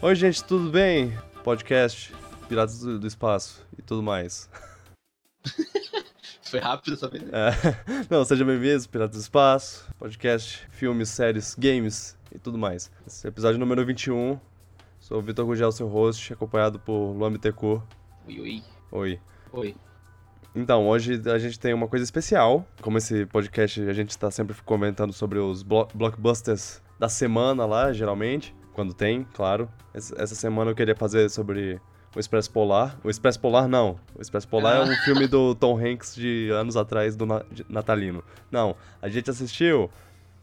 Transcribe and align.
Oi, 0.00 0.14
gente, 0.14 0.44
tudo 0.44 0.70
bem? 0.70 1.12
Podcast 1.42 2.14
Piratas 2.48 2.78
do, 2.78 3.00
do 3.00 3.06
Espaço 3.08 3.66
e 3.76 3.82
tudo 3.82 4.00
mais. 4.00 4.48
Foi 6.48 6.60
rápido 6.60 6.94
essa 6.94 7.08
vez. 7.08 7.24
É. 7.24 7.50
Não, 8.08 8.24
sejam 8.24 8.46
bem-vindos, 8.46 8.86
Piratas 8.86 9.16
do 9.16 9.20
Espaço, 9.20 9.92
podcast, 9.98 10.64
filmes, 10.70 11.08
séries, 11.08 11.56
games 11.58 12.16
e 12.32 12.38
tudo 12.38 12.56
mais. 12.56 12.92
Esse 13.04 13.26
é 13.26 13.28
o 13.28 13.32
episódio 13.32 13.58
número 13.58 13.84
21. 13.84 14.38
Sou 15.00 15.18
o 15.18 15.22
Vitor 15.22 15.44
Gugel, 15.44 15.72
seu 15.72 15.88
host, 15.88 16.32
acompanhado 16.32 16.78
por 16.78 17.12
Luan 17.16 17.32
Bittencourt. 17.32 17.82
Oi, 18.28 18.40
oi. 18.40 18.62
Oi. 18.92 19.20
Oi. 19.52 19.76
Então, 20.54 20.86
hoje 20.86 21.20
a 21.28 21.38
gente 21.38 21.58
tem 21.58 21.74
uma 21.74 21.88
coisa 21.88 22.04
especial. 22.04 22.64
Como 22.80 22.98
esse 22.98 23.26
podcast 23.26 23.80
a 23.80 23.92
gente 23.92 24.10
está 24.10 24.30
sempre 24.30 24.54
comentando 24.62 25.12
sobre 25.12 25.40
os 25.40 25.64
blo 25.64 25.88
blockbusters 25.92 26.80
da 27.00 27.08
semana 27.08 27.66
lá, 27.66 27.92
geralmente. 27.92 28.54
Quando 28.78 28.94
tem, 28.94 29.26
claro. 29.34 29.68
Essa 29.92 30.36
semana 30.36 30.70
eu 30.70 30.74
queria 30.76 30.94
fazer 30.94 31.28
sobre 31.30 31.80
o 32.14 32.20
Expresso 32.20 32.48
Polar. 32.48 32.96
O 33.02 33.10
Expresso 33.10 33.40
Polar 33.40 33.66
não. 33.66 33.98
O 34.14 34.22
Expresso 34.22 34.46
Polar 34.46 34.76
é 34.76 34.80
um 34.84 34.94
filme 35.02 35.26
do 35.26 35.52
Tom 35.56 35.76
Hanks 35.76 36.14
de 36.14 36.48
anos 36.52 36.76
atrás, 36.76 37.16
do 37.16 37.26
na 37.26 37.42
natalino. 37.68 38.22
Não, 38.52 38.76
a 39.02 39.08
gente 39.08 39.28
assistiu 39.28 39.90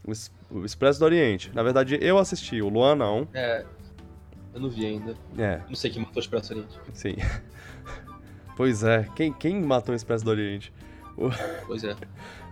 o, 0.04 0.12
o 0.50 0.66
Expresso 0.66 0.98
do 0.98 1.06
Oriente. 1.06 1.50
Na 1.54 1.62
verdade, 1.62 1.98
eu 1.98 2.18
assisti, 2.18 2.60
o 2.60 2.68
Luan 2.68 2.94
não. 2.94 3.26
É, 3.32 3.64
eu 4.52 4.60
não 4.60 4.68
vi 4.68 4.84
ainda. 4.84 5.14
É. 5.38 5.62
Não 5.66 5.74
sei 5.74 5.90
quem 5.90 6.02
matou 6.02 6.18
o 6.18 6.20
Expresso 6.20 6.52
do 6.52 6.58
Oriente. 6.58 6.78
Sim. 6.92 7.16
pois 8.54 8.84
é, 8.84 9.08
quem, 9.16 9.32
quem 9.32 9.62
matou 9.62 9.94
o 9.94 9.96
Expresso 9.96 10.26
do 10.26 10.30
Oriente? 10.30 10.70
O... 11.16 11.30
Pois 11.66 11.82
é. 11.84 11.96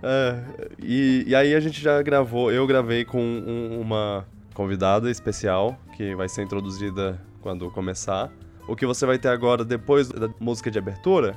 é 0.02 0.44
e, 0.82 1.24
e, 1.26 1.34
aí 1.34 1.54
a 1.54 1.60
gente 1.60 1.78
já 1.78 2.00
gravou, 2.00 2.50
eu 2.50 2.66
gravei 2.66 3.04
com 3.04 3.20
um, 3.20 3.78
uma 3.82 4.26
convidada 4.54 5.10
especial 5.10 5.76
que 5.96 6.14
vai 6.14 6.28
ser 6.28 6.42
introduzida 6.42 7.20
quando 7.42 7.70
começar. 7.70 8.32
O 8.66 8.74
que 8.74 8.86
você 8.86 9.04
vai 9.04 9.18
ter 9.18 9.28
agora, 9.28 9.64
depois 9.64 10.08
da 10.08 10.30
música 10.40 10.70
de 10.70 10.78
abertura, 10.78 11.36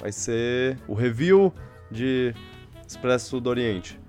vai 0.00 0.10
ser 0.10 0.78
o 0.88 0.94
review 0.94 1.52
de 1.90 2.34
Expresso 2.86 3.40
do 3.40 3.50
Oriente. 3.50 4.00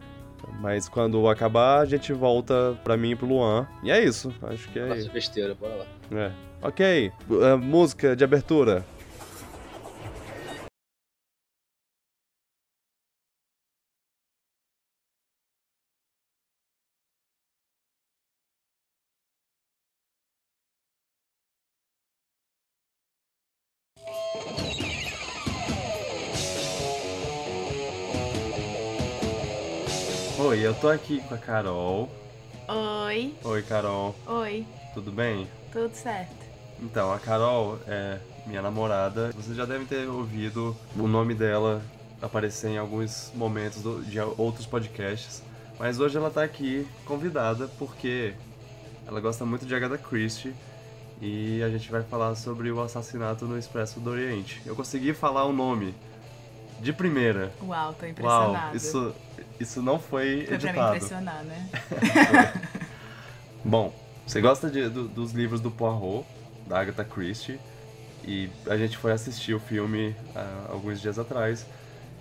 Mas 0.61 0.87
quando 0.87 1.27
acabar, 1.27 1.79
a 1.79 1.85
gente 1.85 2.13
volta 2.13 2.77
pra 2.83 2.95
mim 2.95 3.11
e 3.11 3.15
pro 3.15 3.27
Luan. 3.27 3.67
E 3.81 3.91
é 3.91 4.03
isso, 4.03 4.33
acho 4.43 4.69
que 4.69 4.79
é 4.79 4.87
Nossa, 4.87 5.09
besteira, 5.09 5.55
bora 5.55 5.75
lá. 5.75 5.85
É. 6.11 6.31
Ok, 6.61 7.11
uh, 7.29 7.57
música 7.57 8.15
de 8.15 8.23
abertura. 8.23 8.85
Tô 30.83 30.89
aqui 30.89 31.21
com 31.21 31.33
a 31.33 31.37
Carol. 31.37 32.11
Oi. 32.67 33.33
Oi, 33.41 33.61
Carol. 33.61 34.13
Oi. 34.27 34.67
Tudo 34.93 35.13
bem? 35.13 35.47
Tudo 35.71 35.95
certo. 35.95 36.35
Então, 36.81 37.13
a 37.13 37.17
Carol 37.19 37.79
é 37.87 38.19
minha 38.45 38.61
namorada. 38.61 39.31
Vocês 39.31 39.55
já 39.55 39.63
devem 39.63 39.87
ter 39.87 40.09
ouvido 40.09 40.75
o 40.97 41.07
nome 41.07 41.33
dela 41.33 41.81
aparecer 42.21 42.71
em 42.71 42.77
alguns 42.77 43.31
momentos 43.33 43.81
de 44.05 44.19
outros 44.19 44.65
podcasts. 44.65 45.41
Mas 45.79 46.01
hoje 46.01 46.17
ela 46.17 46.29
tá 46.29 46.43
aqui 46.43 46.85
convidada 47.05 47.69
porque 47.79 48.33
ela 49.07 49.21
gosta 49.21 49.45
muito 49.45 49.65
de 49.65 49.73
Agatha 49.73 49.97
Christie 49.97 50.53
e 51.21 51.63
a 51.63 51.69
gente 51.69 51.89
vai 51.89 52.03
falar 52.03 52.35
sobre 52.35 52.69
o 52.69 52.81
assassinato 52.81 53.45
no 53.45 53.57
Expresso 53.57 54.01
do 54.01 54.09
Oriente. 54.09 54.61
Eu 54.65 54.75
consegui 54.75 55.13
falar 55.13 55.45
o 55.45 55.53
nome 55.53 55.95
de 56.79 56.93
primeira. 56.93 57.51
Uau, 57.61 57.93
tô 57.93 58.05
impressionada. 58.05 58.67
Uau, 58.67 58.75
isso, 58.75 59.15
isso 59.59 59.81
não 59.81 59.99
foi, 59.99 60.45
foi 60.45 60.55
editado. 60.55 60.73
Pra 60.73 60.89
me 60.89 60.95
impressionar, 60.95 61.43
né? 61.43 61.69
Bom, 63.63 63.93
você 64.25 64.41
gosta 64.41 64.69
de, 64.69 64.89
do, 64.89 65.07
dos 65.07 65.31
livros 65.31 65.61
do 65.61 65.71
Poirot, 65.71 66.25
da 66.67 66.79
Agatha 66.79 67.03
Christie, 67.03 67.59
e 68.25 68.49
a 68.67 68.77
gente 68.77 68.97
foi 68.97 69.11
assistir 69.11 69.53
o 69.53 69.59
filme 69.59 70.15
há 70.35 70.71
alguns 70.71 71.01
dias 71.01 71.19
atrás, 71.19 71.65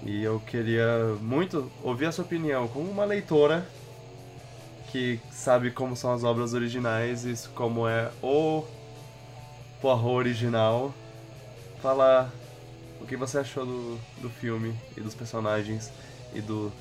e 0.02 0.22
eu 0.22 0.40
queria 0.40 1.16
muito 1.20 1.70
ouvir 1.82 2.06
a 2.06 2.12
sua 2.12 2.24
opinião 2.24 2.66
como 2.69 2.90
uma 2.90 3.04
leitora 3.04 3.64
que 4.90 5.19
sabe 5.30 5.70
como 5.70 5.96
são 5.96 6.12
as 6.12 6.22
obras 6.22 6.52
originais 6.52 7.24
e 7.24 7.48
como 7.50 7.88
é 7.88 8.10
o 8.22 8.64
Poirot 9.80 10.06
original, 10.06 10.92
falar 11.80 12.30
o 13.02 13.06
que 13.06 13.16
você 13.16 13.38
achou 13.38 13.66
do, 13.66 13.98
do 14.20 14.30
filme 14.30 14.74
e 14.96 15.00
dos 15.00 15.14
personagens 15.14 15.90
e 16.34 16.40
do 16.40 16.72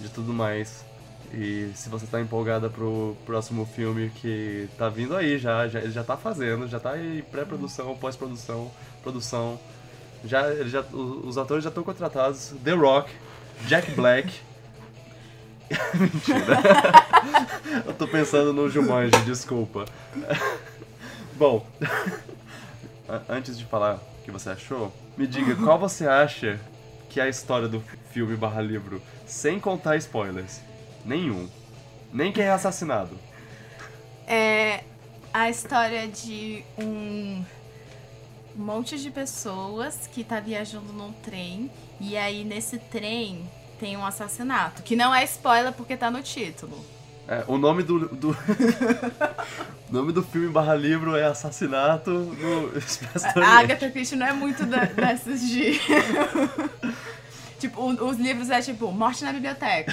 de 0.00 0.08
tudo 0.08 0.32
mais. 0.32 0.84
E 1.32 1.70
se 1.74 1.88
você 1.88 2.06
tá 2.06 2.20
empolgada 2.20 2.70
pro 2.70 3.16
próximo 3.26 3.66
filme 3.66 4.10
que 4.10 4.68
tá 4.78 4.88
vindo 4.88 5.16
aí 5.16 5.38
já, 5.38 5.66
já 5.66 5.80
ele 5.80 5.90
já 5.90 6.04
tá 6.04 6.16
fazendo, 6.16 6.68
já 6.68 6.78
tá 6.78 6.96
em 6.98 7.22
pré-produção, 7.22 7.96
pós-produção, 7.96 8.70
produção. 9.02 9.58
Já, 10.24 10.54
já, 10.64 10.80
os 10.80 11.36
atores 11.36 11.64
já 11.64 11.68
estão 11.68 11.82
contratados. 11.82 12.54
The 12.62 12.72
Rock, 12.72 13.10
Jack 13.66 13.90
Black. 13.92 14.32
Mentira. 15.94 16.58
Eu 17.84 17.94
tô 17.94 18.06
pensando 18.06 18.52
no 18.52 18.70
Jumanji, 18.70 19.18
desculpa. 19.24 19.86
Bom, 21.34 21.66
antes 23.28 23.58
de 23.58 23.64
falar 23.64 23.98
que 24.24 24.30
você 24.30 24.50
achou, 24.50 24.92
me 25.16 25.26
diga 25.26 25.54
qual 25.54 25.78
você 25.78 26.08
acha 26.08 26.58
que 27.10 27.20
é 27.20 27.24
a 27.24 27.28
história 27.28 27.68
do 27.68 27.80
filme 28.10 28.34
barra 28.36 28.60
livro, 28.60 29.00
sem 29.26 29.60
contar 29.60 29.96
spoilers. 29.96 30.60
Nenhum. 31.04 31.48
Nem 32.12 32.32
quem 32.32 32.44
é 32.44 32.50
assassinado. 32.50 33.16
É 34.26 34.82
a 35.32 35.50
história 35.50 36.08
de 36.08 36.64
um 36.78 37.44
monte 38.56 38.98
de 38.98 39.10
pessoas 39.10 40.08
que 40.12 40.24
tá 40.24 40.40
viajando 40.40 40.92
num 40.92 41.12
trem 41.12 41.70
e 42.00 42.16
aí 42.16 42.44
nesse 42.44 42.78
trem 42.78 43.48
tem 43.78 43.96
um 43.96 44.06
assassinato, 44.06 44.82
que 44.82 44.96
não 44.96 45.14
é 45.14 45.24
spoiler 45.24 45.72
porque 45.72 45.96
tá 45.96 46.10
no 46.10 46.22
título. 46.22 46.84
É, 47.26 47.42
o 47.46 47.56
nome 47.56 47.82
do, 47.82 48.08
do 48.08 48.30
o 48.30 48.36
nome 49.92 50.12
do 50.12 50.22
filme 50.22 50.48
barra 50.48 50.74
livro 50.74 51.16
é 51.16 51.24
Assassinato 51.24 52.10
no 52.10 52.76
Expresso 52.76 53.26
A 53.38 53.60
Agatha 53.60 53.90
Christie 53.90 54.16
não 54.16 54.26
é 54.26 54.32
muito 54.32 54.66
da, 54.66 54.84
dessas 54.84 55.40
de... 55.40 55.80
tipo, 57.58 57.82
os 57.82 58.18
livros 58.18 58.50
é 58.50 58.60
tipo, 58.60 58.92
Morte 58.92 59.24
na 59.24 59.32
Biblioteca. 59.32 59.92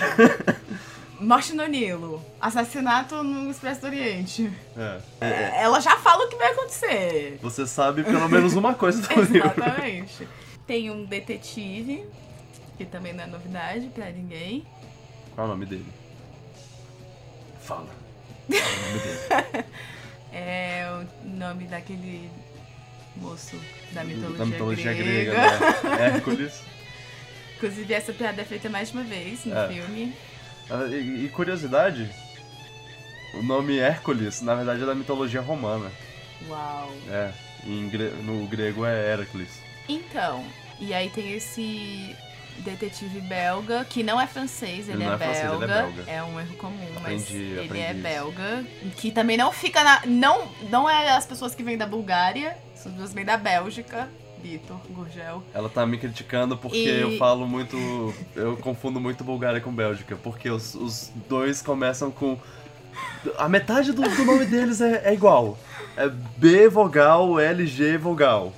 Morte 1.21 1.53
no 1.53 1.65
Nilo. 1.67 2.21
Assassinato 2.39 3.23
no 3.23 3.49
Expresso 3.49 3.81
do 3.81 3.87
Oriente. 3.87 4.51
É. 4.75 4.99
É, 5.21 5.61
ela 5.61 5.79
já 5.79 5.95
fala 5.97 6.25
o 6.25 6.29
que 6.29 6.35
vai 6.35 6.51
acontecer. 6.51 7.39
Você 7.41 7.65
sabe 7.65 8.03
pelo 8.03 8.27
menos 8.27 8.55
uma 8.55 8.73
coisa 8.73 9.01
do 9.01 9.05
Exatamente. 9.05 9.31
livro. 9.31 9.53
Exatamente. 9.55 10.27
Tem 10.65 10.89
um 10.89 11.05
detetive, 11.05 12.03
que 12.77 12.85
também 12.85 13.13
não 13.13 13.23
é 13.23 13.27
novidade 13.27 13.87
pra 13.93 14.09
ninguém. 14.09 14.65
Qual 15.35 15.45
é 15.45 15.49
o 15.49 15.53
nome 15.53 15.65
dele? 15.65 16.00
Fala. 17.71 17.87
É 20.33 20.85
o 20.89 21.27
nome 21.27 21.65
daquele 21.65 22.29
moço 23.17 23.59
da 23.91 24.01
mitologia, 24.01 24.37
da 24.37 24.45
mitologia 24.45 24.93
grega. 24.93 25.31
grega 25.33 25.89
né? 25.89 26.05
Hércules. 26.15 26.61
Inclusive, 27.57 27.93
essa 27.93 28.13
piada 28.13 28.41
é 28.41 28.45
feita 28.45 28.69
mais 28.69 28.89
de 28.91 28.97
uma 28.97 29.03
vez 29.03 29.43
no 29.43 29.53
É. 29.57 29.67
filme. 29.67 30.13
Ah, 30.69 30.85
E, 30.89 31.25
e 31.25 31.29
curiosidade, 31.29 32.09
o 33.33 33.43
nome 33.43 33.77
Hércules, 33.77 34.41
na 34.41 34.55
verdade, 34.55 34.83
é 34.83 34.85
da 34.85 34.95
mitologia 34.95 35.41
romana. 35.41 35.91
Uau. 36.47 36.93
É, 37.09 37.31
no 38.23 38.47
grego 38.47 38.85
é 38.85 39.09
Hércules. 39.11 39.49
Então, 39.89 40.45
e 40.79 40.93
aí 40.93 41.09
tem 41.09 41.33
esse 41.33 42.15
detetive 42.59 43.19
belga, 43.21 43.83
que 43.85 44.03
não 44.03 44.19
é 44.21 44.27
francês, 44.27 44.87
ele, 44.87 45.03
Ele 45.03 45.03
é, 45.03 45.13
é 45.13 45.17
francês, 45.17 45.37
ele 45.45 45.63
é 45.63 45.67
belga. 45.67 46.03
belga. 46.03 46.25
um 46.25 46.39
erro 46.39 46.55
comum, 46.57 46.87
mas 46.95 46.97
Aprendi, 47.23 47.37
ele 47.37 47.65
aprendi 47.65 47.85
é 47.85 47.91
isso. 47.93 48.01
belga. 48.01 48.65
Que 48.97 49.11
também 49.11 49.37
não 49.37 49.51
fica 49.51 49.83
na. 49.83 50.01
Não, 50.05 50.47
não 50.69 50.89
é 50.89 51.09
as 51.11 51.25
pessoas 51.25 51.55
que 51.55 51.63
vêm 51.63 51.77
da 51.77 51.85
Bulgária, 51.87 52.57
as 52.75 52.83
pessoas 52.83 53.09
que 53.09 53.15
vêm 53.15 53.25
da 53.25 53.37
Bélgica. 53.37 54.07
Vitor, 54.43 54.77
Gurgel. 54.89 55.43
Ela 55.53 55.69
tá 55.69 55.85
me 55.85 55.99
criticando 55.99 56.57
porque 56.57 56.75
E- 56.77 57.01
eu 57.01 57.17
falo 57.19 57.47
muito. 57.47 57.77
Eu 58.35 58.57
confundo 58.57 58.99
muito 58.99 59.23
Bulgária 59.23 59.61
com 59.61 59.71
Bélgica, 59.71 60.15
porque 60.15 60.49
os, 60.49 60.73
os 60.73 61.11
dois 61.29 61.61
começam 61.61 62.09
com. 62.09 62.39
A 63.37 63.47
metade 63.47 63.91
do, 63.93 64.01
do 64.01 64.25
nome 64.25 64.45
deles 64.45 64.81
é, 64.81 65.09
é 65.09 65.13
igual. 65.13 65.59
É 65.95 66.09
B 66.09 66.67
vogal, 66.69 67.39
L, 67.39 67.67
G 67.67 67.97
vogal. 67.99 68.51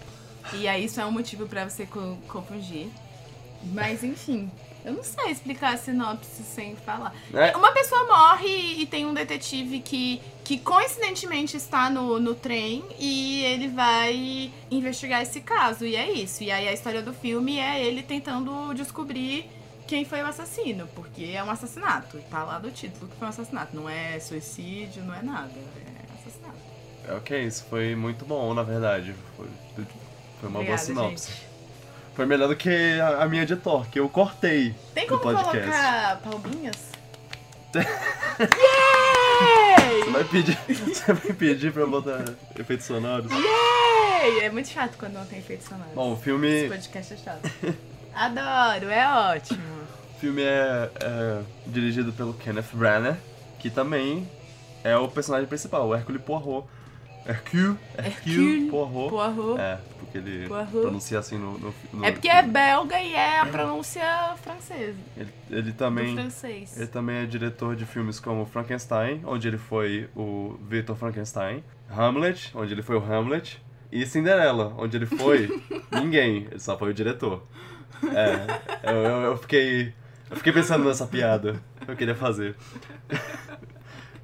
E 0.53 0.67
aí 0.69 0.85
isso 0.85 1.01
é 1.01 1.05
um 1.05 1.11
motivo 1.11 1.47
pra 1.47 1.67
você 1.69 1.85
co- 1.85 2.17
confundir. 2.29 2.87
Mas 3.71 4.03
enfim. 4.03 4.51
Eu 4.85 4.93
não 4.93 5.03
sei 5.03 5.31
explicar 5.31 5.75
a 5.75 5.77
sinopse 5.77 6.43
sem 6.43 6.75
falar. 6.75 7.15
É, 7.33 7.55
Uma 7.55 7.71
pessoa 7.71 8.03
morre 8.05 8.81
e 8.81 8.85
tem 8.85 9.05
um 9.05 9.13
detetive 9.13 9.79
que, 9.79 10.21
que 10.43 10.57
coincidentemente 10.57 11.55
está 11.55 11.89
no, 11.89 12.19
no 12.19 12.35
trem 12.35 12.83
e 12.99 13.45
ele 13.45 13.69
vai 13.69 14.51
investigar 14.69 15.21
esse 15.21 15.39
caso. 15.39 15.85
E 15.85 15.95
é 15.95 16.11
isso. 16.11 16.43
E 16.43 16.51
aí 16.51 16.67
a 16.67 16.73
história 16.73 17.01
do 17.01 17.13
filme 17.13 17.57
é 17.59 17.81
ele 17.81 18.03
tentando 18.03 18.73
descobrir 18.73 19.49
quem 19.87 20.03
foi 20.03 20.21
o 20.21 20.25
assassino, 20.25 20.85
porque 20.93 21.31
é 21.33 21.41
um 21.41 21.49
assassinato. 21.49 22.17
Tá 22.29 22.43
lá 22.43 22.59
do 22.59 22.69
título 22.69 23.07
que 23.07 23.15
foi 23.15 23.27
um 23.27 23.29
assassinato. 23.29 23.73
Não 23.73 23.87
é 23.89 24.19
suicídio, 24.19 25.01
não 25.05 25.15
é 25.15 25.21
nada. 25.21 25.53
É 25.77 26.13
assassinato. 26.19 26.57
ok, 27.17 27.45
isso 27.45 27.65
foi 27.69 27.95
muito 27.95 28.25
bom, 28.25 28.53
na 28.53 28.63
verdade. 28.63 29.15
Foi, 29.37 29.47
foi 29.75 29.85
uma 30.49 30.49
boa 30.49 30.59
Obrigada, 30.59 30.77
sinopse. 30.83 31.31
gente. 31.31 31.52
Foi 32.15 32.25
melhor 32.25 32.47
do 32.47 32.55
que 32.55 32.99
a, 32.99 33.23
a 33.23 33.27
minha 33.27 33.45
de 33.45 33.55
Thor, 33.55 33.87
que 33.89 33.99
eu 33.99 34.07
cortei 34.07 34.75
Tem 34.93 35.07
como 35.07 35.21
colocar 35.21 36.19
palminhas? 36.23 36.93
Você 37.73 37.79
Yay! 39.79 40.11
vai 40.11 40.23
pedir, 40.23 40.57
você 40.67 41.13
vai 41.13 41.33
pedir 41.33 41.71
pra 41.73 41.81
eu 41.81 41.89
botar 41.89 42.23
efeitos 42.57 42.85
sonoros? 42.85 43.31
Yay! 43.31 44.41
É 44.41 44.49
muito 44.51 44.69
chato 44.69 44.95
quando 44.97 45.13
não 45.13 45.25
tem 45.25 45.39
efeitos 45.39 45.67
sonoros. 45.67 45.93
Bom, 45.93 46.11
o 46.11 46.13
Esse 46.13 46.23
filme, 46.23 46.69
podcast 46.69 47.13
é 47.13 47.17
chato. 47.17 47.51
Adoro, 48.13 48.91
é 48.91 49.07
ótimo. 49.35 49.59
o 50.15 50.19
filme 50.19 50.43
é, 50.43 50.89
é 51.01 51.41
dirigido 51.65 52.13
pelo 52.13 52.33
Kenneth 52.35 52.73
Branagh, 52.73 53.17
que 53.59 53.69
também 53.71 54.29
é 54.83 54.95
o 54.95 55.07
personagem 55.07 55.47
principal, 55.47 55.87
o 55.87 55.95
Hercule 55.95 56.19
Poirot. 56.19 56.67
Hercule, 57.25 57.77
Hercule 57.97 58.69
Poirot. 58.69 59.09
Poirot. 59.09 59.59
É, 59.61 59.79
porque 59.99 60.17
ele 60.17 60.47
Poirot. 60.47 60.71
pronuncia 60.71 61.19
assim 61.19 61.37
no, 61.37 61.57
no, 61.57 61.73
no 61.93 62.05
É 62.05 62.11
porque 62.11 62.27
é 62.27 62.41
belga 62.43 62.99
e 62.99 63.13
é 63.13 63.39
a 63.39 63.45
pronúncia 63.45 64.03
francesa. 64.41 64.97
Ele, 65.15 65.33
ele 65.49 65.71
também 65.71 66.13
francês. 66.15 66.77
Ele 66.77 66.87
também 66.87 67.17
é 67.17 67.25
diretor 67.25 67.75
de 67.75 67.85
filmes 67.85 68.19
como 68.19 68.45
Frankenstein, 68.45 69.21
onde 69.25 69.47
ele 69.47 69.57
foi 69.57 70.09
o 70.15 70.57
Victor 70.67 70.95
Frankenstein, 70.95 71.63
Hamlet, 71.89 72.51
onde 72.55 72.73
ele 72.73 72.81
foi 72.81 72.97
o 72.97 73.03
Hamlet, 73.03 73.61
e 73.91 74.05
Cinderela, 74.05 74.73
onde 74.77 74.97
ele 74.97 75.05
foi 75.05 75.61
ninguém, 75.91 76.47
ele 76.49 76.59
só 76.59 76.77
foi 76.77 76.89
o 76.89 76.93
diretor. 76.93 77.43
É, 78.03 78.91
eu, 78.91 78.95
eu, 78.97 79.21
eu 79.21 79.37
fiquei. 79.37 79.93
Eu 80.29 80.37
fiquei 80.37 80.51
pensando 80.51 80.83
nessa 80.83 81.05
piada 81.05 81.61
que 81.85 81.91
eu 81.91 81.95
queria 81.95 82.15
fazer. 82.15 82.55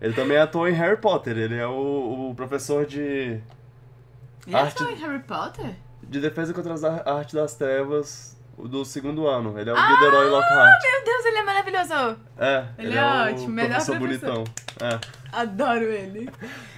Ele 0.01 0.13
também 0.13 0.37
atuou 0.37 0.67
em 0.67 0.73
Harry 0.73 0.97
Potter, 0.97 1.37
ele 1.37 1.55
é 1.57 1.67
o, 1.67 2.29
o 2.29 2.35
professor 2.35 2.85
de, 2.85 2.99
Ele 4.47 4.55
arte- 4.55 4.81
atuou 4.81 4.89
em 4.91 4.95
Harry 4.95 5.19
Potter? 5.23 5.75
de 6.03 6.19
Defesa 6.21 6.53
contra 6.53 6.73
as 6.73 6.83
Ar- 6.83 7.07
Arte 7.07 7.35
das 7.35 7.53
Trevas 7.55 8.37
do 8.57 8.83
segundo 8.85 9.27
ano. 9.27 9.57
Ele 9.59 9.69
é 9.69 9.73
o 9.73 9.75
Gilderoy 9.75 10.29
Lockhart. 10.29 10.81
Meu 10.83 11.05
Deus, 11.05 11.25
ele 11.25 11.37
é 11.37 11.43
maravilhoso! 11.43 11.93
É, 12.37 12.65
Ele 12.77 12.87
ele, 12.87 12.97
é 12.97 13.01
é, 13.01 13.31
ótimo, 13.31 13.47
o 13.47 13.49
melhor 13.49 13.69
professor 13.75 13.97
professor. 13.99 14.33
bonitão. 14.35 14.53
É. 14.81 14.99
Adoro 15.31 15.83
ele. 15.85 16.29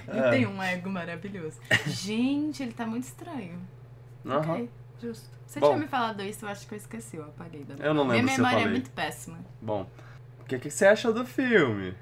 Ele 0.08 0.18
É. 0.20 0.30
tem 0.30 0.46
um 0.46 0.62
ego 0.62 0.90
maravilhoso. 0.90 1.58
Gente, 1.86 2.62
ele 2.62 2.72
tá 2.72 2.84
muito 2.84 3.04
estranho. 3.04 3.58
Aham. 4.26 4.38
Ok, 4.52 4.70
justo. 5.00 5.28
Você 5.46 5.60
Bom. 5.60 5.68
tinha 5.68 5.78
me 5.78 5.86
falado 5.88 6.22
isso, 6.22 6.44
eu 6.44 6.48
acho 6.48 6.66
que 6.66 6.74
eu 6.74 6.78
esqueci, 6.78 7.16
eu 7.16 7.24
apaguei 7.24 7.64
da 7.64 7.74
Eu 7.84 7.92
não 7.94 8.06
lembro 8.06 8.24
Minha 8.24 8.36
memória 8.38 8.64
é 8.64 8.68
muito 8.68 8.90
péssima. 8.90 9.38
Bom, 9.60 9.86
o 10.40 10.44
que, 10.44 10.58
que 10.58 10.70
você 10.70 10.86
acha 10.86 11.12
do 11.12 11.24
filme? 11.24 11.94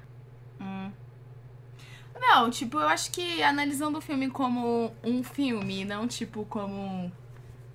Não, 2.21 2.49
tipo, 2.51 2.77
eu 2.77 2.87
acho 2.87 3.11
que 3.11 3.41
analisando 3.41 3.97
o 3.97 4.01
filme 4.01 4.29
como 4.29 4.93
um 5.03 5.23
filme, 5.23 5.83
não 5.83 6.07
tipo 6.07 6.45
como 6.45 7.11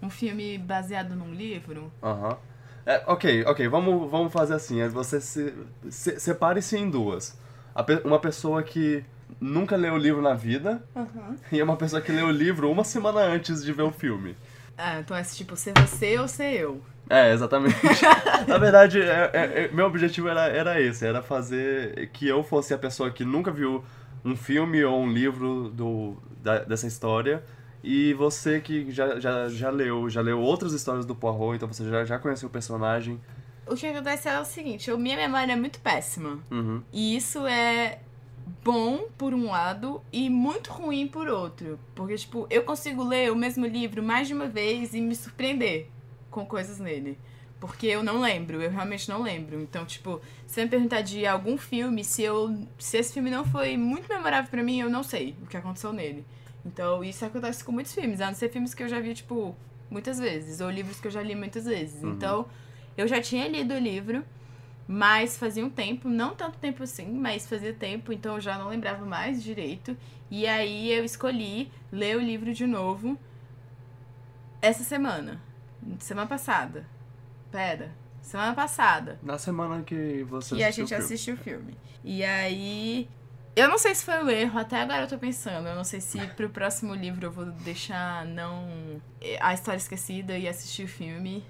um, 0.01 0.09
filme 0.09 0.57
baseado 0.57 1.17
num 1.17 1.35
livro. 1.35 1.93
Aham. 2.03 2.39
É, 2.87 3.03
ok, 3.09 3.45
ok, 3.47 3.67
vamos, 3.67 4.09
vamos 4.09 4.33
fazer 4.33 4.55
assim. 4.55 4.81
é 4.81 4.89
Você 4.89 5.21
se, 5.21 5.53
se- 5.91 6.21
separe-se 6.21 6.79
em 6.79 6.89
duas. 6.89 7.37
Pe- 7.85 8.01
uma 8.05 8.21
pessoa 8.21 8.63
que 8.63 9.05
nunca 9.41 9.75
leu 9.77 9.95
o 9.95 9.99
livro 9.99 10.23
na 10.23 10.35
vida 10.35 10.83
e 11.51 11.61
uma 11.61 11.77
pessoa 11.77 12.01
que 12.01 12.13
leu 12.13 12.27
o 12.29 12.31
livro 12.31 12.71
uma 12.71 12.85
semana 12.85 13.21
antes 13.21 13.65
de 13.65 13.73
ver 13.73 13.83
o 13.83 13.91
filme. 13.91 14.37
Ah, 14.79 15.01
então 15.01 15.17
é 15.17 15.23
tipo, 15.25 15.57
ser 15.57 15.73
você 15.77 16.17
ou 16.19 16.29
ser 16.29 16.53
eu. 16.55 16.81
É, 17.11 17.33
exatamente. 17.33 17.77
Na 18.47 18.59
verdade, 18.59 19.01
é- 19.03 19.31
é- 19.33 19.65
é- 19.65 19.69
meu 19.73 19.87
objetivo 19.87 20.29
era, 20.29 20.47
era 20.47 20.81
esse, 20.81 21.05
era 21.05 21.21
fazer 21.23 22.09
que 22.13 22.27
eu 22.29 22.43
fosse 22.45 22.73
a 22.73 22.79
pessoa 22.79 23.11
que 23.11 23.25
nunca 23.25 23.51
viu 23.51 23.85
um 24.27 24.37
filme 24.37 24.83
ou 24.85 25.01
um 25.01 25.13
livro 25.13 25.71
do, 25.71 26.17
da- 26.43 26.65
dessa 26.65 26.87
história 26.87 27.43
e 27.83 28.13
você 28.15 28.61
que 28.61 28.91
já, 28.91 29.21
já, 29.21 29.49
já 29.49 29.71
leu, 29.71 30.11
já 30.11 30.21
leu 30.21 30.41
outras 30.41 30.73
histórias 30.73 31.07
do 31.07 31.15
Poirot, 31.15 31.57
então 31.57 31.73
você 31.73 31.89
já, 31.89 32.05
já 32.05 32.19
conheceu 32.19 32.49
o 32.49 32.53
personagem. 32.53 33.21
O 33.67 33.75
que 33.75 33.87
acontece 33.87 34.29
é 34.29 34.41
o 34.41 34.45
seguinte, 34.45 34.91
eu, 34.91 34.99
minha 34.99 35.17
memória 35.17 35.53
é 35.53 35.57
muito 35.57 35.81
péssima. 35.81 36.39
Uhum. 36.51 36.83
E 36.93 37.17
isso 37.17 37.47
é 37.47 38.01
bom 38.65 39.07
por 39.17 39.33
um 39.35 39.51
lado 39.51 40.01
e 40.13 40.29
muito 40.31 40.73
ruim 40.73 41.07
por 41.07 41.29
outro. 41.29 41.79
Porque, 41.95 42.17
tipo, 42.17 42.47
eu 42.51 42.63
consigo 42.65 43.03
ler 43.05 43.31
o 43.31 43.37
mesmo 43.37 43.67
livro 43.67 44.03
mais 44.03 44.29
de 44.29 44.35
uma 44.35 44.47
vez 44.47 44.95
e 44.95 45.01
me 45.01 45.15
surpreender 45.15 45.89
com 46.31 46.45
coisas 46.45 46.79
nele. 46.79 47.19
Porque 47.59 47.87
eu 47.87 48.03
não 48.03 48.21
lembro, 48.21 48.61
eu 48.61 48.71
realmente 48.71 49.09
não 49.09 49.23
lembro. 49.23 49.61
Então, 49.61 49.87
tipo, 49.87 50.21
se 50.47 50.63
me 50.63 50.69
perguntar 50.69 51.01
de 51.01 51.27
algum 51.27 51.57
filme, 51.57 52.05
se 52.05 52.23
eu. 52.23 52.67
Se 52.79 52.99
esse 52.99 53.15
filme 53.15 53.31
não 53.31 53.45
foi 53.45 53.77
muito 53.77 54.09
memorável 54.09 54.51
pra 54.51 54.63
mim, 54.63 54.81
eu 54.81 54.91
não 54.91 55.03
sei 55.03 55.35
o 55.43 55.47
que 55.47 55.57
aconteceu 55.57 55.93
nele. 55.93 56.25
Então, 56.65 57.03
isso 57.03 57.25
acontece 57.25 57.65
com 57.65 57.73
muitos 57.73 57.95
filmes, 57.95 58.21
a 58.21 58.27
não 58.27 58.35
ser 58.35 58.51
filmes 58.51 58.75
que 58.75 58.83
eu 58.83 58.89
já 58.89 59.01
vi, 59.01 59.15
tipo, 59.15 59.57
muitas 59.89 60.19
vezes, 60.19 60.61
ou 60.61 60.69
livros 60.69 61.01
que 61.01 61.07
eu 61.07 61.11
já 61.11 61.23
li 61.23 61.35
muitas 61.35 61.65
vezes. 61.65 62.03
Uhum. 62.03 62.13
Então, 62.13 62.47
eu 62.97 63.07
já 63.07 63.21
tinha 63.21 63.47
lido 63.49 63.73
o 63.73 63.79
livro, 63.79 64.25
mas 64.89 65.37
fazia 65.37 65.65
um 65.65 65.71
tempo, 65.71 66.09
não 66.09 66.35
tanto 66.35 66.59
tempo 66.59 66.83
assim, 66.83 67.07
mas 67.13 67.47
fazia 67.47 67.73
tempo, 67.73 68.13
então 68.13 68.35
eu 68.35 68.41
já 68.41 68.59
não 68.59 68.69
lembrava 68.69 69.05
mais 69.07 69.43
direito. 69.43 69.97
E 70.31 70.47
aí 70.47 70.93
eu 70.93 71.05
escolhi 71.05 71.71
ler 71.93 72.17
o 72.17 72.21
livro 72.21 72.53
de 72.53 72.67
novo 72.67 73.17
essa 74.61 74.83
semana. 74.83 75.41
Semana 76.01 76.27
passada. 76.27 76.87
Pera. 77.51 77.91
Semana 78.21 78.55
passada. 78.55 79.19
Na 79.23 79.39
semana 79.39 79.83
que 79.85 80.25
você 80.25 80.57
E 80.57 80.65
a 80.65 80.69
assistiu 80.69 80.87
gente 80.87 80.95
o 80.95 80.97
filme. 80.97 81.05
assistiu 81.05 81.35
o 81.35 81.37
filme. 81.37 81.77
E 82.05 82.25
aí. 82.25 83.09
Eu 83.55 83.69
não 83.69 83.79
sei 83.79 83.95
se 83.95 84.05
foi 84.05 84.23
o 84.23 84.29
erro, 84.29 84.59
até 84.59 84.83
agora 84.83 85.05
eu 85.05 85.09
tô 85.09 85.17
pensando. 85.17 85.67
Eu 85.69 85.75
não 85.75 85.85
sei 85.85 86.01
se 86.01 86.19
pro 86.37 86.51
próximo 86.51 86.93
livro 86.95 87.25
eu 87.27 87.31
vou 87.31 87.47
deixar 87.47 88.27
não. 88.27 88.69
a 89.41 89.55
história 89.55 89.79
esquecida 89.79 90.37
e 90.37 90.47
assistir 90.49 90.85
o 90.85 90.89
filme. 90.89 91.45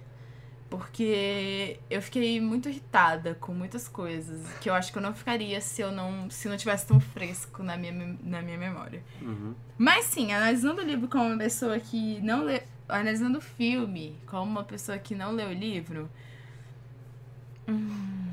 Porque 0.68 1.78
eu 1.88 2.02
fiquei 2.02 2.40
muito 2.40 2.68
irritada 2.68 3.34
com 3.36 3.52
muitas 3.54 3.86
coisas 3.88 4.40
que 4.60 4.68
eu 4.68 4.74
acho 4.74 4.90
que 4.92 4.98
eu 4.98 5.02
não 5.02 5.14
ficaria 5.14 5.60
se 5.60 5.80
eu 5.80 5.92
não. 5.92 6.28
se 6.28 6.48
não 6.48 6.56
tivesse 6.56 6.86
tão 6.86 6.98
fresco 7.00 7.62
na 7.62 7.76
minha, 7.76 8.16
na 8.22 8.42
minha 8.42 8.58
memória. 8.58 9.02
Uhum. 9.22 9.54
Mas 9.78 10.06
sim, 10.06 10.32
analisando 10.32 10.82
o 10.82 10.84
livro 10.84 11.08
como 11.08 11.24
uma 11.24 11.38
pessoa 11.38 11.78
que 11.78 12.20
não 12.20 12.44
lê. 12.44 12.62
Analisando 12.88 13.38
o 13.38 13.40
filme 13.40 14.16
como 14.26 14.50
uma 14.50 14.64
pessoa 14.64 14.98
que 14.98 15.14
não 15.14 15.32
lê 15.32 15.44
o 15.44 15.52
livro. 15.52 16.08
hum, 17.68 18.32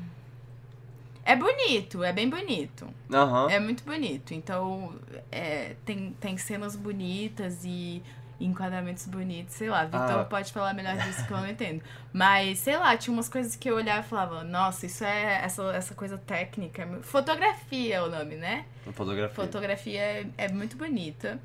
é 1.24 1.34
bonito, 1.34 2.04
é 2.04 2.12
bem 2.12 2.28
bonito. 2.28 2.86
Aham. 3.12 3.48
É 3.50 3.58
muito 3.58 3.82
bonito. 3.82 4.34
Então, 4.34 4.94
é, 5.32 5.74
tem, 5.84 6.12
tem 6.20 6.36
cenas 6.36 6.76
bonitas 6.76 7.64
e 7.64 8.02
enquadramentos 8.38 9.06
bonitos, 9.06 9.54
sei 9.54 9.70
lá. 9.70 9.84
Vitor 9.84 10.20
Ah. 10.20 10.24
pode 10.24 10.52
falar 10.52 10.74
melhor 10.74 10.96
disso 10.98 11.26
que 11.26 11.32
eu 11.32 11.38
não 11.38 11.48
entendo. 11.48 11.82
Mas, 12.12 12.58
sei 12.58 12.76
lá, 12.76 12.94
tinha 12.96 13.14
umas 13.14 13.28
coisas 13.28 13.56
que 13.56 13.70
eu 13.70 13.76
olhava 13.76 14.00
e 14.04 14.08
falava, 14.08 14.44
nossa, 14.44 14.84
isso 14.86 15.02
é 15.02 15.40
essa, 15.42 15.62
essa 15.74 15.94
coisa 15.94 16.18
técnica. 16.18 16.82
é 16.82 17.02
Fotografia 17.02 17.94
é 17.96 18.02
o 18.02 18.10
nome, 18.10 18.34
né? 18.36 18.66
Fotografia. 18.92 19.34
Fotografia 19.34 20.00
é, 20.00 20.26
é 20.36 20.48
muito 20.48 20.76
bonita. 20.76 21.40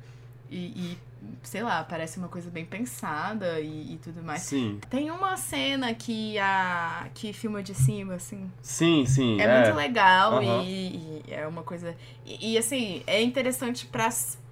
E, 0.50 0.56
e, 0.58 0.98
sei 1.42 1.62
lá, 1.62 1.82
parece 1.84 2.18
uma 2.18 2.28
coisa 2.28 2.50
bem 2.50 2.64
pensada 2.64 3.60
e, 3.60 3.94
e 3.94 3.98
tudo 3.98 4.22
mais. 4.22 4.42
Sim, 4.42 4.80
Tem 4.88 5.10
uma 5.10 5.36
cena 5.36 5.94
que 5.94 6.38
a. 6.38 7.08
que 7.14 7.32
filma 7.32 7.62
de 7.62 7.74
cima, 7.74 8.14
assim. 8.14 8.50
sim, 8.62 9.04
sim. 9.06 9.40
É, 9.40 9.60
muito 9.62 9.76
legal 9.76 10.34
Aham. 10.34 10.62
e, 10.64 11.22
e 11.26 11.32
é 11.32 11.46
uma 11.46 11.62
coisa. 11.62 11.94
E, 12.24 12.52
e, 12.52 12.58
assim, 12.58 13.02
é 13.06 13.22
interessante 13.22 13.86
pra, 13.86 14.08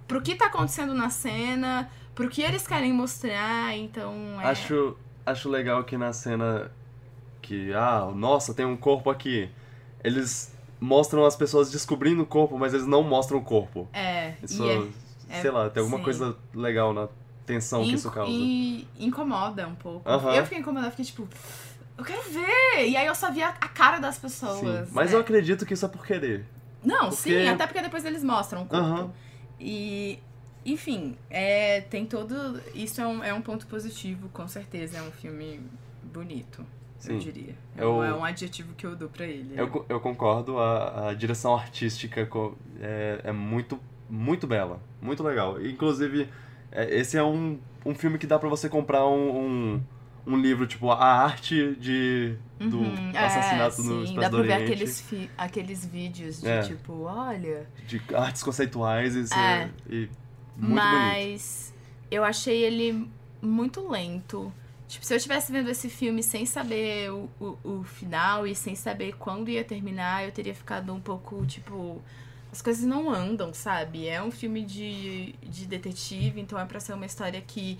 pro 0.07 0.21
que 0.23 0.35
tá 0.35 0.47
acontecendo 0.47 0.95
na 0.95 1.11
cena, 1.11 1.91
pro 2.15 2.29
que 2.29 2.43
eles 2.43 2.67
querem 2.67 2.93
mostrar, 2.93 3.77
então. 3.77 4.41
É... 4.41 4.47
Acho, 4.47 4.97
acho 5.25 5.49
legal 5.49 5.85
que 5.85 5.97
na 5.97 6.13
cena 6.13 6.71
que, 7.43 7.73
ah, 7.75 8.11
nossa, 8.15 8.53
tem 8.55 8.67
um 8.67 8.77
corpo 8.77 9.11
aqui. 9.11 9.49
Eles 10.03 10.55
mostram 10.81 11.25
as 11.25 11.35
pessoas 11.35 11.71
descobrindo 11.71 12.23
o 12.23 12.27
corpo, 12.27 12.59
mas 12.59 12.73
eles 12.75 12.87
não 12.87 13.03
mostram 13.03 13.39
o 13.39 13.43
corpo. 13.43 13.89
É, 13.93 14.35
Isso, 14.43 14.63
e 14.63 14.69
é- 14.69 15.08
sei 15.41 15.51
lá, 15.51 15.69
tem 15.71 15.81
alguma 15.81 15.99
sim. 15.99 16.05
coisa 16.05 16.37
legal 16.55 16.93
na 16.93 17.09
tensão 17.47 17.83
que 17.85 17.95
isso 17.95 18.11
causa. 18.11 18.31
E 18.31 18.87
incomoda 18.99 19.67
um 19.67 19.75
pouco. 19.75 20.09
Aham. 20.09 20.35
Eu 20.35 20.45
fiquei 20.45 20.59
incomodada, 20.59 20.91
fiquei 20.91 21.05
tipo. 21.07 21.29
Eu 21.97 22.05
quero 22.05 22.23
ver! 22.31 22.87
E 22.89 22.97
aí 22.97 23.07
eu 23.07 23.15
só 23.15 23.31
via 23.31 23.49
a 23.49 23.69
cara 23.69 23.99
das 23.99 24.15
Sim, 24.17 24.21
pessoas. 24.23 24.89
mas 24.93 25.13
é. 25.13 25.17
eu 25.17 25.21
acredito 25.21 25.67
que 25.67 25.75
isso 25.75 25.85
é 25.85 25.89
por 25.89 26.07
querer. 26.07 26.45
Não, 26.85 27.09
Porque- 27.11 27.17
sim, 27.17 27.49
até 27.49 27.67
porque 27.67 27.83
depois 27.83 28.05
eles 28.05 28.23
mostram 28.23 28.63
o 28.63 28.67
corpo. 28.67 28.85
Aham. 28.85 29.11
E, 29.59 30.21
enfim, 30.65 31.17
é, 31.29 31.81
tem 31.81 32.07
todo. 32.07 32.61
Isso 32.75 33.01
é 33.01 33.07
um, 33.07 33.25
é 33.25 33.35
um 33.35 33.43
ponto 33.43 33.67
positivo, 33.67 34.29
com 34.29 34.47
certeza. 34.47 34.99
É 34.99 35.03
um 35.03 35.11
filme 35.11 35.61
bonito. 36.05 36.61
eu 36.61 37.13
Sim. 37.15 37.19
diria. 37.19 37.55
É, 37.77 37.83
Eu- 37.83 37.95
um, 37.97 38.05
é 38.05 38.15
um 38.15 38.25
adjetivo 38.25 38.75
que 38.75 38.85
eu 38.87 38.95
dou 38.95 39.09
pra 39.09 39.25
ele. 39.27 39.55
Eu, 39.57 39.69
co- 39.69 39.85
eu 39.89 39.99
concordo, 40.01 40.59
a, 40.59 41.09
a 41.11 41.15
direção 41.15 41.55
artística 41.55 42.29
é, 42.81 43.21
é 43.25 43.33
muito, 43.33 43.79
muito 44.09 44.47
bela, 44.47 44.81
muito 45.01 45.23
legal. 45.23 45.61
Inclusive, 45.65 46.29
é, 46.73 46.95
esse 46.99 47.17
é 47.17 47.23
um, 47.23 47.59
um 47.85 47.95
filme 47.95 48.19
que 48.19 48.27
dá 48.27 48.39
pra 48.39 48.49
você 48.49 48.69
comprar 48.69 49.07
um, 49.07 49.39
um, 49.77 49.83
um 50.27 50.37
livro, 50.37 50.67
tipo, 50.67 50.91
a 50.91 50.97
arte 51.05 51.75
de, 51.77 52.37
do 52.59 52.79
Uhum, 52.81 53.13
assassinato 53.15 53.81
é, 53.81 53.85
no 53.85 53.93
sim, 53.93 54.05
Expresso 54.05 54.21
dá 54.21 54.31
pra 54.31 54.43
ver 54.43 54.53
aqueles, 54.65 55.01
fi- 55.01 55.31
aqueles 55.37 55.85
vídeos 55.87 56.41
de 56.41 56.49
É. 56.49 56.63
tipo, 56.63 57.03
olha. 57.03 57.67
de 57.87 58.01
artes 58.15 58.43
conceituais 58.43 59.15
e, 59.15 59.35
É. 59.35 59.71
e 59.89 60.09
muito 60.57 60.89
bonito. 60.89 61.19
mas 61.19 61.75
eu 62.11 62.25
achei 62.25 62.65
ele 62.65 63.09
muito 63.41 63.89
lento. 63.89 64.53
Tipo, 64.89 65.05
se 65.05 65.13
eu 65.13 65.19
estivesse 65.19 65.53
vendo 65.53 65.69
esse 65.71 65.91
filme 65.91 66.23
sem 66.23 66.47
saber 66.47 67.11
o, 67.13 67.29
o, 67.39 67.59
o 67.63 67.85
final 67.85 68.47
e 68.47 68.55
sem 68.55 68.75
saber 68.75 69.15
quando 69.19 69.51
ia 69.51 69.63
terminar, 69.63 70.25
eu 70.25 70.33
teria 70.33 70.55
ficado 70.55 70.93
um 70.95 71.01
pouco, 71.01 71.45
tipo. 71.47 72.01
As 72.51 72.63
coisas 72.63 72.85
não 72.85 73.11
andam, 73.11 73.53
sabe? 73.53 74.09
É 74.09 74.23
um 74.23 74.31
filme 74.31 74.63
de, 74.65 75.35
de 75.43 75.67
detetive, 75.67 76.41
então 76.41 76.59
é 76.59 76.65
pra 76.65 76.81
ser 76.81 76.95
uma 76.95 77.05
história 77.07 77.41
que, 77.41 77.79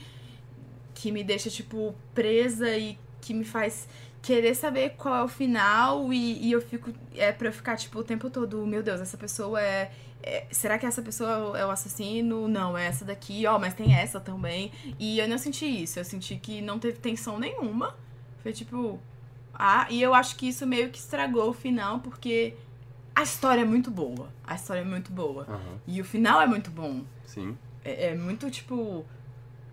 que 0.95 1.11
me 1.11 1.25
deixa, 1.25 1.49
tipo, 1.49 1.95
presa 2.15 2.77
e 2.77 2.99
que 3.21 3.33
me 3.33 3.45
faz 3.45 3.89
querer 4.21 4.55
saber 4.55 4.91
qual 4.97 5.15
é 5.15 5.23
o 5.25 5.29
final 5.29 6.13
e, 6.13 6.47
e 6.49 6.53
eu 6.53 6.61
fico. 6.61 6.93
É 7.15 7.33
pra 7.33 7.49
eu 7.49 7.53
ficar, 7.53 7.77
tipo, 7.77 7.99
o 7.99 8.05
tempo 8.05 8.29
todo, 8.31 8.67
meu 8.67 8.83
Deus, 8.83 9.01
essa 9.01 9.17
pessoa 9.17 9.61
é. 9.63 9.91
é- 10.23 10.47
será 10.51 10.79
que 10.79 10.87
essa 10.87 11.01
pessoa 11.03 11.59
é 11.59 11.65
o 11.65 11.71
assassino? 11.71 12.47
Não, 12.49 12.77
é 12.77 12.87
essa 12.87 13.05
daqui, 13.05 13.47
ó, 13.47 13.59
mas 13.59 13.75
tem 13.75 13.95
essa 13.95 14.21
também. 14.21 14.71
E 14.99 15.19
eu 15.19 15.29
não 15.29 15.39
senti 15.39 15.65
isso, 15.67 15.99
eu 15.99 16.05
senti 16.05 16.37
que 16.37 16.61
não 16.61 16.79
teve 16.79 16.99
tensão 16.99 17.39
nenhuma. 17.39 17.97
Foi 18.43 18.53
tipo. 18.53 19.01
Ah, 19.55 19.87
e 19.91 20.01
eu 20.01 20.15
acho 20.15 20.37
que 20.37 20.49
isso 20.49 20.67
meio 20.67 20.91
que 20.91 20.99
estragou 20.99 21.49
o 21.51 21.53
final, 21.53 21.99
porque 22.01 22.55
a 23.19 23.23
história 23.23 23.63
é 23.63 23.65
muito 23.65 23.91
boa. 23.91 24.29
A 24.45 24.55
história 24.55 24.81
é 24.81 24.85
muito 24.85 25.11
boa. 25.11 25.43
Aham, 25.49 25.79
E 25.87 26.01
o 26.01 26.05
final 26.05 26.41
é 26.41 26.47
muito 26.47 26.71
bom. 26.71 27.03
sim. 27.25 27.57
É, 27.85 28.07
é 28.11 28.15
muito 28.15 28.49
tipo. 28.51 29.05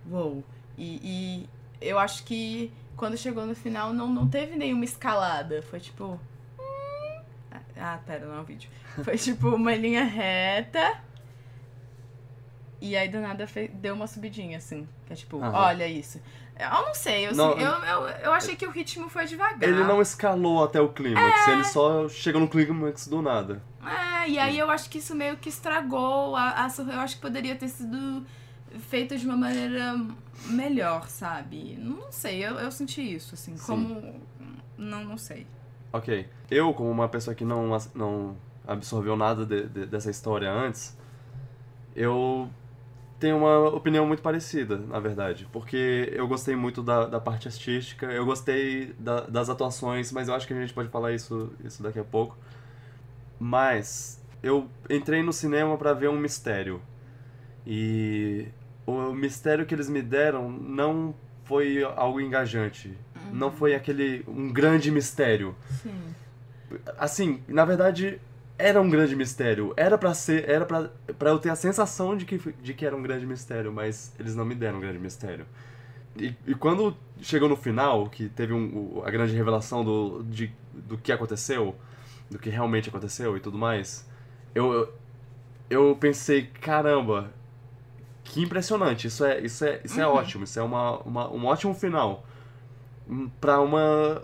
Uou. 0.09 0.43
E, 0.77 0.99
e 1.03 1.49
eu 1.79 1.99
acho 1.99 2.23
que 2.23 2.71
quando 2.97 3.15
chegou 3.17 3.45
no 3.45 3.53
final 3.55 3.93
não, 3.93 4.07
não 4.11 4.27
teve 4.27 4.55
nenhuma 4.55 4.83
escalada. 4.83 5.61
Foi 5.61 5.79
tipo. 5.79 6.19
hum. 6.59 7.21
Ah, 7.77 7.99
pera, 8.05 8.25
não 8.25 8.35
é 8.35 8.39
um 8.41 8.43
vídeo. 8.43 8.69
Foi 9.03 9.15
tipo 9.27 9.49
uma 9.49 9.75
linha 9.75 10.03
reta. 10.03 10.97
E 12.81 12.95
aí 12.95 13.07
do 13.07 13.19
nada 13.19 13.47
deu 13.73 13.93
uma 13.95 14.07
subidinha, 14.07 14.57
assim. 14.57 14.87
Que 15.05 15.13
é 15.13 15.15
tipo, 15.15 15.41
Aham. 15.41 15.53
olha 15.53 15.87
isso. 15.87 16.19
Eu 16.57 16.69
não 16.69 16.93
sei, 16.93 17.27
eu, 17.27 17.35
Não, 17.35 17.51
eu, 17.51 17.71
eu, 17.83 18.07
eu 18.23 18.33
achei 18.33 18.55
que 18.55 18.65
o 18.65 18.71
ritmo 18.71 19.09
foi 19.09 19.25
devagar. 19.25 19.61
Ele 19.61 19.83
não 19.83 20.01
escalou 20.01 20.63
até 20.63 20.79
o 20.79 20.87
clímax, 20.87 21.47
ele 21.49 21.63
só 21.65 22.07
chegou 22.07 22.39
no 22.39 22.47
clímax 22.47 23.07
do 23.07 23.21
nada. 23.21 23.61
É, 23.85 24.29
e 24.29 24.39
aí 24.39 24.57
eu 24.57 24.69
acho 24.71 24.89
que 24.89 24.99
isso 24.99 25.13
meio 25.13 25.35
que 25.37 25.49
estragou. 25.49 26.35
A, 26.35 26.65
a, 26.65 26.67
eu 26.93 26.99
acho 27.01 27.15
que 27.17 27.21
poderia 27.21 27.55
ter 27.55 27.67
sido 27.67 28.25
feito 28.89 29.17
de 29.17 29.25
uma 29.25 29.35
maneira 29.35 29.99
melhor, 30.47 31.09
sabe? 31.09 31.77
Não 31.77 32.09
sei, 32.11 32.45
eu, 32.45 32.55
eu 32.55 32.71
senti 32.71 33.01
isso, 33.15 33.35
assim, 33.35 33.57
Sim. 33.57 33.65
como. 33.65 34.21
Não, 34.77 35.03
não 35.03 35.17
sei. 35.17 35.45
Ok. 35.91 36.27
Eu, 36.49 36.73
como 36.73 36.89
uma 36.89 37.07
pessoa 37.09 37.35
que 37.35 37.43
não, 37.43 37.77
não 37.93 38.37
absorveu 38.67 39.15
nada 39.15 39.45
de- 39.45 39.67
de- 39.67 39.85
dessa 39.85 40.09
história 40.09 40.51
antes, 40.51 40.97
eu 41.95 42.49
tenho 43.19 43.37
uma 43.37 43.69
opinião 43.69 44.05
muito 44.05 44.21
parecida, 44.21 44.77
na 44.77 44.99
verdade. 44.99 45.47
Porque 45.51 46.11
eu 46.13 46.27
gostei 46.27 46.55
muito 46.55 46.83
da, 46.83 47.05
da 47.05 47.19
parte 47.19 47.47
artística, 47.47 48.05
eu 48.07 48.25
gostei 48.25 48.93
da- 48.99 49.21
das 49.21 49.49
atuações, 49.49 50.11
mas 50.11 50.27
eu 50.27 50.33
acho 50.35 50.45
que 50.47 50.53
a 50.53 50.59
gente 50.59 50.73
pode 50.73 50.89
falar 50.89 51.13
isso, 51.13 51.51
isso 51.63 51.81
daqui 51.81 51.99
a 51.99 52.03
pouco. 52.03 52.37
Mas 53.39 54.21
eu 54.41 54.67
entrei 54.89 55.21
no 55.23 55.33
cinema 55.33 55.77
pra 55.77 55.93
ver 55.93 56.09
um 56.09 56.17
mistério. 56.19 56.81
E 57.65 58.47
o 58.85 59.11
mistério 59.13 59.65
que 59.65 59.73
eles 59.73 59.89
me 59.89 60.01
deram 60.01 60.49
não 60.49 61.13
foi 61.45 61.83
algo 61.83 62.19
engajante. 62.21 62.95
Não 63.31 63.51
foi 63.51 63.73
aquele 63.75 64.23
um 64.27 64.51
grande 64.51 64.91
mistério. 64.91 65.55
Sim. 65.81 66.13
Assim, 66.97 67.43
na 67.47 67.65
verdade, 67.65 68.19
era 68.57 68.81
um 68.81 68.89
grande 68.89 69.15
mistério. 69.15 69.73
Era 69.75 69.97
pra 69.97 70.13
ser, 70.13 70.49
era 70.49 70.65
pra 70.65 71.29
eu 71.29 71.39
ter 71.39 71.49
a 71.49 71.55
sensação 71.55 72.15
de 72.15 72.25
que, 72.25 72.37
de 72.61 72.73
que 72.73 72.85
era 72.85 72.95
um 72.95 73.01
grande 73.01 73.25
mistério, 73.25 73.71
mas 73.71 74.13
eles 74.19 74.35
não 74.35 74.45
me 74.45 74.55
deram 74.55 74.77
um 74.77 74.81
grande 74.81 74.99
mistério. 74.99 75.45
E, 76.17 76.33
e 76.47 76.55
quando 76.55 76.95
chegou 77.21 77.49
no 77.49 77.57
final, 77.57 78.09
que 78.09 78.29
teve 78.29 78.53
um, 78.53 79.01
a 79.05 79.11
grande 79.11 79.35
revelação 79.35 79.83
do, 79.83 80.23
de, 80.23 80.51
do 80.73 80.97
que 80.97 81.11
aconteceu, 81.11 81.75
do 82.29 82.39
que 82.39 82.49
realmente 82.49 82.87
aconteceu 82.89 83.35
e 83.35 83.39
tudo 83.39 83.57
mais, 83.57 84.09
eu, 84.53 84.93
eu, 85.69 85.95
pensei, 85.99 86.47
caramba, 86.61 87.31
que 88.23 88.41
impressionante, 88.41 89.07
isso 89.07 89.25
é, 89.25 89.41
isso 89.41 89.65
é, 89.65 89.81
isso 89.83 89.99
é 89.99 90.07
Uhum. 90.07 90.13
ótimo, 90.13 90.43
isso 90.45 90.57
é 90.57 90.63
uma, 90.63 90.99
uma, 90.99 91.29
um 91.29 91.45
ótimo 91.45 91.73
final. 91.73 92.25
Pra 93.39 93.59
uma 93.59 94.23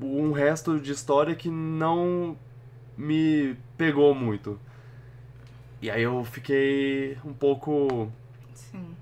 um 0.00 0.30
resto 0.30 0.78
de 0.78 0.92
história 0.92 1.34
que 1.34 1.50
não 1.50 2.36
me 2.98 3.56
pegou 3.76 4.14
muito. 4.14 4.60
E 5.80 5.90
aí 5.90 6.02
eu 6.02 6.24
fiquei 6.24 7.16
um 7.24 7.32
pouco 7.32 8.10
Sim. 8.52 8.94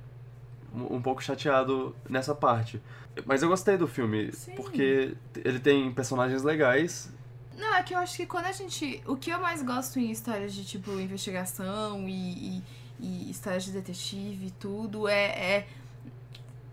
um 0.75 0.97
um 0.97 1.03
pouco 1.03 1.25
chateado 1.25 1.97
nessa 2.09 2.35
parte. 2.35 2.81
Mas 3.25 3.43
eu 3.43 3.49
gostei 3.49 3.79
do 3.79 3.89
filme, 3.89 4.31
Sim. 4.33 4.55
porque 4.55 5.15
ele 5.43 5.59
tem 5.59 5.91
personagens 5.93 6.43
legais. 6.43 7.11
Não, 7.57 7.75
é 7.75 7.83
que 7.83 7.95
eu 7.95 7.99
acho 7.99 8.17
que 8.17 8.27
quando 8.27 8.45
a 8.45 8.53
gente. 8.53 9.03
O 9.07 9.17
que 9.17 9.31
eu 9.31 9.41
mais 9.41 9.63
gosto 9.63 9.99
em 9.99 10.11
histórias 10.11 10.53
de 10.53 10.65
tipo 10.65 10.93
investigação 11.01 12.07
e, 12.07 12.13
e, 12.59 12.63
e 13.01 13.31
histórias 13.31 13.65
de 13.65 13.73
detetive 13.73 14.49
e 14.49 14.51
tudo 14.51 15.09
é, 15.09 15.25
é. 15.25 15.67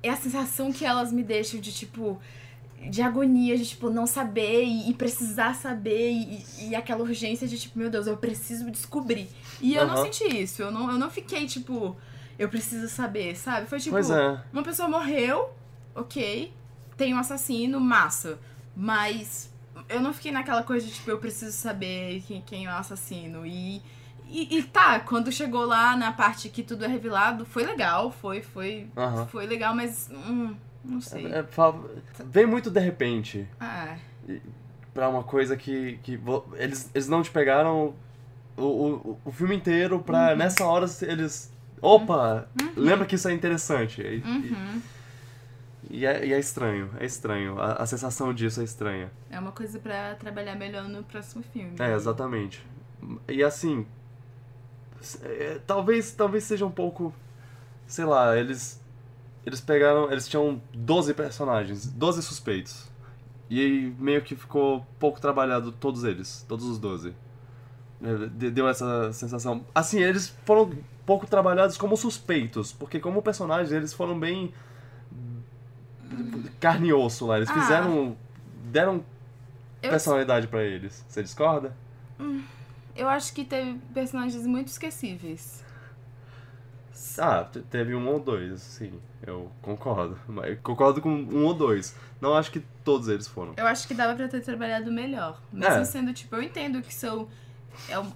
É 0.06 0.10
a 0.10 0.18
sensação 0.18 0.74
que 0.74 0.84
elas 0.84 1.14
me 1.14 1.24
deixam 1.24 1.62
de 1.62 1.72
tipo. 1.72 2.20
De 2.90 3.02
agonia, 3.02 3.58
de 3.58 3.66
tipo, 3.66 3.90
não 3.90 4.06
saber 4.06 4.64
e, 4.64 4.90
e 4.90 4.94
precisar 4.94 5.56
saber, 5.56 6.12
e, 6.12 6.70
e 6.70 6.76
aquela 6.76 7.02
urgência 7.02 7.48
de 7.48 7.58
tipo, 7.58 7.78
meu 7.78 7.90
Deus, 7.90 8.08
eu 8.08 8.18
preciso 8.18 8.70
descobrir. 8.72 9.30
E 9.62 9.76
eu 9.76 9.88
não 9.88 9.98
senti 9.98 10.42
isso, 10.42 10.62
eu 10.62 10.72
não, 10.72 10.92
eu 10.92 10.98
não 10.98 11.10
fiquei 11.10 11.46
tipo, 11.46 11.96
eu 12.38 12.50
preciso 12.50 12.88
saber, 12.88 13.36
sabe? 13.36 13.68
Foi 13.68 13.80
tipo, 13.80 13.98
é. 13.98 14.44
uma 14.52 14.64
pessoa 14.64 14.88
morreu, 14.88 15.50
ok. 15.96 16.52
Tem 16.98 17.14
um 17.14 17.18
assassino, 17.18 17.80
massa. 17.80 18.40
Mas 18.76 19.52
eu 19.90 20.02
não 20.02 20.14
fiquei 20.14 20.32
naquela 20.32 20.64
coisa 20.64 20.86
de, 20.86 20.94
tipo, 20.94 21.10
eu 21.10 21.18
preciso 21.18 21.52
saber 21.52 22.22
quem, 22.28 22.42
quem 22.42 22.66
é 22.66 22.70
o 22.70 22.76
assassino. 22.76 23.46
E, 23.46 23.82
e, 24.28 24.58
e 24.58 24.64
tá, 24.64 25.00
quando 25.00 25.32
chegou 25.32 25.66
lá 25.66 25.96
na 25.96 26.12
parte 26.12 26.50
que 26.50 26.64
tudo 26.64 26.86
é 26.86 26.88
revelado, 26.88 27.46
foi 27.46 27.64
legal, 27.64 28.12
foi, 28.12 28.42
foi, 28.42 28.88
Aham. 28.98 29.28
foi 29.28 29.46
legal, 29.46 29.76
mas. 29.76 30.10
Hum, 30.12 30.56
não 30.84 31.00
sei. 31.02 31.26
É, 31.32 31.44
fa- 31.44 31.74
vem 32.26 32.46
muito 32.46 32.70
de 32.70 32.80
repente 32.80 33.48
Ah, 33.60 33.96
pra 34.94 35.10
uma 35.10 35.24
coisa 35.24 35.56
que, 35.58 35.98
que 36.04 36.20
eles, 36.56 36.90
eles 36.94 37.08
não 37.08 37.22
te 37.24 37.32
pegaram 37.32 37.94
o, 38.58 38.62
o, 38.62 39.20
o 39.26 39.32
filme 39.32 39.56
inteiro 39.56 40.00
pra 40.00 40.32
Uhum. 40.32 40.36
nessa 40.38 40.66
hora 40.66 40.86
eles. 41.02 41.52
Opa! 41.82 42.48
Lembra 42.78 43.06
que 43.06 43.16
isso 43.16 43.28
é 43.28 43.34
interessante. 43.34 44.02
E, 44.02 44.18
e- 44.20 44.24
uhum. 44.24 44.82
e 45.90 46.06
é, 46.06 46.26
e 46.26 46.32
é 46.34 46.40
estranho, 46.40 46.90
é 47.00 47.06
estranho. 47.06 47.60
A, 47.60 47.74
a 47.74 47.86
sensação 47.86 48.34
disso 48.34 48.62
é 48.62 48.64
estranha. 48.64 49.12
É 49.30 49.40
uma 49.40 49.52
coisa 49.52 49.80
pra 49.80 50.16
trabalhar 50.16 50.56
melhor 50.56 50.88
no 50.88 51.04
próximo 51.04 51.44
filme. 51.52 51.76
É, 51.80 51.94
exatamente. 51.94 52.66
E 53.28 53.44
assim, 53.44 53.86
é, 55.24 55.60
talvez 55.68 56.12
talvez 56.14 56.44
seja 56.46 56.66
um 56.66 56.72
pouco, 56.72 57.14
sei 57.86 58.06
lá, 58.06 58.38
eles 58.38 58.80
eles 59.46 59.60
pegaram, 59.62 60.12
eles 60.12 60.28
tinham 60.28 60.62
12 60.74 61.14
personagens, 61.14 61.86
12 61.88 62.22
suspeitos. 62.24 62.92
E 63.50 63.94
meio 64.00 64.22
que 64.22 64.36
ficou 64.36 64.86
pouco 65.00 65.20
trabalhado 65.22 65.72
todos 65.72 66.04
eles, 66.04 66.46
todos 66.48 66.66
os 66.66 66.80
12. 66.80 67.14
É, 68.02 68.28
de- 68.28 68.52
Deu 68.52 68.68
essa 68.68 69.12
sensação. 69.14 69.66
Assim, 69.76 70.00
eles 70.02 70.36
foram 70.46 70.72
pouco 71.06 71.28
trabalhados 71.28 71.78
como 71.78 71.96
suspeitos, 71.98 72.72
porque 72.74 73.00
como 73.00 73.22
personagens 73.22 73.72
eles 73.72 73.94
foram 73.94 74.20
bem 74.20 74.54
carne 76.60 76.90
e 76.90 76.94
osso 76.94 77.26
lá. 77.28 77.38
Eles 77.38 77.50
Ah. 77.50 77.54
fizeram 77.54 78.18
deram 78.72 79.04
Eu, 79.82 79.90
personalidade 79.90 80.48
pra 80.48 80.64
eles. 80.64 81.06
Você 81.08 81.22
discorda? 81.24 81.76
eu 82.96 83.08
acho 83.10 83.34
que 83.34 83.44
teve 83.44 83.80
personagens 83.94 84.46
muito 84.48 84.68
esquecíveis. 84.70 85.63
Ah, 87.18 87.44
te- 87.44 87.62
teve 87.62 87.96
um 87.96 88.08
ou 88.08 88.20
dois, 88.20 88.62
sim. 88.62 89.00
Eu 89.26 89.52
concordo. 89.62 90.18
Mas 90.28 90.60
concordo 90.62 91.02
com 91.02 91.10
um 91.10 91.46
ou 91.46 91.54
dois. 91.54 91.96
Não 92.22 92.34
acho 92.36 92.52
que 92.52 92.60
todos 92.84 93.08
eles 93.08 93.28
foram. 93.28 93.54
Eu 93.58 93.66
acho 93.68 93.88
que 93.88 93.94
dava 93.94 94.16
pra 94.16 94.28
ter 94.28 94.42
trabalhado 94.42 94.92
melhor. 94.92 95.42
Mesmo 95.52 95.76
É. 95.82 95.86
sendo, 95.86 96.14
tipo, 96.14 96.36
eu 96.36 96.42
entendo 96.44 96.82
que 96.82 96.94
são. 96.94 97.28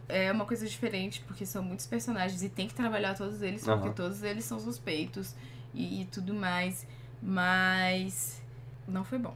É, 0.08 0.28
é 0.28 0.32
uma 0.32 0.46
coisa 0.46 0.68
diferente, 0.68 1.24
porque 1.28 1.44
são 1.46 1.64
muitos 1.64 1.88
personagens 1.88 2.44
e 2.44 2.50
tem 2.50 2.68
que 2.68 2.76
trabalhar 2.76 3.16
todos 3.16 3.42
eles, 3.42 3.64
porque 3.66 3.90
todos 3.90 4.22
eles 4.22 4.46
são 4.46 4.60
suspeitos 4.60 5.34
e, 5.74 6.02
e 6.02 6.06
tudo 6.06 6.34
mais. 6.34 6.86
Mas. 7.22 8.42
Não 8.88 9.04
foi 9.04 9.18
bom. 9.18 9.36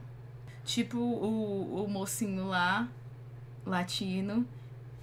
Tipo 0.64 0.96
o, 0.98 1.84
o 1.84 1.88
mocinho 1.88 2.46
lá, 2.46 2.88
latino. 3.66 4.46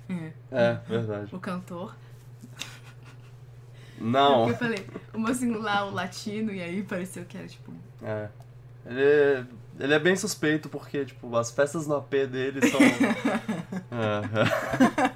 É, 0.10 0.32
É, 0.52 0.74
verdade. 0.88 1.36
o 1.36 1.40
cantor. 1.40 1.96
Não. 4.00 4.48
Eu 4.50 4.56
falei, 4.58 4.86
o 5.14 5.20
mocinho 5.20 5.60
lá, 5.62 5.86
o 5.86 5.92
latino, 5.94 6.52
e 6.54 6.62
aí 6.62 6.84
pareceu 6.84 7.26
que 7.26 7.38
era 7.38 7.48
tipo. 7.48 7.72
É. 8.02 8.28
Ele, 8.86 9.02
é- 9.04 9.44
ele 9.80 9.94
é 9.94 10.00
bem 10.00 10.16
suspeito 10.16 10.70
porque, 10.70 11.06
tipo, 11.06 11.36
as 11.36 11.52
festas 11.52 11.86
no 11.86 11.96
AP 11.98 12.12
dele 12.28 12.60
são. 12.70 12.80
é, 13.92 15.12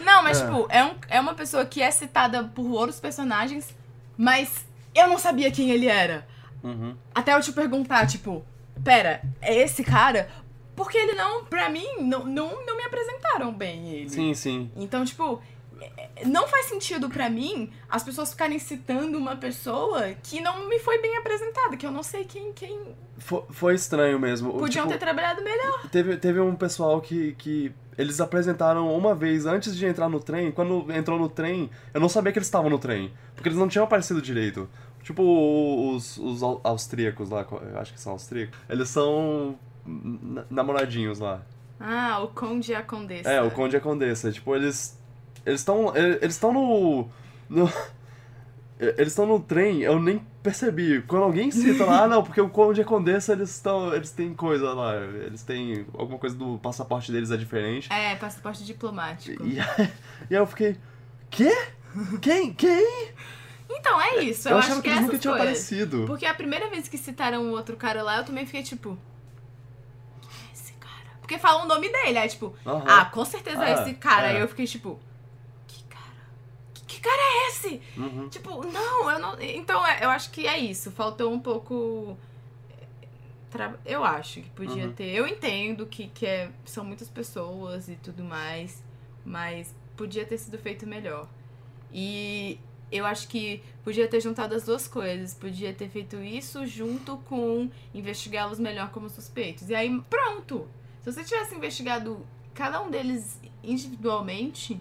Não, 0.04 0.22
mas 0.22 0.40
É. 0.40 0.44
tipo, 0.46 0.66
é, 0.70 0.84
um, 0.84 0.94
é 1.08 1.20
uma 1.20 1.34
pessoa 1.34 1.64
que 1.66 1.82
é 1.82 1.90
citada 1.90 2.44
por 2.44 2.66
outros 2.70 2.98
personagens, 3.00 3.74
mas 4.16 4.64
eu 4.94 5.08
não 5.08 5.18
sabia 5.18 5.50
quem 5.50 5.70
ele 5.70 5.86
era. 5.86 6.26
uhum. 6.62 6.94
Até 7.14 7.34
eu 7.34 7.40
te 7.40 7.52
perguntar, 7.52 8.06
tipo, 8.06 8.44
pera, 8.82 9.20
é 9.40 9.54
esse 9.56 9.84
cara? 9.84 10.28
Porque 10.74 10.96
ele 10.96 11.12
não, 11.14 11.44
pra 11.44 11.68
mim, 11.68 11.86
não, 12.00 12.24
não, 12.24 12.64
não 12.64 12.76
me 12.76 12.84
apresentaram 12.84 13.52
bem 13.52 13.88
ele. 13.90 14.08
Sim, 14.08 14.32
sim. 14.34 14.70
Então, 14.76 15.04
tipo, 15.04 15.42
não 16.26 16.46
faz 16.48 16.66
sentido 16.66 17.08
pra 17.08 17.28
mim 17.30 17.70
as 17.88 18.02
pessoas 18.02 18.30
ficarem 18.30 18.58
citando 18.58 19.16
uma 19.18 19.36
pessoa 19.36 20.12
que 20.22 20.40
não 20.40 20.68
me 20.68 20.78
foi 20.80 21.00
bem 21.00 21.16
apresentada, 21.16 21.76
que 21.76 21.86
eu 21.86 21.90
não 21.92 22.02
sei 22.02 22.24
quem, 22.24 22.52
quem 22.52 22.78
Fo- 23.18 23.46
Foi 23.50 23.74
estranho 23.74 24.18
mesmo. 24.18 24.52
Podiam 24.54 24.86
tipo, 24.86 24.98
ter 24.98 25.04
trabalhado 25.04 25.42
melhor. 25.42 25.88
Teve, 25.90 26.16
teve 26.16 26.38
um 26.40 26.54
pessoal 26.54 27.00
que, 27.00 27.32
que 27.34 27.72
eles 27.96 28.20
apresentaram 28.20 28.94
uma 28.96 29.14
vez 29.14 29.44
antes 29.44 29.76
de 29.76 29.84
entrar 29.86 30.08
no 30.08 30.20
trem. 30.20 30.52
Quando 30.52 30.86
entrou 30.92 31.18
no 31.18 31.28
trem, 31.28 31.68
eu 31.92 32.00
não 32.00 32.08
sabia 32.08 32.30
que 32.32 32.38
eles 32.38 32.46
estavam 32.46 32.70
no 32.70 32.78
trem. 32.78 33.12
Porque 33.34 33.48
eles 33.48 33.58
não 33.58 33.66
tinham 33.68 33.84
aparecido 33.84 34.22
direito. 34.22 34.68
Tipo 35.02 35.22
os, 35.94 36.16
os 36.18 36.42
au- 36.42 36.60
austríacos 36.62 37.28
lá, 37.30 37.44
eu 37.50 37.78
acho 37.80 37.92
que 37.92 38.00
são 38.00 38.12
austríacos. 38.12 38.56
Eles 38.68 38.88
são 38.88 39.58
namoradinhos 40.50 41.18
lá. 41.18 41.42
Ah, 41.80 42.20
o 42.22 42.28
conde 42.28 42.72
e 42.72 42.74
a 42.74 42.82
condessa. 42.82 43.30
É, 43.30 43.40
o 43.42 43.50
conde 43.50 43.76
e 43.76 43.78
a 43.78 43.80
condessa. 43.80 44.30
Tipo, 44.32 44.54
eles. 44.54 44.97
Eles 45.48 45.60
estão. 45.60 45.96
Eles 45.96 46.34
estão 46.34 46.52
no. 46.52 47.08
no 47.48 47.72
eles 48.78 49.08
estão 49.08 49.26
no 49.26 49.40
trem, 49.40 49.80
eu 49.82 49.98
nem 49.98 50.18
percebi. 50.42 51.02
Quando 51.02 51.24
alguém 51.24 51.50
cita 51.50 51.84
lá, 51.84 52.04
ah, 52.04 52.08
não, 52.08 52.22
porque 52.22 52.40
o 52.40 52.48
conde 52.48 52.80
e 52.80 52.82
a 52.82 52.86
condessa, 52.86 53.32
eles 53.32 53.50
estão. 53.50 53.92
Eles 53.94 54.10
têm 54.12 54.34
coisa 54.34 54.72
lá. 54.72 54.94
Eles 54.96 55.42
têm. 55.42 55.86
Alguma 55.94 56.18
coisa 56.18 56.36
do 56.36 56.58
passaporte 56.58 57.10
deles 57.10 57.30
é 57.30 57.36
diferente. 57.36 57.92
É, 57.92 58.14
passaporte 58.16 58.64
diplomático. 58.64 59.44
E 59.44 59.58
aí, 59.58 59.66
e 60.30 60.36
aí 60.36 60.40
eu 60.40 60.46
fiquei. 60.46 60.76
Quê? 61.30 61.52
Quem? 62.20 62.52
Quem? 62.54 63.12
Então, 63.70 64.00
é 64.00 64.22
isso. 64.22 64.48
Eu, 64.48 64.52
Eu, 64.52 64.58
acho 64.58 64.68
achava 64.68 64.82
que, 64.82 64.88
que 64.88 64.94
eles 64.94 65.06
nunca 65.06 65.18
tinham 65.18 65.34
aparecido. 65.34 66.04
Porque 66.06 66.24
a 66.24 66.34
primeira 66.34 66.68
vez 66.70 66.88
que 66.88 66.96
citaram 66.96 67.42
o 67.44 67.50
outro 67.50 67.76
cara 67.76 68.02
lá, 68.02 68.18
eu 68.18 68.24
também 68.24 68.46
fiquei 68.46 68.62
tipo. 68.62 68.96
Quem 70.22 70.30
é 70.30 70.52
esse 70.54 70.72
cara? 70.74 71.10
Porque 71.20 71.38
falam 71.38 71.64
o 71.64 71.68
nome 71.68 71.88
dele, 71.90 72.16
aí 72.18 72.28
tipo, 72.28 72.54
Aham. 72.66 72.84
ah, 72.86 73.04
com 73.06 73.24
certeza 73.24 73.62
é 73.64 73.74
Ah, 73.74 73.82
esse 73.82 73.94
cara. 73.94 74.28
é. 74.28 74.36
Aí 74.36 74.40
eu 74.40 74.48
fiquei 74.48 74.66
tipo, 74.66 74.98
que 75.66 75.82
cara? 75.84 76.02
Que, 76.72 76.82
que 76.84 76.97
cara 77.08 77.22
é 77.22 77.48
esse? 77.48 77.80
Uhum. 77.96 78.28
Tipo, 78.28 78.66
não, 78.66 79.10
eu 79.10 79.18
não. 79.18 79.40
Então, 79.40 79.86
é, 79.86 80.04
eu 80.04 80.10
acho 80.10 80.30
que 80.30 80.46
é 80.46 80.58
isso. 80.58 80.90
Faltou 80.90 81.32
um 81.32 81.40
pouco. 81.40 82.16
tra- 83.50 83.78
Eu 83.84 84.04
acho 84.04 84.40
que 84.42 84.50
podia 84.50 84.86
Uhum. 84.86 84.92
ter. 84.92 85.10
Eu 85.14 85.26
entendo 85.26 85.86
que, 85.86 86.08
que 86.08 86.26
é, 86.26 86.50
são 86.64 86.84
muitas 86.84 87.08
pessoas 87.08 87.88
e 87.88 87.96
tudo 87.96 88.22
mais, 88.22 88.82
mas 89.24 89.74
podia 89.96 90.24
ter 90.24 90.38
sido 90.38 90.58
feito 90.58 90.86
melhor. 90.86 91.26
E 91.92 92.58
eu 92.92 93.04
acho 93.06 93.28
que 93.28 93.62
podia 93.82 94.06
ter 94.08 94.20
juntado 94.20 94.54
as 94.54 94.64
duas 94.64 94.86
coisas. 94.86 95.32
Podia 95.34 95.72
ter 95.72 95.88
feito 95.88 96.16
isso 96.16 96.66
junto 96.66 97.16
com 97.28 97.70
investigá-los 97.94 98.58
melhor 98.58 98.90
como 98.90 99.08
suspeitos. 99.08 99.68
E 99.70 99.74
aí, 99.74 100.00
pronto! 100.10 100.68
Se 101.02 101.12
você 101.12 101.24
tivesse 101.24 101.54
investigado 101.54 102.24
cada 102.54 102.82
um 102.82 102.90
deles 102.90 103.40
individualmente 103.62 104.78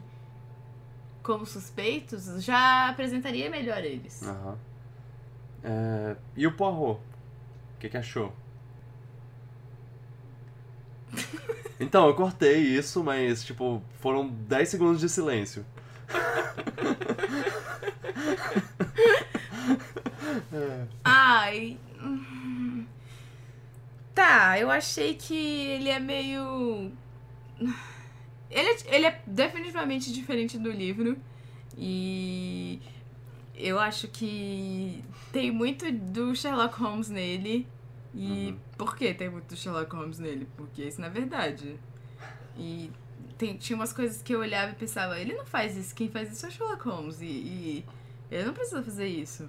como 1.28 1.46
suspeitos, 1.46 2.42
já 2.42 2.88
apresentaria 2.88 3.50
melhor 3.50 3.84
eles. 3.84 4.24
Aham. 4.24 4.58
É, 5.62 6.16
E 6.38 6.48
o 6.48 6.54
Poirot? 6.54 7.02
O 7.02 7.80
que, 7.80 7.90
que 7.90 7.98
achou? 7.98 8.34
Então, 11.80 12.08
eu 12.08 12.16
cortei 12.16 12.58
isso, 12.58 13.04
mas, 13.04 13.46
tipo, 13.46 13.84
foram 14.00 14.30
10 14.30 14.68
segundos 14.68 15.00
de 15.00 15.08
silêncio. 15.08 15.64
Ai. 21.06 21.78
Tá, 24.16 24.60
eu 24.60 24.72
achei 24.72 25.14
que 25.14 25.36
ele 25.36 25.90
é 25.90 26.00
meio. 26.00 26.92
Ele 28.50 28.70
é, 28.70 28.96
ele 28.96 29.06
é 29.08 29.22
definitivamente 29.28 30.12
diferente 30.14 30.58
do 30.58 30.72
livro. 30.72 31.18
E 31.78 32.82
eu 33.56 33.80
acho 33.80 34.08
que 34.08 35.04
tem 35.32 35.52
muito 35.52 35.90
do 35.92 36.36
Sherlock 36.36 36.76
Holmes 36.80 37.10
nele. 37.10 37.68
E 38.16 38.48
Uhum. 38.50 38.58
por 38.78 38.96
que 38.96 39.14
tem 39.14 39.30
muito 39.30 39.48
do 39.48 39.56
Sherlock 39.56 39.94
Holmes 39.96 40.18
nele? 40.18 40.48
Porque 40.58 40.84
isso 40.84 41.00
não 41.00 41.08
é 41.08 41.12
verdade. 41.12 41.78
E 42.58 42.90
tem- 43.38 43.56
tinha 43.58 43.76
umas 43.76 43.94
coisas 43.94 44.22
que 44.24 44.34
eu 44.34 44.40
olhava 44.40 44.72
e 44.72 44.76
pensava, 44.76 45.20
ele 45.20 45.34
não 45.36 45.46
faz 45.46 45.78
isso, 45.78 45.94
quem 45.94 46.10
faz 46.10 46.32
isso 46.32 46.46
é 46.46 46.50
o 46.50 46.52
Sherlock 46.52 46.84
Holmes. 46.88 47.22
E, 47.22 47.26
e 47.26 47.86
ele 48.32 48.46
não 48.46 48.54
precisa 48.54 48.82
fazer 48.82 49.08
isso. 49.08 49.48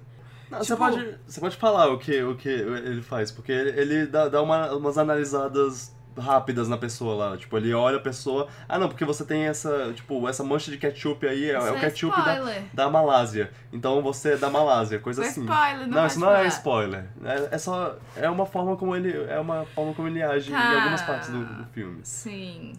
Não, 0.51 0.59
você, 0.59 0.73
Tipo- 0.73 0.77
pode, 0.77 1.17
você 1.27 1.39
pode 1.39 1.57
falar 1.57 1.91
o 1.91 1.97
que, 1.97 2.21
o 2.23 2.35
que 2.35 2.49
ele 2.49 3.01
faz, 3.01 3.31
porque 3.31 3.51
ele, 3.51 3.79
ele 3.79 4.05
dá, 4.07 4.27
dá 4.27 4.41
uma- 4.41 4.71
umas 4.75 4.97
analisadas 4.97 5.95
rápidas 6.17 6.67
na 6.67 6.77
pessoa 6.77 7.15
lá. 7.15 7.37
Tipo, 7.37 7.57
ele 7.57 7.73
olha 7.73 7.97
a 7.97 7.99
pessoa. 7.99 8.47
Ah, 8.67 8.77
não, 8.77 8.87
porque 8.87 9.05
você 9.05 9.25
tem 9.25 9.43
essa, 9.45 9.93
tipo, 9.93 10.27
essa 10.27 10.43
mancha 10.43 10.71
de 10.71 10.77
ketchup 10.77 11.27
aí, 11.27 11.49
é, 11.49 11.53
é 11.53 11.71
o 11.71 11.79
ketchup 11.79 12.15
da, 12.23 12.35
spoiler. 12.35 12.63
da 12.73 12.89
Malásia. 12.89 13.51
Então 13.71 14.01
você 14.01 14.33
é 14.33 14.37
da 14.37 14.49
Malásia, 14.49 14.99
coisa 14.99 15.23
é 15.23 15.27
assim. 15.27 15.41
spoiler, 15.41 15.87
não 15.87 15.97
Não, 15.97 16.07
isso 16.07 16.19
não 16.19 16.31
é 16.35 16.47
spoiler. 16.47 17.05
É, 17.23 17.55
é 17.55 17.57
só. 17.57 17.95
É 18.15 18.29
uma 18.29 18.45
forma 18.45 18.75
como 18.75 18.95
ele. 18.95 19.11
É 19.29 19.39
uma 19.39 19.65
forma 19.65 19.93
como 19.93 20.07
ele 20.07 20.21
age 20.21 20.51
Tá. 20.51 20.73
em 20.73 20.77
algumas 20.77 21.01
partes 21.01 21.29
do, 21.29 21.43
do 21.45 21.65
filme. 21.67 21.99
Sim. 22.03 22.73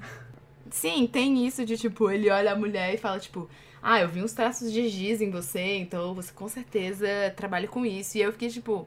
Sim, 0.70 1.06
tem 1.06 1.46
isso 1.46 1.64
de, 1.64 1.76
tipo, 1.76 2.10
ele 2.10 2.30
olha 2.30 2.52
a 2.52 2.56
mulher 2.56 2.94
e 2.94 2.96
fala, 2.96 3.18
tipo, 3.18 3.48
ah, 3.82 4.00
eu 4.00 4.08
vi 4.08 4.22
uns 4.22 4.32
traços 4.32 4.70
de 4.72 4.88
giz 4.88 5.20
em 5.20 5.30
você, 5.30 5.78
então 5.78 6.14
você 6.14 6.32
com 6.32 6.46
certeza 6.48 7.06
trabalha 7.34 7.66
com 7.66 7.84
isso. 7.84 8.16
E 8.16 8.20
eu 8.22 8.30
fiquei, 8.32 8.48
tipo, 8.48 8.86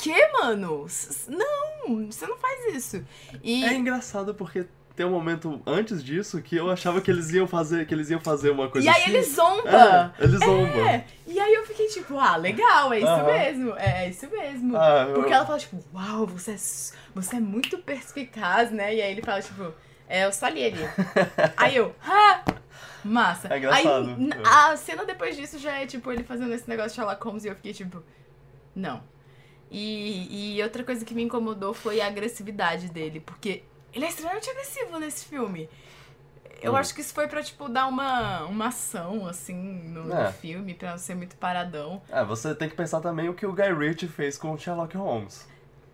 quê, 0.00 0.28
mano? 0.32 0.86
Não, 1.28 2.06
você 2.10 2.26
não 2.26 2.36
faz 2.36 2.74
isso. 2.74 3.04
E 3.42 3.64
É 3.64 3.74
engraçado 3.74 4.34
porque 4.34 4.66
tem 4.96 5.06
um 5.06 5.10
momento 5.10 5.62
antes 5.66 6.02
disso 6.04 6.42
que 6.42 6.56
eu 6.56 6.70
achava 6.70 7.00
que 7.00 7.10
eles 7.10 7.30
iam 7.30 7.46
fazer, 7.46 7.86
que 7.86 7.94
eles 7.94 8.10
iam 8.10 8.20
fazer 8.20 8.50
uma 8.50 8.68
coisa 8.68 8.86
E 8.86 8.90
aí 8.90 9.02
assim. 9.02 9.10
ele 9.10 9.22
zomba. 9.22 10.12
É, 10.18 10.24
ele 10.24 10.36
zomba. 10.38 10.90
É. 10.90 11.04
E 11.26 11.40
aí 11.40 11.54
eu 11.54 11.64
fiquei 11.66 11.86
tipo, 11.88 12.18
ah, 12.18 12.36
legal, 12.36 12.92
é 12.92 12.98
isso 12.98 13.24
mesmo. 13.24 13.74
É, 13.76 14.04
é 14.04 14.08
isso 14.10 14.28
mesmo. 14.30 14.76
Ah, 14.76 15.06
eu- 15.08 15.14
Porque 15.14 15.32
ela 15.32 15.46
fala, 15.46 15.58
tipo, 15.58 15.82
uau, 15.94 16.26
você 16.26 16.52
é, 16.52 16.56
você 17.14 17.36
é 17.36 17.40
muito 17.40 17.78
perspicaz, 17.78 18.70
né? 18.70 18.94
E 18.94 19.00
aí 19.00 19.12
ele 19.12 19.22
fala, 19.22 19.40
tipo, 19.40 19.72
é, 20.08 20.24
eu 20.26 20.32
só 20.32 20.48
li 20.48 20.64
ali. 20.66 20.82
aí 21.56 21.76
eu, 21.76 21.94
ah, 22.04 22.42
massa. 23.02 23.48
É 23.54 23.58
engraçado. 23.58 24.08
Aí 24.10 24.30
a 24.44 24.76
cena 24.76 25.04
depois 25.06 25.34
disso 25.36 25.58
já 25.58 25.72
é, 25.78 25.86
tipo, 25.86 26.12
ele 26.12 26.24
fazendo 26.24 26.52
esse 26.52 26.68
negócio 26.68 26.90
de 26.90 26.96
Sherlock 26.96 27.24
Holmes 27.24 27.44
e 27.44 27.48
eu 27.48 27.54
fiquei, 27.54 27.72
tipo, 27.72 28.02
não. 28.76 29.02
E, 29.70 30.56
e 30.58 30.62
outra 30.62 30.82
coisa 30.82 31.04
que 31.04 31.14
me 31.14 31.22
incomodou 31.22 31.72
foi 31.72 32.00
a 32.00 32.06
agressividade 32.08 32.88
dele, 32.88 33.20
porque 33.20 33.62
ele 33.92 34.04
é 34.04 34.08
extremamente 34.08 34.50
agressivo 34.50 34.98
nesse 34.98 35.24
filme. 35.26 35.68
Eu 36.62 36.72
Hum. 36.72 36.76
acho 36.76 36.94
que 36.94 37.00
isso 37.00 37.14
foi 37.14 37.26
pra, 37.28 37.42
tipo, 37.42 37.68
dar 37.68 37.86
uma, 37.86 38.42
uma 38.44 38.66
ação, 38.66 39.26
assim, 39.26 39.54
no, 39.54 40.04
no 40.04 40.14
É. 40.14 40.30
filme, 40.32 40.74
pra 40.74 40.90
não 40.90 40.98
ser 40.98 41.14
muito 41.14 41.36
paradão. 41.36 42.02
É, 42.10 42.22
você 42.24 42.54
tem 42.54 42.68
que 42.68 42.74
pensar 42.76 43.00
também 43.00 43.28
o 43.28 43.34
que 43.34 43.46
o 43.46 43.52
Guy 43.54 43.72
Ritchie 43.72 44.08
fez 44.08 44.36
com 44.36 44.52
o 44.52 44.58
Sherlock 44.58 44.96
Holmes. 44.96 45.48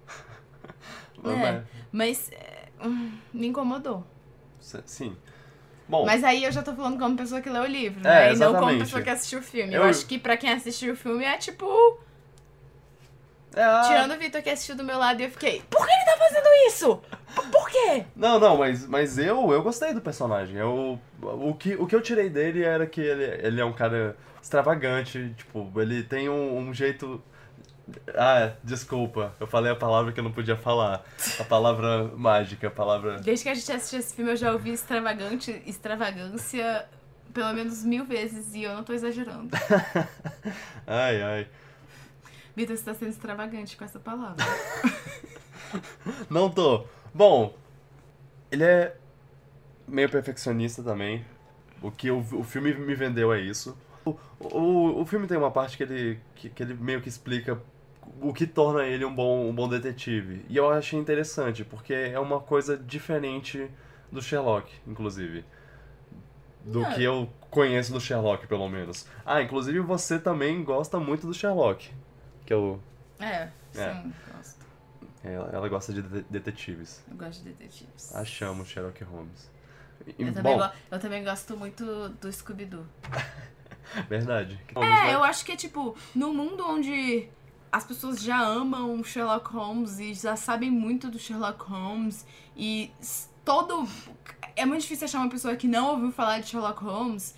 É. 1.25 1.63
Mas 1.91 2.31
é, 2.33 2.69
hum, 2.85 3.13
me 3.33 3.47
incomodou. 3.49 4.05
Sim. 4.61 5.17
Bom, 5.89 6.05
Mas 6.05 6.23
aí 6.25 6.45
eu 6.45 6.53
já 6.53 6.63
tô 6.63 6.75
falando 6.75 6.99
como 6.99 7.17
pessoa 7.17 7.41
que 7.41 7.49
leu 7.49 7.63
o 7.63 7.67
livro, 7.67 8.01
É, 8.01 8.29
né? 8.29 8.35
E 8.35 8.37
não 8.39 8.55
como 8.55 8.79
pessoa 8.79 9.01
que 9.03 9.11
assistiu 9.11 9.39
o 9.39 9.43
filme. 9.43 9.73
Eu, 9.73 9.83
Eu- 9.83 9.89
acho 9.89 10.05
que 10.07 10.19
pra 10.19 10.37
quem 10.37 10.53
assistiu 10.53 10.93
o 10.93 10.97
filme 10.97 11.25
é 11.25 11.37
tipo. 11.39 11.99
É 13.57 13.63
a- 13.65 13.83
Tirando 13.89 14.13
o 14.15 14.19
Vitor 14.19 14.43
que 14.43 14.51
assistiu 14.51 14.77
do 14.77 14.85
meu 14.85 14.99
lado 14.99 15.21
e 15.21 15.25
eu 15.25 15.31
fiquei. 15.31 15.63
Por 15.71 15.85
que 15.85 15.93
ele 15.93 16.05
tá 16.05 16.17
fazendo 16.19 16.47
isso? 16.69 17.03
Por 17.51 17.69
quê? 17.69 18.05
Não, 18.15 18.39
não, 18.39 18.57
mas, 18.57 18.87
mas 18.87 19.19
eu, 19.19 19.51
eu 19.53 19.63
gostei 19.63 19.93
do 19.93 20.01
personagem. 20.01 20.57
Eu, 20.57 20.99
o, 21.23 21.55
que, 21.55 21.75
o 21.75 21.87
que 21.87 21.95
eu 21.97 22.01
tirei 22.01 22.29
dele 22.31 22.63
era 22.63 22.87
que 22.87 23.01
ele, 23.01 23.25
ele 23.47 23.61
é 23.61 23.65
um 23.65 23.73
cara 23.73 24.17
extravagante, 24.43 25.35
tipo, 25.37 25.71
ele 25.81 26.03
tem 26.03 26.29
um, 26.29 26.59
um 26.59 26.73
jeito. 26.75 27.21
Ah, 28.15 28.53
desculpa, 28.65 29.33
eu 29.39 29.47
falei 29.47 29.71
a 29.71 29.77
palavra 29.77 30.13
que 30.13 30.19
eu 30.21 30.25
não 30.25 30.33
podia 30.33 30.57
falar. 30.57 31.05
A 31.39 31.45
palavra 31.45 32.05
mágica, 32.17 32.69
a 32.69 32.71
palavra. 32.71 33.19
Desde 33.21 33.45
que 33.45 33.49
a 33.51 33.55
gente 33.55 33.71
assistiu 33.73 33.99
esse 34.01 34.15
filme, 34.15 34.33
eu 34.33 34.37
já 34.37 34.53
ouvi 34.53 34.71
extravagante, 34.73 35.63
extravagância 35.67 36.87
pelo 37.33 37.53
menos 37.53 37.85
mil 37.85 38.05
vezes 38.05 38.55
e 38.55 38.63
eu 38.63 38.75
não 38.75 38.83
tô 38.83 38.93
exagerando. 38.95 39.51
Ai, 40.87 41.23
ai. 41.23 41.47
Vitor, 42.57 42.75
você 42.75 42.85
tá 42.85 42.95
sendo 42.95 43.11
extravagante 43.11 43.77
com 43.77 43.85
essa 43.85 44.01
palavra. 44.01 44.43
Não 46.31 46.49
tô. 46.49 46.87
Bom, 47.13 47.55
ele 48.51 48.65
é 48.65 48.97
meio 49.87 50.09
perfeccionista 50.09 50.83
também. 50.83 51.23
O 51.83 51.91
que 51.91 52.11
o, 52.11 52.19
o 52.19 52.43
filme 52.43 52.73
me 52.73 52.95
vendeu 52.95 53.31
é 53.31 53.39
isso. 53.39 53.77
O, 54.07 54.17
o, 54.41 55.03
o 55.03 55.05
filme 55.05 55.27
tem 55.27 55.37
uma 55.37 55.51
parte 55.51 55.77
que 55.77 55.83
ele, 55.83 56.19
que, 56.35 56.49
que 56.49 56.63
ele 56.63 56.73
meio 56.73 57.03
que 57.03 57.11
explica 57.11 57.61
o 58.23 58.33
que 58.33 58.47
torna 58.47 58.87
ele 58.87 59.05
um 59.05 59.15
bom, 59.15 59.51
um 59.51 59.55
bom 59.55 59.69
detetive. 59.69 60.43
E 60.49 60.57
eu 60.57 60.71
achei 60.71 60.99
interessante, 60.99 61.63
porque 61.63 61.93
é 61.93 62.19
uma 62.19 62.41
coisa 62.41 62.75
diferente 62.75 63.71
do 64.11 64.23
Sherlock, 64.23 64.73
inclusive. 64.87 65.45
Do 66.65 66.87
que 66.95 67.05
eu 67.05 67.29
conheço 67.51 67.93
do 67.93 68.01
Sherlock, 68.01 68.47
pelo 68.47 68.67
menos. 68.67 69.07
Ah, 69.27 69.43
inclusive 69.43 69.79
você 69.81 70.19
também 70.19 70.65
gosta 70.65 70.99
muito 70.99 71.27
do 71.27 71.35
Sherlock. 71.35 71.91
Que 72.47 72.55
eu. 72.55 72.81
É, 73.19 73.27
É. 73.27 73.51
sim, 73.75 74.13
gosto. 74.35 74.67
Ela, 75.25 75.51
ela 75.53 75.69
gosta 75.69 75.93
de 75.93 76.01
de- 76.03 76.23
detetives. 76.31 77.03
Eu 77.11 77.17
gosto 77.17 77.43
de 77.43 77.51
detetives. 77.53 78.15
Achamos 78.15 78.69
Sherlock 78.69 79.03
Holmes. 79.05 79.51
E- 80.07 80.15
Eu 80.19 80.33
também, 80.33 80.57
bom, 80.57 80.71
eu 80.91 81.01
também 81.01 81.25
gosto 81.25 81.57
muito 81.57 82.09
do 82.21 82.33
Scooby-Doo. 82.33 82.87
verdade. 84.09 84.59
É, 84.75 85.15
eu 85.15 85.23
acho 85.25 85.45
que 85.45 85.53
é 85.53 85.57
tipo, 85.57 85.97
no 86.15 86.33
mundo 86.33 86.65
onde 86.67 87.29
as 87.73 87.85
pessoas 87.85 88.23
já 88.23 88.39
amam 88.41 89.03
Sherlock 89.03 89.49
Holmes 89.53 89.99
e 89.99 90.15
já 90.15 90.37
sabem 90.37 90.71
muito 90.71 91.09
do 91.11 91.19
Sherlock 91.19 91.63
Holmes 91.65 92.25
e 92.57 92.91
todo. 93.45 93.89
É 94.55 94.65
muito 94.65 94.83
difícil 94.83 95.07
achar 95.07 95.19
uma 95.19 95.29
pessoa 95.31 95.57
que 95.57 95.67
não 95.69 95.91
ouviu 95.93 96.13
falar 96.13 96.41
de 96.41 96.47
Sherlock 96.49 96.83
Holmes. 96.85 97.35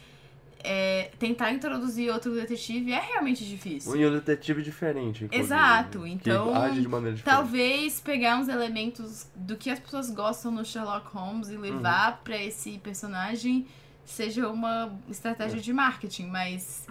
É, 0.63 1.11
tentar 1.19 1.53
introduzir 1.53 2.11
outro 2.13 2.35
detetive 2.35 2.93
é 2.93 3.01
realmente 3.01 3.47
difícil. 3.47 3.97
E 3.97 4.07
um 4.07 4.13
detetive 4.13 4.63
diferente, 4.63 5.25
inclusive. 5.25 5.45
Exato, 5.47 6.07
então, 6.07 6.55
age 6.55 6.81
de 6.81 6.89
maneira 6.89 7.17
diferente. 7.17 7.37
Talvez 7.39 8.01
pegar 8.01 8.39
uns 8.39 8.49
elementos 8.49 9.27
do 9.37 9.57
que 9.57 9.71
as 9.71 9.79
pessoas 9.79 10.11
gostam 10.11 10.51
no 10.51 10.65
Sherlock 10.65 11.07
Holmes 11.15 11.49
e 11.49 11.57
levar 11.57 12.13
Uhum. 12.13 12.19
pra 12.25 12.37
esse 12.43 12.79
personagem 12.79 13.67
seja 14.05 14.49
uma 14.49 14.91
estratégia 15.09 15.61
de 15.61 15.73
marketing, 15.73 16.27
mas 16.27 16.87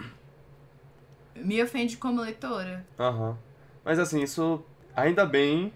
me 1.34 1.62
ofende 1.62 1.96
como 1.96 2.20
leitora. 2.20 2.86
Aham. 2.98 3.36
Mas 3.84 3.98
assim, 3.98 4.22
isso. 4.22 4.62
Ainda 4.94 5.24
bem, 5.24 5.72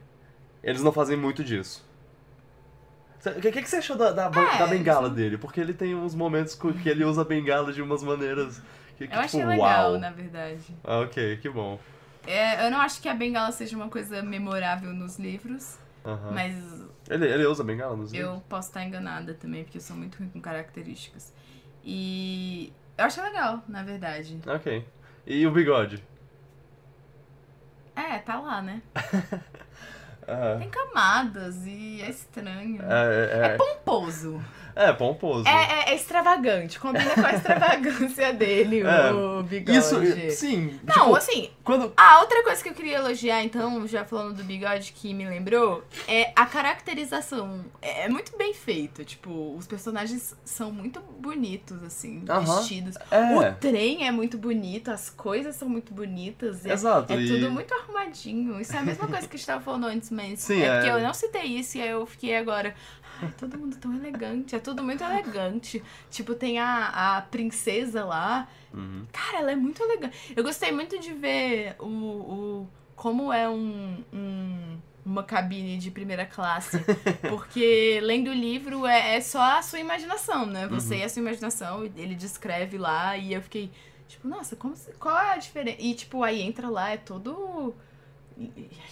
eles 0.63 0.83
não 0.83 0.93
fazem 0.93 1.17
muito 1.17 1.45
disso. 1.45 1.85
O 3.25 3.41
que, 3.41 3.53
que, 3.53 3.63
que 3.63 3.69
você 3.69 3.77
achou 3.77 3.97
da, 3.97 4.11
da, 4.11 4.29
ban- 4.29 4.43
É, 4.43 4.59
da 4.59 4.67
bengala 4.67 5.09
dele? 5.09 5.39
Porque 5.39 5.61
ele 5.61 5.73
tem 5.73 5.95
uns 5.95 6.15
momentos 6.15 6.55
que 6.57 6.89
ele 6.89 7.05
usa 7.05 7.23
a 7.23 7.25
bengala 7.25 7.73
de 7.73 7.81
umas 7.81 8.03
maneiras. 8.03 8.61
Que, 8.99 9.07
que, 9.07 9.15
Eu 9.15 9.21
achei 9.21 9.41
tipo, 9.41 9.51
legal, 9.53 9.91
uau. 9.93 9.99
na 10.01 10.11
verdade. 10.11 10.75
Ah, 10.83 11.01
ok, 11.01 11.37
que 11.39 11.49
bom. 11.49 11.79
É, 12.27 12.67
eu 12.67 12.71
não 12.71 12.81
acho 12.81 13.01
que 13.01 13.09
a 13.09 13.15
bengala 13.15 13.51
seja 13.53 13.77
uma 13.77 13.89
coisa 13.89 14.23
memorável 14.23 14.93
nos 14.93 15.19
livros, 15.19 15.77
Aham. 16.05 16.31
mas 16.33 16.55
Ele, 17.09 17.27
ele 17.27 17.47
usa 17.47 17.65
bengala 17.65 17.97
nos 17.97 18.13
livros? 18.13 18.35
eu 18.35 18.41
posso 18.49 18.69
estar 18.69 18.85
enganada 18.85 19.35
também, 19.35 19.65
porque 19.65 19.79
eu 19.79 19.83
sou 19.83 19.97
muito 19.97 20.19
ruim 20.19 20.29
com 20.29 20.41
características. 20.41 21.33
E 21.85 22.73
eu 22.97 23.05
achei 23.05 23.23
legal, 23.23 23.63
na 23.69 23.83
verdade. 23.83 24.39
Ok. 24.47 24.85
E 25.27 25.47
o 25.47 25.51
bigode? 25.53 26.03
É, 27.95 28.19
tá 28.19 28.41
lá, 28.41 28.63
né? 28.63 28.83
Ah, 30.27 30.57
Tem 30.59 30.69
camadas 30.71 31.67
e 31.67 32.01
é 32.03 32.09
estranho. 32.11 32.81
é, 32.83 33.55
é, 33.55 33.57
Pomposo. 33.57 34.43
É, 34.77 34.91
é 34.91 34.93
pomposo. 34.93 35.47
É, 35.49 35.51
é- 35.91 35.93
é 35.93 35.95
extravagante. 35.95 36.79
Combina 36.81 37.11
com 37.15 37.21
a 37.27 37.33
extravagância 37.35 38.33
dele, 38.33 38.81
É, 38.81 39.13
o 39.13 39.43
bigode. 39.43 39.79
Isso, 39.79 39.97
sim. 40.31 40.79
Não, 40.85 40.95
tipo, 41.05 41.17
assim, 41.17 41.51
quando. 41.65 41.93
a 41.97 42.21
outra 42.21 42.43
coisa 42.43 42.63
que 42.63 42.69
eu 42.69 42.75
queria 42.75 42.97
elogiar, 42.97 43.43
então, 43.43 43.87
já 43.87 44.05
falando 44.05 44.37
do 44.37 44.45
bigode 44.45 44.93
que 44.93 45.13
me 45.15 45.27
lembrou, 45.29 45.85
é 46.09 46.33
a 46.37 46.47
caracterização. 46.47 47.65
É, 47.81 48.05
é 48.05 48.09
muito 48.09 48.37
bem 48.37 48.53
feito. 48.55 49.05
Tipo, 49.05 49.55
os 49.57 49.67
personagens 49.67 50.35
são 50.45 50.71
muito 50.73 51.01
bonitos, 51.01 51.83
assim, 51.83 52.25
Aham. 52.29 52.57
vestidos. 52.59 52.97
É. 53.11 53.35
O 53.39 53.55
trem 53.55 54.07
é 54.07 54.11
muito 54.11 54.37
bonito, 54.39 54.91
as 54.91 55.11
coisas 55.11 55.57
são 55.57 55.69
muito 55.69 55.93
bonitas. 55.93 56.65
É, 56.67 56.73
Exato. 56.73 57.13
é 57.13 57.17
e- 57.17 57.29
tudo 57.29 57.51
muito 57.51 57.73
arrumadinho. 57.75 58.61
Isso 58.61 58.75
é 58.75 58.79
a 58.79 58.83
mesma 58.83 59.07
coisa 59.07 59.27
que 59.27 59.35
a 59.35 59.39
gente 59.39 59.47
tava 59.47 59.63
falando 59.63 59.87
antes, 59.87 60.11
mas 60.11 60.41
Sim, 60.41 60.61
é, 60.61 60.67
é. 60.67 60.75
porque 60.77 60.91
eu 60.91 61.01
não 61.01 61.15
citei 61.15 61.43
isso 61.45 61.79
e 61.79 61.83
aí 61.83 61.91
eu 61.91 62.05
fiquei 62.07 62.37
agora. 62.37 62.75
Ai, 63.23 63.33
todo 63.39 63.57
mundo 63.59 63.77
tão 63.77 63.95
elegante, 63.95 64.55
é 64.57 64.59
tudo 64.59 64.83
muito 64.83 65.03
elegante. 65.05 65.83
Tipo, 66.11 66.35
tem 66.35 66.59
a, 66.59 67.17
a 67.19 67.23
princesa 67.23 68.05
lá. 68.05 68.49
Uhum. 68.75 69.07
Cara, 69.13 69.39
ela 69.39 69.53
é 69.53 69.57
muito 69.57 69.83
elegante. 69.83 70.33
Eu 70.37 70.43
gostei 70.43 70.73
muito 70.73 70.99
de 70.99 71.13
ver 71.13 71.77
o, 71.79 71.87
o 71.87 72.69
como 72.97 73.33
é 73.33 73.49
um, 73.49 74.03
um- 74.13 74.79
uma 75.05 75.23
cabine 75.25 75.79
de 75.79 75.91
primeira 75.91 76.25
classe. 76.27 76.79
Porque 77.29 78.01
lendo 78.03 78.31
o 78.31 78.35
livro 78.35 78.87
é, 78.87 79.17
é 79.17 79.21
só 79.21 79.41
a 79.59 79.63
sua 79.63 79.79
imaginação, 79.81 80.47
né? 80.47 80.67
Você 80.69 80.95
Uhum. 80.95 81.01
e 81.01 81.05
a 81.05 81.09
sua 81.09 81.21
imaginação, 81.21 81.85
ele 81.97 82.15
descreve 82.15 82.79
lá 82.79 83.17
e 83.17 83.33
eu 83.33 83.43
fiquei, 83.43 83.71
tipo, 84.09 84.29
nossa, 84.29 84.55
como, 84.57 84.75
qual 85.01 85.19
é 85.19 85.33
a 85.33 85.37
diferença? 85.37 85.77
E 85.81 85.95
tipo, 85.95 86.23
aí 86.23 86.41
entra 86.43 86.69
lá, 86.69 86.91
é 86.91 86.97
todo 86.97 87.75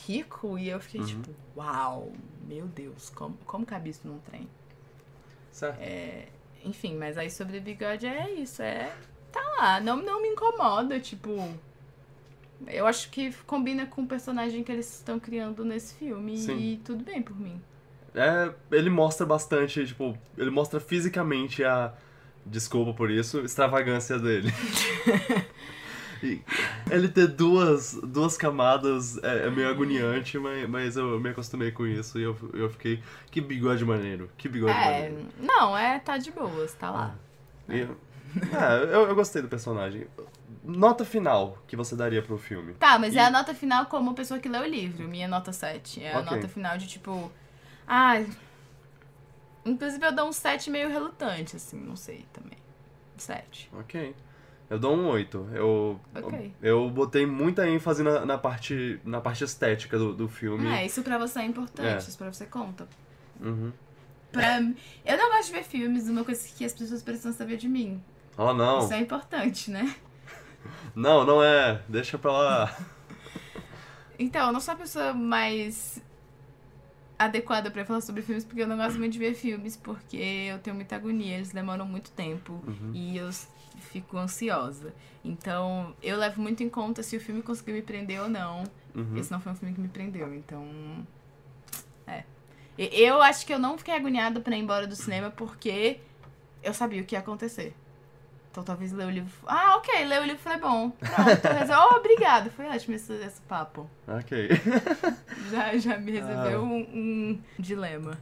rico 0.06 0.58
e 0.58 0.68
eu 0.68 0.80
fiquei 0.80 1.00
Uhum. 1.00 1.06
tipo, 1.06 1.30
uau, 1.56 2.12
meu 2.46 2.66
Deus, 2.66 3.10
como, 3.10 3.36
como 3.46 3.64
cabe 3.66 3.90
isso 3.90 4.06
num 4.06 4.18
trem? 4.18 4.48
Certo. 5.52 5.78
Enfim, 6.64 6.96
mas 6.96 7.16
aí 7.16 7.30
sobre 7.30 7.58
bigode 7.60 8.06
é 8.06 8.30
isso, 8.32 8.62
é. 8.62 8.92
Tá 9.32 9.40
lá, 9.58 9.80
não, 9.80 9.96
não 9.96 10.20
me 10.22 10.28
incomoda, 10.28 10.98
tipo. 11.00 11.30
Eu 12.66 12.86
acho 12.86 13.08
que 13.10 13.32
combina 13.46 13.86
com 13.86 14.02
o 14.02 14.06
personagem 14.06 14.62
que 14.62 14.70
eles 14.70 14.94
estão 14.96 15.18
criando 15.18 15.64
nesse 15.64 15.94
filme 15.94 16.36
Sim. 16.36 16.58
e 16.58 16.76
tudo 16.78 17.02
bem 17.02 17.22
por 17.22 17.38
mim. 17.38 17.60
É, 18.14 18.52
ele 18.70 18.90
mostra 18.90 19.24
bastante, 19.24 19.86
tipo, 19.86 20.16
ele 20.36 20.50
mostra 20.50 20.78
fisicamente 20.80 21.64
a. 21.64 21.94
Desculpa 22.44 22.92
por 22.94 23.10
isso, 23.10 23.40
extravagância 23.40 24.18
dele. 24.18 24.48
Ele 26.90 27.08
ter 27.08 27.26
duas, 27.28 27.94
duas 28.02 28.36
camadas 28.36 29.16
é, 29.22 29.46
é 29.46 29.50
meio 29.50 29.68
agoniante, 29.68 30.38
mas, 30.38 30.68
mas 30.68 30.96
eu 30.96 31.18
me 31.20 31.30
acostumei 31.30 31.70
com 31.72 31.86
isso 31.86 32.18
e 32.18 32.22
eu, 32.22 32.36
eu 32.52 32.68
fiquei. 32.70 33.02
Que 33.30 33.40
bigode 33.40 33.84
maneiro, 33.84 34.30
que 34.36 34.48
bigode 34.48 34.72
É, 34.72 34.84
maneiro. 35.10 35.26
não, 35.38 35.76
é, 35.76 35.98
tá 35.98 36.18
de 36.18 36.30
boas, 36.30 36.74
tá 36.74 36.90
lá. 36.90 37.16
E, 37.68 37.80
é, 38.54 38.94
eu, 38.94 39.08
eu 39.08 39.14
gostei 39.14 39.40
do 39.42 39.48
personagem. 39.48 40.06
Nota 40.62 41.04
final 41.04 41.58
que 41.66 41.74
você 41.76 41.96
daria 41.96 42.20
pro 42.22 42.36
filme? 42.36 42.74
Tá, 42.74 42.98
mas 42.98 43.14
E- 43.14 43.18
é 43.18 43.24
a 43.24 43.30
nota 43.30 43.54
final 43.54 43.86
como 43.86 44.14
pessoa 44.14 44.38
que 44.38 44.48
lê 44.48 44.58
o 44.58 44.66
livro, 44.66 45.08
minha 45.08 45.26
nota 45.26 45.52
7. 45.52 46.02
É 46.02 46.12
a 46.14 46.22
nota 46.22 46.46
final 46.48 46.76
de 46.76 46.86
tipo. 46.86 47.30
Ai. 47.86 48.26
Inclusive 49.64 50.04
eu 50.06 50.12
dou 50.12 50.28
um 50.28 50.32
7 50.32 50.70
meio 50.70 50.88
relutante, 50.88 51.56
assim, 51.56 51.78
não 51.80 51.96
sei 51.96 52.24
também. 52.32 52.58
7. 53.16 53.70
Ok. 53.78 54.14
Eu 54.70 54.78
dou 54.78 54.96
um 54.96 55.08
8. 55.08 55.48
Eu, 55.52 56.00
Ok. 56.14 56.54
eu 56.62 56.88
botei 56.88 57.26
muita 57.26 57.68
ênfase 57.68 58.02
na, 58.04 58.24
na, 58.24 58.38
parte, 58.38 59.00
na 59.04 59.20
parte 59.20 59.42
estética 59.44 59.98
do, 59.98 60.14
do 60.14 60.28
filme. 60.28 60.66
É, 60.68 60.86
isso 60.86 61.02
pra 61.02 61.18
você 61.18 61.40
é 61.40 61.44
importante, 61.44 61.88
É. 61.88 61.98
isso 61.98 62.16
pra 62.16 62.32
você 62.32 62.46
conta. 62.46 62.88
Uhum. 63.40 63.72
Pra... 64.30 64.60
Eu 65.04 65.18
não 65.18 65.28
gosto 65.30 65.46
de 65.46 65.52
ver 65.52 65.64
filmes, 65.64 66.08
uma 66.08 66.24
coisa 66.24 66.46
que 66.56 66.64
as 66.64 66.72
pessoas 66.72 67.02
precisam 67.02 67.32
saber 67.32 67.56
de 67.56 67.68
mim. 67.68 68.00
Oh, 68.38 68.54
não. 68.54 68.78
Isso 68.78 68.94
é 68.94 69.00
importante, 69.00 69.70
né? 69.72 69.92
Não, 70.94 71.24
não 71.24 71.42
é. 71.42 71.80
Deixa 71.88 72.18
pra 72.18 72.30
lá. 72.32 72.78
Então, 74.18 74.48
eu 74.48 74.52
não 74.52 74.60
sou 74.60 74.74
a 74.74 74.76
pessoa 74.76 75.14
mais 75.14 76.02
adequada 77.18 77.70
pra 77.70 77.84
falar 77.84 78.00
sobre 78.02 78.20
filmes, 78.22 78.44
porque 78.44 78.62
eu 78.62 78.66
não 78.68 78.76
gosto 78.76 78.98
muito 78.98 79.12
de 79.12 79.18
ver 79.18 79.34
filmes, 79.34 79.76
porque 79.76 80.16
eu 80.50 80.58
tenho 80.58 80.76
muita 80.76 80.96
agonia, 80.96 81.36
eles 81.36 81.50
demoram 81.52 81.86
muito 81.86 82.10
tempo 82.12 82.62
Uhum. 82.66 82.92
e 82.94 83.16
eu 83.16 83.30
fico 83.80 84.16
ansiosa. 84.16 84.92
Então, 85.24 85.94
eu 86.02 86.16
levo 86.16 86.40
muito 86.40 86.62
em 86.62 86.68
conta 86.68 87.02
se 87.02 87.16
o 87.16 87.20
filme 87.20 87.42
conseguiu 87.42 87.74
me 87.74 87.82
prender 87.82 88.20
ou 88.20 88.28
não. 88.28 88.64
Uhum. 88.94 89.16
Esse 89.16 89.30
não 89.30 89.40
foi 89.40 89.52
um 89.52 89.54
filme 89.54 89.74
que 89.74 89.80
me 89.80 89.88
prendeu, 89.88 90.32
então. 90.34 90.66
É. 92.06 92.24
Eu 92.78 93.20
acho 93.20 93.44
que 93.46 93.52
eu 93.52 93.58
não 93.58 93.76
fiquei 93.76 93.94
agoniada 93.94 94.40
pra 94.40 94.56
ir 94.56 94.60
embora 94.60 94.86
do 94.86 94.96
cinema 94.96 95.30
porque 95.30 96.00
eu 96.62 96.72
sabia 96.72 97.02
o 97.02 97.04
que 97.04 97.14
ia 97.14 97.18
acontecer. 97.18 97.74
Então 98.50 98.64
talvez 98.64 98.90
ler 98.90 99.06
o 99.06 99.10
livro. 99.10 99.30
Ah, 99.46 99.76
ok, 99.76 100.04
ler 100.06 100.22
o 100.22 100.24
livro 100.24 100.40
foi 100.42 100.56
bom. 100.56 100.90
Pronto, 100.90 101.58
resol... 101.58 101.88
oh, 101.92 101.96
obrigado. 101.96 102.50
Foi 102.50 102.66
ótimo 102.66 102.96
esse, 102.96 103.12
esse 103.12 103.40
papo. 103.42 103.88
Ok. 104.08 104.48
Já, 105.52 105.76
já 105.78 105.98
me 105.98 106.12
resolveu 106.12 106.60
Ah. 106.60 106.64
um, 106.64 106.78
um 106.94 107.40
dilema. 107.58 108.18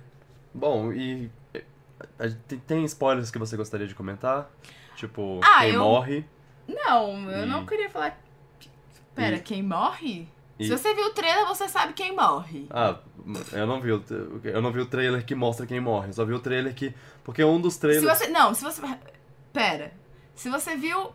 Bom, 0.54 0.92
e. 0.92 1.30
tem 2.66 2.84
spoilers 2.84 3.30
que 3.30 3.38
você 3.38 3.56
gostaria 3.56 3.86
de 3.86 3.94
comentar? 3.94 4.50
Tipo, 4.98 5.38
Ah, 5.44 5.60
quem 5.60 5.74
eu- 5.74 5.80
morre. 5.84 6.24
Não, 6.66 7.30
eu 7.30 7.44
E- 7.44 7.46
não 7.46 7.64
queria 7.64 7.88
falar. 7.88 8.18
Pera, 9.14 9.36
E- 9.36 9.40
quem 9.40 9.62
morre? 9.62 10.28
e- 10.58 10.64
Se 10.66 10.70
você 10.76 10.92
viu 10.92 11.06
o 11.06 11.10
trailer, 11.10 11.46
você 11.46 11.68
sabe 11.68 11.92
quem 11.92 12.14
morre. 12.16 12.66
Ah, 12.68 12.96
eu 13.52 13.64
não 13.66 13.80
vi 13.80 13.92
o, 13.92 14.04
eu 14.42 14.60
não 14.60 14.72
vi 14.72 14.80
o 14.80 14.86
trailer 14.86 15.24
que 15.24 15.36
mostra 15.36 15.66
quem 15.66 15.80
morre. 15.80 16.08
Eu 16.08 16.12
só 16.14 16.24
vi 16.24 16.32
o 16.34 16.40
trailer 16.40 16.74
que. 16.74 16.92
Porque 17.22 17.44
um 17.44 17.60
dos 17.60 17.74
Se 17.74 17.80
trailers. 17.80 18.18
você. 18.18 18.26
Não, 18.26 18.52
se 18.54 18.64
você. 18.64 18.82
Pera. 19.52 19.92
Se 20.34 20.50
você 20.50 20.76
viu 20.76 21.12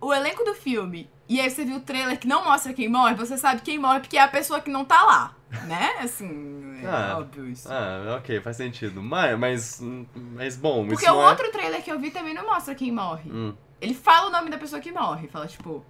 o 0.00 0.12
elenco 0.12 0.44
do 0.44 0.54
filme 0.54 1.08
e 1.26 1.40
aí 1.40 1.48
você 1.50 1.64
viu 1.64 1.76
o 1.76 1.80
trailer 1.80 2.18
que 2.18 2.28
não 2.28 2.44
mostra 2.44 2.74
quem 2.74 2.88
morre, 2.88 3.14
você 3.14 3.38
sabe 3.38 3.62
quem 3.62 3.78
morre 3.78 4.00
porque 4.00 4.18
é 4.18 4.22
a 4.22 4.28
pessoa 4.28 4.60
que 4.60 4.70
não 4.70 4.84
tá 4.84 5.02
lá. 5.04 5.34
Né? 5.66 5.94
Assim, 6.00 6.80
é 6.82 6.86
Ah, 6.86 7.18
óbvio 7.18 7.48
isso. 7.48 7.68
Ah, 7.70 8.16
ok, 8.18 8.40
faz 8.40 8.56
sentido. 8.56 9.02
Mas, 9.02 9.38
mas, 9.38 9.80
mas 10.14 10.56
bom, 10.56 10.86
porque 10.86 11.04
isso 11.04 11.14
o 11.14 11.22
é... 11.22 11.28
outro 11.28 11.50
trailer 11.52 11.82
que 11.82 11.90
eu 11.90 11.98
vi 11.98 12.10
também 12.10 12.34
não 12.34 12.44
mostra 12.46 12.74
quem 12.74 12.90
morre. 12.92 13.30
Hum, 13.30 13.54
Ele 13.80 13.94
fala 13.94 14.28
o 14.28 14.30
nome 14.30 14.50
da 14.50 14.58
pessoa 14.58 14.80
que 14.80 14.92
morre. 14.92 15.28
Fala, 15.28 15.46
tipo, 15.46 15.84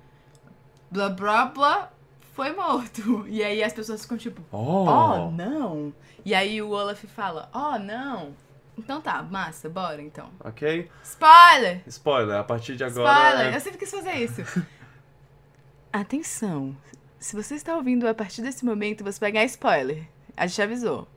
blá 0.90 1.09
blá 1.09 1.46
blá, 1.46 1.90
foi 2.35 2.53
morto. 2.53 3.24
E 3.29 3.42
aí 3.42 3.62
as 3.62 3.72
pessoas 3.72 4.03
ficam 4.03 4.16
tipo, 4.18 4.42
Oh! 4.53 4.85
oh, 4.88 5.31
não. 5.31 5.92
E 6.24 6.35
aí 6.35 6.61
o 6.62 6.70
Olaf 6.70 7.03
fala, 7.05 7.48
oh, 7.53 7.79
não. 7.79 8.35
Então 8.77 9.00
tá, 9.00 9.22
massa, 9.22 9.68
bora 9.68 10.03
então. 10.03 10.31
Ok? 10.40 10.90
Spoiler! 11.05 11.83
Spoiler, 11.87 12.37
a 12.38 12.44
partir 12.44 12.74
de 12.77 12.83
agora... 12.85 13.12
Spoiler! 13.29 13.53
é- 13.53 13.57
Eu 13.57 13.61
sempre 13.61 13.79
quis 13.79 13.90
fazer 13.90 14.12
isso. 14.14 14.42
Atenção. 15.92 16.77
Se 17.25 17.35
você 17.35 17.55
está 17.55 17.75
ouvindo 17.75 18.07
a 18.07 18.13
partir 18.13 18.43
desse 18.43 18.67
momento, 18.67 19.03
você 19.03 19.19
vai 19.19 19.33
ganhar 19.33 19.47
spoiler. 19.47 20.07
A 20.37 20.47
gente 20.47 20.61
avisou. 20.61 21.09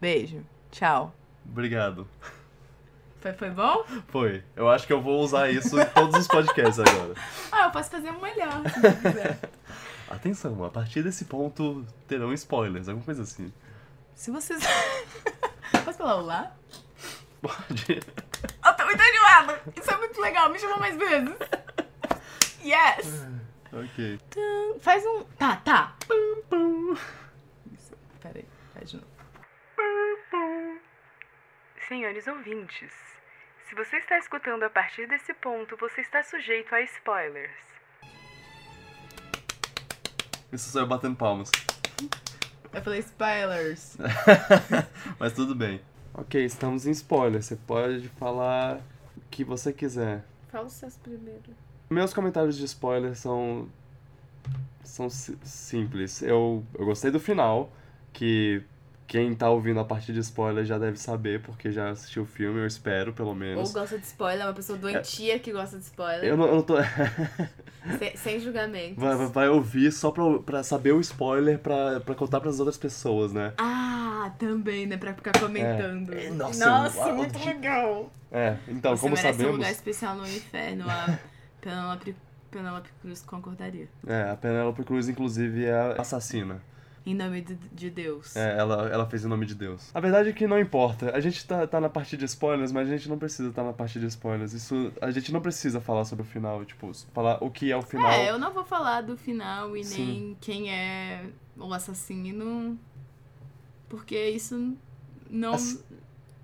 Beijo. 0.00 0.42
Tchau. 0.70 1.14
Obrigado. 1.44 2.08
Foi, 3.20 3.34
foi 3.34 3.50
bom? 3.50 3.84
Foi. 4.08 4.42
Eu 4.56 4.70
acho 4.70 4.86
que 4.86 4.92
eu 4.94 5.02
vou 5.02 5.20
usar 5.20 5.50
isso 5.50 5.78
em 5.78 5.84
todos 5.84 6.18
os 6.18 6.26
podcasts 6.26 6.78
agora. 6.78 7.12
Ah, 7.52 7.64
eu 7.64 7.70
posso 7.72 7.90
fazer 7.90 8.10
um 8.10 8.22
melhor, 8.22 8.62
se 8.70 9.02
quiser. 9.02 9.38
Atenção, 10.08 10.64
a 10.64 10.70
partir 10.70 11.02
desse 11.02 11.26
ponto 11.26 11.84
terão 12.08 12.32
spoilers, 12.32 12.88
alguma 12.88 13.04
coisa 13.04 13.24
assim. 13.24 13.52
Se 14.14 14.30
vocês... 14.30 14.62
Posso 15.84 15.98
falar 15.98 16.16
olá? 16.16 16.56
Pode. 17.42 18.00
Eu 18.64 18.74
tô 18.76 18.84
muito 18.86 19.02
animada. 19.02 19.60
Isso 19.78 19.90
é 19.90 19.96
muito 19.98 20.18
legal. 20.22 20.48
Me 20.48 20.58
chama 20.58 20.78
mais 20.78 20.96
vezes. 20.96 21.34
Yes. 22.64 23.26
Ok. 23.72 24.18
Tum. 24.30 24.80
Faz 24.80 25.04
um... 25.06 25.24
Tá, 25.38 25.56
tá. 25.56 25.96
Isso. 27.72 27.96
Peraí. 28.20 28.44
Faz 28.74 28.90
de 28.90 28.96
novo. 28.96 29.08
Senhores 31.86 32.26
ouvintes, 32.28 32.92
se 33.68 33.74
você 33.74 33.96
está 33.96 34.18
escutando 34.18 34.62
a 34.62 34.70
partir 34.70 35.08
desse 35.08 35.34
ponto, 35.34 35.76
você 35.76 36.00
está 36.00 36.22
sujeito 36.22 36.74
a 36.74 36.80
spoilers. 36.82 37.50
Isso 40.52 40.70
só 40.70 40.80
eu 40.80 40.86
batendo 40.86 41.16
palmas. 41.16 41.50
Eu 42.72 42.82
falei 42.82 43.00
spoilers. 43.00 43.96
Mas 45.18 45.32
tudo 45.32 45.54
bem. 45.54 45.80
Ok, 46.14 46.44
estamos 46.44 46.86
em 46.86 46.90
spoiler. 46.90 47.42
Você 47.42 47.56
pode 47.56 48.08
falar 48.10 48.80
o 49.16 49.20
que 49.30 49.44
você 49.44 49.72
quiser. 49.72 50.24
Fala 50.48 50.66
os 50.66 50.72
seus 50.72 50.96
primeiro. 50.96 51.54
Meus 51.90 52.14
comentários 52.14 52.56
de 52.56 52.64
spoiler 52.66 53.16
são. 53.16 53.66
são 54.84 55.10
si- 55.10 55.36
simples. 55.42 56.22
Eu, 56.22 56.62
eu 56.78 56.84
gostei 56.84 57.10
do 57.10 57.18
final, 57.18 57.72
que 58.12 58.62
quem 59.08 59.34
tá 59.34 59.50
ouvindo 59.50 59.80
a 59.80 59.84
partir 59.84 60.12
de 60.12 60.20
spoiler 60.20 60.64
já 60.64 60.78
deve 60.78 60.96
saber, 60.96 61.42
porque 61.42 61.72
já 61.72 61.90
assistiu 61.90 62.22
o 62.22 62.26
filme, 62.26 62.60
eu 62.60 62.66
espero, 62.66 63.12
pelo 63.12 63.30
Ou 63.30 63.34
menos. 63.34 63.72
gosta 63.72 63.98
de 63.98 64.06
spoiler, 64.06 64.42
é 64.42 64.46
uma 64.48 64.54
pessoa 64.54 64.78
doentia 64.78 65.36
que 65.40 65.50
gosta 65.52 65.76
de 65.78 65.82
spoiler. 65.82 66.22
Eu 66.24 66.36
não, 66.36 66.46
eu 66.46 66.54
não 66.56 66.62
tô. 66.62 66.74
Sem, 67.98 68.14
sem 68.16 68.38
julgamentos. 68.40 69.02
vai, 69.02 69.16
vai- 69.16 69.26
vai 69.26 69.48
ouvir 69.48 69.90
só 69.90 70.10
pra, 70.12 70.38
pra 70.40 70.62
saber 70.62 70.92
o 70.92 71.00
spoiler 71.00 71.58
pra, 71.58 71.98
pra 72.00 72.14
contar 72.14 72.38
pras 72.38 72.60
outras 72.60 72.76
pessoas, 72.76 73.32
né? 73.32 73.54
Ah, 73.58 74.30
também, 74.38 74.84
né? 74.86 74.96
Pra 74.98 75.14
ficar 75.14 75.32
comentando. 75.40 76.12
É, 76.12 76.28
nossa, 76.30 76.98
uau, 77.00 77.16
muito 77.16 77.38
legal. 77.44 78.12
É, 78.30 78.56
então, 78.68 78.94
Você 78.94 79.00
como 79.00 79.14
merece 79.16 79.28
um 79.28 79.32
sabemos. 79.32 79.56
lugar 79.56 79.72
especial 79.72 80.14
no 80.14 80.24
inferno. 80.26 80.84
A 80.88 81.18
Penelope, 81.60 82.14
Penelope 82.50 82.90
Cruz 83.00 83.22
concordaria. 83.22 83.88
É, 84.06 84.30
a 84.30 84.36
Penélope 84.36 84.82
Cruz, 84.84 85.08
inclusive, 85.08 85.64
é 85.64 85.72
a 85.72 86.00
assassina. 86.00 86.62
Em 87.06 87.14
nome 87.14 87.40
de, 87.40 87.54
de 87.54 87.88
Deus. 87.90 88.36
É, 88.36 88.58
ela, 88.58 88.86
ela 88.90 89.06
fez 89.08 89.24
em 89.24 89.28
nome 89.28 89.46
de 89.46 89.54
Deus. 89.54 89.90
A 89.94 90.00
verdade 90.00 90.28
é 90.28 90.32
que 90.34 90.46
não 90.46 90.60
importa. 90.60 91.10
A 91.16 91.20
gente 91.20 91.46
tá, 91.46 91.66
tá 91.66 91.80
na 91.80 91.88
parte 91.88 92.14
de 92.14 92.26
spoilers, 92.26 92.72
mas 92.72 92.88
a 92.88 92.90
gente 92.90 93.08
não 93.08 93.18
precisa 93.18 93.48
estar 93.48 93.64
na 93.64 93.72
parte 93.72 93.98
de 93.98 94.04
spoilers. 94.06 94.52
Isso, 94.52 94.92
a 95.00 95.10
gente 95.10 95.32
não 95.32 95.40
precisa 95.40 95.80
falar 95.80 96.04
sobre 96.04 96.24
o 96.24 96.28
final, 96.28 96.62
tipo, 96.66 96.92
falar 97.14 97.42
o 97.42 97.50
que 97.50 97.72
é 97.72 97.76
o 97.76 97.80
final. 97.80 98.10
É, 98.10 98.28
eu 98.28 98.38
não 98.38 98.52
vou 98.52 98.64
falar 98.64 99.00
do 99.00 99.16
final 99.16 99.74
e 99.76 99.82
Sim. 99.82 100.06
nem 100.06 100.36
quem 100.42 100.70
é 100.70 101.24
o 101.56 101.72
assassino. 101.72 102.78
Porque 103.88 104.28
isso 104.28 104.76
não. 105.30 105.54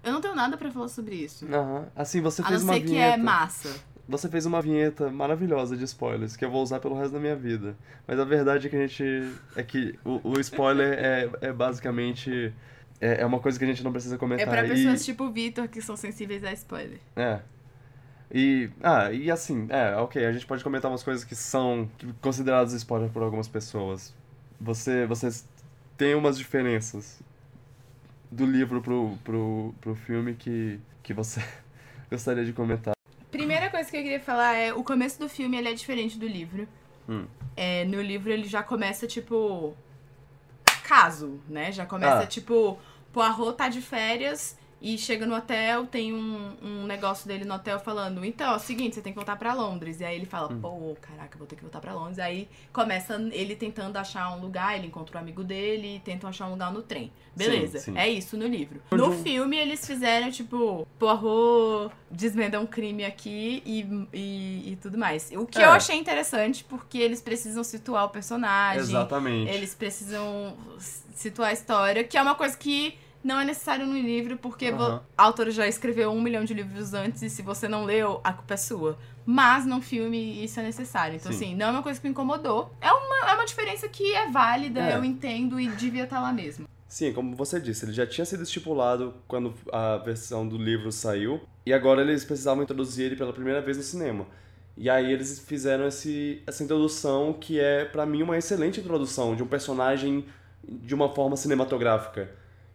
Eu 0.02 0.12
não 0.12 0.20
tenho 0.22 0.34
nada 0.34 0.56
pra 0.56 0.70
falar 0.70 0.88
sobre 0.88 1.16
isso. 1.16 1.46
Aham. 1.52 1.86
Assim, 1.94 2.22
você 2.22 2.40
A 2.40 2.44
não 2.44 2.50
fez 2.52 2.62
uma 2.62 2.72
ser 2.74 2.80
que 2.80 2.86
vinheta. 2.86 3.14
é 3.14 3.16
massa. 3.22 3.80
Você 4.08 4.28
fez 4.28 4.46
uma 4.46 4.62
vinheta 4.62 5.10
maravilhosa 5.10 5.76
de 5.76 5.82
spoilers 5.84 6.36
que 6.36 6.44
eu 6.44 6.50
vou 6.50 6.62
usar 6.62 6.78
pelo 6.78 6.96
resto 6.96 7.12
da 7.14 7.18
minha 7.18 7.34
vida. 7.34 7.74
Mas 8.06 8.18
a 8.20 8.24
verdade 8.24 8.66
é 8.68 8.70
que 8.70 8.76
a 8.76 8.86
gente. 8.86 9.32
é 9.56 9.62
que 9.62 9.98
o, 10.04 10.20
o 10.22 10.40
spoiler 10.40 10.92
é, 10.98 11.28
é 11.48 11.52
basicamente. 11.52 12.52
É, 13.00 13.20
é 13.22 13.26
uma 13.26 13.40
coisa 13.40 13.58
que 13.58 13.64
a 13.64 13.68
gente 13.68 13.82
não 13.84 13.92
precisa 13.92 14.14
É 14.14 14.18
comentar. 14.18 14.46
pra 14.48 14.64
E- 14.64 14.68
pessoas 14.70 15.04
tipo 15.04 15.24
o 15.24 15.30
Vitor 15.32 15.68
que 15.68 15.82
são 15.82 15.96
sensíveis 15.96 16.42
a 16.44 16.52
spoiler. 16.52 16.98
É. 17.16 17.40
E, 18.32 18.70
ah, 18.82 19.12
e 19.12 19.30
assim, 19.30 19.66
é, 19.70 19.94
ok, 19.96 20.24
a 20.24 20.32
gente 20.32 20.46
pode 20.46 20.64
comentar 20.64 20.90
umas 20.90 21.02
coisas 21.02 21.22
que 21.22 21.34
são 21.34 21.88
consideradas 22.20 22.72
spoiler 22.72 23.08
por 23.10 23.22
algumas 23.22 23.46
pessoas. 23.48 24.14
Você, 24.60 25.04
vocês 25.06 25.46
têm 25.96 26.14
umas 26.14 26.36
diferenças 26.38 27.20
do 28.30 28.44
livro 28.46 28.80
pro, 28.82 29.16
pro, 29.22 29.74
pro 29.80 29.94
filme 29.94 30.34
que, 30.34 30.80
que 31.02 31.12
você 31.14 31.40
gostaria 32.10 32.44
de 32.44 32.52
comentar. 32.52 32.95
Coisa 33.76 33.90
que 33.90 33.96
eu 33.98 34.02
queria 34.02 34.20
falar 34.20 34.54
é 34.54 34.72
o 34.72 34.82
começo 34.82 35.18
do 35.18 35.28
filme 35.28 35.54
ele 35.54 35.68
é 35.68 35.74
diferente 35.74 36.18
do 36.18 36.26
livro. 36.26 36.66
Hum. 37.06 37.26
É, 37.54 37.84
no 37.84 38.00
livro 38.00 38.32
ele 38.32 38.48
já 38.48 38.62
começa 38.62 39.06
tipo 39.06 39.76
caso, 40.82 41.38
né? 41.46 41.70
Já 41.70 41.84
começa 41.84 42.20
Ah. 42.22 42.26
tipo 42.26 42.78
Poirot 43.12 43.54
tá 43.54 43.68
de 43.68 43.82
férias 43.82 44.56
e 44.94 44.96
chega 44.96 45.26
no 45.26 45.34
hotel, 45.34 45.84
tem 45.86 46.12
um, 46.14 46.52
um 46.62 46.86
negócio 46.86 47.26
dele 47.26 47.44
no 47.44 47.54
hotel 47.54 47.80
falando, 47.80 48.24
então, 48.24 48.52
é 48.52 48.56
o 48.56 48.58
seguinte, 48.60 48.94
você 48.94 49.00
tem 49.02 49.12
que 49.12 49.16
voltar 49.16 49.34
pra 49.36 49.52
Londres. 49.52 49.98
E 50.00 50.04
aí 50.04 50.14
ele 50.14 50.26
fala, 50.26 50.52
Hum. 50.52 50.60
pô, 50.60 50.96
caraca, 51.00 51.36
vou 51.36 51.44
ter 51.44 51.56
que 51.56 51.62
voltar 51.62 51.80
pra 51.80 51.92
Londres. 51.92 52.20
Aí 52.20 52.48
começa 52.72 53.14
ele 53.32 53.56
tentando 53.56 53.96
achar 53.96 54.30
um 54.36 54.40
lugar, 54.40 54.76
ele 54.78 54.86
encontra 54.86 55.18
um 55.18 55.20
amigo 55.20 55.42
dele 55.42 55.96
e 55.96 55.98
tentam 55.98 56.30
achar 56.30 56.46
um 56.46 56.52
lugar 56.52 56.72
no 56.72 56.82
trem. 56.82 57.10
Beleza, 57.34 57.80
sim. 57.80 57.98
é 57.98 58.08
isso 58.08 58.36
no 58.36 58.46
livro. 58.46 58.80
Onde 58.90 59.02
No 59.02 59.12
filme 59.24 59.56
eles 59.56 59.84
fizeram, 59.84 60.30
tipo, 60.30 60.86
Poirot 60.98 61.92
desvenda 62.10 62.60
um 62.60 62.66
crime 62.66 63.04
aqui 63.04 63.62
e, 63.66 64.06
e, 64.12 64.72
e 64.72 64.76
tudo 64.80 64.96
mais. 64.96 65.30
O 65.36 65.44
que 65.46 65.58
É. 65.60 65.64
eu 65.64 65.70
achei 65.70 65.96
interessante, 65.96 66.62
porque 66.64 66.96
eles 66.98 67.20
precisam 67.20 67.64
situar 67.64 68.04
o 68.04 68.08
personagem. 68.10 68.80
Exatamente. 68.82 69.50
Eles 69.50 69.74
precisam 69.74 70.56
situar 71.14 71.50
a 71.50 71.52
história, 71.52 72.04
que 72.04 72.16
é 72.16 72.22
uma 72.22 72.34
coisa 72.36 72.56
que 72.56 72.96
não 73.26 73.40
é 73.40 73.44
necessário 73.44 73.84
no 73.86 73.98
livro, 73.98 74.36
porque 74.38 74.68
Aham. 74.68 75.02
a 75.18 75.22
autora 75.24 75.50
já 75.50 75.66
escreveu 75.66 76.12
um 76.12 76.20
milhão 76.20 76.44
de 76.44 76.54
livros 76.54 76.94
antes, 76.94 77.20
e 77.22 77.28
se 77.28 77.42
você 77.42 77.66
não 77.66 77.84
leu, 77.84 78.20
a 78.22 78.32
culpa 78.32 78.54
é 78.54 78.56
sua. 78.56 78.96
Mas 79.26 79.66
no 79.66 79.82
filme 79.82 80.44
isso 80.44 80.60
é 80.60 80.62
necessário. 80.62 81.16
Então, 81.16 81.32
Sim. 81.32 81.36
assim, 81.36 81.54
não 81.56 81.66
é 81.66 81.70
uma 81.70 81.82
coisa 81.82 82.00
que 82.00 82.06
me 82.06 82.12
incomodou. 82.12 82.72
É 82.80 82.92
uma, 82.92 83.30
é 83.30 83.34
uma 83.34 83.44
diferença 83.44 83.88
que 83.88 84.14
é 84.14 84.30
válida, 84.30 84.80
É. 84.80 84.96
eu 84.96 85.04
entendo 85.04 85.58
e 85.58 85.66
devia 85.68 86.04
estar 86.04 86.20
lá 86.20 86.32
mesmo. 86.32 86.68
Sim, 86.86 87.12
como 87.12 87.34
você 87.34 87.60
disse, 87.60 87.84
ele 87.84 87.92
já 87.92 88.06
tinha 88.06 88.24
sido 88.24 88.44
estipulado 88.44 89.14
quando 89.26 89.52
a 89.72 89.96
versão 89.96 90.46
do 90.46 90.56
livro 90.56 90.92
saiu, 90.92 91.40
e 91.66 91.72
agora 91.74 92.02
eles 92.02 92.24
precisavam 92.24 92.62
introduzir 92.62 93.06
ele 93.06 93.16
pela 93.16 93.32
primeira 93.32 93.60
vez 93.60 93.76
no 93.76 93.82
cinema. 93.82 94.24
E 94.76 94.88
aí 94.88 95.12
eles 95.12 95.40
fizeram 95.40 95.88
esse, 95.88 96.42
essa 96.46 96.62
introdução 96.62 97.32
que 97.32 97.58
é, 97.58 97.84
pra 97.84 98.06
mim, 98.06 98.22
uma 98.22 98.38
excelente 98.38 98.78
introdução 98.78 99.34
de 99.34 99.42
um 99.42 99.46
personagem 99.48 100.26
de 100.62 100.94
uma 100.94 101.12
forma 101.12 101.36
cinematográfica. 101.36 102.30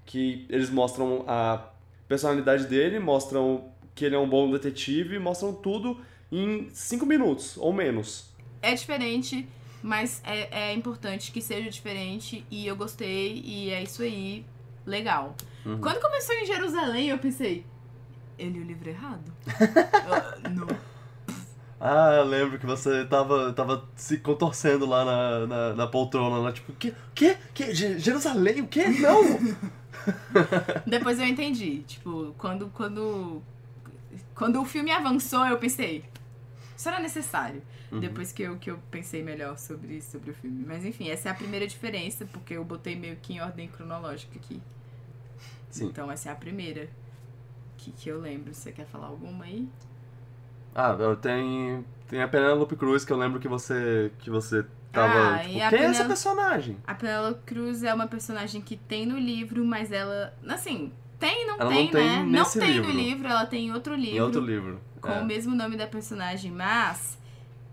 Que 0.06 0.46
eles 0.50 0.70
mostram 0.70 1.24
a 1.28 1.64
personalidade 2.08 2.66
dele, 2.68 3.00
mostram 3.00 3.66
que 3.96 4.06
ele 4.06 4.16
é 4.16 4.20
um 4.20 4.28
bom 4.28 4.50
detetive, 4.52 5.18
mostram 5.20 5.54
tudo 5.54 6.00
em 6.32 6.70
cinco 6.74 7.06
minutos 7.06 7.58
ou 7.58 7.72
menos. 7.74 8.30
É 8.62 8.74
diferente, 8.74 9.48
mas 9.82 10.22
é, 10.24 10.70
é 10.70 10.74
importante 10.74 11.32
que 11.32 11.42
seja 11.42 11.70
diferente, 11.70 12.46
e 12.50 12.68
eu 12.68 12.76
gostei, 12.76 13.42
e 13.46 13.70
é 13.70 13.82
isso 13.84 14.02
aí, 14.02 14.46
legal. 14.86 15.36
Uhum. 15.66 15.80
Quando 15.80 16.00
começou 16.00 16.36
em 16.36 16.46
Jerusalém, 16.46 17.10
eu 17.10 17.18
pensei, 17.18 17.66
eu 18.38 18.50
li 18.50 18.60
o 18.60 18.64
livro 18.64 18.90
errado? 18.90 19.32
Ah, 19.94 20.50
não. 20.50 20.68
Ah, 21.80 22.14
eu 22.18 22.26
lembro 22.26 22.60
que 22.60 22.66
você 22.66 23.06
tava, 23.06 23.52
tava 23.54 23.90
se 23.96 24.18
contorcendo 24.18 24.86
lá 24.86 25.04
na, 25.04 25.48
na, 25.48 25.74
na 25.74 25.88
poltrona, 25.88 26.38
lá, 26.38 26.52
tipo, 26.52 26.72
que, 26.74 26.94
que, 27.16 27.36
que, 27.54 27.74
Je- 27.74 27.98
Jerusalém, 27.98 28.62
o 28.62 28.68
que? 28.68 28.88
Não! 28.88 29.22
Depois 30.86 31.20
eu 31.20 31.26
entendi. 31.26 31.84
Tipo, 31.84 32.34
quando, 32.38 32.70
quando, 32.70 33.42
quando 34.36 34.62
o 34.62 34.66
filme 34.66 34.92
avançou, 34.92 35.46
eu 35.46 35.58
pensei, 35.58 36.06
isso 36.76 36.90
era 36.90 37.00
necessário. 37.00 37.62
Uhum. 37.92 38.00
Depois 38.00 38.32
que 38.32 38.44
eu, 38.44 38.58
que 38.58 38.72
eu 38.72 38.80
pensei 38.90 39.22
melhor 39.22 39.58
sobre, 39.58 40.02
sobre 40.02 40.32
o 40.32 40.34
filme. 40.34 40.64
Mas 40.66 40.86
enfim, 40.86 41.10
essa 41.10 41.30
é 41.30 41.32
a 41.32 41.36
primeira 41.36 41.68
diferença, 41.68 42.26
porque 42.26 42.54
eu 42.54 42.64
botei 42.64 42.96
meio 42.96 43.18
que 43.18 43.34
em 43.34 43.42
ordem 43.42 43.68
cronológica 43.68 44.38
aqui. 44.38 44.62
Sim. 45.70 45.86
Então 45.88 46.12
essa 46.12 46.30
é 46.30 46.32
a 46.32 46.36
primeira 46.36 46.90
que, 47.78 47.92
que 47.92 48.10
eu 48.10 48.20
lembro. 48.20 48.54
Você 48.54 48.72
quer 48.72 48.86
falar 48.86 49.08
alguma 49.08 49.46
aí? 49.46 49.68
Ah, 50.74 50.96
eu 50.98 51.16
tenho. 51.16 51.86
Tem 52.08 52.22
a 52.22 52.28
Penélope 52.28 52.76
Cruz, 52.76 53.04
que 53.04 53.12
eu 53.12 53.18
lembro 53.18 53.40
que 53.40 53.48
você. 53.48 54.12
que 54.20 54.30
você 54.30 54.66
tava. 54.92 55.36
Ah, 55.36 55.40
tipo, 55.40 55.70
quem 55.70 55.80
é 55.80 55.84
essa 55.86 56.06
personagem? 56.06 56.78
A 56.86 56.94
Penélope 56.94 57.42
Cruz 57.46 57.84
é 57.84 57.94
uma 57.94 58.08
personagem 58.08 58.62
que 58.62 58.76
tem 58.76 59.06
no 59.06 59.18
livro, 59.18 59.64
mas 59.64 59.92
ela. 59.92 60.34
Assim, 60.48 60.92
tem 61.20 61.44
e 61.44 61.46
não 61.46 61.56
Ela 61.56 61.66
não 61.66 61.78
tem, 61.78 61.88
tem 61.90 62.08
né? 62.08 62.24
Não 62.24 62.50
tem 62.50 62.72
livro. 62.72 62.88
no 62.88 63.00
livro, 63.00 63.28
ela 63.28 63.46
tem 63.46 63.68
em 63.68 63.72
outro 63.72 63.96
livro. 63.96 64.16
Em 64.18 64.22
outro 64.22 64.42
livro. 64.42 64.82
com 65.00 65.12
é. 65.12 65.20
o 65.22 65.26
mesmo 65.26 65.56
nome 65.56 65.78
da 65.78 65.88
personagem, 65.88 66.52
mas 66.52 67.18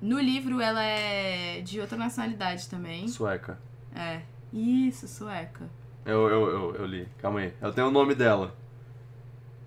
no 0.00 0.20
livro 0.20 0.60
ela 0.60 0.82
é 0.82 1.60
de 1.62 1.80
outra 1.80 1.96
nacionalidade 1.96 2.68
também. 2.68 3.08
Sueca. 3.08 3.58
É. 3.94 4.20
Isso, 4.52 5.08
sueca. 5.08 5.68
Eu, 6.04 6.28
eu, 6.28 6.46
eu, 6.48 6.74
eu 6.76 6.86
li. 6.86 7.08
Calma 7.18 7.40
aí. 7.40 7.52
Eu 7.60 7.72
tenho 7.72 7.88
o 7.88 7.90
nome 7.90 8.14
dela. 8.14 8.54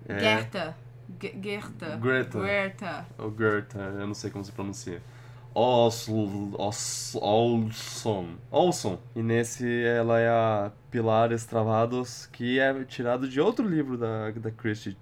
É. 0.08 0.18
Gerta. 0.18 0.76
Ge- 1.20 1.34
Gerta. 1.40 1.96
Greta. 1.96 2.40
Gerta. 2.40 3.06
Ou 3.18 3.34
Gerta, 3.36 3.78
eu 3.78 4.06
não 4.06 4.14
sei 4.14 4.30
como 4.30 4.44
se 4.44 4.52
pronuncia. 4.52 5.02
Os, 5.54 6.08
Olson. 7.14 8.36
Olson. 8.50 8.98
E 9.14 9.22
nesse 9.22 9.84
ela 9.84 10.18
é 10.18 10.28
a 10.28 10.72
Pilar 10.90 11.30
Estravados, 11.32 12.26
que 12.26 12.58
é 12.58 12.84
tirado 12.84 13.28
de 13.28 13.40
outro 13.40 13.66
livro 13.68 13.98
da, 13.98 14.30
da 14.30 14.50
Christie, 14.50 14.96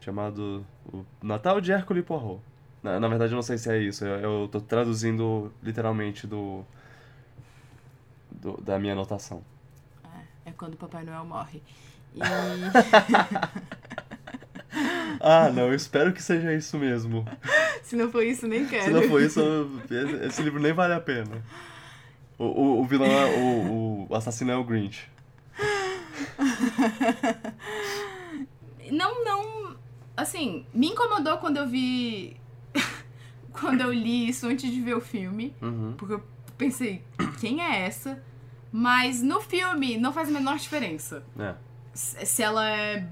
chamado 0.00 0.64
o 0.92 1.04
Natal 1.22 1.60
de 1.60 1.72
Hércules 1.72 2.04
Poirot. 2.04 2.40
Na, 2.82 2.98
na 3.00 3.08
verdade, 3.08 3.32
eu 3.32 3.36
não 3.36 3.42
sei 3.42 3.58
se 3.58 3.70
é 3.70 3.78
isso. 3.78 4.04
Eu, 4.04 4.42
eu 4.42 4.48
tô 4.48 4.60
traduzindo 4.60 5.52
literalmente 5.62 6.26
do, 6.26 6.64
do- 8.30 8.60
da 8.62 8.78
minha 8.78 8.92
anotação. 8.92 9.42
É, 10.46 10.50
é 10.50 10.52
quando 10.52 10.74
o 10.74 10.76
Papai 10.76 11.04
Noel 11.04 11.24
morre. 11.24 11.62
E. 12.14 12.20
Ah, 15.24 15.50
não, 15.50 15.68
eu 15.68 15.74
espero 15.74 16.12
que 16.12 16.20
seja 16.20 16.52
isso 16.52 16.76
mesmo. 16.76 17.24
Se 17.84 17.94
não 17.94 18.10
for 18.10 18.24
isso, 18.24 18.48
nem 18.48 18.66
quero. 18.66 18.84
Se 18.84 18.90
não 18.90 19.02
for 19.04 19.22
isso, 19.22 19.40
esse 20.26 20.42
livro 20.42 20.60
nem 20.60 20.72
vale 20.72 20.94
a 20.94 21.00
pena. 21.00 21.42
O, 22.36 22.44
o, 22.44 22.80
o 22.80 22.84
vilão 22.84 23.06
é. 23.06 23.38
O, 23.38 24.06
o 24.10 24.14
assassino 24.16 24.50
é 24.50 24.56
o 24.56 24.64
Grinch. 24.64 25.08
Não, 28.90 29.24
não. 29.24 29.74
Assim, 30.14 30.66
me 30.74 30.88
incomodou 30.88 31.38
quando 31.38 31.56
eu 31.56 31.66
vi. 31.66 32.36
quando 33.58 33.80
eu 33.80 33.90
li 33.90 34.28
isso 34.28 34.46
antes 34.46 34.70
de 34.70 34.80
ver 34.82 34.94
o 34.94 35.00
filme. 35.00 35.54
Uhum. 35.62 35.94
Porque 35.96 36.14
eu 36.14 36.22
pensei, 36.58 37.02
quem 37.40 37.62
é 37.62 37.86
essa? 37.86 38.22
Mas 38.70 39.22
no 39.22 39.40
filme 39.40 39.96
não 39.96 40.12
faz 40.12 40.28
a 40.28 40.30
menor 40.30 40.58
diferença. 40.58 41.24
É. 41.38 41.54
Se 41.94 42.42
ela 42.42 42.68
é 42.68 43.08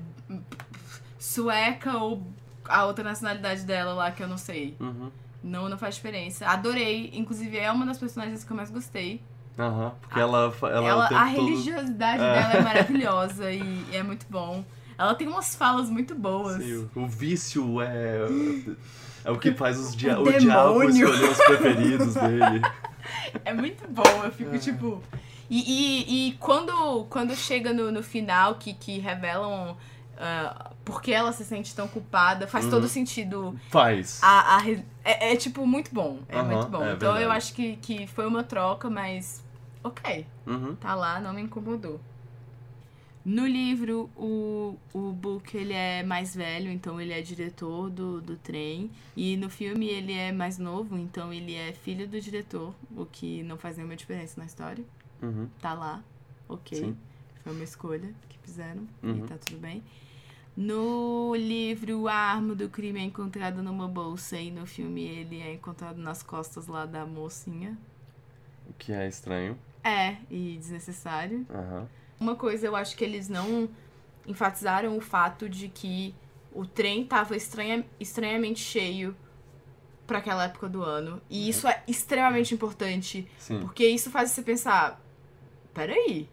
sueca 1.21 1.97
ou 1.99 2.27
a 2.65 2.85
outra 2.87 3.05
nacionalidade 3.05 3.63
dela 3.63 3.93
lá 3.95 4.11
que 4.11 4.23
eu 4.23 4.29
não 4.29 4.39
sei. 4.39 4.75
Uhum. 4.81 5.11
Não, 5.45 5.69
não 5.69 5.79
faz 5.79 5.95
diferença. 5.95 6.47
Adorei. 6.47 7.11
Inclusive, 7.15 7.57
é 7.59 7.71
uma 7.71 7.87
das 7.87 7.99
personagens 7.99 8.43
que 8.43 8.51
eu 8.51 8.57
mais 8.57 8.71
gostei. 8.71 9.21
Aham. 9.59 9.93
Porque 10.01 10.19
ela, 10.19 10.51
fa- 10.51 10.69
ela, 10.71 10.89
Ela, 10.89 11.05
o 11.05 11.09
tempo 11.09 11.21
a 11.21 11.25
todo- 11.27 11.47
religiosidade 11.47 12.23
É. 12.23 12.33
dela 12.35 12.53
é 12.55 12.61
maravilhosa 12.65 13.53
e, 13.53 13.85
e 13.93 13.97
é 13.97 14.03
muito 14.03 14.27
bom. 14.31 14.65
Ela 14.99 15.15
tem 15.15 15.29
umas 15.29 15.55
falas 15.55 15.89
muito 15.89 16.15
boas. 16.15 16.63
Sim, 16.63 16.89
o, 16.95 17.01
o 17.01 17.07
vício 17.07 17.81
é. 17.81 18.19
É 19.25 19.31
o 19.31 19.39
que 19.39 19.53
faz 19.53 19.79
os 19.79 19.95
dia, 19.95 20.19
O 20.19 20.23
o, 20.27 20.39
diabo 20.39 20.83
escolher 20.83 21.31
os 21.31 21.37
preferidos 21.39 22.15
dele. 22.21 22.63
É 23.45 23.53
muito 23.53 23.87
bom, 23.89 24.25
eu 24.25 24.31
fico 24.33 24.55
É. 24.55 24.59
tipo. 24.59 25.03
E, 25.49 25.59
e, 25.59 26.29
e 26.29 26.33
quando, 26.35 27.05
quando 27.11 27.35
chega 27.35 27.73
no, 27.73 27.91
no 27.91 28.03
final, 28.03 28.55
que, 28.55 28.73
que 28.73 28.99
revelam 28.99 29.77
ah, 30.21 30.71
por 30.85 31.01
que 31.03 31.13
ela 31.13 31.33
se 31.33 31.45
sente 31.45 31.75
tão 31.75 31.89
culpada, 31.89 32.47
faz 32.47 32.67
Uhum. 32.67 32.71
todo 32.73 32.89
sentido. 32.89 33.59
Faz. 33.71 34.21
A, 34.23 34.59
a 34.59 34.71
é, 34.71 35.33
é, 35.33 35.37
tipo 35.37 35.67
muito 35.67 35.93
bom. 35.95 36.21
É 36.29 36.37
Aham, 36.39 36.55
muito 36.57 36.69
bom. 36.69 36.85
é 36.85 36.93
então 36.93 37.09
eu 37.13 37.19
verdade. 37.19 37.37
acho 37.39 37.55
que, 37.55 37.77
que 37.77 38.07
foi 38.07 38.27
uma 38.27 38.45
troca, 38.45 38.89
mas. 38.91 39.43
Ok. 39.83 40.27
Uhum. 40.47 40.77
Tá 40.77 40.95
lá, 40.95 41.19
não 41.21 41.33
me 41.33 41.41
incomodou. 41.41 41.99
No 43.25 43.47
livro, 43.47 44.09
o, 44.17 44.77
o 44.95 45.13
Book 45.13 45.55
ele 45.55 45.75
é 45.75 46.03
mais 46.03 46.35
velho, 46.35 46.71
então 46.71 46.99
ele 46.99 47.13
é 47.13 47.21
diretor 47.21 47.91
do, 47.91 48.21
do 48.21 48.37
trem. 48.37 48.91
E 49.15 49.37
no 49.37 49.51
filme 49.51 49.87
ele 49.89 50.13
é 50.15 50.33
mais 50.33 50.57
novo, 50.59 50.97
então 50.97 51.33
ele 51.33 51.55
é 51.55 51.73
filho 51.73 52.09
do 52.09 52.19
diretor, 52.19 52.75
o 52.97 53.05
que 53.05 53.43
não 53.43 53.59
faz 53.59 53.77
nenhuma 53.77 53.95
diferença 53.95 54.41
na 54.41 54.47
história. 54.47 54.83
Uhum. 55.23 55.49
Tá 55.61 55.75
lá, 55.75 56.03
ok. 56.49 56.79
Sim. 56.79 56.97
Foi 57.45 57.53
uma 57.53 57.65
escolha 57.65 58.09
que 58.29 58.39
fizeram 58.43 58.89
Uhum. 59.03 59.25
e 59.25 59.29
tá 59.29 59.37
tudo 59.37 59.59
bem. 59.61 59.83
No 60.57 61.35
livro, 61.37 62.09
a 62.09 62.15
arma 62.15 62.55
do 62.55 62.69
crime 62.69 63.01
é 63.01 63.05
encontrada 63.05 63.63
numa 63.63 63.89
bolsa 63.89 64.37
e 64.37 64.51
no 64.51 64.67
filme 64.67 65.03
ele 65.03 65.41
é 65.41 65.55
encontrado 65.55 65.99
nas 65.99 66.23
costas 66.23 66.67
lá 66.67 66.85
da 66.85 67.07
mocinha. 67.07 67.79
O 68.69 68.73
que 68.75 68.93
é 68.93 69.09
estranho. 69.09 69.59
É, 69.83 70.17
e 70.31 70.57
desnecessário. 70.59 71.47
Aham. 71.51 71.89
Uma 72.19 72.37
coisa 72.37 72.67
eu 72.67 72.77
acho 72.77 72.97
que 72.97 73.05
eles 73.05 73.29
não 73.29 73.69
enfatizaram 74.27 74.97
o 74.97 75.01
fato 75.01 75.49
de 75.49 75.69
que 75.69 76.15
o 76.53 76.67
trem 76.67 77.05
tava 77.07 77.37
estranha, 77.37 77.85
estranhamente 77.99 78.61
cheio 78.61 79.17
pra 80.07 80.19
aquela 80.19 80.45
época 80.45 80.69
do 80.69 80.83
ano. 80.83 81.23
E 81.31 81.49
isso 81.49 81.67
é 81.67 81.83
extremamente 81.87 82.53
importante, 82.53 83.27
Sim. 83.39 83.61
porque 83.61 83.87
isso 83.87 84.11
faz 84.11 84.31
você 84.31 84.43
pensar, 84.43 85.01
peraí. 85.73 86.29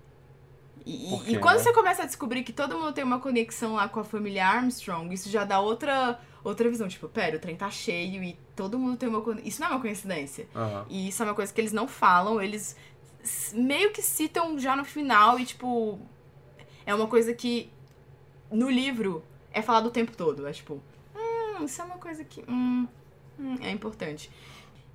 E, 0.88 1.10
Por 1.10 1.28
e 1.28 1.38
quando 1.38 1.58
né? 1.58 1.64
você 1.64 1.74
começa 1.74 2.04
a 2.04 2.06
descobrir 2.06 2.44
que 2.44 2.54
todo 2.54 2.78
mundo 2.78 2.94
tem 2.94 3.04
uma 3.04 3.20
conexão 3.20 3.76
lá 3.76 3.90
com 3.90 4.00
a 4.00 4.06
família 4.06 4.48
Armstrong, 4.48 5.14
isso 5.14 5.30
já 5.30 5.44
dá 5.44 5.60
outra, 5.60 6.18
outra 6.46 6.70
visão. 6.70 6.88
Tipo, 6.88 7.10
pera, 7.10 7.36
o 7.36 7.40
trem 7.40 7.58
tá 7.58 7.70
cheio 7.70 8.24
e 8.24 8.40
todo 8.56 8.80
mundo 8.80 8.96
tem 8.96 9.10
uma 9.10 9.20
conexão. 9.20 9.48
Isso 9.48 9.60
não 9.60 9.68
é 9.68 9.72
uma 9.72 9.82
coincidência. 9.82 10.48
Aham. 10.56 10.86
E 10.90 11.10
isso 11.10 11.22
é 11.22 11.26
uma 11.26 11.36
coisa 11.36 11.54
que 11.54 11.60
eles 11.60 11.74
não 11.74 11.90
falam, 11.90 12.42
eles 12.42 12.78
meio 13.54 13.92
que 13.92 14.02
citam 14.02 14.58
já 14.58 14.78
no 14.78 14.86
final 14.86 15.38
e, 15.38 15.46
tipo, 15.46 16.00
é 16.86 16.96
uma 16.96 17.08
coisa 17.08 17.34
que 17.34 17.70
no 18.50 18.70
livro 18.70 19.22
é 19.52 19.62
falado 19.62 19.88
o 19.88 19.92
tempo 19.92 20.16
todo. 20.16 20.48
É 20.48 20.54
tipo, 20.54 20.82
hum, 21.14 21.66
isso 21.66 21.82
é 21.82 21.84
uma 21.84 21.98
coisa 21.98 22.24
que 22.24 22.46
hum, 22.48 22.88
hum, 23.38 23.58
é 23.62 23.72
importante. 23.72 24.32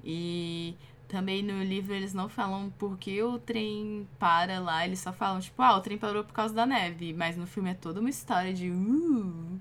E 0.03 0.75
também 1.13 1.43
no 1.43 1.63
livro 1.63 1.93
eles 1.93 2.15
não 2.15 2.27
falam 2.27 2.71
por 2.79 2.97
que 2.97 3.23
o 3.23 3.39
trem 3.39 4.09
para 4.19 4.59
lá, 4.59 4.87
eles 4.87 4.99
só 4.99 5.13
falam, 5.13 5.41
tipo, 5.41 5.61
ah, 5.61 5.77
o 5.77 5.81
trem 5.83 5.99
parou 5.99 6.25
por 6.25 6.33
causa 6.33 6.55
da 6.55 6.65
neve. 6.65 7.13
Mas 7.13 7.37
no 7.37 7.47
filme 7.47 7.71
é 7.71 7.75
toda 7.75 8.01
uma 8.01 8.09
história 8.09 8.51
de, 8.55 8.71
uh, 8.71 9.61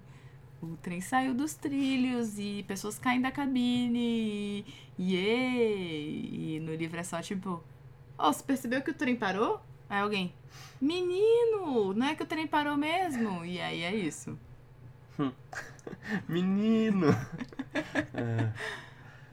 o 0.61 0.77
trem 0.77 1.01
saiu 1.01 1.33
dos 1.33 1.53
trilhos 1.53 2.39
e 2.39 2.63
pessoas 2.65 2.97
caem 2.97 3.19
da 3.19 3.31
cabine. 3.31 4.65
E, 4.97 6.55
e 6.55 6.59
no 6.61 6.73
livro 6.73 6.97
é 6.97 7.03
só 7.03 7.21
tipo, 7.21 7.61
ó, 8.17 8.31
você 8.31 8.43
percebeu 8.43 8.81
que 8.81 8.91
o 8.91 8.93
trem 8.93 9.17
parou? 9.17 9.59
Aí 9.89 9.99
alguém, 9.99 10.33
menino, 10.79 11.93
não 11.93 12.07
é 12.07 12.15
que 12.15 12.23
o 12.23 12.25
trem 12.25 12.47
parou 12.47 12.77
mesmo? 12.77 13.43
E 13.43 13.59
aí 13.59 13.81
é 13.81 13.93
isso. 13.93 14.39
Menino! 16.29 17.07
É, 18.13 18.51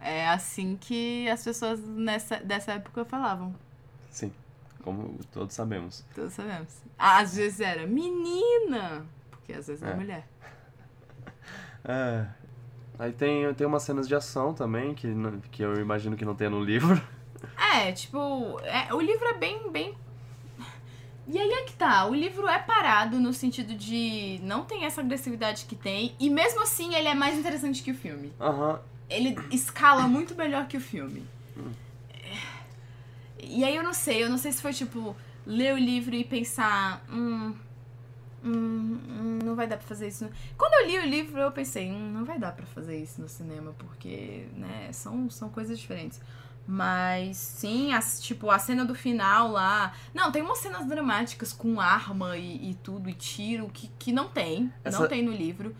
É 0.09 0.27
assim 0.29 0.77
que 0.81 1.29
as 1.29 1.45
pessoas 1.45 1.81
nessa, 1.81 2.37
dessa 2.39 2.73
época 2.73 3.05
falavam. 3.05 3.55
sim, 4.11 4.33
como 4.83 5.19
todos 5.31 5.55
sabemos. 5.55 6.03
Todos 6.15 6.33
sabemos. 6.33 6.69
Às 6.99 7.37
vezes 7.37 7.61
era 7.61 7.87
menina, 7.87 9.05
porque 9.31 9.53
às 9.53 9.67
vezes 9.67 9.83
é, 9.83 9.91
É. 9.91 9.95
mulher. 9.95 10.27
É. 11.85 12.27
Aí 12.99 13.13
tem, 13.13 13.53
tem 13.55 13.67
umas 13.67 13.83
cenas 13.83 14.09
de 14.09 14.15
ação 14.15 14.53
também, 14.53 14.95
que, 14.95 15.07
que 15.51 15.63
eu 15.63 15.79
imagino 15.81 16.17
que 16.17 16.25
não 16.25 16.35
tenha 16.35 16.51
no 16.51 16.63
livro. 16.63 17.01
É, 17.75 17.93
tipo, 17.93 18.59
é, 18.65 18.93
o 18.93 19.01
livro 19.01 19.25
é 19.29 19.35
bem, 19.35 19.71
bem. 19.71 19.95
E 21.29 21.39
aí 21.39 21.53
é 21.53 21.63
que 21.63 21.73
tá, 21.75 22.05
o 22.07 22.13
livro 22.15 22.49
é 22.49 22.59
parado 22.59 23.21
no 23.21 23.33
sentido 23.33 23.75
de 23.77 24.41
não 24.43 24.65
tem 24.65 24.85
essa 24.85 25.01
agressividade 25.03 25.67
que 25.67 25.77
tem, 25.77 26.17
e 26.19 26.29
mesmo 26.31 26.61
assim 26.63 26.95
ele 26.97 27.07
é 27.07 27.15
mais 27.15 27.39
interessante 27.39 27.81
que 27.83 27.93
o 27.93 27.95
filme. 27.95 28.33
Aham. 28.41 28.81
Ele 29.09 29.37
escala 29.51 30.07
muito 30.07 30.35
melhor 30.35 30.67
que 30.69 30.77
o 30.77 30.81
filme. 30.81 31.25
E 33.41 33.65
aí 33.65 33.75
eu 33.77 33.83
não 33.83 33.95
sei, 33.95 34.23
eu 34.23 34.29
não 34.29 34.39
sei 34.39 34.53
se 34.53 34.61
foi 34.61 34.73
tipo 34.73 35.17
ler 35.47 35.73
o 35.75 35.79
livro 35.79 36.15
e 36.15 36.25
pensar, 36.25 37.03
hum, 37.11 37.55
hum, 38.45 38.99
hum, 39.09 39.39
não 39.45 39.55
vai 39.55 39.67
dar 39.67 39.79
pra 39.79 39.87
fazer 39.87 40.09
isso. 40.09 40.29
Quando 40.57 40.75
eu 40.75 40.87
li 40.87 40.99
o 40.99 41.07
livro 41.09 41.41
eu 41.41 41.51
pensei, 41.53 41.91
hum, 41.91 42.13
não 42.13 42.25
vai 42.25 42.39
dar 42.39 42.53
pra 42.53 42.67
fazer 42.67 43.01
isso 43.03 43.21
no 43.21 43.29
cinema, 43.29 43.73
porque, 43.79 44.47
né, 44.55 44.91
são, 44.93 45.31
são 45.31 45.49
coisas 45.49 45.79
diferentes. 45.79 46.21
Mas 46.67 47.39
sim, 47.39 47.95
as, 47.95 48.21
tipo, 48.21 48.51
a 48.51 48.59
cena 48.59 48.85
do 48.85 48.95
final 48.95 49.51
lá. 49.53 49.95
Não, 50.13 50.31
tem 50.31 50.43
umas 50.43 50.59
cenas 50.59 50.85
dramáticas 50.87 51.51
com 51.51 51.81
arma 51.81 52.37
e, 52.37 52.73
e 52.73 52.75
tudo, 52.83 53.09
e 53.09 53.15
tiro, 53.15 53.71
que, 53.73 53.89
que 53.99 54.13
não 54.13 54.29
tem. 54.29 54.71
Essa- 54.85 55.01
Não 55.01 55.09
tem 55.09 55.23
no 55.23 55.33
livro. 55.33 55.75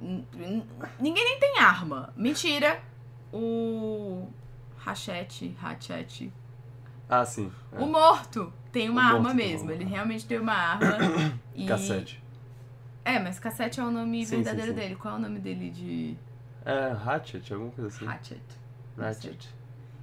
Ninguém 0.00 1.24
nem 1.24 1.38
tem 1.38 1.58
arma. 1.58 2.12
Mentira. 2.16 2.80
O. 3.32 4.26
Rachete, 4.78 5.54
Rachete. 5.60 6.32
Ah, 7.08 7.24
sim. 7.24 7.52
é. 7.72 7.78
O 7.78 7.86
morto 7.86 8.52
tem 8.72 8.88
uma 8.88 9.12
O 9.12 9.16
arma 9.16 9.34
mesmo. 9.34 9.64
uma 9.64 9.72
Ele 9.74 9.84
realmente 9.84 10.24
tem 10.26 10.38
uma 10.38 10.54
arma. 10.54 10.96
e... 11.54 11.66
Cassete. 11.66 12.22
É, 13.04 13.18
mas 13.18 13.38
cassete 13.38 13.80
é 13.80 13.82
o 13.84 13.90
nome 13.90 14.24
Sim, 14.24 14.36
verdadeiro 14.36 14.72
sim, 14.72 14.74
sim. 14.78 14.80
dele. 14.80 14.96
Qual 14.96 15.14
é 15.14 15.18
o 15.18 15.20
nome 15.20 15.38
dele 15.40 15.70
de. 15.70 16.16
É 16.64 16.92
Hatchet, 17.04 17.52
alguma 17.52 17.70
coisa 17.72 17.88
assim. 17.94 18.06
Hatchet. 18.06 18.42
Ratchet. 18.96 19.48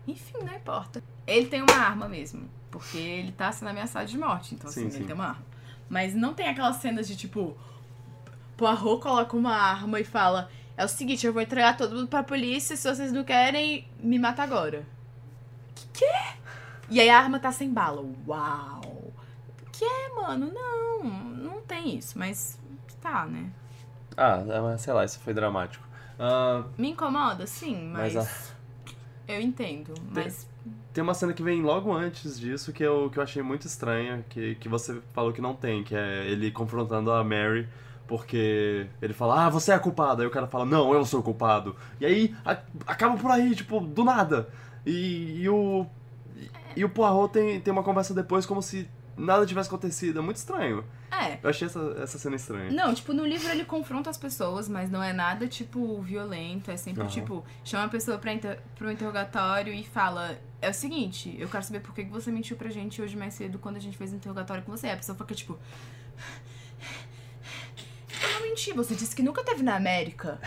Enfim, 0.08 0.40
não 0.44 0.54
importa. 0.56 1.04
Ele 1.26 1.48
tem 1.48 1.62
uma 1.62 1.76
arma 1.76 2.08
mesmo. 2.08 2.50
Porque 2.72 2.98
ele 2.98 3.32
tá 3.32 3.52
sendo 3.52 3.70
ameaçado 3.70 4.08
de 4.08 4.18
morte. 4.18 4.56
Então, 4.56 4.70
Sim, 4.70 4.82
assim, 4.82 4.90
sim. 4.92 4.98
ele 4.98 5.06
tem 5.06 5.16
uma 5.16 5.28
arma. 5.30 5.46
Mas 5.90 6.14
não 6.14 6.34
tem 6.34 6.48
aquelas 6.48 6.78
cenas 6.78 7.08
de 7.08 7.16
tipo. 7.16 7.58
Poirot 8.58 9.02
coloca 9.02 9.38
uma 9.38 9.56
arma 9.56 10.00
e 10.00 10.04
fala: 10.04 10.50
É 10.76 10.84
o 10.84 10.88
seguinte, 10.88 11.26
eu 11.26 11.32
vou 11.34 11.42
entregar 11.42 11.78
todo 11.78 11.96
mundo 11.96 12.08
pra 12.08 12.24
polícia. 12.24 12.76
Se 12.76 12.94
vocês 12.94 13.12
não 13.12 13.24
querem, 13.24 13.88
me 14.00 14.18
mata 14.20 14.44
agora. 14.44 14.86
Que 15.76 15.88
quê? 16.00 16.14
E 16.90 17.00
aí 17.00 17.10
a 17.10 17.18
arma 17.18 17.40
tá 17.40 17.52
sem 17.52 17.72
bala. 17.72 18.04
Uau! 18.28 19.14
Que, 19.72 20.10
mano? 20.16 20.52
Não, 20.54 21.04
não 21.04 21.62
tem 21.62 21.96
isso. 21.98 22.18
Mas 22.18 22.60
tá, 23.02 23.26
né? 23.26 23.52
Ah, 24.16 24.44
é, 24.48 24.60
mas 24.60 24.82
sei 24.82 24.94
lá, 24.94 25.06
isso 25.06 25.20
foi 25.20 25.34
dramático. 25.34 25.86
Ah, 26.20 26.64
Me 26.78 26.90
incomoda, 26.90 27.46
sim, 27.46 27.90
mas. 27.92 28.16
Mas 28.16 28.54
Eu 29.28 29.40
entendo. 29.42 29.94
Mas. 30.12 30.50
tem 30.94 31.04
uma 31.04 31.14
cena 31.14 31.34
que 31.34 31.44
vem 31.44 31.62
logo 31.62 31.94
antes 31.94 32.40
disso 32.40 32.74
que 32.74 32.82
eu, 32.82 33.10
que 33.12 33.20
eu 33.20 33.24
achei 33.24 33.44
muito 33.44 33.68
estranha, 33.68 34.26
que, 34.30 34.56
que 34.56 34.68
você 34.68 35.00
falou 35.14 35.32
que 35.32 35.42
não 35.42 35.54
tem, 35.54 35.84
que 35.84 35.96
é 35.96 36.26
ele 36.26 36.50
confrontando 36.50 37.12
a 37.12 37.24
Mary, 37.24 37.68
porque 38.08 38.88
ele 39.02 39.14
fala, 39.14 39.46
ah, 39.46 39.50
você 39.50 39.72
é 39.72 39.76
a 39.76 39.80
culpada. 39.80 40.22
Aí 40.24 40.28
o 40.28 40.32
cara 40.32 40.48
fala, 40.48 40.66
não, 40.66 40.94
eu 40.94 41.06
sou 41.06 41.22
culpado. 41.22 41.76
E 42.00 42.06
aí 42.06 42.36
a- 42.46 42.58
acaba 42.86 43.18
por 43.18 43.30
aí, 43.32 43.54
tipo, 43.56 43.80
do 43.82 44.04
nada. 44.04 44.48
E, 44.86 45.42
e 45.42 45.50
o. 45.50 45.86
E 46.76 46.86
o 46.86 46.90
Poirot 46.90 47.34
tem, 47.34 47.60
tem 47.60 47.72
uma 47.72 47.84
conversa 47.84 48.14
depois 48.14 48.46
como 48.46 48.62
se 48.62 48.88
nada 49.18 49.46
tivesse 49.46 49.68
acontecido. 49.68 50.20
É 50.20 50.22
muito 50.22 50.38
estranho. 50.38 50.86
É. 51.12 51.40
Eu 51.42 51.50
achei 51.50 51.66
essa, 51.68 51.80
essa 52.02 52.20
cena 52.20 52.36
estranha. 52.36 52.70
Não, 52.72 52.94
tipo, 52.94 53.12
no 53.14 53.26
livro 53.26 53.50
ele 53.50 53.66
confronta 53.66 54.10
as 54.12 54.18
pessoas, 54.18 54.70
mas 54.70 54.90
não 54.92 55.02
é 55.02 55.12
nada, 55.12 55.48
tipo, 55.48 56.00
violento. 56.02 56.70
É 56.70 56.78
sempre, 56.78 57.02
Aham. 57.02 57.10
tipo, 57.10 57.44
chama 57.64 57.86
a 57.86 57.90
pessoa 57.90 58.18
pra 58.20 58.32
inter 58.32 58.60
pro 58.76 58.92
interrogatório 58.92 59.74
e 59.74 59.84
fala: 59.84 60.38
É 60.62 60.70
o 60.70 60.74
seguinte, 60.74 61.36
eu 61.40 61.48
quero 61.50 61.64
saber 61.64 61.80
por 61.80 61.96
que 61.96 62.04
você 62.06 62.30
mentiu 62.32 62.56
pra 62.56 62.70
gente 62.70 63.02
hoje 63.02 63.18
mais 63.18 63.34
cedo 63.34 63.58
quando 63.58 63.78
a 63.78 63.80
gente 63.80 63.98
fez 63.98 64.14
o 64.14 64.16
interrogatório 64.16 64.62
com 64.64 64.72
você. 64.72 64.90
A 64.90 64.96
pessoa 64.98 65.18
fica, 65.18 65.34
tipo. 65.34 65.58
Eu 68.58 68.60
não 68.60 68.74
menti, 68.74 68.74
você 68.74 68.96
disse 68.96 69.16
que 69.16 69.22
nunca 69.22 69.44
teve 69.44 69.62
na 69.62 69.76
América. 69.76 70.40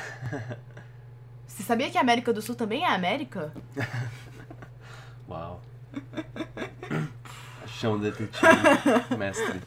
Você 1.47 1.63
sabia 1.63 1.89
que 1.91 1.97
a 1.97 2.01
América 2.01 2.33
do 2.33 2.43
Sul 2.43 2.57
também 2.57 2.83
é 2.83 2.89
América? 2.93 3.53
Uau. 5.29 5.63
Chão 7.69 7.99
detetive, 8.01 8.47
mestre. 9.17 9.61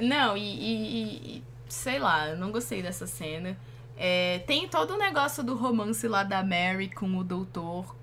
Não, 0.00 0.36
e, 0.36 0.40
e- 0.42 1.36
e- 1.38 1.44
sei 1.68 1.98
lá, 1.98 2.28
eu 2.28 2.36
não 2.36 2.52
gostei 2.52 2.82
dessa 2.82 3.06
cena. 3.06 3.56
É, 3.96 4.40
tem 4.46 4.68
todo 4.68 4.94
o 4.94 4.98
negócio 4.98 5.42
do 5.42 5.56
romance 5.56 6.06
lá 6.06 6.22
da 6.22 6.42
Mary 6.44 6.90
com 6.90 7.16
o 7.16 7.24
doutor 7.24 7.96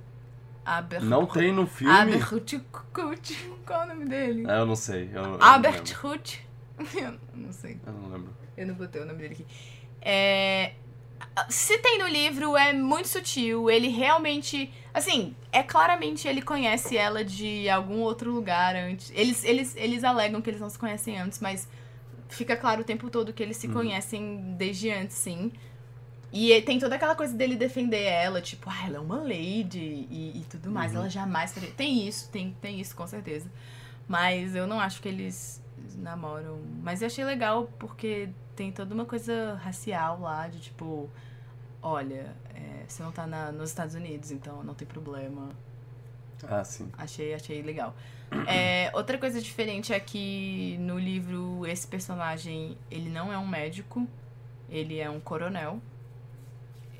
Aber... 0.65 1.01
Não 1.01 1.25
tem 1.27 1.53
no 1.53 1.65
filme? 1.67 1.93
Albert 1.93 2.33
Hut. 2.33 2.61
Qual 3.65 3.81
é 3.81 3.85
o 3.85 3.87
nome 3.89 4.05
dele? 4.05 4.43
Ah, 4.47 4.57
eu 4.57 4.65
não 4.65 4.75
sei. 4.75 5.09
Eu, 5.13 5.23
eu 5.23 5.37
Albert. 5.43 5.83
Hut. 6.03 6.47
Eu 6.95 7.19
não 7.33 7.51
sei. 7.51 7.77
Eu 7.85 7.91
não 7.91 8.09
lembro. 8.09 8.38
Eu 8.59 8.67
não 8.67 8.75
botei 8.75 9.01
o 9.01 9.05
nome 9.05 9.19
dele 9.19 9.33
aqui. 9.33 9.45
É, 10.01 10.73
Se 11.49 11.77
tem 11.79 11.97
no 11.99 12.07
livro, 12.07 12.55
é 12.57 12.73
muito 12.73 13.07
sutil. 13.07 13.69
Ele 13.69 13.87
realmente. 13.87 14.71
Assim, 14.93 15.35
é 15.51 15.63
claramente 15.63 16.27
ele 16.27 16.41
conhece 16.41 16.97
ela 16.97 17.23
de 17.23 17.69
algum 17.69 17.99
outro 17.99 18.31
lugar 18.31 18.75
antes. 18.75 19.11
Eles, 19.15 19.43
eles, 19.43 19.75
eles 19.75 20.03
alegam 20.03 20.41
que 20.41 20.49
eles 20.49 20.59
não 20.61 20.69
se 20.69 20.77
conhecem 20.77 21.17
antes, 21.19 21.39
mas 21.39 21.67
fica 22.27 22.55
claro 22.55 22.81
o 22.81 22.83
tempo 22.83 23.09
todo 23.09 23.31
que 23.33 23.41
eles 23.41 23.57
se 23.57 23.67
Uhum. 23.67 23.73
conhecem 23.73 24.55
desde 24.57 24.89
antes, 24.91 25.15
sim. 25.15 25.51
E 26.31 26.51
é- 26.53 26.61
tem 26.61 26.77
toda 26.79 26.95
aquela 26.95 27.15
coisa 27.15 27.33
dele 27.35 27.55
defender 27.55 28.03
ela, 28.03 28.39
tipo, 28.41 28.69
ah, 28.69 28.85
ela 28.85 28.97
é 28.97 28.99
uma 28.99 29.17
lady 29.21 29.79
e, 30.11 30.33
e 30.35 30.45
tudo 30.49 30.69
mais. 30.69 30.91
Uhum. 30.91 30.99
Ela 30.99 31.09
jamais 31.09 31.53
faria. 31.53 31.71
Tem 31.71 32.07
isso, 32.07 32.29
tem, 32.29 32.55
tem 32.61 32.79
isso, 32.79 32.95
com 32.95 33.07
certeza. 33.07 33.49
Mas 34.07 34.55
eu 34.55 34.67
não 34.67 34.79
acho 34.79 35.01
que 35.01 35.07
eles 35.07 35.61
namoram. 35.97 36.59
Mas 36.83 37.01
eu 37.01 37.07
achei 37.07 37.23
legal 37.23 37.69
porque 37.79 38.29
tem 38.59 38.73
toda 38.73 38.93
uma 38.93 39.05
coisa 39.05 39.55
racial 39.63 40.19
lá, 40.19 40.49
de 40.49 40.59
tipo, 40.59 41.09
olha, 41.81 42.35
é, 42.53 42.83
você 42.85 43.01
não 43.01 43.09
tá 43.09 43.25
na- 43.25 43.53
nos 43.53 43.69
Estados 43.69 43.95
Unidos, 43.95 44.31
então 44.31 44.61
não 44.63 44.73
tem 44.73 44.85
problema. 44.85 45.47
Ah, 46.43 46.61
sim. 46.65 46.91
Achei, 46.97 47.33
achei 47.33 47.61
legal. 47.61 47.95
É, 48.45 48.91
outra 48.93 49.17
coisa 49.17 49.41
diferente 49.41 49.93
é 49.93 49.99
que 49.99 50.75
no 50.79 50.99
livro 50.99 51.65
esse 51.65 51.87
personagem, 51.87 52.77
ele 52.91 53.09
não 53.09 53.31
é 53.31 53.37
um 53.37 53.47
médico, 53.47 54.05
ele 54.69 54.99
é 54.99 55.09
um 55.09 55.21
coronel. 55.21 55.79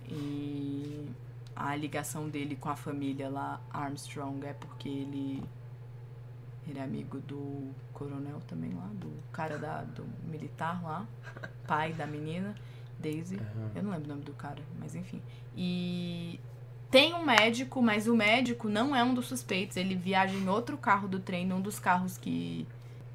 E 0.07 1.10
a 1.53 1.76
ligação 1.76 2.30
dele 2.30 2.55
com 2.55 2.70
a 2.70 2.76
família 2.78 3.28
lá, 3.30 3.60
Armstrong, 3.70 4.45
é 4.45 4.53
porque 4.53 4.88
ele 4.88 5.43
ele 6.66 6.80
é 6.80 6.84
amigo 6.84 7.20
do 7.20 7.70
coronel 8.00 8.39
também 8.47 8.74
lá, 8.74 8.89
do 8.93 9.12
cara 9.32 9.58
da, 9.58 9.84
do 9.84 10.06
militar 10.26 10.82
lá, 10.82 11.06
pai 11.68 11.91
da 11.93 12.08
menina, 12.08 12.56
Daisy. 12.97 13.39
Eu 13.76 13.84
não 13.84 13.91
lembro 13.91 14.06
o 14.06 14.10
nome 14.10 14.24
do 14.24 14.34
cara, 14.34 14.62
mas 14.80 14.95
enfim. 14.95 15.22
E 15.56 16.39
tem 16.89 17.14
um 17.14 17.24
médico, 17.26 17.82
mas 17.82 18.08
o 18.08 18.16
médico 18.16 18.68
não 18.70 18.95
é 18.95 19.04
um 19.04 19.14
dos 19.14 19.28
suspeitos. 19.28 19.76
Ele 19.78 19.95
viaja 19.95 20.34
em 20.34 20.47
outro 20.47 20.78
carro 20.78 21.08
do 21.08 21.20
trem, 21.20 21.45
num 21.45 21.62
dos 21.62 21.78
carros 21.80 22.18
que 22.18 22.66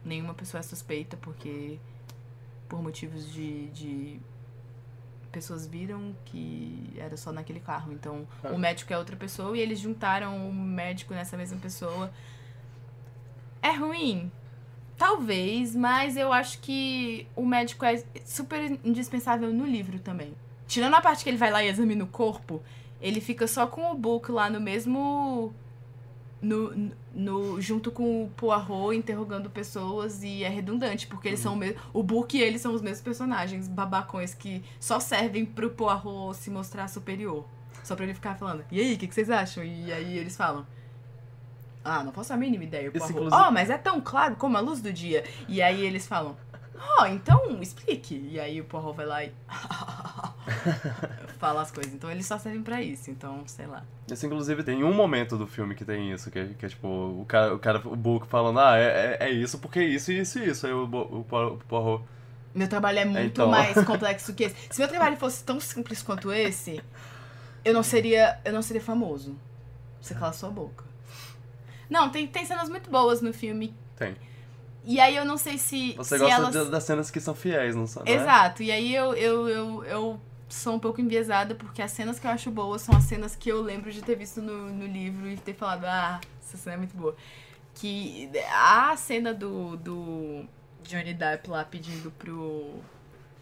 nenhuma 0.04 0.34
pessoa 0.34 0.60
é 0.60 0.62
suspeita, 0.62 1.16
porque 1.16 1.78
por 2.68 2.82
motivos 2.82 3.30
de, 3.32 3.68
de 3.70 4.20
pessoas 5.32 5.66
viram 5.66 6.14
que 6.26 6.92
era 6.96 7.16
só 7.16 7.32
naquele 7.32 7.60
carro. 7.60 7.92
Então, 7.92 8.26
Ah. 8.42 8.50
o 8.50 8.58
médico 8.58 8.92
é 8.92 8.98
outra 8.98 9.16
pessoa 9.16 9.56
e 9.56 9.60
eles 9.60 9.78
juntaram 9.80 10.48
o 10.48 10.52
médico 10.54 11.12
nessa 11.14 11.36
mesma 11.36 11.58
pessoa. 11.58 12.10
É 13.62 13.72
ruim? 13.72 14.30
Talvez, 14.96 15.74
mas 15.74 16.16
eu 16.16 16.32
acho 16.32 16.60
que 16.60 17.26
o 17.34 17.44
médico 17.44 17.84
é 17.84 18.02
super 18.24 18.78
indispensável 18.84 19.52
no 19.52 19.66
livro 19.66 19.98
também. 19.98 20.34
Tirando 20.66 20.94
a 20.94 21.00
parte 21.00 21.24
que 21.24 21.30
ele 21.30 21.36
vai 21.36 21.50
lá 21.50 21.62
e 21.62 21.68
examina 21.68 22.04
o 22.04 22.06
corpo, 22.06 22.62
ele 23.00 23.20
fica 23.20 23.46
só 23.46 23.66
com 23.66 23.90
o 23.90 23.94
Book 23.94 24.30
lá 24.30 24.48
no 24.48 24.60
mesmo. 24.60 25.52
No, 26.40 26.90
no, 27.14 27.58
junto 27.60 27.90
com 27.90 28.24
o 28.24 28.28
Poirot 28.36 28.94
interrogando 28.94 29.48
pessoas 29.48 30.22
e 30.22 30.44
é 30.44 30.48
redundante, 30.48 31.06
porque 31.06 31.28
eles 31.28 31.40
são 31.40 31.54
o 31.54 31.56
mesmo. 31.56 31.80
O 31.92 32.02
Book 32.02 32.36
e 32.36 32.42
ele 32.42 32.58
são 32.58 32.74
os 32.74 32.82
mesmos 32.82 33.00
personagens 33.00 33.66
babacões 33.66 34.34
que 34.34 34.62
só 34.78 35.00
servem 35.00 35.46
pro 35.46 35.70
Poirot 35.70 36.36
se 36.36 36.50
mostrar 36.50 36.88
superior. 36.88 37.46
Só 37.82 37.96
pra 37.96 38.04
ele 38.04 38.14
ficar 38.14 38.34
falando, 38.34 38.64
e 38.70 38.80
aí, 38.80 38.94
o 38.94 38.98
que, 38.98 39.06
que 39.06 39.14
vocês 39.14 39.30
acham? 39.30 39.64
E 39.64 39.92
aí 39.92 40.18
eles 40.18 40.36
falam. 40.36 40.66
Ah, 41.84 42.02
não 42.02 42.12
faço 42.12 42.32
a 42.32 42.36
mínima 42.36 42.64
ideia. 42.64 42.86
Esse, 42.88 42.98
Poirot, 42.98 43.12
inclusive- 43.12 43.42
oh, 43.46 43.50
mas 43.50 43.68
é 43.70 43.76
tão 43.76 44.00
claro 44.00 44.36
como 44.36 44.56
a 44.56 44.60
luz 44.60 44.80
do 44.80 44.92
dia. 44.92 45.22
E 45.46 45.60
aí 45.60 45.84
eles 45.84 46.06
falam, 46.06 46.34
oh, 47.00 47.04
então 47.06 47.60
explique. 47.60 48.26
E 48.32 48.40
aí 48.40 48.60
o 48.60 48.64
Poirot 48.64 48.96
vai 48.96 49.06
lá 49.06 49.24
e 49.24 49.32
fala 51.38 51.62
as 51.62 51.70
coisas. 51.70 51.92
Então 51.92 52.10
eles 52.10 52.26
só 52.26 52.38
servem 52.38 52.62
pra 52.62 52.80
isso. 52.80 53.10
Então, 53.10 53.42
sei 53.46 53.66
lá. 53.66 53.82
Esse, 54.10 54.26
inclusive, 54.26 54.62
tem 54.62 54.82
um 54.82 54.92
momento 54.94 55.36
do 55.36 55.46
filme 55.46 55.74
que 55.74 55.84
tem 55.84 56.12
isso, 56.12 56.30
que 56.30 56.38
é, 56.38 56.46
que 56.58 56.66
é 56.66 56.68
tipo, 56.68 56.88
o 56.88 57.24
cara, 57.26 57.54
o 57.54 57.58
cara, 57.58 57.82
o 57.86 57.96
Book 57.96 58.26
falando, 58.26 58.60
ah, 58.60 58.78
é, 58.78 59.18
é, 59.20 59.28
é 59.28 59.30
isso 59.30 59.58
porque 59.58 59.82
isso, 59.82 60.10
isso 60.12 60.38
e 60.38 60.48
isso. 60.48 60.66
Aí 60.66 60.72
o, 60.72 60.84
o, 60.86 61.20
o 61.20 61.24
Poirot, 61.24 62.02
Meu 62.54 62.68
trabalho 62.68 62.98
é 63.00 63.04
muito 63.04 63.26
Então. 63.26 63.50
mais 63.50 63.74
complexo 63.84 64.32
que 64.34 64.44
esse. 64.44 64.56
Se 64.70 64.78
meu 64.78 64.88
trabalho 64.88 65.16
fosse 65.16 65.44
tão 65.44 65.60
simples 65.60 66.02
quanto 66.02 66.32
esse, 66.32 66.80
eu 67.64 67.74
não 67.74 67.82
seria, 67.82 68.38
eu 68.44 68.52
não 68.52 68.62
seria 68.62 68.82
famoso. 68.82 69.36
Você 70.00 70.14
cala 70.14 70.32
sua 70.32 70.50
boca. 70.50 70.84
Não, 71.94 72.10
tem, 72.10 72.26
tem 72.26 72.44
cenas 72.44 72.68
muito 72.68 72.90
boas 72.90 73.22
no 73.22 73.32
filme. 73.32 73.72
tem. 73.96 74.16
E 74.86 75.00
aí 75.00 75.16
eu 75.16 75.24
não 75.24 75.38
sei 75.38 75.56
se. 75.56 75.92
Você 75.92 76.18
se 76.18 76.24
gosta 76.24 76.58
elas... 76.58 76.68
das 76.68 76.82
cenas 76.82 77.10
que 77.10 77.20
são 77.20 77.34
fiéis, 77.34 77.74
não 77.74 77.86
sabe? 77.86 78.10
é? 78.10 78.16
Exato. 78.16 78.62
E 78.62 78.70
aí 78.70 78.94
eu, 78.94 79.14
eu, 79.14 79.48
eu, 79.48 79.84
eu 79.84 80.20
sou 80.48 80.74
um 80.74 80.78
pouco 80.78 81.00
enviesada, 81.00 81.54
porque 81.54 81.80
as 81.80 81.92
cenas 81.92 82.18
que 82.18 82.26
eu 82.26 82.30
acho 82.32 82.50
boas 82.50 82.82
são 82.82 82.94
as 82.94 83.04
cenas 83.04 83.34
que 83.36 83.48
eu 83.48 83.62
lembro 83.62 83.92
de 83.92 84.02
ter 84.02 84.16
visto 84.16 84.42
no, 84.42 84.70
no 84.70 84.86
livro 84.86 85.28
e 85.28 85.36
ter 85.36 85.54
falado, 85.54 85.84
ah, 85.84 86.20
essa 86.42 86.56
cena 86.56 86.74
é 86.74 86.78
muito 86.78 86.96
boa. 86.96 87.16
Que 87.74 88.28
a 88.52 88.94
cena 88.96 89.32
do, 89.32 89.76
do 89.76 90.44
Johnny 90.82 91.14
Depp 91.14 91.48
lá 91.48 91.64
pedindo 91.64 92.10
pro, 92.10 92.74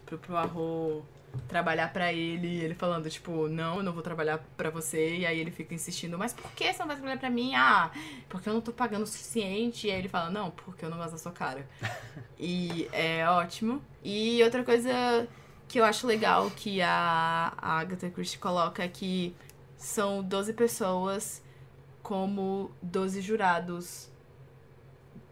pro, 0.07 0.19
pro 0.19 0.37
Arro 0.37 1.05
trabalhar 1.49 1.93
pra 1.93 2.13
ele, 2.13 2.47
e 2.47 2.61
ele 2.65 2.75
falando, 2.75 3.09
tipo, 3.11 3.49
não, 3.49 3.79
eu 3.79 3.83
não 3.83 3.93
vou 3.93 4.03
trabalhar 4.03 4.39
pra 4.57 4.71
você, 4.71 5.19
e 5.19 5.27
aí 5.27 5.39
ele 5.39 5.51
fica 5.51 5.75
insistindo, 5.75 6.19
mas 6.19 6.33
por 6.33 6.51
que 6.53 6.73
você 6.73 6.79
não 6.79 6.87
vai 6.87 6.97
trabalhar 6.97 7.19
pra 7.19 7.31
mim? 7.31 7.55
Ah, 7.55 7.91
porque 8.29 8.49
eu 8.49 8.55
não 8.55 8.61
tô 8.61 8.73
pagando 8.73 9.03
o 9.03 9.07
suficiente, 9.07 9.87
e 9.87 9.91
aí 9.91 9.99
ele 9.99 10.09
fala, 10.09 10.31
não, 10.31 10.51
porque 10.51 10.85
eu 10.85 10.91
não 10.91 10.97
gosto 10.99 11.13
da 11.13 11.19
sua 11.19 11.33
cara. 11.33 11.67
e 12.39 12.89
é 12.93 13.29
ótimo. 13.29 13.83
E 14.03 14.43
outra 14.43 14.65
coisa 14.65 15.29
que 15.69 15.79
eu 15.81 15.85
acho 15.85 16.07
legal 16.07 16.51
que 16.51 16.83
a, 16.83 17.53
a 17.57 17.79
Agatha 17.81 18.11
Christie 18.11 18.39
coloca 18.39 18.83
é 18.85 18.89
que 18.89 19.35
são 19.77 20.23
12 20.23 20.53
pessoas 20.53 21.43
como 22.03 22.71
12 22.83 23.21
jurados 23.21 24.11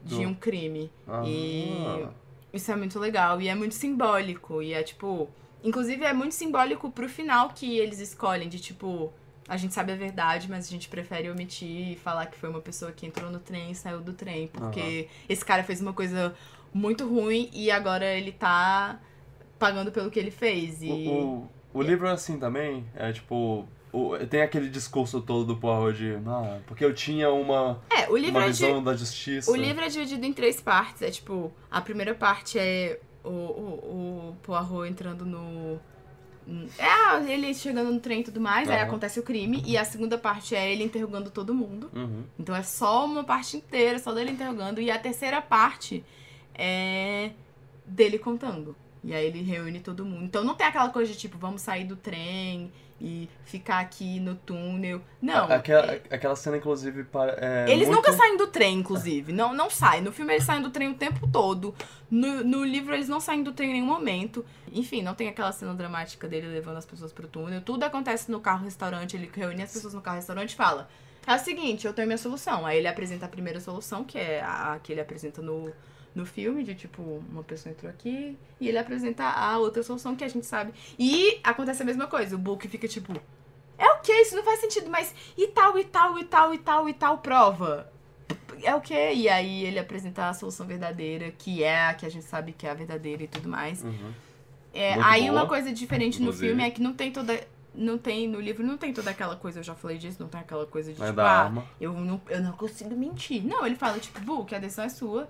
de 0.03 0.24
um 0.26 0.34
crime. 0.34 0.90
Ah. 1.07 1.22
E 1.26 2.07
isso 2.53 2.70
é 2.72 2.76
muito 2.76 2.98
legal 2.98 3.40
e 3.40 3.48
é 3.48 3.55
muito 3.55 3.74
simbólico. 3.74 4.62
E 4.62 4.72
é 4.72 4.82
tipo, 4.82 5.28
Inclusive, 5.62 6.04
é 6.04 6.12
muito 6.12 6.34
simbólico 6.34 6.90
pro 6.90 7.08
final 7.08 7.50
que 7.50 7.78
eles 7.78 7.98
escolhem, 8.00 8.48
de 8.48 8.58
tipo, 8.58 9.12
a 9.48 9.56
gente 9.56 9.74
sabe 9.74 9.92
a 9.92 9.96
verdade, 9.96 10.48
mas 10.48 10.66
a 10.66 10.70
gente 10.70 10.88
prefere 10.88 11.30
omitir 11.30 11.92
e 11.92 11.96
falar 11.96 12.26
que 12.26 12.36
foi 12.38 12.48
uma 12.48 12.61
pessoa 12.61 12.92
que 12.92 13.04
entrou 13.06 13.30
no 13.30 13.38
trem 13.38 13.70
e 13.70 13.74
saiu 13.74 14.00
do 14.00 14.12
trem. 14.12 14.46
Porque 14.48 15.08
esse 15.28 15.44
cara 15.44 15.62
fez 15.64 15.80
uma 15.80 15.92
coisa 15.92 16.34
muito 16.72 17.06
ruim 17.06 17.50
e 17.52 17.70
agora 17.70 18.06
ele 18.06 18.32
tá 18.32 18.98
pagando 19.58 19.90
pelo 19.92 20.11
que 20.11 20.18
ele 20.18 20.30
fez. 20.30 20.82
E... 20.82 20.88
O, 20.88 20.92
o, 20.94 21.50
o 21.74 21.82
livro 21.82 22.06
é 22.06 22.12
assim 22.12 22.38
também, 22.38 22.86
é 22.94 23.12
tipo. 23.12 23.68
o- 23.92 24.16
tem 24.28 24.40
aquele 24.40 24.68
discurso 24.70 25.20
todo 25.20 25.44
do 25.44 25.56
Poirot 25.56 25.98
de. 25.98 26.14
Ah, 26.26 26.61
porque 26.66 26.84
eu 26.84 26.94
tinha 26.94 27.30
uma, 27.30 27.82
É, 27.90 28.08
uma 28.08 28.18
é 28.44 28.46
de... 28.46 28.46
visão 28.46 28.82
da 28.82 28.96
justiça. 28.96 29.50
O 29.50 29.56
livro 29.56 29.84
é 29.84 29.88
dividido 29.88 30.24
em 30.24 30.32
três 30.32 30.61
partes. 30.61 31.02
É 31.02 31.11
tipo, 31.11 31.52
a 31.70 31.80
primeira 31.80 32.14
parte 32.14 32.58
é 32.58 32.98
o, 33.24 33.28
o, 33.28 34.30
o 34.30 34.36
Poirot 34.42 34.88
entrando 34.88 35.24
no. 35.24 35.78
É, 36.78 37.32
ele 37.32 37.54
chegando 37.54 37.92
no 37.92 38.00
trem 38.00 38.20
e 38.20 38.24
tudo 38.24 38.40
mais, 38.40 38.68
aí 38.68 38.76
Aham. 38.76 38.86
acontece 38.86 39.20
o 39.20 39.22
crime. 39.22 39.62
E 39.64 39.76
a 39.76 39.84
segunda 39.84 40.18
parte 40.18 40.54
é 40.54 40.72
ele 40.72 40.82
interrogando 40.82 41.30
todo 41.30 41.54
mundo. 41.54 41.90
Uhum. 41.94 42.24
Então 42.38 42.54
é 42.54 42.62
só 42.62 43.04
uma 43.04 43.22
parte 43.22 43.56
inteira, 43.56 43.98
só 43.98 44.12
dele 44.12 44.32
interrogando. 44.32 44.80
E 44.80 44.90
a 44.90 44.98
terceira 44.98 45.40
parte 45.40 46.04
é 46.54 47.30
dele 47.86 48.18
contando. 48.18 48.74
E 49.03 49.14
aí 49.14 49.26
ele 49.26 49.42
reúne 49.42 49.80
todo 49.80 50.05
mundo. 50.05 50.24
Então 50.24 50.44
não 50.44 50.55
tem 50.55 50.66
aquela 50.66 50.90
coisa 50.90 51.11
de 51.12 51.18
tipo, 51.18 51.38
vamos 51.38 51.62
sair 51.62 51.84
do 51.84 51.96
trem 51.96 52.70
e 53.01 53.30
ficar 53.44 53.78
aqui 53.80 54.20
no 54.20 54.34
túnel. 54.34 55.01
Não. 55.22 55.51
Aquela, 55.51 55.86
é- 55.94 56.03
aquela 56.11 56.36
cena, 56.36 56.59
inclusive, 56.59 57.05
para- 57.05 57.34
é 57.40 57.64
eles 57.72 57.88
muito- 57.88 57.96
nunca 57.96 58.12
saem 58.12 58.36
do 58.36 58.46
trem, 58.48 58.76
inclusive. 58.78 59.32
Não, 59.32 59.55
não 59.55 59.70
saem. 59.70 60.03
No 60.03 60.12
filme 60.12 60.34
eles 60.34 60.44
saem 60.44 60.61
do 60.61 60.68
trem 60.68 60.90
o 60.90 60.94
tempo 60.94 61.26
todo. 61.26 61.74
No, 62.11 62.44
no 62.44 62.62
livro 62.62 62.92
eles 62.92 63.09
não 63.09 63.20
saem 63.20 63.42
do 63.42 63.53
trem 63.53 63.70
em 63.70 63.72
nenhum 63.74 63.86
momento. 63.86 64.44
Enfim, 64.70 65.01
não 65.01 65.14
tem 65.14 65.28
aquela 65.28 65.51
cena 65.51 65.72
dramática 65.74 66.28
dele 66.28 66.48
levando 66.48 66.76
as 66.76 66.84
pessoas 66.84 67.11
pro 67.11 67.26
túnel. 67.26 67.62
Tudo 67.62 67.84
acontece 67.84 68.30
no 68.30 68.38
carro-restaurante. 68.38 69.16
Ele 69.16 69.30
reúne 69.34 69.62
as 69.62 69.72
pessoas 69.72 69.94
no 69.94 70.03
carro-restaurante 70.03 70.51
e 70.53 70.57
fala: 70.57 70.86
É 71.26 71.34
o 71.34 71.38
seguinte, 71.38 71.86
eu 71.86 71.94
tenho 71.94 72.07
minha 72.07 72.18
solução. 72.18 72.66
Aí 72.66 72.76
ele 72.76 72.86
apresenta 72.88 73.24
a 73.24 73.28
primeira 73.30 73.61
solução, 73.61 74.05
que 74.05 74.18
é 74.18 74.42
a 74.42 74.78
que 74.82 74.92
ele 74.92 75.01
apresenta 75.01 75.40
no, 75.40 75.72
no 76.14 76.26
filme, 76.26 76.64
de 76.64 76.74
tipo, 76.74 77.02
uma 77.30 77.42
pessoa 77.42 77.72
entrou 77.72 77.90
aqui. 77.90 78.36
E 78.61 78.68
ele 78.68 78.78
apresenta 78.78 79.24
a 79.24 79.58
outra 79.58 79.82
solução 79.82 80.16
que 80.16 80.24
a 80.24 80.28
gente 80.28 80.46
sabe. 80.46 80.72
E 80.98 81.38
acontece 81.42 81.82
a 81.82 81.84
mesma 81.84 82.06
coisa. 82.06 82.34
O 82.34 82.38
Book 82.38 82.66
fica 82.68 82.88
tipo. 82.88 83.12
É 83.78 83.86
o 83.92 84.00
que? 84.00 84.12
Isso 84.12 84.36
não 84.36 84.42
faz 84.42 84.61
sentido, 84.61 84.90
mas 84.90 85.14
e 85.36 85.48
tal, 85.48 85.78
e 85.78 85.84
tal, 85.84 86.18
e 86.18 86.24
tal, 86.24 86.54
e 86.54 86.58
tal, 86.58 86.88
e 86.88 86.94
tal 86.94 87.18
prova? 87.18 87.90
É 88.62 88.74
o 88.74 88.80
que? 88.80 88.94
E 88.94 89.28
aí 89.28 89.64
ele 89.64 89.78
apresenta 89.78 90.28
a 90.28 90.34
solução 90.34 90.66
verdadeira, 90.66 91.30
que 91.30 91.62
é 91.62 91.86
a 91.86 91.94
que 91.94 92.04
a 92.04 92.11
gente 92.11 92.24
sabe 92.24 92.52
que 92.52 92.66
é 92.66 92.70
a 92.70 92.74
verdadeira 92.74 93.22
e 93.22 93.28
tudo 93.28 93.48
mais. 93.48 93.82
Uhum. 93.82 94.12
É, 94.72 94.94
aí 95.02 95.22
boa, 95.22 95.32
uma 95.32 95.46
coisa 95.48 95.72
diferente 95.72 96.22
no 96.22 96.32
filme 96.32 96.62
é 96.62 96.70
que 96.70 96.82
não 96.82 96.92
tem 96.92 97.11
toda. 97.11 97.40
Não 97.72 97.96
tem, 97.96 98.26
no 98.26 98.40
livro 98.40 98.66
não 98.66 98.76
tem 98.76 98.92
toda 98.92 99.11
aquela 99.11 99.36
coisa, 99.36 99.61
eu 99.61 99.62
já 99.62 99.76
falei 99.76 99.96
disso, 99.96 100.16
não 100.18 100.28
tem 100.28 100.40
aquela 100.40 100.66
coisa 100.66 100.92
de 100.92 100.98
Vai 100.98 101.11
tipo, 101.11 101.20
ah, 101.20 101.64
eu 101.80 101.92
não, 101.92 102.20
eu 102.28 102.42
não 102.42 102.50
consigo 102.52 102.96
mentir. 102.96 103.46
Não, 103.46 103.64
ele 103.64 103.76
fala, 103.76 103.96
tipo, 104.00 104.20
Bu, 104.20 104.44
que 104.44 104.56
a 104.56 104.58
decisão 104.58 104.84
é 104.84 104.88
sua. 104.88 105.28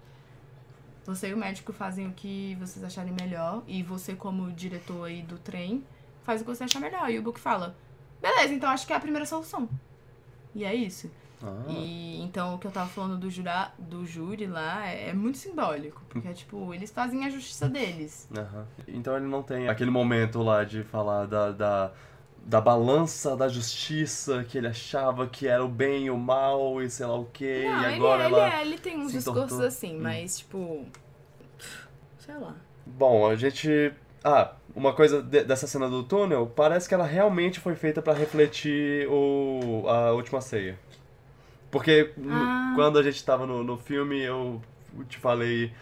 Você 1.04 1.30
e 1.30 1.34
o 1.34 1.36
médico 1.36 1.72
fazem 1.72 2.06
o 2.06 2.12
que 2.12 2.56
vocês 2.60 2.84
acharem 2.84 3.12
melhor. 3.12 3.62
E 3.66 3.82
você, 3.82 4.14
como 4.14 4.50
diretor 4.52 5.04
aí 5.04 5.22
do 5.22 5.38
trem, 5.38 5.84
faz 6.22 6.40
o 6.40 6.44
que 6.44 6.50
você 6.50 6.64
achar 6.64 6.80
melhor. 6.80 7.10
E 7.10 7.18
o 7.18 7.22
Book 7.22 7.40
fala, 7.40 7.74
beleza, 8.20 8.54
então 8.54 8.70
acho 8.70 8.86
que 8.86 8.92
é 8.92 8.96
a 8.96 9.00
primeira 9.00 9.26
solução. 9.26 9.68
E 10.54 10.64
é 10.64 10.74
isso. 10.74 11.10
Ah. 11.42 11.64
E 11.68 12.20
então 12.20 12.54
o 12.54 12.58
que 12.58 12.66
eu 12.66 12.70
tava 12.70 12.88
falando 12.88 13.16
do, 13.16 13.30
jura, 13.30 13.72
do 13.78 14.04
júri 14.06 14.46
lá 14.46 14.86
é, 14.86 15.08
é 15.08 15.12
muito 15.12 15.38
simbólico. 15.38 16.02
Porque 16.08 16.28
é 16.28 16.32
tipo, 16.32 16.74
eles 16.74 16.90
fazem 16.90 17.24
a 17.24 17.30
justiça 17.30 17.68
deles. 17.68 18.28
Aham. 18.36 18.66
Então 18.86 19.16
ele 19.16 19.26
não 19.26 19.42
tem 19.42 19.68
aquele 19.68 19.90
momento 19.90 20.42
lá 20.42 20.64
de 20.64 20.82
falar 20.84 21.26
da, 21.26 21.50
da, 21.50 21.92
da 22.44 22.60
balança 22.60 23.36
da 23.36 23.48
justiça 23.48 24.44
que 24.44 24.58
ele 24.58 24.66
achava 24.66 25.26
que 25.26 25.46
era 25.46 25.64
o 25.64 25.68
bem 25.68 26.06
e 26.06 26.10
o 26.10 26.16
mal 26.18 26.82
e 26.82 26.90
sei 26.90 27.06
lá 27.06 27.16
o 27.16 27.26
que. 27.26 27.64
Não, 27.64 27.82
e 27.82 27.84
ele, 27.86 27.94
agora 27.96 28.24
ele, 28.24 28.34
ela. 28.34 28.54
é, 28.54 28.62
ele 28.62 28.78
tem 28.78 28.98
uns 28.98 29.12
discursos 29.12 29.44
entortou. 29.44 29.66
assim, 29.66 29.96
mas 29.98 30.38
tipo. 30.38 30.84
Sei 32.18 32.34
lá. 32.36 32.54
Bom, 32.86 33.26
a 33.28 33.36
gente. 33.36 33.92
Ah, 34.22 34.52
uma 34.74 34.92
coisa 34.92 35.22
de- 35.22 35.44
dessa 35.44 35.66
cena 35.66 35.88
do 35.88 36.02
túnel, 36.02 36.46
parece 36.54 36.88
que 36.88 36.94
ela 36.94 37.06
realmente 37.06 37.58
foi 37.60 37.74
feita 37.74 38.02
pra 38.02 38.12
refletir 38.12 39.06
o, 39.08 39.84
a 39.88 40.12
última 40.12 40.40
ceia. 40.40 40.78
Porque 41.70 42.12
Ah. 42.28 42.72
quando 42.74 42.98
a 42.98 43.02
gente 43.02 43.24
tava 43.24 43.46
no, 43.46 43.62
no 43.62 43.78
filme, 43.78 44.20
eu 44.20 44.60
te 45.08 45.18
falei. 45.18 45.72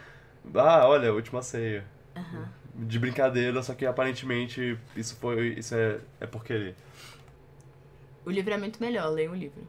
Ah, 0.55 0.87
olha, 0.87 1.13
última 1.13 1.43
ceia. 1.43 1.85
Aham. 2.15 2.49
De 2.79 2.99
brincadeira, 2.99 3.61
só 3.63 3.75
que 3.75 3.85
aparentemente 3.85 4.79
isso 4.97 5.17
foi. 5.17 5.49
Isso 5.59 5.75
é, 5.75 5.99
é 6.21 6.27
por 6.27 6.45
querer. 6.45 6.77
O 8.25 8.31
livro 8.31 8.55
é 8.55 8.57
muito 8.57 8.81
melhor, 8.81 9.09
leia 9.11 9.31
o 9.31 9.35
livro. 9.35 9.67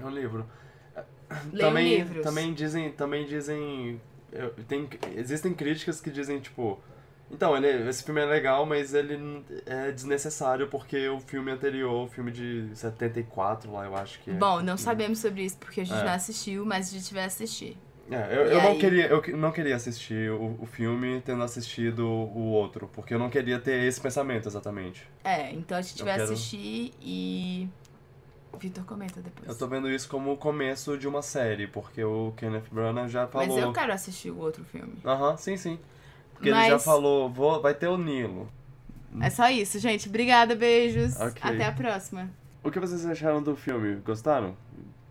É 0.00 0.04
um 0.04 0.10
livro. 0.10 0.46
Leiam 1.52 1.68
também, 1.70 1.96
livros. 1.98 2.22
também 2.24 2.54
dizem. 2.54 2.90
Também 2.92 3.26
dizem. 3.26 4.00
tem, 4.66 4.88
existem 5.16 5.52
críticas 5.52 6.00
que 6.00 6.10
dizem, 6.10 6.40
tipo. 6.40 6.80
Então, 7.30 7.56
ele, 7.56 7.88
esse 7.88 8.02
filme 8.02 8.20
é 8.20 8.24
legal, 8.24 8.66
mas 8.66 8.92
ele 8.92 9.44
é 9.64 9.92
desnecessário 9.92 10.66
porque 10.68 11.08
o 11.08 11.20
filme 11.20 11.52
anterior, 11.52 12.06
o 12.06 12.08
filme 12.08 12.32
de 12.32 12.68
74 12.74 13.70
lá, 13.70 13.84
eu 13.84 13.94
acho 13.94 14.18
que 14.20 14.30
é. 14.30 14.34
Bom, 14.34 14.60
não 14.62 14.76
sabemos 14.76 15.20
sobre 15.20 15.44
isso 15.44 15.56
porque 15.58 15.82
a 15.82 15.84
gente 15.84 16.00
É. 16.00 16.04
não 16.04 16.12
assistiu, 16.12 16.64
mas 16.66 16.88
a 16.88 16.92
gente 16.98 17.14
vai 17.14 17.24
assistir. 17.24 17.76
É, 18.10 18.28
eu, 18.36 18.44
eu 18.46 18.62
não 18.62 18.78
queria, 18.78 19.06
eu 19.06 19.36
não 19.36 19.52
queria 19.52 19.76
assistir 19.76 20.30
o, 20.32 20.56
o 20.60 20.66
filme 20.66 21.22
tendo 21.24 21.42
assistido 21.42 22.04
o 22.06 22.50
outro, 22.50 22.90
porque 22.92 23.14
eu 23.14 23.18
não 23.18 23.30
queria 23.30 23.58
ter 23.60 23.84
esse 23.84 24.00
pensamento 24.00 24.48
exatamente. 24.48 25.06
É, 25.22 25.52
então 25.52 25.78
a 25.78 25.82
gente 25.82 26.00
Eu 26.00 26.06
vai 26.06 26.16
quero- 26.16 26.32
assistir 26.32 26.92
e. 27.00 27.68
Vitor 28.58 28.84
comenta 28.84 29.20
depois. 29.22 29.48
Eu 29.48 29.56
tô 29.56 29.66
vendo 29.68 29.88
isso 29.88 30.08
como 30.08 30.32
o 30.32 30.36
começo 30.36 30.98
de 30.98 31.06
uma 31.06 31.22
série, 31.22 31.66
porque 31.68 32.02
o 32.04 32.32
Kenneth 32.36 32.64
Branagh 32.70 33.08
já 33.08 33.26
falou. 33.28 33.46
Mas 33.46 33.56
eu 33.56 33.72
quero 33.72 33.92
assistir 33.92 34.30
o 34.30 34.38
outro 34.38 34.64
filme. 34.64 34.94
Aham, 35.04 35.36
sim, 35.36 35.56
sim. 35.56 35.78
Porque 36.34 36.48
ele 36.48 36.64
já 36.66 36.72
Mas- 36.72 36.84
falou, 36.84 37.30
vou, 37.30 37.62
vai 37.62 37.72
ter 37.74 37.86
o 37.86 37.96
Nilo. 37.96 38.50
É 39.20 39.30
só 39.30 39.48
isso, 39.48 39.78
gente. 39.78 40.08
Obrigada, 40.08 40.54
beijos. 40.56 41.16
Ok. 41.18 41.40
Até 41.42 41.64
a 41.64 41.72
próxima. 41.72 42.28
O 42.62 42.70
que 42.70 42.78
vocês 42.80 43.06
acharam 43.06 43.42
do 43.42 43.56
filme? 43.56 43.96
Gostaram? 44.04 44.56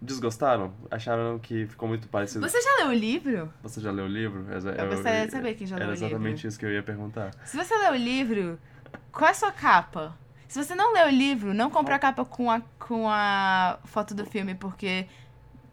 Desgostaram? 0.02 0.74
Acharam 0.89 1.38
que 1.39 1.66
ficou 1.68 1.88
muito 1.89 2.08
parecido? 2.08 2.47
Você 2.47 2.62
já 2.62 2.78
leu 2.78 2.88
o 2.89 2.93
livro? 2.93 3.54
Você 3.62 3.82
já 3.82 3.91
leu 3.91 4.06
o 4.06 4.08
livro? 4.08 4.45
Eu 4.50 4.89
gostaria 4.89 5.26
de 5.26 5.32
saber 5.32 5.56
quem 5.56 5.68
já 5.68 5.76
Era 5.76 5.86
leu 5.86 5.91
o 5.91 5.95
livro. 5.95 6.08
exatamente 6.08 6.47
isso 6.47 6.58
que 6.60 6.66
eu 6.66 6.72
ia 6.72 6.84
perguntar. 6.84 7.32
Se 7.45 7.58
você 7.58 7.76
leu 7.78 7.91
o 7.91 7.95
livro, 7.95 8.60
qual 9.12 9.28
é 9.28 9.32
a 9.32 9.34
sua 9.34 9.52
capa? 9.52 10.16
Se 10.47 10.64
você 10.64 10.74
não 10.74 10.93
leu 10.93 11.08
o 11.08 11.12
livro, 11.12 11.54
não 11.54 11.70
compra 11.70 11.95
a 11.95 12.00
capa 12.00 12.24
com 12.26 12.50
a, 12.50 12.62
com 12.80 13.08
a 13.10 13.78
foto 13.86 14.16
do 14.16 14.26
filme, 14.26 14.56
porque 14.56 15.06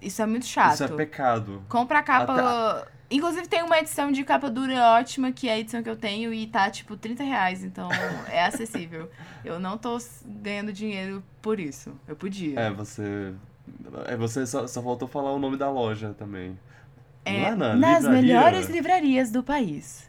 isso 0.03 0.21
é 0.21 0.27
muito 0.27 0.45
chato. 0.47 0.75
Isso 0.75 0.85
é 0.85 0.89
pecado. 0.89 1.63
Compra 1.69 2.01
a 2.01 2.03
capa. 2.03 2.33
Até- 2.81 2.97
Inclusive 3.09 3.47
tem 3.47 3.63
uma 3.63 3.79
edição 3.79 4.11
de 4.11 4.25
capa 4.25 4.51
dura 4.51 4.75
ótima, 4.99 5.31
que 5.31 5.49
é 5.49 5.53
a 5.53 5.59
edição 5.61 5.81
que 5.81 5.89
eu 5.89 5.95
tenho, 5.97 6.35
e 6.35 6.45
tá 6.49 6.69
tipo 6.69 6.97
30 6.97 7.23
reais, 7.23 7.63
então 7.63 7.89
é 8.29 8.45
acessível. 8.45 9.09
Eu 9.45 9.61
não 9.61 9.79
tô 9.79 9.97
ganhando 10.25 10.73
dinheiro 10.73 11.23
por 11.41 11.61
isso. 11.61 11.95
Eu 12.09 12.17
podia. 12.17 12.59
É, 12.59 12.71
você. 12.73 13.33
É, 14.07 14.17
você 14.17 14.47
só, 14.47 14.67
só 14.67 14.83
faltou 14.83 15.09
falar 15.09 15.33
o 15.33 15.39
nome 15.39 15.57
da 15.57 15.71
loja 15.71 16.15
também. 16.19 16.59
É, 17.25 17.55
na 17.55 17.75
nas 17.75 18.03
livraria. 18.03 18.23
melhores 18.23 18.69
livrarias 18.69 19.31
do 19.33 19.43
país. 19.43 20.09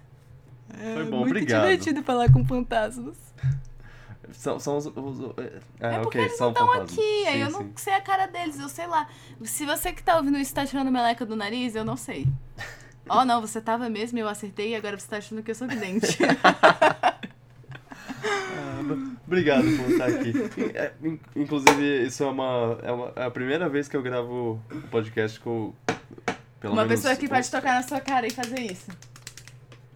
Foi 0.70 1.02
É 1.02 1.06
bom, 1.06 1.18
muito 1.20 1.32
obrigado. 1.32 1.62
divertido 1.62 2.04
falar 2.04 2.32
com 2.32 2.46
fantasmas. 2.46 3.16
São, 4.34 4.60
são 4.60 4.78
os. 4.78 4.86
os- 4.88 5.38
é, 5.38 5.62
É 5.80 6.00
porque 6.00 6.18
ok, 6.18 6.22
eles 6.22 6.40
não 6.40 6.50
estão 6.50 6.72
aqui, 6.74 7.26
aí 7.28 7.38
Sim, 7.38 7.44
eu 7.44 7.50
não 7.50 7.62
sim. 7.62 7.72
sei 7.78 7.94
a 7.94 8.02
cara 8.02 8.28
deles, 8.28 8.60
eu 8.60 8.68
sei 8.70 8.86
lá. 8.86 9.08
Se 9.44 9.66
você 9.66 9.94
que 9.94 10.04
tá 10.04 10.18
ouvindo 10.18 10.38
isso 10.38 10.54
tá 10.54 10.66
tirando 10.66 10.92
meleca 10.92 11.26
do 11.26 11.36
nariz, 11.36 11.76
eu 11.76 11.86
não 11.86 11.98
sei. 11.98 12.28
Oh, 13.10 13.24
não, 13.24 13.40
você 13.40 13.62
tava 13.62 13.90
mesmo, 13.90 14.20
eu 14.20 14.28
acertei 14.28 14.72
e 14.72 14.76
agora 14.76 15.00
você 15.00 15.08
tá 15.08 15.16
achando 15.16 15.42
que 15.42 15.50
eu 15.50 15.56
sou 15.56 15.66
vidente. 15.66 16.18
Obrigado 19.28 19.64
por 19.64 19.92
estar 19.92 20.06
aqui. 20.08 20.34
É, 20.74 20.94
in- 21.04 21.20
Inclusive, 21.36 22.06
isso 22.08 22.24
é 22.24 22.28
uma, 22.28 22.80
é 22.82 22.92
uma. 22.92 23.12
É 23.16 23.24
a 23.26 23.30
primeira 23.32 23.68
vez 23.68 23.88
que 23.90 23.96
eu 23.98 24.02
gravo 24.02 24.62
o 24.72 24.82
podcast 24.90 25.40
com. 25.42 25.74
Pelo 26.60 26.74
Uma 26.74 26.84
menos 26.86 27.02
pessoa 27.02 27.16
que 27.16 27.26
um- 27.26 27.30
pode 27.30 27.52
tocar 27.52 27.76
na 27.76 27.84
sua 27.84 28.00
cara 28.00 28.26
e 28.26 28.32
fazer 28.32 28.60
isso. 28.62 28.90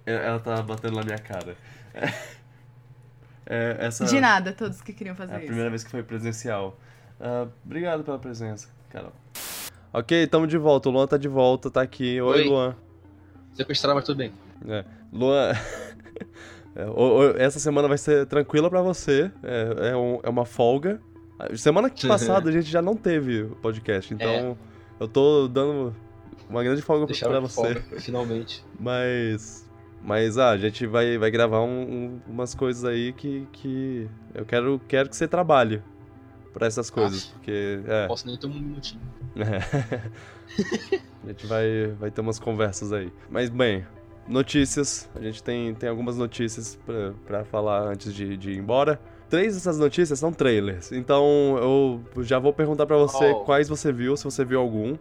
Ela 0.06 0.40
tá 0.40 0.62
batendo 0.62 0.96
na 0.98 1.04
minha 1.04 1.18
cara. 1.18 1.56
É, 3.46 3.78
essa 3.80 4.06
De 4.06 4.20
nada, 4.20 4.54
todos 4.54 4.82
que 4.82 4.94
queriam 4.94 5.16
fazer 5.16 5.34
é 5.34 5.36
a 5.36 5.40
isso. 5.40 5.48
primeira 5.48 5.70
vez 5.70 5.84
que 5.84 5.90
foi 5.90 6.04
presencial. 6.04 6.78
Ah, 7.20 7.48
obrigado 7.66 8.04
pela 8.04 8.20
presença, 8.20 8.68
Carol. 8.90 9.14
Ok, 9.94 10.24
estamos 10.24 10.48
de 10.50 10.58
volta. 10.58 10.90
O 10.90 10.92
Luan 10.92 11.08
tá 11.08 11.18
de 11.18 11.28
volta, 11.28 11.70
tá 11.70 11.82
aqui. 11.82 12.20
Oi, 12.22 12.42
Oi. 12.42 12.48
Luan. 12.48 12.76
Sequestrar, 13.54 13.94
mas 13.96 14.06
tudo 14.06 14.18
bem. 14.18 14.32
É, 14.68 14.86
Luan, 15.12 15.52
é, 16.76 17.44
essa 17.44 17.60
semana 17.60 17.88
vai 17.88 17.98
ser 17.98 18.26
tranquila 18.26 18.70
pra 18.70 18.82
você. 18.82 19.32
É, 19.44 19.90
é, 19.92 19.96
um- 19.96 20.20
é 20.24 20.30
uma 20.30 20.46
folga. 20.46 21.02
Semana 21.56 21.90
passada 22.08 22.50
a 22.50 22.52
gente 22.52 22.70
já 22.70 22.82
não 22.82 22.96
teve 22.96 23.44
o 23.44 23.56
podcast, 23.58 24.14
então 24.14 24.58
eu 25.00 25.08
tô 25.08 25.48
dando 25.48 25.96
uma 26.50 26.64
grande 26.64 26.82
folga 26.82 27.06
pra 27.06 27.14
Deixaram 27.14 27.42
você. 27.42 27.76
folga, 27.76 28.00
finalmente. 28.00 28.64
Mas 28.80 29.68
Mas 30.04 30.38
ah, 30.38 30.50
a 30.52 30.58
gente 30.58 30.86
vai, 30.88 31.18
vai 31.18 31.30
gravar 31.30 31.62
um- 31.62 31.82
um- 31.82 32.22
umas 32.28 32.56
coisas 32.56 32.84
aí 32.86 33.14
que, 33.14 33.48
que 33.52 34.08
eu 34.34 34.44
quero, 34.46 34.82
quero 34.88 35.08
que 35.10 35.16
você 35.16 35.28
trabalhe 35.28 35.82
pra 36.54 36.66
essas 36.68 36.90
coisas, 36.90 37.30
Ah. 37.30 37.34
porque 37.36 37.80
é, 37.86 38.02
Não 38.02 38.08
posso 38.08 38.26
nem 38.28 38.36
ter 38.38 38.48
um 38.48 38.54
minutinho. 38.54 39.02
a 41.24 41.28
gente 41.28 41.46
vai, 41.48 41.94
vai 42.00 42.12
ter 42.12 42.22
umas 42.22 42.40
conversas 42.40 42.92
aí. 42.92 43.12
Mas 43.30 43.50
bem, 43.50 43.86
notícias, 44.28 45.10
a 45.16 45.22
gente 45.22 45.42
tem, 45.44 45.74
tem 45.74 45.90
algumas 45.90 46.18
notícias 46.18 46.78
pra, 46.86 47.14
pra 47.26 47.46
falar 47.46 47.82
antes 47.88 48.14
de, 48.14 48.38
de 48.38 48.52
ir 48.52 48.58
embora. 48.58 49.00
Três 49.30 49.54
dessas 49.56 49.78
notícias 49.80 50.20
são 50.20 50.32
trailers, 50.34 50.92
então 50.92 51.58
eu 52.16 52.24
já 52.24 52.38
vou 52.38 52.52
perguntar 52.52 52.86
pra 52.86 52.98
você 52.98 53.32
Oh. 53.32 53.40
quais 53.46 53.70
você 53.70 53.92
viu, 53.92 54.18
se 54.18 54.24
você 54.26 54.44
viu 54.44 54.60
algum. 54.60 54.98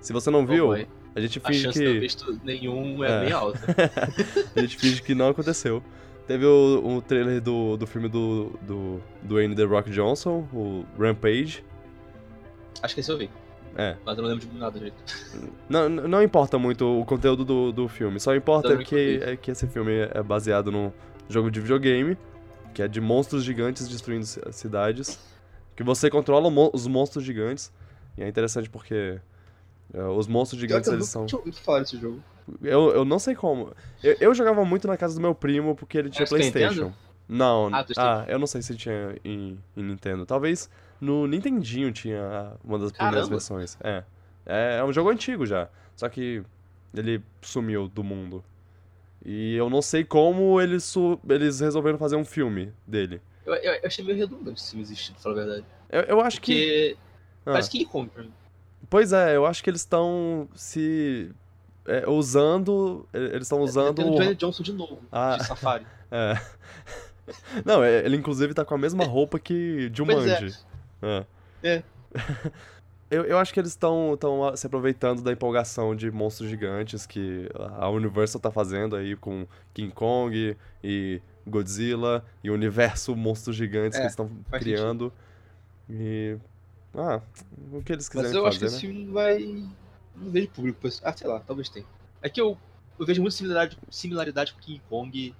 Se 0.00 0.12
você 0.12 0.30
não 0.30 0.46
viu, 0.46 0.68
Oh, 0.70 0.86
a 1.14 1.20
gente 1.20 1.38
A 1.42 1.48
finge 1.48 1.68
de 1.68 1.82
eu 1.84 1.92
que 1.94 1.98
visto 2.00 2.40
nenhum 2.44 3.02
é, 3.04 3.10
É. 3.10 3.24
bem 3.24 3.32
alta. 3.32 3.58
a 4.56 4.60
gente 4.60 4.76
finge 4.76 5.02
que 5.02 5.14
não 5.14 5.28
aconteceu. 5.28 5.82
Teve 6.26 6.44
o, 6.46 6.96
o 6.96 7.02
trailer 7.02 7.40
do, 7.40 7.76
do 7.76 7.86
filme 7.86 8.08
do, 8.08 8.52
do 8.62 9.00
Dwayne 9.22 9.54
The 9.54 9.64
Rock 9.64 9.90
Johnson, 9.90 10.46
o 10.52 10.84
Rampage. 10.98 11.64
Acho 12.82 12.94
que 12.94 13.00
esse 13.00 13.10
eu 13.10 13.18
vi. 13.18 13.28
É. 13.76 13.96
Mas 14.04 14.16
eu 14.16 14.22
não 14.22 14.30
lembro 14.30 14.46
de 14.46 14.58
nada 14.58 14.72
direito. 14.78 14.96
Não, 15.68 15.88
não 15.88 16.22
importa 16.22 16.58
muito 16.58 16.84
o 17.00 17.04
conteúdo 17.04 17.44
do, 17.44 17.72
do 17.72 17.88
filme, 17.88 18.18
só 18.18 18.34
importa 18.34 18.76
que, 18.78 19.20
é 19.22 19.36
que 19.36 19.50
esse 19.50 19.66
filme 19.66 20.08
é 20.12 20.22
baseado 20.22 20.72
num 20.72 20.90
jogo 21.28 21.50
de 21.50 21.60
videogame, 21.60 22.18
que 22.74 22.82
é 22.82 22.88
de 22.88 23.00
monstros 23.00 23.44
gigantes 23.44 23.86
destruindo 23.88 24.26
ci- 24.26 24.40
cidades, 24.50 25.18
que 25.76 25.82
você 25.82 26.10
controla 26.10 26.48
os 26.72 26.86
monstros 26.86 27.24
gigantes, 27.24 27.72
e 28.18 28.22
é 28.22 28.28
interessante 28.28 28.68
porque 28.68 29.20
é, 29.94 30.02
os 30.02 30.26
monstros 30.26 30.60
gigantes, 30.60 30.88
eu 30.88 30.94
eles 30.94 31.08
são... 31.08 31.26
ouvido 31.32 31.56
falar 31.58 31.80
desse 31.80 31.96
jogo. 31.98 32.20
Eu, 32.60 32.90
eu 32.90 33.04
não 33.04 33.20
sei 33.20 33.36
como. 33.36 33.72
Eu, 34.02 34.16
eu 34.20 34.34
jogava 34.34 34.64
muito 34.64 34.88
na 34.88 34.96
casa 34.96 35.14
do 35.14 35.20
meu 35.20 35.34
primo 35.34 35.76
porque 35.76 35.96
ele 35.96 36.10
tinha 36.10 36.24
É 36.24 36.28
Playstation. 36.28 36.92
Não, 37.28 37.70
Ah, 37.72 37.86
ah, 37.96 38.24
eu 38.26 38.40
não 38.40 38.46
sei 38.48 38.60
se 38.60 38.74
tinha 38.74 39.14
em, 39.24 39.56
em 39.76 39.82
Nintendo. 39.84 40.26
Talvez 40.26 40.68
no 41.00 41.26
Nintendinho 41.26 41.90
tinha 41.92 42.54
uma 42.64 42.78
das 42.78 42.92
primeiras 42.92 43.20
Caramba. 43.20 43.28
versões. 43.30 43.78
É. 43.82 44.04
é. 44.46 44.76
É 44.78 44.84
um 44.84 44.92
jogo 44.92 45.10
antigo 45.10 45.46
já. 45.46 45.68
Só 45.96 46.08
que 46.08 46.42
ele 46.94 47.22
sumiu 47.42 47.88
do 47.88 48.02
mundo. 48.04 48.42
E 49.24 49.54
eu 49.54 49.68
não 49.68 49.82
sei 49.82 50.02
como 50.04 50.60
eles, 50.60 50.82
su- 50.84 51.18
eles 51.28 51.60
resolveram 51.60 51.98
fazer 51.98 52.16
um 52.16 52.24
filme 52.24 52.72
dele. 52.86 53.20
Eu, 53.44 53.54
eu, 53.54 53.72
eu 53.74 53.86
achei 53.86 54.04
meio 54.04 54.16
redundante 54.16 54.60
esse 54.60 54.70
filme 54.70 54.82
existir, 54.82 55.12
pra 55.12 55.20
falar 55.22 55.34
a 55.34 55.38
verdade. 55.44 55.64
Eu, 55.90 56.00
eu 56.02 56.20
acho 56.20 56.40
que. 56.40 56.52
Porque 56.54 56.96
Ah. 57.46 57.52
parece 57.52 57.70
King 57.70 57.84
Kong 57.86 58.08
pra 58.08 58.22
mim. 58.22 58.32
Pois 58.88 59.12
é, 59.12 59.36
eu 59.36 59.44
acho 59.46 59.62
que 59.62 59.68
eles 59.70 59.80
estão 59.82 60.48
se. 60.54 61.30
é, 61.86 62.08
usando. 62.08 63.06
Eles 63.12 63.42
estão 63.42 63.60
usando. 63.60 63.96
Tem 63.96 64.06
o 64.08 64.12
Dwayne 64.14 64.34
Johnson 64.34 64.62
de 64.62 64.72
novo, 64.72 65.00
Ah. 65.12 65.36
de 65.36 65.46
Safari. 65.46 65.86
É. 66.12 66.34
Não, 67.64 67.84
é- 67.84 68.04
ele 68.04 68.16
inclusive 68.16 68.52
tá 68.54 68.64
com 68.64 68.74
a 68.74 68.78
mesma 68.78 69.04
roupa 69.04 69.38
que 69.38 69.90
Jumanji. 69.94 70.56
É. 71.02 71.24
É. 71.62 71.82
Eu, 73.10 73.24
eu 73.24 73.38
acho 73.38 73.52
que 73.52 73.58
eles 73.58 73.72
estão 73.72 74.16
tão 74.16 74.56
se 74.56 74.64
aproveitando 74.64 75.20
da 75.20 75.32
empolgação 75.32 75.96
de 75.96 76.08
monstros 76.12 76.48
gigantes 76.48 77.06
que 77.06 77.48
a 77.76 77.90
Universal 77.90 78.40
tá 78.40 78.52
fazendo 78.52 78.94
aí 78.94 79.16
com 79.16 79.48
King 79.74 79.92
Kong 79.92 80.56
e 80.84 81.20
Godzilla 81.44 82.24
e 82.44 82.50
o 82.50 82.54
universo 82.54 83.16
monstros 83.16 83.56
gigantes 83.56 83.96
É, 83.96 83.98
que 83.98 84.02
eles 84.04 84.12
estão 84.12 84.30
criando. 84.52 85.12
E. 85.88 86.38
Ah, 86.94 87.20
o 87.72 87.82
que 87.82 87.92
eles 87.92 88.08
quiserem 88.08 88.30
Mas 88.30 88.36
eu 88.36 88.46
acho 88.46 88.58
que 88.60 88.64
fazer, 88.64 88.76
esse 88.76 88.86
né? 88.86 88.92
filme 88.92 89.06
não 89.06 89.12
vai. 89.12 89.68
Não 90.14 90.30
vejo 90.30 90.48
público. 90.50 90.88
Ah, 91.02 91.12
sei 91.12 91.26
lá, 91.26 91.40
talvez 91.40 91.68
tenha. 91.68 91.86
É 92.22 92.28
que 92.28 92.40
eu, 92.40 92.56
eu 92.96 93.04
vejo 93.04 93.20
muita 93.20 93.36
similaridade, 93.36 93.78
similaridade 93.90 94.52
com 94.52 94.60
King 94.60 94.80
Kong. 94.88 95.34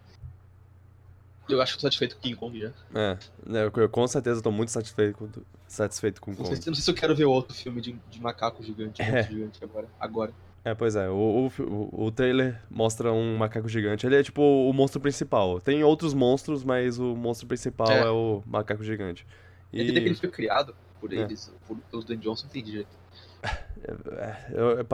Eu 1.55 1.63
acho 1.63 1.79
satisfeito 1.81 2.17
com 2.17 2.23
King 2.23 2.37
Kong 2.37 2.61
já. 2.61 2.69
É, 2.95 3.19
né, 3.47 3.65
eu, 3.65 3.73
eu 3.83 3.89
com 3.89 4.07
certeza 4.07 4.41
tô 4.43 4.51
muito 4.51 4.71
satisfeito 4.71 5.17
com, 5.19 5.29
satisfeito 5.67 6.21
com 6.21 6.31
Não 6.31 6.37
Kong. 6.39 6.49
sei, 6.49 6.57
se- 6.63 6.67
não 6.69 6.75
sei 6.75 6.85
se 6.85 6.91
eu 6.91 6.95
quero 6.95 7.15
ver 7.15 7.25
outro 7.25 7.55
filme 7.55 7.81
de, 7.81 7.93
de 8.11 8.21
macaco 8.21 8.63
gigante, 8.63 9.01
É. 9.03 9.23
gigante 9.25 9.63
agora. 9.63 9.89
Agora. 9.99 10.33
É, 10.65 10.75
pois 10.75 10.95
é, 10.95 11.09
o, 11.09 11.49
o, 11.59 12.05
o- 12.07 12.11
trailer 12.11 12.61
mostra 12.71 13.11
um 13.13 13.37
macaco 13.39 13.67
gigante. 13.69 14.05
Ele 14.07 14.17
é 14.17 14.23
tipo 14.23 14.43
o 14.43 14.73
monstro 14.75 15.01
principal. 15.01 15.59
Tem 15.61 15.83
outros 15.83 16.13
monstros, 16.13 16.63
mas 16.63 16.99
o 16.99 17.17
monstro 17.17 17.47
principal 17.47 17.91
é, 17.91 18.01
É. 18.01 18.11
o 18.11 18.43
macaco 18.47 18.85
gigante. 18.85 19.27
E... 19.73 19.81
Ele, 19.81 19.93
que 19.93 19.99
ele 20.01 20.15
foi 20.15 20.29
criado 20.29 20.75
por 21.01 21.13
É. 21.13 21.17
eles, 21.17 21.51
por, 21.67 21.79
pelo 21.91 22.05
Dan 22.05 22.17
Johnson, 22.19 22.43
não 22.45 22.51
entendi 22.51 22.71
direito. 22.73 22.99
é, 23.43 24.37
eu- 24.53 24.81
é, 24.81 24.85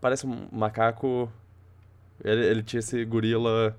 parece 0.00 0.24
um 0.26 0.46
macaco. 0.52 1.32
Ele, 2.22 2.46
ele 2.46 2.62
tinha 2.62 2.78
esse 2.78 3.04
gorila. 3.04 3.76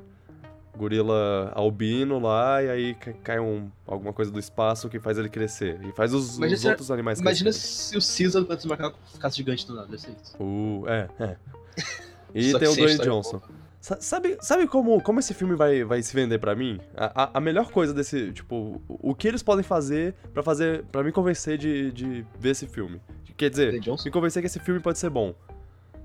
Gorila 0.78 1.52
albino 1.56 2.20
lá, 2.20 2.62
e 2.64 2.70
aí 2.70 2.96
ca- 2.96 3.14
cai 3.24 3.40
um, 3.40 3.70
alguma 3.86 4.12
coisa 4.14 4.32
do 4.32 4.40
espaço 4.40 4.90
que 4.90 5.00
faz 5.00 5.18
ele 5.18 5.30
crescer. 5.30 5.80
E 5.84 5.92
faz 5.92 6.14
os, 6.14 6.38
Imagina 6.38 6.56
os 6.56 6.62
se- 6.62 6.68
outros 6.68 6.92
animais 6.92 7.20
Imagina 7.20 7.52
crescerem. 7.52 8.02
se 8.02 8.24
o 8.24 8.34
Caesar 8.34 8.44
do 8.44 8.68
macaco 8.68 8.98
ficasse 9.12 9.38
gigante 9.38 9.68
do 9.68 9.76
nada, 9.76 9.98
ser 9.98 10.12
isso. 10.22 10.36
Uh, 10.42 10.84
é, 10.88 11.08
é. 11.20 11.36
E 12.36 12.52
tem 12.58 12.68
o 12.68 12.76
Dwayne 12.76 12.98
Johnson. 12.98 13.38
boa. 13.38 13.64
Sabe, 14.00 14.38
sabe 14.42 14.66
como, 14.66 15.00
como 15.04 15.20
esse 15.20 15.34
filme 15.36 15.56
vai, 15.56 15.84
vai 15.84 16.02
se 16.02 16.16
vender 16.16 16.40
pra 16.40 16.56
mim? 16.56 16.80
A, 16.96 17.24
a, 17.26 17.38
a 17.38 17.40
melhor 17.42 17.70
coisa 17.70 17.94
desse, 17.94 18.32
tipo, 18.32 18.82
o 18.88 19.14
que 19.14 19.28
eles 19.28 19.44
podem 19.44 19.62
fazer 19.62 20.16
pra 20.34 20.42
fazer 20.42 20.84
para 20.86 21.04
me 21.04 21.12
convencer 21.12 21.58
de, 21.60 21.92
de 21.92 22.26
ver 22.40 22.52
esse 22.52 22.66
filme. 22.66 23.00
Quer 23.38 23.50
dizer, 23.50 23.74
me 23.74 24.10
convencer 24.10 24.42
que 24.42 24.48
esse 24.48 24.60
filme 24.60 24.80
pode 24.80 24.98
ser 24.98 25.10
bom. 25.12 25.36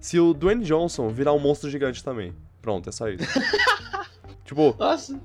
Se 0.00 0.18
o 0.20 0.34
Dwayne 0.34 0.64
Johnson 0.64 1.08
virar 1.08 1.32
um 1.32 1.38
monstro 1.38 1.70
gigante 1.70 2.02
também. 2.04 2.34
Pronto, 2.60 2.88
é 2.88 2.92
só 2.92 3.08
isso. 3.08 3.24
tipo, 4.48 4.74
Nossa, 4.78 5.20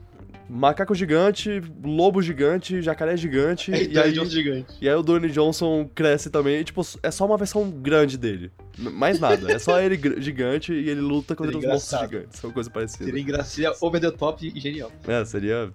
macaco 0.50 0.94
gigante, 0.94 1.62
lobo 1.84 2.22
gigante, 2.22 2.82
jacaré 2.82 3.16
gigante, 3.18 3.74
é 3.74 3.84
e 3.84 3.98
aí, 3.98 4.12
Johnson 4.12 4.30
gigante. 4.32 4.76
e 4.82 4.88
aí 4.90 4.94
o 4.96 5.02
Dwayne 5.02 5.30
Johnson 5.32 5.90
cresce 5.96 6.30
também, 6.30 6.60
e, 6.60 6.64
tipo, 6.64 6.82
é 7.02 7.10
só 7.10 7.26
uma 7.26 7.38
versão 7.38 7.72
grande 7.72 8.18
dele. 8.18 8.52
Mais 8.78 9.20
nada, 9.20 9.52
é 9.52 9.58
só 9.58 9.80
ele 9.80 10.00
gigante 10.22 10.74
e 10.74 10.90
ele 10.90 11.02
luta 11.02 11.36
contra 11.36 11.58
os 11.58 11.66
monstros 11.66 12.02
gigantes, 12.02 12.44
uma 12.44 12.54
coisa 12.54 12.70
parecida. 12.70 13.06
Seria 13.06 13.22
engraçado, 13.22 13.76
over 13.82 14.02
the 14.02 14.12
top 14.12 14.52
e 14.54 14.60
genial. 14.60 14.92
É, 15.08 15.24
seria 15.26 15.74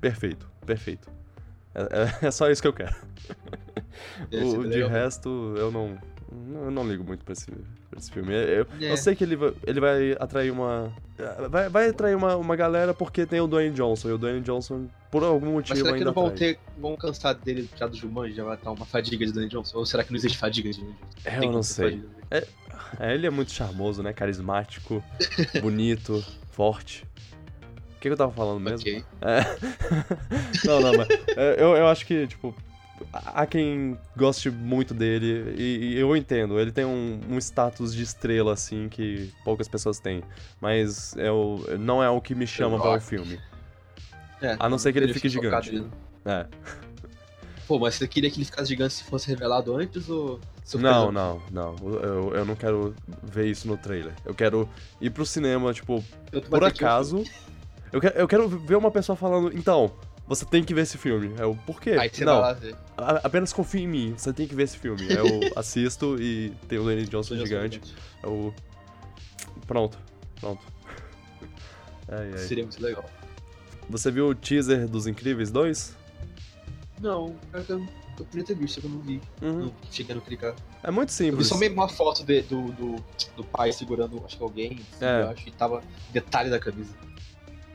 perfeito, 0.00 0.48
perfeito. 0.64 1.10
É, 1.74 1.80
é- 2.24 2.26
é 2.28 2.30
só 2.30 2.50
isso 2.50 2.62
que 2.62 2.68
eu 2.68 2.72
quero. 2.72 2.94
O, 4.32 4.64
de 4.68 4.84
resto, 4.84 5.54
eu 5.56 5.70
não, 5.70 5.98
eu 6.30 6.70
não 6.70 6.86
ligo 6.88 7.04
muito 7.04 7.24
pra 7.24 7.32
esse, 7.32 7.46
pra 7.50 7.98
esse 7.98 8.10
filme. 8.10 8.32
Eu, 8.32 8.66
É. 8.80 8.92
eu 8.92 8.96
sei 8.96 9.14
que 9.14 9.22
ele 9.24 9.36
vai, 9.36 9.52
ele 9.66 9.80
vai 9.80 10.12
atrair 10.18 10.50
uma. 10.50 10.92
Vai, 11.50 11.68
vai 11.68 11.88
atrair 11.88 12.14
uma, 12.16 12.36
uma 12.36 12.56
galera 12.56 12.92
porque 12.92 13.24
tem 13.24 13.40
o 13.40 13.46
Dwayne 13.46 13.74
Johnson. 13.74 14.08
E 14.08 14.12
o 14.12 14.18
Dwayne 14.18 14.40
Johnson, 14.40 14.86
por 15.10 15.22
algum 15.22 15.46
Mas 15.46 15.54
motivo, 15.54 15.76
será 15.78 15.88
que 15.90 15.94
ainda 15.98 16.04
não 16.06 16.12
vão 16.12 16.26
atrai. 16.26 16.54
ter. 16.54 16.58
vão 16.78 16.96
cansar 16.96 17.34
dele 17.34 17.68
já 17.76 17.86
do 17.86 17.96
Jumanji, 17.96 18.34
já 18.34 18.44
vai 18.44 18.56
estar 18.56 18.70
uma 18.72 18.84
fadiga 18.86 19.24
de 19.24 19.32
Dan 19.32 19.48
Johnson? 19.48 19.78
Ou 19.78 19.86
será 19.86 20.02
que 20.04 20.10
não 20.10 20.16
existe 20.18 20.36
fadiga 20.38 20.70
de 20.70 20.80
Dan 20.80 20.86
Johnson? 20.86 21.20
É, 21.24 21.38
eu 21.38 21.52
não 21.52 21.62
sei. 21.62 21.90
dele. 21.90 22.08
É, 23.00 23.14
ele 23.14 23.26
é 23.26 23.30
muito 23.30 23.52
charmoso, 23.52 24.02
né? 24.02 24.12
Carismático, 24.12 25.02
bonito, 25.62 26.24
forte. 26.50 27.04
O 27.96 27.98
que, 27.98 28.08
que 28.08 28.12
eu 28.12 28.16
tava 28.16 28.32
falando 28.32 28.60
mesmo? 28.60 28.78
Ok. 28.80 29.04
É. 29.22 29.40
não, 30.66 30.80
não, 30.80 30.92
mas 30.96 31.08
é, 31.36 31.56
eu, 31.58 31.74
eu 31.76 31.86
acho 31.88 32.04
que, 32.06 32.26
tipo, 32.26 32.54
há 33.12 33.46
quem 33.46 33.98
goste 34.16 34.50
muito 34.50 34.94
dele, 34.94 35.54
e, 35.56 35.94
e 35.94 35.98
eu 35.98 36.16
entendo, 36.16 36.58
ele 36.58 36.72
tem 36.72 36.84
um, 36.84 37.20
um 37.28 37.38
status 37.38 37.94
de 37.94 38.02
estrela, 38.02 38.52
assim, 38.52 38.88
que 38.88 39.32
poucas 39.44 39.68
pessoas 39.68 39.98
têm. 39.98 40.22
Mas 40.60 41.16
é 41.16 41.30
o, 41.30 41.60
não 41.78 42.02
é 42.02 42.08
o 42.08 42.20
que 42.20 42.34
me 42.34 42.46
chama 42.46 42.78
para 42.78 42.98
o 42.98 43.00
filme. 43.00 43.40
É, 44.40 44.56
A 44.58 44.68
não 44.68 44.78
ser 44.78 44.92
que 44.92 44.98
ele 44.98 45.12
fique 45.12 45.28
gigante. 45.28 45.84
É. 46.24 46.46
Pô, 47.66 47.78
mas 47.80 47.96
você 47.96 48.06
queria 48.06 48.30
que 48.30 48.38
ele 48.38 48.44
ficasse 48.44 48.68
gigante 48.68 48.94
se 48.94 49.04
fosse 49.04 49.28
revelado 49.28 49.76
antes 49.76 50.08
ou. 50.08 50.40
Não, 50.74 51.10
não, 51.10 51.42
não. 51.50 51.74
Eu, 51.82 52.34
eu 52.34 52.44
não 52.44 52.54
quero 52.54 52.94
ver 53.22 53.46
isso 53.46 53.66
no 53.66 53.76
trailer. 53.76 54.14
Eu 54.24 54.34
quero 54.34 54.68
ir 55.00 55.10
pro 55.10 55.26
cinema, 55.26 55.72
tipo, 55.72 56.04
por 56.48 56.62
acaso. 56.62 57.24
Eu 57.92 58.00
quero, 58.00 58.18
eu 58.18 58.28
quero 58.28 58.48
ver 58.48 58.76
uma 58.76 58.90
pessoa 58.90 59.16
falando, 59.16 59.56
então, 59.56 59.92
você 60.26 60.44
tem 60.44 60.62
que 60.64 60.74
ver 60.74 60.82
esse 60.82 60.98
filme. 60.98 61.34
É 61.38 61.44
o 61.44 61.54
por 61.54 61.80
quê? 61.80 61.90
Aí 61.98 62.08
você 62.12 62.24
não, 62.24 62.40
vai 62.40 62.42
lá 62.42 62.52
ver. 62.52 62.74
a- 62.96 63.20
apenas 63.24 63.52
confie 63.52 63.82
em 63.82 63.88
mim, 63.88 64.14
você 64.16 64.32
tem 64.32 64.46
que 64.46 64.54
ver 64.54 64.64
esse 64.64 64.76
filme. 64.78 65.06
Eu 65.10 65.24
assisto 65.56 66.16
e 66.20 66.50
tem 66.68 66.78
o 66.78 66.82
Dwayne 66.82 67.06
Johnson 67.06 67.36
gigante. 67.36 67.80
Eu... 68.22 68.54
Pronto, 69.66 69.98
pronto. 70.40 70.62
Ai, 72.08 72.30
ai. 72.32 72.38
Seria 72.38 72.62
muito 72.64 72.80
legal. 72.80 73.04
Você 73.90 74.10
viu 74.12 74.28
o 74.28 74.34
teaser 74.34 74.86
dos 74.88 75.06
Incríveis 75.08 75.50
2? 75.50 75.94
Não, 77.00 77.34
que 77.64 77.70
eu, 77.72 77.80
eu 77.80 78.24
podia 78.24 78.44
ter 78.44 78.54
visto, 78.54 78.80
que 78.80 78.86
eu 78.86 78.90
não 78.90 79.00
vi. 79.00 79.20
Uhum. 79.42 79.52
Não 79.66 79.72
cheguei 79.90 80.16
a 80.16 80.20
clicar. 80.20 80.54
É 80.84 80.90
muito 80.90 81.10
Eu 81.10 81.12
vi 81.16 81.24
simples. 81.24 81.46
só 81.48 81.56
mesmo 81.58 81.74
uma 81.74 81.88
foto 81.88 82.24
de- 82.24 82.42
do, 82.42 82.62
do, 82.72 82.96
do 83.36 83.44
pai 83.44 83.72
segurando, 83.72 84.22
acho 84.24 84.36
que 84.36 84.42
alguém, 84.42 84.80
assim, 84.92 85.04
É. 85.04 85.22
eu 85.22 85.30
acho, 85.30 85.48
e 85.48 85.50
tava 85.52 85.82
detalhe 86.12 86.48
da 86.48 86.58
camisa. 86.60 86.94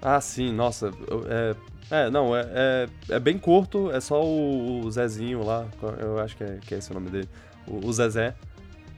Ah, 0.02 0.20
sim, 0.22 0.52
nossa. 0.54 0.92
É, 1.30 1.56
é 1.92 2.10
não, 2.10 2.36
é, 2.36 2.46
é, 2.54 2.90
é 3.10 3.20
bem 3.20 3.38
curto, 3.38 3.92
é 3.92 4.00
só 4.00 4.24
o, 4.24 4.84
o 4.86 4.92
Zezinho 4.92 5.44
lá, 5.46 5.68
eu 6.00 6.18
acho 6.20 6.36
que 6.38 6.44
é, 6.44 6.58
que 6.62 6.74
é 6.74 6.78
esse 6.78 6.90
o 6.92 6.94
nome 6.94 7.10
dele. 7.10 7.30
O, 7.68 7.86
o 7.88 7.94
Zezé. 7.94 8.34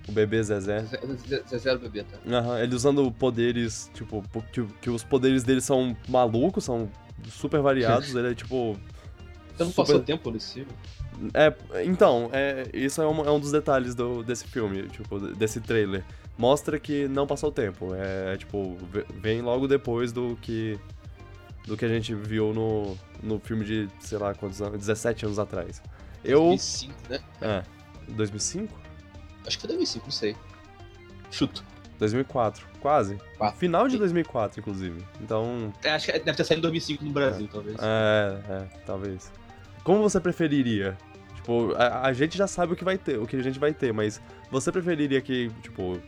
o 0.07 0.11
bebê 0.11 0.41
Zezé. 0.43 0.79
Zé- 1.27 1.43
Zezé 1.49 1.69
era 1.69 1.77
o 1.77 1.81
bebê, 1.81 2.03
tá? 2.03 2.17
Aham, 2.25 2.59
ele 2.61 2.75
usando 2.75 3.11
poderes, 3.11 3.89
tipo, 3.93 4.23
po- 4.31 4.43
que, 4.53 4.63
que 4.81 4.89
os 4.89 5.03
poderes 5.03 5.43
dele 5.43 5.61
são 5.61 5.95
malucos, 6.07 6.63
são 6.63 6.89
super 7.29 7.61
variados, 7.61 8.13
ele 8.15 8.31
é 8.31 8.35
tipo. 8.35 8.77
Você 9.55 9.63
não 9.63 9.69
super- 9.71 9.75
passou 9.83 9.99
tempo 10.01 10.31
nesse 10.31 10.53
filme? 10.55 10.71
É, 11.33 11.53
então, 11.85 12.29
é, 12.33 12.67
isso 12.73 13.01
é 13.01 13.07
um, 13.07 13.23
é 13.23 13.31
um 13.31 13.39
dos 13.39 13.51
detalhes 13.51 13.93
do, 13.93 14.23
desse 14.23 14.45
filme, 14.47 14.83
tipo, 14.89 15.19
desse 15.19 15.61
trailer. 15.61 16.03
Mostra 16.37 16.79
que 16.79 17.07
não 17.07 17.27
passou 17.27 17.51
tempo. 17.51 17.93
É, 17.93 18.35
tipo, 18.37 18.75
ve- 18.91 19.05
vem 19.21 19.41
logo 19.41 19.67
depois 19.67 20.11
do 20.11 20.35
que. 20.41 20.79
Do 21.65 21.77
que 21.77 21.85
a 21.85 21.87
gente 21.87 22.13
viu 22.13 22.53
no, 22.53 22.97
no 23.21 23.39
filme 23.39 23.63
de, 23.65 23.89
sei 23.99 24.17
lá, 24.17 24.33
quantos 24.33 24.61
anos? 24.61 24.77
17 24.77 25.25
anos 25.25 25.39
atrás. 25.39 25.81
Eu. 26.23 26.47
2005, 26.47 26.93
né? 27.09 27.19
É. 27.41 27.63
2005? 28.09 28.79
Acho 29.45 29.57
que 29.57 29.61
foi 29.61 29.67
2005, 29.69 30.05
não 30.05 30.11
sei. 30.11 30.35
Chuto. 31.31 31.63
2004, 31.99 32.65
quase. 32.79 33.17
Quatro. 33.37 33.59
Final 33.59 33.87
de 33.87 33.97
2004, 33.97 34.59
inclusive. 34.59 35.03
Então, 35.21 35.73
É, 35.83 35.91
acho 35.91 36.07
que 36.07 36.19
deve 36.19 36.35
ter 36.35 36.43
saído 36.43 36.59
em 36.59 36.63
2005 36.63 37.05
no 37.05 37.11
Brasil, 37.11 37.47
talvez. 37.51 37.77
É, 37.79 38.41
é, 38.49 38.79
talvez. 38.85 39.31
Como 39.83 40.01
você 40.01 40.19
preferiria? 40.19 40.97
Tipo, 41.35 41.73
a, 41.75 42.07
a 42.07 42.13
gente 42.13 42.37
já 42.37 42.47
sabe 42.47 42.73
o 42.73 42.75
que 42.75 42.83
vai 42.83 42.97
ter, 42.97 43.19
o 43.19 43.25
que 43.25 43.35
a 43.35 43.43
gente 43.43 43.59
vai 43.59 43.73
ter, 43.73 43.93
mas 43.93 44.21
você 44.49 44.71
preferiria 44.71 45.21
que, 45.21 45.49
tipo, 45.61 45.99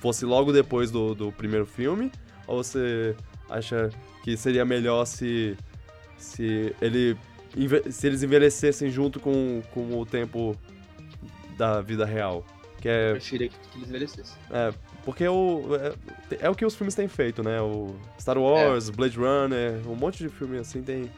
fosse 0.00 0.24
logo 0.24 0.52
depois 0.52 0.90
do, 0.90 1.14
do 1.14 1.32
primeiro 1.32 1.66
filme? 1.66 2.10
Ou 2.46 2.62
você 2.62 3.16
acha 3.48 3.90
que 4.22 4.36
seria 4.36 4.64
melhor 4.64 5.04
se. 5.04 5.56
se 6.16 6.74
ele. 6.80 7.16
se 7.90 8.06
eles 8.06 8.22
envelhecessem 8.22 8.90
junto 8.90 9.20
com, 9.20 9.62
com 9.72 9.98
o 10.00 10.06
tempo 10.06 10.56
da 11.56 11.80
vida 11.80 12.04
real? 12.04 12.44
Que 12.80 12.88
Eu 12.88 12.92
é. 12.92 13.10
preferia 13.12 13.48
que, 13.48 13.56
que 13.70 13.78
eles 13.78 13.88
envelhecessem. 13.88 14.36
É, 14.50 14.72
porque 15.04 15.26
o, 15.28 15.62
é, 15.76 15.94
é 16.46 16.50
o 16.50 16.54
que 16.54 16.64
os 16.64 16.74
filmes 16.74 16.94
têm 16.94 17.06
feito, 17.08 17.42
né? 17.42 17.60
O 17.60 17.94
Star 18.20 18.38
Wars, 18.38 18.90
Blade 18.90 19.16
Runner, 19.18 19.80
um 19.88 19.94
monte 19.94 20.18
de 20.18 20.28
filme 20.28 20.58
assim 20.58 20.82
tem, 20.82 21.10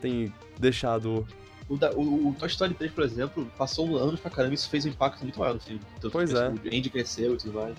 tem 0.00 0.32
deixado. 0.58 1.26
O, 1.68 1.76
da- 1.76 1.92
o- 1.92 2.28
o 2.28 2.34
Toy 2.34 2.48
Story 2.48 2.74
3, 2.74 2.92
por 2.92 3.04
exemplo, 3.04 3.46
passou 3.56 3.88
um 3.88 3.96
anos 3.96 4.18
pra 4.20 4.30
caramba 4.30 4.52
e 4.52 4.56
isso 4.56 4.68
fez 4.68 4.84
um 4.84 4.88
impacto 4.88 5.22
muito 5.22 5.38
maior 5.38 5.54
no 5.54 5.60
filme. 5.60 5.80
Tanto 6.00 6.10
Pois 6.10 6.34
é. 6.34 6.48
O 6.48 6.52
Andy 6.66 6.90
cresceu 6.90 7.34
e 7.34 7.36
tudo 7.36 7.52
mais. 7.54 7.76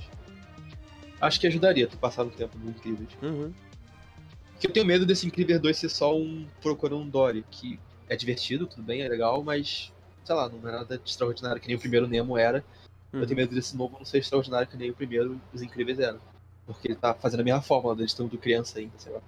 Acho 1.20 1.40
que 1.40 1.46
ajudaria 1.46 1.88
tu 1.88 1.98
passar 1.98 2.24
um 2.24 2.30
tempo 2.30 2.58
no 2.58 2.70
Incríveis. 2.72 3.10
Uhum. 3.22 3.52
Porque 4.62 4.68
eu 4.70 4.74
tenho 4.74 4.86
medo 4.86 5.08
desse 5.08 5.26
Incríveis 5.26 5.60
2 5.60 5.76
ser 5.76 5.90
só 5.90 6.16
um 6.16 6.48
procurando 6.62 7.02
um 7.02 7.10
Dory, 7.10 7.44
que 7.50 7.80
é 8.08 8.16
divertido, 8.16 8.68
tudo 8.68 8.84
bem, 8.84 9.02
é 9.02 9.10
legal, 9.10 9.42
mas, 9.44 9.92
sei 10.24 10.36
lá, 10.36 10.48
não 10.48 10.70
é 10.70 10.72
nada 10.72 11.00
de 11.00 11.10
extraordinário, 11.10 11.60
que 11.60 11.68
nem 11.68 11.76
o 11.76 11.80
primeiro 11.80 12.08
Nemo 12.08 12.38
era. 12.38 12.64
Eu 13.12 13.26
tenho 13.26 13.38
medo 13.38 13.56
desse 13.56 13.76
novo 13.76 13.98
não 13.98 14.06
ser 14.06 14.20
extraordinário, 14.20 14.68
que 14.68 14.78
nem 14.78 14.92
o 14.92 14.94
primeiro 14.94 15.42
Os 15.52 15.64
Incríveis 15.64 15.98
eram. 15.98 16.20
Porque 16.68 16.90
ele 16.90 16.96
tá 16.96 17.12
fazendo 17.12 17.40
a 17.40 17.44
mesma 17.44 17.62
fórmula, 17.64 17.96
eles 17.96 18.12
estão 18.12 18.28
do 18.28 18.38
criança 18.38 18.78
ainda, 18.78 18.94
sei 19.00 19.12
lá. 19.12 19.20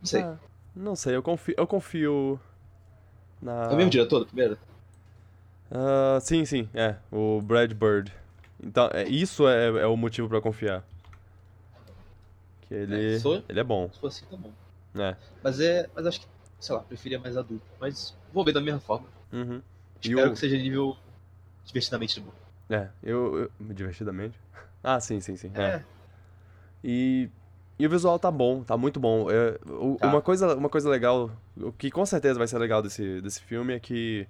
Não 0.00 0.06
sei. 0.06 0.22
Ah, 0.22 0.36
não 0.74 0.96
sei, 0.96 1.14
eu 1.14 1.22
confio, 1.22 1.54
eu 1.56 1.66
confio 1.68 2.40
na. 3.40 3.68
É 3.70 3.74
o 3.74 3.76
mesmo 3.76 3.90
diretor 3.90 4.18
do 4.18 4.26
primeiro? 4.26 4.58
Ah, 5.70 6.18
sim, 6.20 6.44
sim, 6.44 6.68
é. 6.74 6.96
O 7.12 7.40
Brad 7.40 7.72
Bird. 7.74 8.12
Então, 8.60 8.90
é, 8.92 9.08
isso 9.08 9.46
é, 9.48 9.66
é 9.68 9.86
o 9.86 9.96
motivo 9.96 10.28
pra 10.28 10.40
confiar. 10.40 10.84
Que 12.62 12.74
ele. 12.74 13.14
É, 13.14 13.18
sou- 13.20 13.44
Ele 13.48 13.60
é 13.60 13.64
bom, 13.64 13.88
Se 13.92 14.00
for 14.00 14.08
assim, 14.08 14.26
tá 14.28 14.36
bom. 14.36 14.52
Né? 14.94 15.16
Mas 15.42 15.60
é. 15.60 15.88
Mas 15.94 16.06
acho 16.06 16.20
que, 16.20 16.26
sei 16.58 16.74
lá, 16.74 16.82
preferia 16.82 17.18
mais 17.18 17.36
adulto. 17.36 17.64
Mas 17.80 18.16
vou 18.32 18.44
ver 18.44 18.52
da 18.52 18.60
mesma 18.60 18.80
forma. 18.80 19.06
Uhum. 19.32 19.60
Espero 20.02 20.28
o- 20.28 20.32
que 20.32 20.38
seja 20.38 20.56
nível 20.56 20.96
divertidamente 21.64 22.20
bom. 22.20 22.32
É, 22.68 22.88
eu, 23.02 23.38
eu- 23.38 23.50
Divertidamente? 23.74 24.38
Ah, 24.82 24.98
sim, 24.98 25.20
sim, 25.20 25.36
sim. 25.36 25.50
é. 25.54 25.60
É. 25.62 25.84
E, 26.82 27.28
e 27.78 27.86
o 27.86 27.90
visual 27.90 28.18
tá 28.18 28.30
bom, 28.30 28.62
tá 28.62 28.78
muito 28.78 28.98
bom. 28.98 29.30
É, 29.30 29.58
o- 29.66 29.96
Tá. 30.00 30.08
Uma, 30.08 30.22
coisa, 30.22 30.56
uma 30.56 30.70
coisa 30.70 30.88
legal, 30.88 31.30
o 31.56 31.70
que 31.70 31.90
com 31.90 32.06
certeza 32.06 32.38
vai 32.38 32.48
ser 32.48 32.58
legal 32.58 32.80
desse, 32.82 33.20
desse 33.20 33.42
filme 33.42 33.74
é 33.74 33.78
que 33.78 34.26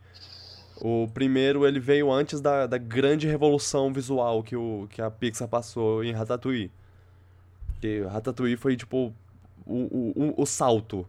o 0.82 1.06
primeiro 1.14 1.64
ele 1.66 1.78
veio 1.78 2.10
antes 2.10 2.40
da, 2.40 2.66
da 2.66 2.78
grande 2.78 3.28
revolução 3.28 3.92
visual 3.92 4.42
que, 4.42 4.56
o, 4.56 4.88
que 4.90 5.00
a 5.00 5.08
Pixar 5.10 5.46
passou 5.46 6.02
em 6.02 6.10
Ratatouille. 6.12 6.72
Que 7.80 8.02
Ratatouille 8.02 8.56
foi 8.56 8.76
tipo 8.76 9.14
o, 9.72 10.12
o, 10.16 10.42
o- 10.42 10.46
salto 10.46 11.06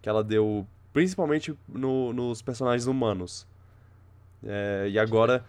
que 0.00 0.08
ela 0.08 0.22
deu, 0.24 0.66
principalmente 0.92 1.54
no- 1.68 2.12
nos 2.12 2.42
personagens 2.42 2.86
humanos. 2.86 3.46
É, 4.44 4.88
e 4.90 4.98
agora 4.98 5.44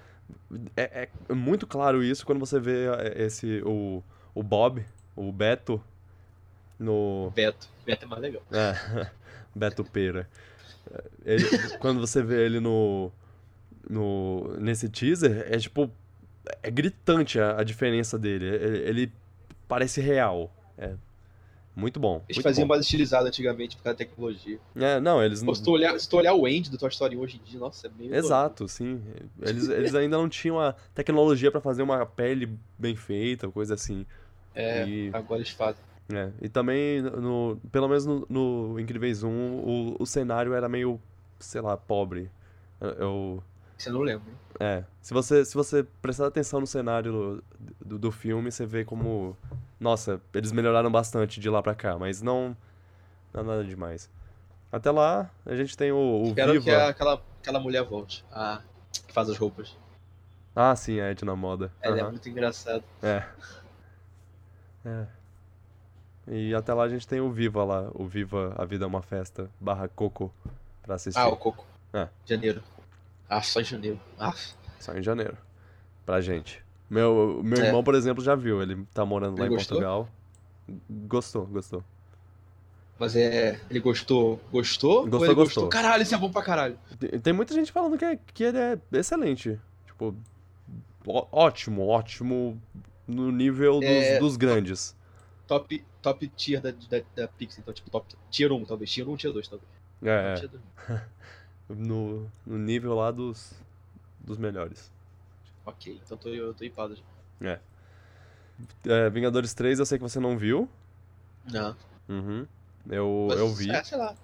é, 0.77 1.09
é 1.29 1.33
muito 1.33 1.65
claro 1.65 2.03
isso 2.03 2.25
quando 2.25 2.39
você 2.39 2.59
vê 2.59 2.85
é, 2.87 3.23
esse 3.23 3.61
o, 3.65 4.03
o 4.35 4.43
Bob, 4.43 4.85
o 5.15 5.31
Beto 5.31 5.81
no 6.79 7.31
Beto. 7.35 7.67
Beto 7.85 8.05
é 8.05 8.07
mais 8.07 8.21
legal. 8.21 8.43
é, 8.51 9.07
Beto 9.55 9.83
Pera. 9.83 10.27
Ele- 11.25 11.45
quando 11.79 11.99
você 11.99 12.21
vê 12.21 12.45
ele 12.45 12.59
no, 12.59 13.11
no 13.89 14.55
nesse 14.59 14.89
teaser, 14.89 15.45
é 15.51 15.57
tipo 15.57 15.89
é 16.61 16.69
gritante 16.69 17.39
a, 17.39 17.59
a 17.59 17.63
diferença 17.63 18.19
dele. 18.19 18.45
Ele, 18.45 18.77
ele 18.89 19.11
parece 19.67 20.01
real. 20.01 20.51
É 20.77 20.93
muito 21.75 21.99
bom. 21.99 22.17
Eles 22.27 22.37
muito 22.37 22.43
faziam 22.43 22.67
bom. 22.67 22.73
mais 22.73 22.85
estilizado 22.85 23.27
antigamente 23.27 23.75
por 23.75 23.83
causa 23.83 23.97
da 23.97 24.05
tecnologia. 24.05 24.59
É, 24.75 24.99
não, 24.99 25.23
eles 25.23 25.41
Pô, 25.43 25.53
se, 25.53 25.63
tu 25.63 25.71
olhar, 25.71 25.99
se 25.99 26.07
tu 26.07 26.17
olhar 26.17 26.33
o 26.33 26.45
Andy 26.45 26.69
do 26.69 26.77
Toy 26.77 26.89
Story 26.89 27.15
1 27.17 27.19
hoje 27.19 27.37
em 27.37 27.41
dia, 27.41 27.59
nossa, 27.59 27.87
é 27.87 27.89
meio. 27.89 28.13
Exato, 28.15 28.67
sim. 28.67 29.01
Eles, 29.41 29.67
eles 29.69 29.95
ainda 29.95 30.17
não 30.17 30.29
tinham 30.29 30.59
a 30.59 30.73
tecnologia 30.93 31.51
pra 31.51 31.61
fazer 31.61 31.81
uma 31.81 32.05
pele 32.05 32.49
bem 32.77 32.95
feita, 32.95 33.49
coisa 33.49 33.73
assim. 33.73 34.05
É, 34.53 34.83
E- 34.83 35.09
agora 35.13 35.39
eles 35.41 35.49
fazem. 35.49 35.81
É, 36.11 36.31
e 36.41 36.49
também, 36.49 37.01
no, 37.01 37.57
pelo 37.71 37.87
menos 37.87 38.05
no, 38.05 38.25
no 38.29 38.79
Incríveis 38.79 39.23
1, 39.23 39.29
o, 39.29 39.95
o 39.99 40.05
cenário 40.05 40.53
era 40.53 40.67
meio, 40.67 40.99
sei 41.39 41.61
lá, 41.61 41.77
pobre. 41.77 42.29
Eu- 42.99 43.41
Você 43.77 43.89
não 43.89 44.01
lembra. 44.01 44.33
É, 44.63 44.85
se 45.01 45.13
você, 45.13 45.43
se 45.43 45.53
você 45.53 45.83
prestar 46.01 46.27
atenção 46.27 46.61
no 46.61 46.67
cenário 46.67 47.43
do, 47.81 47.99
do 47.99 48.11
filme, 48.11 48.49
você 48.49 48.65
vê 48.65 48.85
como, 48.85 49.35
nossa, 49.77 50.21
eles 50.33 50.53
melhoraram 50.53 50.89
bastante 50.89 51.39
de 51.41 51.49
lá 51.49 51.61
pra 51.61 51.75
cá, 51.75 51.97
mas 51.97 52.21
não, 52.21 52.55
não 53.33 53.41
é 53.41 53.43
nada 53.43 53.63
demais. 53.65 54.09
Até 54.71 54.89
lá, 54.89 55.29
a 55.45 55.53
gente 55.53 55.75
tem 55.75 55.91
o, 55.91 55.97
o 55.97 56.27
Espero 56.27 56.53
Viva. 56.53 56.63
que 56.65 56.71
aquela, 56.71 57.21
aquela 57.41 57.59
mulher 57.59 57.83
volte. 57.83 58.23
A 58.31 58.61
que 59.05 59.11
faz 59.11 59.29
as 59.29 59.37
roupas. 59.37 59.77
Ah, 60.55 60.73
sim, 60.75 60.99
a 60.99 61.09
Edna 61.11 61.35
Moda. 61.35 61.71
Ela 61.81 61.97
é 61.97 62.01
Aham. 62.01 62.11
muito 62.11 62.29
engraçada. 62.29 62.83
É. 63.01 63.23
É. 64.85 65.05
E 66.27 66.55
até 66.55 66.73
lá 66.73 66.83
a 66.83 66.89
gente 66.89 67.05
tem 67.05 67.19
o 67.19 67.29
Viva 67.29 67.65
lá, 67.65 67.91
o 67.93 68.05
Viva 68.05 68.55
A 68.57 68.63
Vida 68.63 68.85
é 68.85 68.87
uma 68.87 69.01
Festa, 69.01 69.49
barra 69.59 69.89
Coco, 69.89 70.33
pra 70.81 70.95
assistir. 70.95 71.19
Ah, 71.19 71.27
o 71.27 71.35
Coco. 71.35 71.65
É. 71.91 72.07
Janeiro. 72.25 72.63
Ah, 73.37 73.41
só 73.41 73.61
em 73.61 73.63
janeiro. 73.63 73.99
Ah, 74.19 74.33
Só 74.79 74.93
em 74.93 75.01
janeiro. 75.01 75.37
Pra 76.05 76.19
gente. 76.21 76.61
Meu, 76.89 77.41
meu 77.43 77.61
É. 77.63 77.67
irmão, 77.67 77.83
por 77.83 77.95
exemplo, 77.95 78.23
já 78.23 78.35
viu, 78.35 78.61
ele 78.61 78.85
tá 78.93 79.05
morando 79.05 79.39
lá 79.39 79.45
Ele 79.45 79.53
em 79.53 79.57
gostou? 79.57 79.77
Portugal. 79.77 80.09
Gostou, 81.07 81.45
gostou. 81.47 81.83
mas 82.99 83.15
é. 83.15 83.59
Ele 83.69 83.79
gostou. 83.79 84.39
Gostou? 84.51 85.01
Gostou, 85.03 85.19
ou 85.19 85.25
ele 85.25 85.33
gostou. 85.33 85.67
Caralho, 85.69 86.03
isso 86.03 86.13
é 86.13 86.17
bom 86.17 86.29
pra 86.31 86.41
caralho. 86.43 86.77
Tem- 86.99 87.19
Tem 87.19 87.33
muita 87.33 87.53
gente 87.53 87.71
falando 87.71 87.97
que, 87.97 88.05
é- 88.05 88.19
que 88.33 88.43
ele 88.43 88.57
é 88.57 88.77
excelente. 88.93 89.59
Tipo, 89.87 90.15
ó- 91.07 91.27
ótimo, 91.31 91.87
ótimo 91.87 92.61
no 93.07 93.31
nível 93.31 93.79
dos, 93.79 93.89
É. 93.89 94.19
dos 94.19 94.37
grandes. 94.37 94.95
Top, 95.47 95.83
top 96.01 96.27
tier 96.29 96.61
da, 96.61 96.71
da, 96.71 97.01
da 97.15 97.27
Pixar. 97.27 97.59
Então, 97.61 97.73
tipo, 97.73 97.89
top 97.89 98.13
tier 98.29 98.51
1, 98.51 98.63
talvez. 98.65 98.91
Tier 98.91 99.07
1, 99.09 99.15
tier 99.17 99.33
2, 99.33 99.47
talvez. 99.47 99.69
É, 100.01 100.33
Tier 100.35 100.49
2. 100.49 100.63
no, 101.69 102.29
no 102.45 102.57
nível 102.57 102.93
lá 102.95 103.11
dos, 103.11 103.53
dos 104.19 104.37
melhores. 104.37 104.91
Ok, 105.65 105.99
então 106.05 106.17
tô, 106.17 106.29
eu 106.29 106.53
tô 106.53 106.63
hipado 106.63 106.95
já. 107.41 107.59
É, 108.85 109.09
Vingadores 109.09 109.53
3 109.53 109.79
eu 109.79 109.85
sei 109.85 109.97
que 109.97 110.03
você 110.03 110.19
não 110.19 110.37
viu. 110.37 110.69
Não. 111.51 111.75
Uhum. 112.07 112.45
Eu, 112.89 113.27
Mas, 113.29 113.39
eu 113.39 113.53
vi. 113.53 113.69
É, 113.71 113.83
sei 113.83 113.97
lá. 113.97 114.15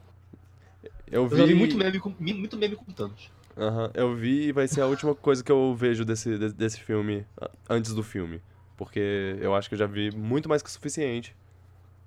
Eu 1.08 1.24
Eu 1.24 1.28
vi. 1.28 1.38
já 1.38 1.46
vi 1.46 1.56
muito 1.56 1.78
meme 1.78 2.00
com, 2.00 2.14
muito 2.20 2.58
meme 2.58 2.76
com 2.76 2.86
Thanos. 2.92 3.32
Aham, 3.58 3.92
eu 3.94 4.16
vi 4.16 4.48
e 4.48 4.52
vai 4.52 4.68
ser 4.68 4.82
a 4.82 4.86
última 4.88 5.14
coisa 5.16 5.44
que 5.44 5.52
eu 5.52 5.76
vejo 5.76 6.06
desse, 6.06 6.38
de- 6.38 6.54
desse 6.54 6.80
filme 6.80 7.26
antes 7.70 7.94
do 7.94 8.04
filme. 8.04 8.42
Porque 8.78 9.38
eu 9.42 9.54
acho 9.56 9.68
que 9.68 9.76
eu 9.76 9.80
já 9.80 9.86
vi 9.88 10.12
muito 10.16 10.48
mais 10.48 10.62
que 10.62 10.70
o 10.70 10.72
suficiente. 10.72 11.36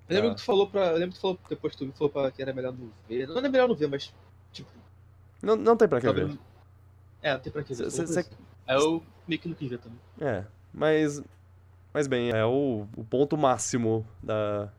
Eu 0.09 0.15
lembro 0.15 0.31
Ah. 0.31 0.35
que 0.35 0.41
tu 0.41 0.45
falou 0.45 0.67
pra. 0.69 0.87
Eu 0.87 0.97
lembro 0.97 1.09
que 1.09 1.17
tu 1.17 1.21
falou 1.21 1.39
depois 1.49 1.73
que 1.73 1.79
tu 1.79 1.85
viu, 1.85 1.93
falou 1.93 2.09
pra 2.11 2.31
que 2.31 2.41
era 2.41 2.53
melhor 2.53 2.73
não 2.73 2.89
ver. 3.07 3.27
Não 3.27 3.37
é 3.37 3.49
melhor 3.49 3.67
não 3.67 3.75
ver, 3.75 3.87
mas. 3.87 4.11
Tipo, 4.51 4.69
Não, 5.43 5.55
não 5.55 5.75
tem 5.77 5.87
pra 5.87 5.99
que 5.99 6.05
talvez. 6.05 6.29
ver. 6.31 6.39
É, 7.21 7.37
tem 7.37 7.51
pra 7.51 7.63
que 7.63 7.73
ver. 7.73 7.91
Cê- 7.91 8.07
cê- 8.07 8.19
isso. 8.21 8.29
Aí 8.67 8.75
eu 8.77 9.03
meio 9.27 9.39
que 9.39 9.47
não 9.47 9.55
quis 9.55 9.69
ver 9.69 9.77
também. 9.79 9.99
É, 10.19 10.45
mas. 10.73 11.21
Mas 11.93 12.07
bem, 12.07 12.31
é 12.31 12.43
o, 12.45 12.87
o 12.97 13.03
ponto 13.03 13.37
máximo 13.37 14.03
da, 14.21 14.69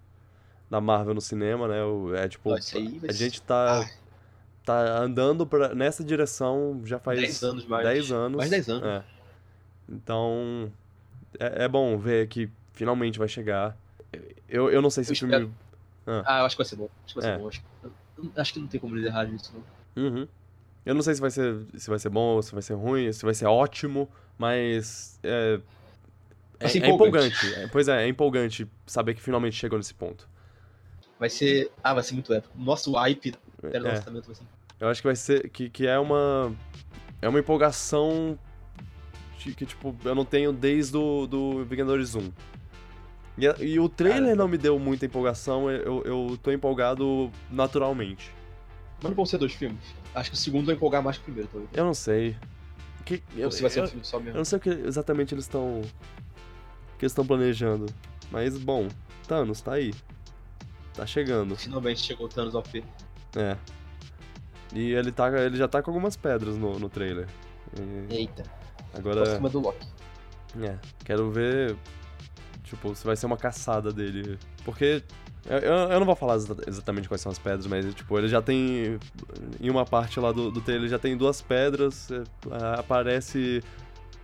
da 0.69 0.81
Marvel 0.81 1.15
no 1.15 1.21
cinema, 1.21 1.69
né? 1.69 1.85
O- 1.85 2.15
É 2.15 2.27
tipo. 2.29 2.57
Isso 2.59 2.77
aí 2.77 2.99
vai 2.99 3.11
A 3.11 3.13
gente 3.13 3.41
tá, 3.43 3.83
Ah, 3.83 3.91
tá 4.65 4.99
andando 5.03 5.47
pra, 5.47 5.75
nessa 5.75 6.03
direção 6.03 6.81
já 6.85 6.99
faz 6.99 7.21
10 7.21 7.43
anos 7.45 7.67
mais. 7.67 7.85
10 7.87 8.11
anos. 8.11 8.37
Mais 8.39 8.51
10 8.51 8.69
anos. 8.69 8.85
É. 8.85 9.05
Então, 9.89 10.73
é, 11.39 11.65
é 11.65 11.69
bom 11.69 11.97
ver 11.99 12.27
que 12.29 12.51
finalmente 12.73 13.19
vai 13.19 13.29
chegar. 13.29 13.77
Eu, 14.49 14.71
eu 14.71 14.81
não 14.83 14.91
sei 14.91 15.05
se 15.05 15.11
Eu 15.11 15.15
o 15.15 15.19
filme. 15.19 15.35
espero. 15.35 16.25
Ah, 16.27 16.41
eu 16.41 16.47
acho 16.47 16.57
que 16.57 16.63
vai 16.63 16.69
ser 16.69 16.77
bom. 16.77 16.89
Acho 17.05 17.15
que 17.15 17.21
vai 17.21 17.31
É. 17.31 17.35
ser 17.37 17.41
bom. 17.43 17.49
Acho, 17.49 17.63
acho 18.37 18.53
que 18.53 18.61
não 18.61 18.67
tem 18.67 18.81
como 18.81 18.95
eles 18.97 19.07
errarem 19.07 19.33
nisso, 19.33 19.53
não. 19.97 20.05
Uhum. 20.05 20.29
Eu 20.85 20.95
não 20.95 21.03
sei 21.03 21.15
se 21.15 21.21
vai 21.21 21.31
ser, 21.31 21.57
se 21.77 21.89
vai 21.89 21.99
ser 21.99 22.09
bom, 22.11 22.41
se 22.43 22.53
vai 22.53 22.63
ser 22.63 22.75
ruim, 22.75 23.11
se 23.13 23.25
vai 23.25 23.33
ser 23.35 23.47
ótimo, 23.47 24.09
mas 24.39 25.19
é, 25.23 25.59
é, 26.61 26.67
é 26.67 26.77
empolgante. 26.77 26.89
empolgante. 27.47 27.55
É, 27.55 27.67
pois 27.69 27.89
é, 27.89 28.05
é 28.05 28.09
empolgante 28.09 28.67
saber 28.87 29.15
que 29.15 29.23
finalmente 29.23 29.57
chegou 29.57 29.79
nesse 29.79 29.95
ponto. 29.95 30.29
Vai 31.19 31.31
ser. 31.31 31.71
Ah, 31.83 31.95
vai 31.95 32.03
ser 32.03 32.15
muito 32.15 32.33
épico. 32.35 32.53
Nosso 32.59 32.93
hype 32.93 33.35
o 33.63 33.67
É, 33.69 33.79
lançamento 33.79 34.27
vai 34.27 34.35
ser. 34.35 34.45
eu 34.81 34.89
acho 34.89 35.01
que 35.01 35.07
vai 35.09 35.17
ser 35.17 35.49
que, 35.49 35.71
que 35.71 35.87
é 35.87 35.99
uma 35.99 36.55
é 37.23 37.29
uma 37.29 37.39
empolgação 37.39 38.39
de- 39.39 39.55
que 39.55 39.65
tipo 39.65 39.97
eu 40.05 40.15
não 40.15 40.25
tenho 40.25 40.53
desde 40.53 40.97
o 40.97 41.27
do 41.27 41.65
Vingadores 41.65 42.15
1. 42.15 42.31
E, 43.39 43.65
e 43.65 43.81
o 43.81 43.89
trailer 43.89 44.23
Cara. 44.25 44.37
não 44.37 44.47
me 44.49 44.59
deu 44.59 44.79
muita 44.79 45.07
empolgação, 45.07 45.71
eu, 45.71 46.03
eu 46.05 46.39
tô 46.43 46.53
empolgado 46.53 47.31
naturalmente. 47.51 48.31
Mas 49.05 49.11
não 49.11 49.17
vão 49.17 49.27
ser 49.27 49.39
dois 49.39 49.53
filmes. 49.53 49.79
Acho 50.15 50.31
que 50.31 50.37
o 50.37 50.39
segundo 50.41 50.67
vai 50.67 50.75
empolgar 50.75 51.03
mais 51.03 51.17
que 51.17 51.23
o 51.23 51.25
primeiro, 51.27 51.49
talvez. 51.51 51.71
Eu 51.75 51.85
não 51.85 51.95
sei. 51.95 52.37
Que, 53.05 53.23
eu, 53.37 53.45
Ou 53.47 53.51
se 53.53 53.61
vai 53.61 53.71
ser 53.71 53.81
eu- 53.81 53.85
um 53.85 53.89
filme 53.89 54.05
só 54.05 54.17
Eu 54.17 54.23
mesmo. 54.23 54.39
não 54.39 54.45
sei 54.45 54.59
o 54.59 54.61
que 54.61 54.71
exatamente 54.71 55.35
eles 55.35 55.45
estão. 55.45 55.83
que 56.99 57.05
eles 57.05 57.13
estão 57.13 57.27
planejando. 57.27 57.87
Mas, 58.31 58.57
bom, 58.59 58.89
Thanos 59.29 59.61
tá 59.61 59.75
aí. 59.75 59.93
Tá 60.95 61.05
chegando. 61.07 61.55
Finalmente 61.57 62.01
chegou 62.01 62.27
o 62.27 62.29
Thanos 62.29 62.55
OP. 62.55 62.83
É. 63.37 63.57
E 64.73 64.93
ele, 64.93 65.13
tá, 65.13 65.29
ele 65.45 65.57
já 65.57 65.69
tá 65.69 65.83
com 65.83 65.91
algumas 65.91 66.17
pedras 66.17 66.57
no, 66.57 66.79
no 66.79 66.89
trailer. 66.89 67.29
E 68.11 68.15
Eita. 68.15 68.43
agora. 68.95 69.23
Pra 69.23 69.35
cima 69.37 69.49
do 69.51 69.61
Loki. 69.61 69.87
É, 70.63 70.79
quero 71.05 71.31
ver. 71.31 71.77
Tipo, 72.65 72.95
se 72.95 73.05
vai 73.05 73.15
ser 73.17 73.27
uma 73.27 73.37
caçada 73.37 73.93
dele. 73.93 74.39
Porque. 74.65 75.03
Eu, 75.47 75.59
eu- 75.59 75.99
não 76.01 76.07
vou 76.07 76.17
falar 76.17 76.37
exa- 76.37 76.57
exatamente 76.67 77.07
quais 77.07 77.21
são 77.21 77.31
as 77.31 77.39
pedras, 77.39 77.67
mas, 77.67 77.95
tipo, 77.95 78.19
ele 78.19 78.29
já 78.29 78.41
tem. 78.41 78.99
Em 79.61 79.69
uma 79.71 79.85
parte 79.85 80.19
lá 80.19 80.33
do, 80.33 80.51
do 80.51 80.61
trailer, 80.63 80.89
já 80.89 80.99
tem 80.99 81.17
duas 81.17 81.43
pedras. 81.43 82.11
é, 82.11 82.23
Aparece 82.81 83.63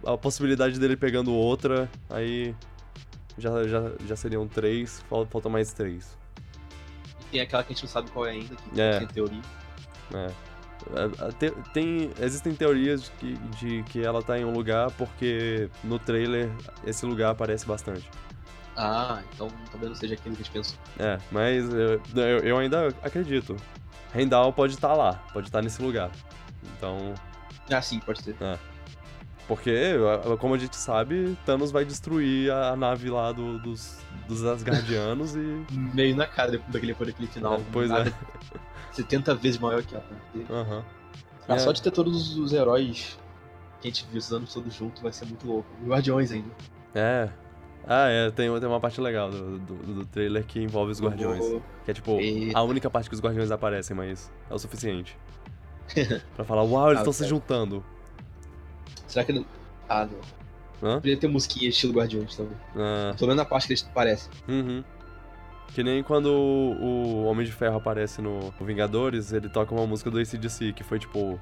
a 0.06 0.16
possibilidade 0.16 0.78
dele 0.80 0.96
pegando 0.96 1.32
outra. 1.32 1.88
Aí. 2.08 2.54
Já, 3.38 3.62
já, 3.68 3.92
já 4.06 4.16
seriam 4.16 4.46
três. 4.48 5.02
fal- 5.08 5.26
Falta 5.26 5.48
mais 5.48 5.72
três. 5.72 6.18
Tem 7.30 7.40
aquela 7.40 7.62
que 7.62 7.72
a 7.72 7.74
gente 7.76 7.84
não 7.84 7.90
sabe 7.90 8.10
qual 8.10 8.26
é 8.26 8.30
ainda, 8.30 8.56
que 8.56 8.80
É. 8.80 8.98
tem 8.98 9.06
teoria. 9.08 9.42
É. 10.14 10.30
É, 10.96 11.28
é, 11.28 11.32
te- 11.32 11.54
Tem, 11.74 12.10
existem 12.20 12.54
teorias 12.54 13.02
de 13.04 13.10
que, 13.10 13.34
de 13.58 13.82
que 13.84 14.02
ela 14.02 14.22
tá 14.22 14.38
em 14.38 14.44
um 14.46 14.52
lugar 14.52 14.90
porque 14.92 15.68
no 15.84 15.98
trailer 15.98 16.50
esse 16.86 17.04
lugar 17.06 17.30
aparece 17.30 17.66
bastante. 17.66 18.08
Ah, 18.76 19.22
então 19.34 19.48
talvez 19.70 19.90
não 19.90 19.96
seja 19.96 20.14
aquele 20.14 20.36
que 20.36 20.42
a 20.42 20.44
gente 20.44 20.52
pensou. 20.52 20.78
É, 20.98 21.18
mas 21.30 21.68
eu, 21.72 22.00
eu, 22.16 22.38
eu 22.40 22.58
ainda 22.58 22.88
acredito. 23.02 23.56
Rendal 24.12 24.52
pode 24.52 24.74
estar 24.74 24.94
lá, 24.94 25.14
pode 25.32 25.48
estar 25.48 25.62
nesse 25.62 25.80
lugar. 25.82 26.10
Então, 26.76 27.14
Ah, 27.70 27.80
sim, 27.82 28.00
pode 28.00 28.22
ser. 28.22 28.34
porque, 29.46 29.94
a- 30.32 30.36
como 30.36 30.54
a 30.54 30.58
gente 30.58 30.76
sabe, 30.76 31.36
Thanos 31.44 31.70
vai 31.70 31.84
destruir 31.84 32.50
a 32.52 32.74
nave 32.76 33.10
lá 33.10 33.32
do- 33.32 33.58
dos, 33.58 33.98
dos 34.28 34.44
Asgardianos 34.44 35.34
e. 35.34 35.64
Meio 35.94 36.16
na 36.16 36.26
cara 36.26 36.60
daquele, 36.68 36.94
daquele 36.94 37.26
final. 37.28 37.54
É, 37.54 37.60
pois 37.72 37.90
Nada 37.90 38.08
é. 38.10 38.58
70 38.92 39.34
vezes 39.34 39.58
maior 39.60 39.82
que 39.82 39.94
ela. 39.94 40.04
Aham. 40.50 40.84
Ah, 41.48 41.54
É. 41.54 41.58
Só 41.58 41.72
de 41.72 41.82
ter 41.82 41.90
todos 41.90 42.36
os 42.36 42.52
heróis 42.52 43.18
que 43.80 43.88
a 43.88 43.90
gente 43.90 44.06
viu 44.06 44.18
esses 44.18 44.32
anos 44.32 44.52
todos 44.52 44.72
juntos 44.74 45.00
vai 45.02 45.12
ser 45.12 45.24
muito 45.26 45.46
louco. 45.46 45.68
Guardiões 45.84 46.30
ainda. 46.32 46.50
É. 46.94 47.28
Ah, 47.86 48.08
é, 48.08 48.30
tem, 48.30 48.48
tem 48.60 48.68
uma 48.68 48.78
parte 48.80 49.00
legal 49.00 49.30
do, 49.30 49.58
do, 49.58 49.74
do 49.94 50.06
trailer 50.06 50.44
que 50.44 50.60
envolve 50.62 50.92
os 50.92 51.00
Guardiões. 51.00 51.40
Oh, 51.44 51.60
Que 51.84 51.90
é 51.90 51.94
tipo, 51.94 52.20
Eita. 52.20 52.58
a 52.58 52.62
única 52.62 52.88
parte 52.90 53.08
que 53.08 53.14
os 53.14 53.20
Guardiões 53.20 53.50
aparecem, 53.50 53.96
mas 53.96 54.30
é 54.48 54.54
o 54.54 54.58
suficiente. 54.58 55.16
pra 56.36 56.44
falar, 56.44 56.62
uau, 56.62 56.86
eles 56.88 56.98
Ah, 56.98 57.00
estão 57.02 57.12
se 57.12 57.20
cara. 57.20 57.30
juntando. 57.30 57.84
Será 59.08 59.24
que 59.24 59.32
ele. 59.32 59.46
Ah, 59.88 60.06
não. 60.06 60.88
Hã? 60.88 60.94
Poderia 60.96 61.16
ter 61.18 61.28
musiquinha 61.28 61.68
estilo 61.68 61.92
Guardiões 61.92 62.36
também. 62.36 62.56
Ah, 62.76 63.12
Pelo 63.18 63.28
menos 63.28 63.36
na 63.42 63.44
parte 63.44 63.66
que 63.66 63.72
eles 63.72 63.82
parecem. 63.82 64.30
uhum. 64.48 64.84
Que 65.74 65.82
nem 65.84 66.02
quando 66.02 66.26
o, 66.26 66.76
o 66.80 67.24
Homem 67.26 67.46
de 67.46 67.52
Ferro 67.52 67.76
aparece 67.76 68.20
no 68.20 68.52
Vingadores, 68.60 69.32
ele 69.32 69.48
toca 69.48 69.72
uma 69.74 69.86
música 69.86 70.10
do 70.10 70.18
ACDC, 70.18 70.72
que 70.72 70.82
foi 70.82 70.98
tipo. 70.98 71.40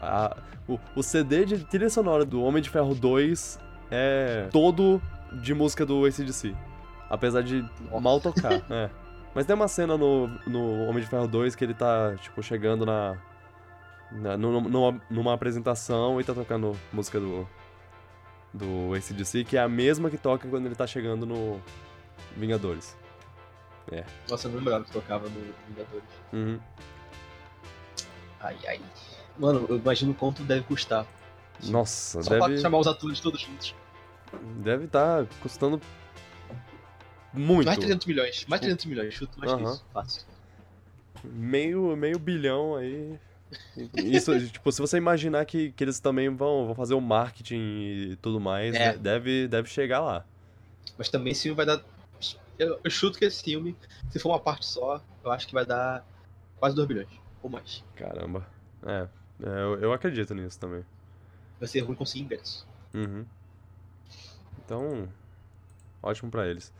a- 0.00 0.36
o, 0.68 0.78
o 0.96 1.02
CD 1.02 1.44
de 1.44 1.58
trilha 1.64 1.88
sonora 1.88 2.24
do 2.24 2.42
Homem 2.42 2.60
de 2.62 2.68
Ferro 2.68 2.94
2 2.94 3.58
é 3.90 4.48
todo 4.52 5.00
de 5.32 5.54
música 5.54 5.84
do 5.84 6.04
ACDC. 6.04 6.54
Apesar 7.08 7.42
de 7.42 7.62
Nossa. 7.62 8.00
mal 8.00 8.20
tocar, 8.20 8.52
é. 8.70 8.90
Mas 9.34 9.46
tem 9.46 9.54
uma 9.54 9.68
cena 9.68 9.96
no, 9.96 10.28
no 10.46 10.86
Homem 10.88 11.02
de 11.02 11.08
Ferro 11.08 11.28
2 11.28 11.54
que 11.54 11.64
ele 11.64 11.74
tá, 11.74 12.16
tipo, 12.16 12.42
chegando 12.42 12.84
na. 12.84 13.16
na 14.10 14.36
numa, 14.36 15.00
numa, 15.08 15.34
apresentação 15.34 16.20
e 16.20 16.24
tá 16.24 16.34
tocando 16.34 16.76
música 16.92 17.20
do. 17.20 17.48
Do 18.52 18.94
ACDC, 18.94 19.44
que 19.44 19.58
é 19.58 19.60
a 19.60 19.68
mesma 19.68 20.08
que 20.08 20.16
toca 20.16 20.48
quando 20.48 20.64
ele 20.64 20.74
tá 20.74 20.86
chegando 20.86 21.26
no 21.26 21.60
Vingadores. 22.34 22.96
Nossa, 24.28 24.48
eu 24.48 24.52
não 24.52 24.58
lembrava 24.58 24.84
que 24.84 24.90
tocava 24.90 25.28
no 25.28 25.54
Vingadores. 25.68 26.08
Uhum. 26.32 26.58
Ai, 28.40 28.56
ai. 28.66 28.80
Mano, 29.38 29.66
eu 29.68 29.76
imagino 29.76 30.14
quanto 30.14 30.42
deve 30.42 30.62
custar. 30.62 31.06
Nossa, 31.64 32.22
Só 32.22 32.36
pra 32.36 32.48
deve 32.48 32.60
chamar 32.60 32.78
os 32.78 32.86
atores 32.86 33.20
todos 33.20 33.40
juntos. 33.40 33.74
Deve 34.62 34.86
tá 34.86 35.26
custando 35.40 35.80
muito. 37.32 37.66
Mais 37.66 37.78
300 37.78 38.06
milhões. 38.06 38.46
Mais 38.48 38.60
300 38.60 38.84
milhões. 38.86 39.14
Chuto 39.14 39.38
mais 39.38 39.52
que 39.54 39.62
isso. 39.62 39.84
Fácil. 39.92 40.22
Meio, 41.24 41.96
meio 41.96 42.18
bilhão 42.18 42.76
aí. 42.76 43.18
Isso, 43.96 44.38
tipo, 44.50 44.70
se 44.70 44.78
você 44.78 44.98
imaginar 44.98 45.44
que, 45.46 45.72
que 45.72 45.82
eles 45.82 45.98
também 45.98 46.28
vão, 46.28 46.66
vão 46.66 46.74
fazer 46.74 46.92
o 46.92 47.00
marketing 47.00 47.56
e 48.12 48.16
tudo 48.20 48.38
mais, 48.38 48.74
É. 48.74 48.92
de- 48.92 48.98
deve, 48.98 49.48
deve 49.48 49.68
chegar 49.70 50.00
lá. 50.00 50.24
Mas 50.98 51.08
também 51.08 51.32
esse 51.32 51.44
filme 51.44 51.56
vai 51.56 51.64
dar. 51.64 51.82
Eu, 52.58 52.78
eu 52.84 52.90
chuto 52.90 53.18
que 53.18 53.24
esse 53.24 53.42
filme, 53.42 53.74
se 54.10 54.18
for 54.18 54.28
uma 54.30 54.38
parte 54.38 54.66
só, 54.66 55.02
eu 55.24 55.30
acho 55.30 55.46
que 55.46 55.54
vai 55.54 55.64
dar 55.64 56.04
quase 56.58 56.76
2 56.76 56.86
bilhões. 56.86 57.08
Ou 57.42 57.48
mais. 57.48 57.82
Caramba. 57.96 58.46
É, 58.84 59.08
é, 59.42 59.48
eu, 59.62 59.80
eu 59.80 59.92
acredito 59.94 60.34
nisso 60.34 60.58
também. 60.60 60.84
Vai 61.58 61.68
ser 61.68 61.80
ruim 61.80 61.94
conseguir 61.96 62.24
ingresso. 62.24 62.66
Uhum. 62.92 63.24
Então, 64.68 65.08
ótimo 66.02 66.30
pra 66.30 66.46
eles. 66.46 66.70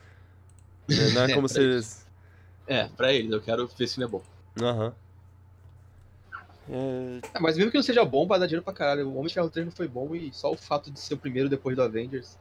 Não 0.87 1.11
não 1.15 1.23
é 1.23 1.31
É, 1.31 1.35
como 1.35 1.49
pra 1.49 1.55
se 1.55 1.61
eles. 1.63 2.07
É, 2.67 2.85
pra 2.89 3.13
eles, 3.15 3.33
eu 3.33 3.41
quero 3.41 3.67
ver 3.67 3.75
se 3.77 3.85
esse 3.85 3.95
filme 3.95 4.07
é 4.07 4.11
bom. 4.11 4.23
Aham. 4.63 4.95
É, 6.71 7.21
É, 7.35 7.41
mas 7.41 7.57
mesmo 7.57 7.71
que 7.71 7.79
não 7.79 7.83
seja 7.83 8.05
bom, 8.05 8.27
vai 8.27 8.39
dar 8.39 8.45
dinheiro 8.47 8.63
pra 8.63 8.75
caralho. 8.75 9.09
O 9.09 9.15
Homem 9.15 9.29
de 9.29 9.35
Ferro 9.35 9.49
3 9.49 9.65
não 9.65 9.73
foi 9.73 9.89
bom 9.89 10.15
e 10.15 10.31
só 10.35 10.53
o 10.53 10.57
fato 10.57 10.91
de 10.91 11.01
ser 11.01 11.15
o 11.15 11.19
primeiro 11.19 11.49
depois 11.49 11.75
do 11.75 11.83
Avengers 11.83 12.37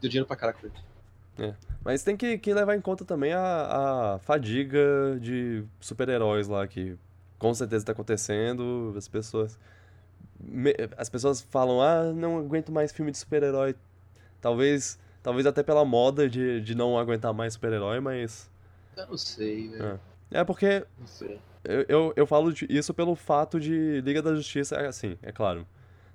deu 0.00 0.10
dinheiro 0.10 0.26
pra 0.26 0.34
caralho 0.36 0.58
ele. 1.38 1.54
Mas 1.84 2.02
tem 2.02 2.16
que, 2.16 2.36
que 2.38 2.52
levar 2.52 2.74
em 2.74 2.80
conta 2.80 3.04
também 3.04 3.32
a, 3.32 4.14
a 4.14 4.18
fadiga 4.20 5.18
de 5.20 5.62
super-heróis 5.80 6.48
lá, 6.48 6.66
que 6.66 6.96
com 7.38 7.54
certeza 7.54 7.84
tá 7.86 7.92
acontecendo. 7.92 8.92
As 8.96 9.06
pessoas. 9.06 9.56
me- 10.40 10.74
as 10.96 11.08
pessoas 11.08 11.40
falam, 11.42 11.80
ah, 11.80 12.12
não 12.12 12.38
aguento 12.38 12.72
mais 12.72 12.90
filme 12.92 13.12
de 13.12 13.18
super-herói. 13.18 13.76
Talvez. 14.44 14.98
Talvez 15.22 15.46
até 15.46 15.62
pela 15.62 15.86
moda 15.86 16.28
de, 16.28 16.60
de 16.60 16.74
não 16.74 16.98
aguentar 16.98 17.32
mais 17.32 17.54
super-herói, 17.54 17.98
mas. 17.98 18.50
Eu 18.94 19.06
não 19.06 19.16
sei, 19.16 19.70
velho. 19.70 19.98
É 20.30 20.44
porque 20.44 20.84
Não 21.00 21.06
sei. 21.06 21.40
eu, 21.64 21.84
eu, 21.88 22.12
eu 22.14 22.26
falo 22.26 22.52
isso 22.68 22.92
pelo 22.92 23.14
fato 23.16 23.58
de 23.58 24.02
Liga 24.02 24.20
da 24.20 24.34
Justiça, 24.34 24.76
é 24.76 24.86
assim, 24.86 25.16
é 25.22 25.32
claro. 25.32 25.66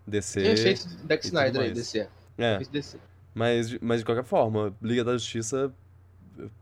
DC. 0.06 0.42
Tem 0.44 0.52
efeito 0.52 0.88
Zack 1.08 1.26
Snyder 1.26 1.62
aí. 1.62 1.72
DC. 1.72 2.08
É. 2.38 2.60
DC. 2.60 3.00
Mas, 3.34 3.70
de- 3.70 3.80
mas 3.82 4.00
de 4.02 4.06
qualquer 4.06 4.24
forma, 4.24 4.76
Liga 4.80 5.04
da 5.04 5.14
Justiça 5.14 5.74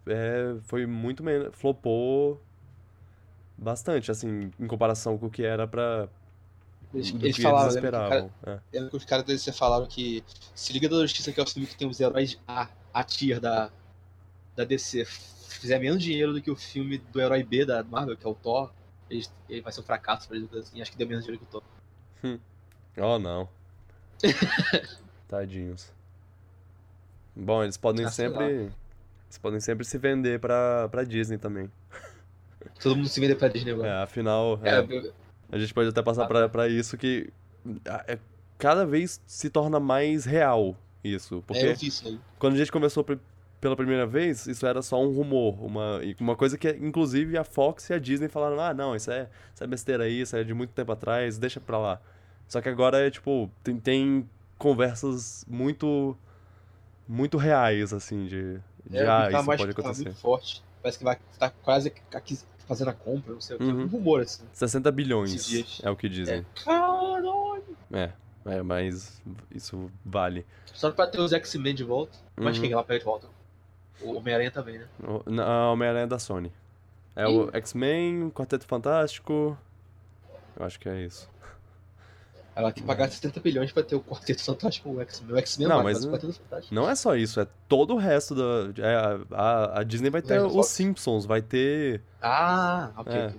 é, 0.05 0.55
foi 0.63 0.85
muito 0.85 1.21
menos. 1.23 1.49
flopou 1.53 2.41
bastante, 3.57 4.09
assim, 4.09 4.51
em 4.57 4.67
comparação 4.67 5.17
com 5.17 5.25
o 5.25 5.29
que 5.29 5.43
era 5.43 5.67
pra. 5.67 6.07
Eles, 6.97 7.11
do 7.11 7.25
eles 7.25 7.35
que 7.35 7.41
falaram, 7.41 7.63
eles 7.71 7.75
lembra 7.75 7.91
que 7.91 7.97
o 7.97 7.99
cara- 8.09 8.25
esperavam. 8.25 8.61
é. 8.71 8.75
lembra 8.77 8.89
que 8.89 8.97
os 8.97 9.05
caras 9.05 9.25
da 9.25 9.33
DC 9.33 9.51
falaram 9.53 9.85
que 9.87 10.23
se 10.55 10.73
Liga 10.73 10.89
da 10.89 10.97
Justiça, 11.01 11.31
que 11.31 11.39
é 11.39 11.43
o 11.43 11.47
filme 11.47 11.67
que 11.67 11.75
tem 11.75 11.87
os 11.87 11.99
heróis 11.99 12.37
A, 12.47 12.67
a 12.93 13.03
tier 13.03 13.39
da, 13.39 13.69
da 14.55 14.63
DC, 14.63 15.05
fizer 15.05 15.79
menos 15.79 16.01
dinheiro 16.01 16.33
do 16.33 16.41
que 16.41 16.49
o 16.51 16.55
filme 16.55 16.97
do 16.97 17.21
herói 17.21 17.43
B 17.43 17.65
da 17.65 17.83
Marvel, 17.83 18.17
que 18.17 18.25
é 18.25 18.29
o 18.29 18.35
Thor, 18.35 18.71
eles, 19.09 19.31
ele 19.47 19.61
vai 19.61 19.71
ser 19.71 19.79
um 19.81 19.83
fracasso 19.83 20.27
pra 20.27 20.37
eles, 20.37 20.51
assim, 20.53 20.81
acho 20.81 20.91
que 20.91 20.97
deu 20.97 21.07
menos 21.07 21.23
dinheiro 21.23 21.45
que 21.45 21.55
o 21.55 21.61
Thor. 21.61 22.39
Oh, 22.97 23.19
não. 23.19 23.47
Tadinhos. 25.27 25.91
Bom, 27.35 27.63
eles 27.63 27.77
podem 27.77 28.05
Ah, 28.05 28.09
sempre. 28.11 28.43
Eles 28.43 29.37
podem 29.41 29.59
sempre 29.59 29.85
se 29.85 29.97
vender 29.97 30.39
pra, 30.39 30.87
pra 30.89 31.03
Disney 31.03 31.37
também. 31.37 31.69
Todo 32.81 32.95
mundo 32.95 33.07
se 33.07 33.19
vende 33.19 33.35
pra 33.35 33.47
Disney 33.47 33.71
É, 33.71 33.73
agora. 33.75 34.03
afinal, 34.03 34.59
É, 34.63 34.69
é, 34.69 34.79
eu- 34.79 35.13
a 35.51 35.57
gente 35.57 35.73
pode 35.73 35.89
até 35.89 36.01
passar 36.01 36.23
Ah. 36.23 36.27
pra, 36.27 36.49
pra 36.49 36.67
isso 36.67 36.97
que 36.97 37.31
é, 38.07 38.17
cada 38.57 38.85
vez 38.85 39.21
se 39.25 39.49
torna 39.49 39.79
mais 39.79 40.25
real 40.25 40.75
isso. 41.03 41.37
É, 41.37 41.41
Porque 41.47 41.65
eu 41.65 41.75
vi 41.75 41.87
isso 41.87 42.07
aí. 42.07 42.19
quando 42.39 42.53
a 42.53 42.57
gente 42.57 42.71
conversou 42.71 43.03
pe- 43.03 43.19
pela 43.61 43.75
primeira 43.75 44.05
vez, 44.05 44.45
isso 44.45 44.65
era 44.67 44.81
só 44.81 45.01
um 45.01 45.11
rumor, 45.11 45.63
uma, 45.63 45.99
uma 46.19 46.35
coisa 46.35 46.57
que, 46.57 46.69
inclusive, 46.69 47.37
a 47.37 47.43
Fox 47.43 47.89
e 47.89 47.93
a 47.93 47.99
Disney 47.99 48.27
falaram, 48.27 48.59
ah, 48.59 48.73
não, 48.73 48.95
isso 48.95 49.09
é, 49.09 49.29
isso 49.53 49.63
é 49.63 49.67
besteira 49.67 50.03
aí, 50.03 50.21
isso 50.21 50.35
é 50.35 50.43
de 50.43 50.53
muito 50.53 50.71
tempo 50.73 50.91
atrás, 50.91 51.37
deixa 51.37 51.59
pra 51.59 51.77
lá. 51.77 52.01
Só 52.47 52.61
que 52.61 52.69
agora 52.69 52.99
é, 52.99 53.09
tipo, 53.09 53.49
tem, 53.63 53.77
tem 53.79 54.29
conversas 54.57 55.43
muito, 55.47 56.15
muito 57.07 57.37
reais, 57.37 57.93
assim, 57.93 58.25
de, 58.25 58.59
de 58.89 58.97
É, 58.97 59.07
ah, 59.07 59.29
tá 59.31 59.37
isso 59.39 59.47
mais, 59.47 59.61
pode 59.61 59.73
tá 59.73 59.81
acontecer. 59.81 60.03
muito 60.05 60.19
forte. 60.19 60.63
Parece 60.81 60.97
que 60.99 61.03
vai 61.03 61.17
estar 61.31 61.49
quase 61.63 61.87
aqui 62.11 62.37
fazendo 62.67 62.89
a 62.89 62.93
compra, 62.93 63.33
não 63.33 63.41
sei. 63.41 63.57
Uhum. 63.57 63.83
Um 63.83 63.87
rumor 63.87 64.21
assim. 64.21 64.43
60 64.53 64.91
bilhões 64.91 65.81
é 65.83 65.89
o 65.89 65.95
que 65.95 66.07
dizem. 66.09 66.45
Caralho! 66.63 67.63
É, 67.91 68.11
é, 68.45 68.61
mas 68.61 69.21
isso 69.53 69.89
vale. 70.05 70.45
Só 70.73 70.91
pra 70.91 71.07
ter 71.07 71.19
os 71.19 71.31
X-Men 71.33 71.73
de 71.73 71.83
volta. 71.83 72.17
Mas 72.35 72.57
Uhum. 72.57 72.63
quem 72.63 72.75
lá 72.75 72.83
pega 72.83 72.99
de 72.99 73.05
volta? 73.05 73.27
O 74.01 74.13
Homem-Aranha 74.15 74.51
também, 74.51 74.77
né? 74.77 74.87
O- 75.03 75.23
A 75.41 75.71
Homem-Aranha 75.71 76.03
é 76.03 76.07
da 76.07 76.19
Sony. 76.19 76.51
É 77.15 77.27
o 77.27 77.49
X-Men, 77.55 78.29
Quarteto 78.29 78.65
Fantástico. 78.67 79.57
Eu 80.59 80.65
acho 80.65 80.79
que 80.79 80.87
é 80.87 81.01
isso. 81.03 81.27
Ela 82.57 82.71
tem 82.71 82.81
que 82.81 82.87
pagar 82.87 83.07
70 83.07 83.39
bilhões 83.39 83.71
pra 83.71 83.83
ter 83.83 83.95
o 83.95 84.01
Quarteto 84.01 84.43
Fantástico 84.43 84.89
o 84.89 84.99
X-Men. 85.01 85.35
O 85.35 85.37
X-Men 85.37 85.67
Não, 85.67 85.83
mas. 85.83 86.03
Não 86.71 86.89
é 86.89 86.95
só 86.95 87.15
isso, 87.15 87.39
é 87.39 87.47
todo 87.69 87.93
o 87.93 87.97
resto 87.97 88.33
da. 88.33 88.81
é, 88.81 88.95
a, 89.31 89.79
a- 89.79 89.83
Disney 89.83 90.09
vai 90.09 90.23
ter 90.23 90.41
os. 90.41 90.65
Simpsons, 90.67 91.25
vai 91.27 91.41
ter. 91.41 92.01
Ah, 92.19 92.91
ok. 92.97 93.13
É. 93.13 93.33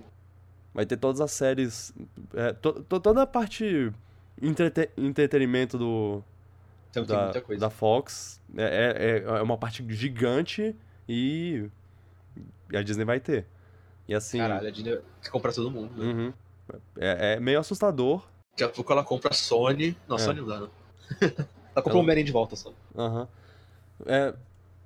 Vai 0.73 0.85
ter 0.85 0.95
todas 0.95 1.19
as 1.19 1.31
séries. 1.31 1.93
é, 2.33 2.53
to- 2.53 2.81
to- 2.83 2.99
toda 3.01 3.21
a 3.23 3.27
parte 3.27 3.91
entrete- 4.41 4.89
entretenimento 4.95 5.77
do, 5.77 6.23
Então 6.91 7.03
da, 7.05 7.31
da 7.57 7.69
Fox 7.69 8.39
é, 8.55 9.23
é, 9.25 9.37
é 9.37 9.41
uma 9.41 9.57
parte 9.57 9.85
gigante 9.93 10.73
e, 11.09 11.69
e 12.71 12.77
a 12.77 12.81
Disney 12.81 13.03
vai 13.03 13.19
ter. 13.19 13.45
E 14.07 14.15
assim. 14.15 14.37
Caralho, 14.37 14.67
a 14.67 14.71
Disney 14.71 14.97
quer 15.21 15.29
comprar 15.29 15.51
todo 15.51 15.69
mundo. 15.69 15.91
Né? 15.97 16.05
uhum. 16.05 16.33
é, 16.97 17.33
é 17.33 17.39
meio 17.41 17.59
assustador. 17.59 18.25
Daqui 18.51 18.63
a 18.63 18.69
pouco 18.69 18.91
ela 18.91 19.03
compra 19.03 19.29
a 19.31 19.33
Sony. 19.33 19.95
Não, 20.07 20.15
É. 20.17 20.19
Sony 20.19 20.41
não 20.41 20.47
dá, 20.47 20.59
não. 20.59 20.69
ela 21.75 21.83
compra 21.83 21.95
o 21.95 21.99
Homem-Aranha 21.99 22.25
de 22.25 22.31
volta 22.31 22.55
só. 22.55 22.73
Aham. 22.97 23.27
É, 24.05 24.33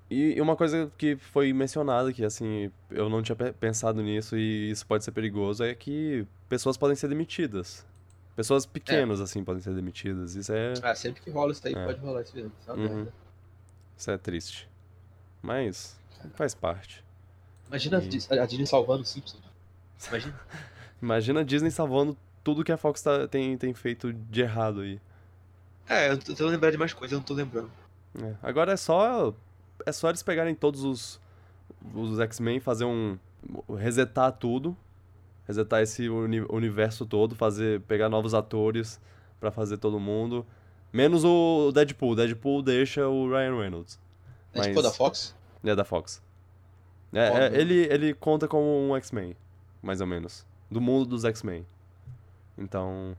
e 0.09 0.39
uma 0.41 0.55
coisa 0.55 0.91
que 0.97 1.15
foi 1.15 1.53
mencionada, 1.53 2.11
que 2.13 2.23
assim, 2.23 2.71
eu 2.91 3.09
não 3.09 3.21
tinha 3.21 3.35
pe- 3.35 3.53
pensado 3.53 4.01
nisso 4.01 4.37
e 4.37 4.69
isso 4.69 4.85
pode 4.85 5.03
ser 5.03 5.11
perigoso, 5.11 5.63
é 5.63 5.73
que 5.73 6.25
pessoas 6.49 6.77
podem 6.77 6.95
ser 6.95 7.07
demitidas. 7.07 7.85
Pessoas 8.35 8.65
pequenas, 8.65 9.21
assim, 9.21 9.43
podem 9.43 9.61
ser 9.61 9.73
demitidas. 9.75 10.35
Isso 10.35 10.51
é, 10.51 10.73
Ah, 10.81 10.95
sempre 10.95 11.21
que 11.21 11.29
rola 11.29 11.51
isso 11.51 11.67
aí, 11.67 11.73
É. 11.75 11.85
pode 11.85 11.99
rolar 11.99 12.21
isso 12.23 12.35
mesmo. 12.35 12.51
Isso 12.59 12.71
é 12.71 12.73
Uhum. 12.73 13.07
isso 13.95 14.11
é 14.11 14.17
triste. 14.17 14.67
Mas 15.41 15.95
faz 16.35 16.55
parte. 16.55 17.03
Imagina 17.67 17.97
a 17.99 18.01
E- 18.01 18.39
a 18.39 18.45
Disney 18.45 18.65
salvando 18.65 19.03
o 19.03 19.05
Simpsons. 19.05 19.41
Imagina. 20.07 20.39
Imagina 21.01 21.39
a 21.41 21.43
Disney 21.43 21.69
salvando 21.69 22.17
tudo 22.43 22.63
que 22.63 22.71
a 22.71 22.77
Fox 22.77 23.01
tá- 23.01 23.27
tem, 23.27 23.57
tem 23.57 23.73
feito 23.73 24.11
de 24.13 24.41
errado 24.41 24.81
aí. 24.81 24.99
É, 25.87 26.09
eu 26.11 26.17
tô 26.17 26.25
tentando 26.27 26.49
lembrar 26.49 26.71
de 26.71 26.77
mais 26.77 26.93
coisas, 26.93 27.11
eu 27.13 27.17
não 27.19 27.25
tô 27.25 27.33
lembrando. 27.33 27.69
É, 28.21 28.33
Agora 28.41 28.71
é 28.73 28.77
só. 28.77 29.33
É 29.85 29.91
só 29.91 30.09
eles 30.09 30.23
pegarem 30.23 30.53
todos 30.55 30.83
os, 30.83 31.19
os 31.93 32.19
X-Men, 32.19 32.59
fazer 32.59 32.85
um. 32.85 33.17
resetar 33.77 34.31
tudo. 34.31 34.75
Resetar 35.45 35.81
esse 35.81 36.07
uni- 36.07 36.45
universo 36.49 37.05
todo, 37.05 37.35
fazer. 37.35 37.81
pegar 37.81 38.07
novos 38.07 38.33
atores 38.33 38.99
pra 39.39 39.51
fazer 39.51 39.77
todo 39.77 39.99
mundo. 39.99 40.45
Menos 40.93 41.25
o 41.25 41.71
Deadpool. 41.73 42.15
Deadpool 42.15 42.61
deixa 42.61 43.07
o 43.07 43.27
Ryan 43.29 43.57
Reynolds. 43.59 43.99
É 44.53 44.59
Mas- 44.59 44.67
tipo 44.67 44.81
da 44.81 44.91
Fox? 44.91 45.35
É 45.63 45.75
da 45.75 45.83
Fox. 45.83 46.21
É, 47.11 47.47
é, 47.47 47.59
ele, 47.59 47.75
ele 47.91 48.13
conta 48.13 48.47
como 48.47 48.65
um 48.89 48.95
X-Men, 48.95 49.35
mais 49.81 49.99
ou 50.01 50.07
menos. 50.07 50.45
Do 50.71 50.79
mundo 50.79 51.05
dos 51.05 51.25
X-Men. 51.25 51.65
Então. 52.57 53.15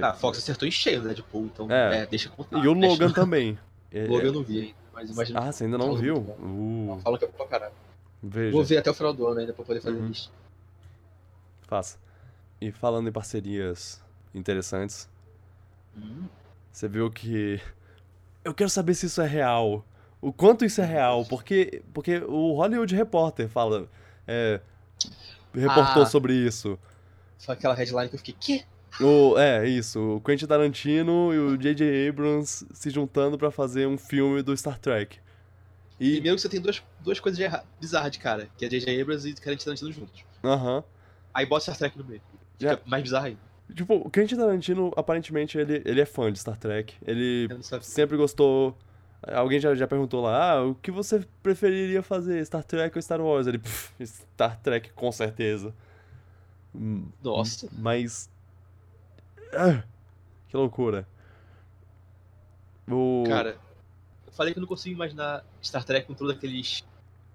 Ah, 0.00 0.10
a 0.10 0.14
Fox 0.14 0.38
acertou 0.38 0.66
em 0.66 0.70
cheio, 0.70 1.00
né? 1.02 1.08
Deadpool, 1.08 1.44
então 1.46 1.70
É. 1.70 2.00
é, 2.02 2.06
deixa 2.06 2.28
contar. 2.30 2.58
E 2.64 2.68
o 2.68 2.74
deixa- 2.74 2.88
Logan 2.88 3.12
também. 3.12 3.58
É- 3.92 4.06
O 4.06 4.12
Logan 4.12 4.24
eu 4.24 4.32
não 4.32 4.42
vi 4.42 4.60
ainda, 4.60 4.74
mas 4.92 5.10
imagina. 5.10 5.40
Ah, 5.40 5.52
você 5.52 5.64
ainda 5.64 5.78
não 5.78 5.94
viu? 5.94 6.16
Uh, 6.16 6.98
Fala 7.04 7.16
que 7.16 7.24
é 7.24 7.28
pra 7.28 7.46
caralho. 7.46 7.72
veja. 8.20 8.50
Vou 8.50 8.64
ver 8.64 8.78
até 8.78 8.90
o 8.90 8.94
final 8.94 9.12
do 9.12 9.24
ano 9.28 9.38
ainda 9.38 9.52
pra 9.52 9.64
poder 9.64 9.80
fazer 9.80 9.96
Uhum. 9.96 10.08
lista. 10.08 10.32
Faça. 11.62 11.96
E 12.60 12.72
falando 12.72 13.08
em 13.08 13.12
parcerias 13.12 14.02
interessantes, 14.34 15.08
Hum. 15.96 16.24
você 16.72 16.88
viu 16.88 17.08
que. 17.08 17.60
Eu 18.44 18.52
quero 18.52 18.68
saber 18.68 18.94
se 18.94 19.06
isso 19.06 19.20
é 19.22 19.26
real. 19.28 19.84
O 20.20 20.32
quanto 20.32 20.64
isso 20.64 20.80
é 20.80 20.84
real, 20.84 21.24
porque, 21.26 21.80
porque 21.92 22.18
o 22.26 22.54
Hollywood 22.54 22.94
Reporter 22.96 23.48
fala. 23.48 23.88
é, 24.26 24.60
reportou 25.54 26.02
Ah. 26.02 26.06
sobre 26.06 26.32
isso. 26.34 26.76
Foi 27.44 27.54
aquela 27.54 27.74
headline 27.74 28.08
que 28.08 28.14
eu 28.14 28.18
fiquei, 28.18 28.34
quê? 28.38 28.64
O, 29.00 29.36
é, 29.38 29.68
isso. 29.68 30.16
O 30.16 30.20
Quentin 30.20 30.46
Tarantino 30.46 31.32
e 31.34 31.38
o 31.38 31.56
J.J. 31.56 32.08
Abrams 32.08 32.64
se 32.72 32.90
juntando 32.90 33.36
pra 33.36 33.50
fazer 33.50 33.86
um 33.88 33.98
filme 33.98 34.40
do 34.42 34.56
Star 34.56 34.78
Trek. 34.78 35.18
E. 35.98 36.12
Primeiro 36.14 36.36
que 36.36 36.42
você 36.42 36.48
tem 36.48 36.60
duas, 36.60 36.82
duas 37.00 37.18
coisas 37.20 37.44
bizarras 37.80 38.12
de 38.12 38.18
cara, 38.18 38.48
que 38.56 38.64
é 38.64 38.68
J.J. 38.68 39.00
Abrams 39.00 39.28
e 39.28 39.34
Quentin 39.34 39.64
Tarantino 39.64 39.92
juntos. 39.92 40.24
Aham. 40.44 40.84
Aí 41.32 41.44
bota 41.44 41.62
Star 41.64 41.76
Trek 41.76 41.98
no 41.98 42.04
meio. 42.04 42.20
Fica 42.58 42.72
Já- 42.74 42.80
mais 42.86 43.02
bizarro 43.02 43.26
ainda. 43.26 43.40
Tipo, 43.74 43.94
o 43.96 44.10
Quentin 44.10 44.36
Tarantino, 44.36 44.92
aparentemente, 44.96 45.58
ele, 45.58 45.82
ele 45.84 46.00
é 46.00 46.06
fã 46.06 46.30
de 46.32 46.38
Star 46.38 46.56
Trek. 46.56 46.94
Ele 47.04 47.48
sempre 47.80 48.16
gostou. 48.16 48.76
Alguém 49.26 49.58
já, 49.58 49.74
já 49.74 49.86
perguntou 49.88 50.22
lá, 50.22 50.52
ah, 50.52 50.64
o 50.66 50.74
que 50.74 50.90
você 50.90 51.24
preferiria 51.42 52.02
fazer, 52.02 52.44
Star 52.44 52.62
Trek 52.62 52.96
ou 52.96 53.02
Star 53.02 53.20
Wars? 53.22 53.46
Ele, 53.46 53.58
"Pff, 53.58 53.92
Star 54.06 54.60
Trek, 54.60 54.90
com 54.92 55.10
certeza. 55.10 55.74
Nossa. 57.22 57.68
Mas. 57.72 58.28
Ah, 59.52 59.82
que 60.48 60.56
loucura. 60.56 61.06
O... 62.90 63.24
Cara, 63.26 63.56
eu 64.26 64.32
falei 64.32 64.52
que 64.52 64.58
eu 64.58 64.60
não 64.62 64.68
consigo 64.68 64.94
imaginar 64.94 65.44
Star 65.62 65.84
Trek 65.84 66.06
com 66.06 66.14
todos 66.14 66.34
aqueles 66.34 66.84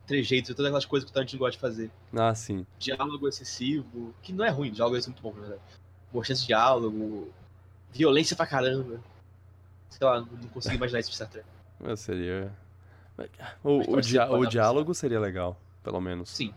trejeitos 0.06 0.50
e 0.50 0.54
todas 0.54 0.68
aquelas 0.70 0.86
coisas 0.86 1.06
que 1.06 1.12
o 1.12 1.14
Tarantino 1.14 1.40
gosta 1.40 1.52
de 1.54 1.60
fazer. 1.62 1.92
Ah, 2.14 2.34
sim. 2.36 2.66
Diálogo 2.78 3.28
excessivo, 3.28 4.14
que 4.22 4.34
não 4.34 4.44
é 4.44 4.50
ruim, 4.50 4.72
diálogo 4.72 4.98
é 4.98 5.02
muito 5.02 5.22
bom, 5.22 5.34
na 5.34 5.42
verdade. 5.42 5.62
De 6.34 6.46
diálogo, 6.48 7.32
violência 7.92 8.36
pra 8.36 8.46
caramba. 8.48 9.00
Sei 9.90 10.06
lá, 10.06 10.20
não 10.22 10.28
consigo 10.50 10.76
imaginar 10.76 11.00
isso 11.00 11.10
de 11.10 11.16
Star 11.16 11.30
Trek. 11.30 11.48
Eu 11.80 11.96
seria. 11.96 12.52
O, 13.64 13.78
Mas 13.80 14.06
o, 14.06 14.10
dia- 14.10 14.32
o 14.32 14.46
diálogo 14.46 14.94
seria 14.94 15.20
legal, 15.20 15.60
pelo 15.84 16.00
menos. 16.00 16.30
Sim. 16.30 16.54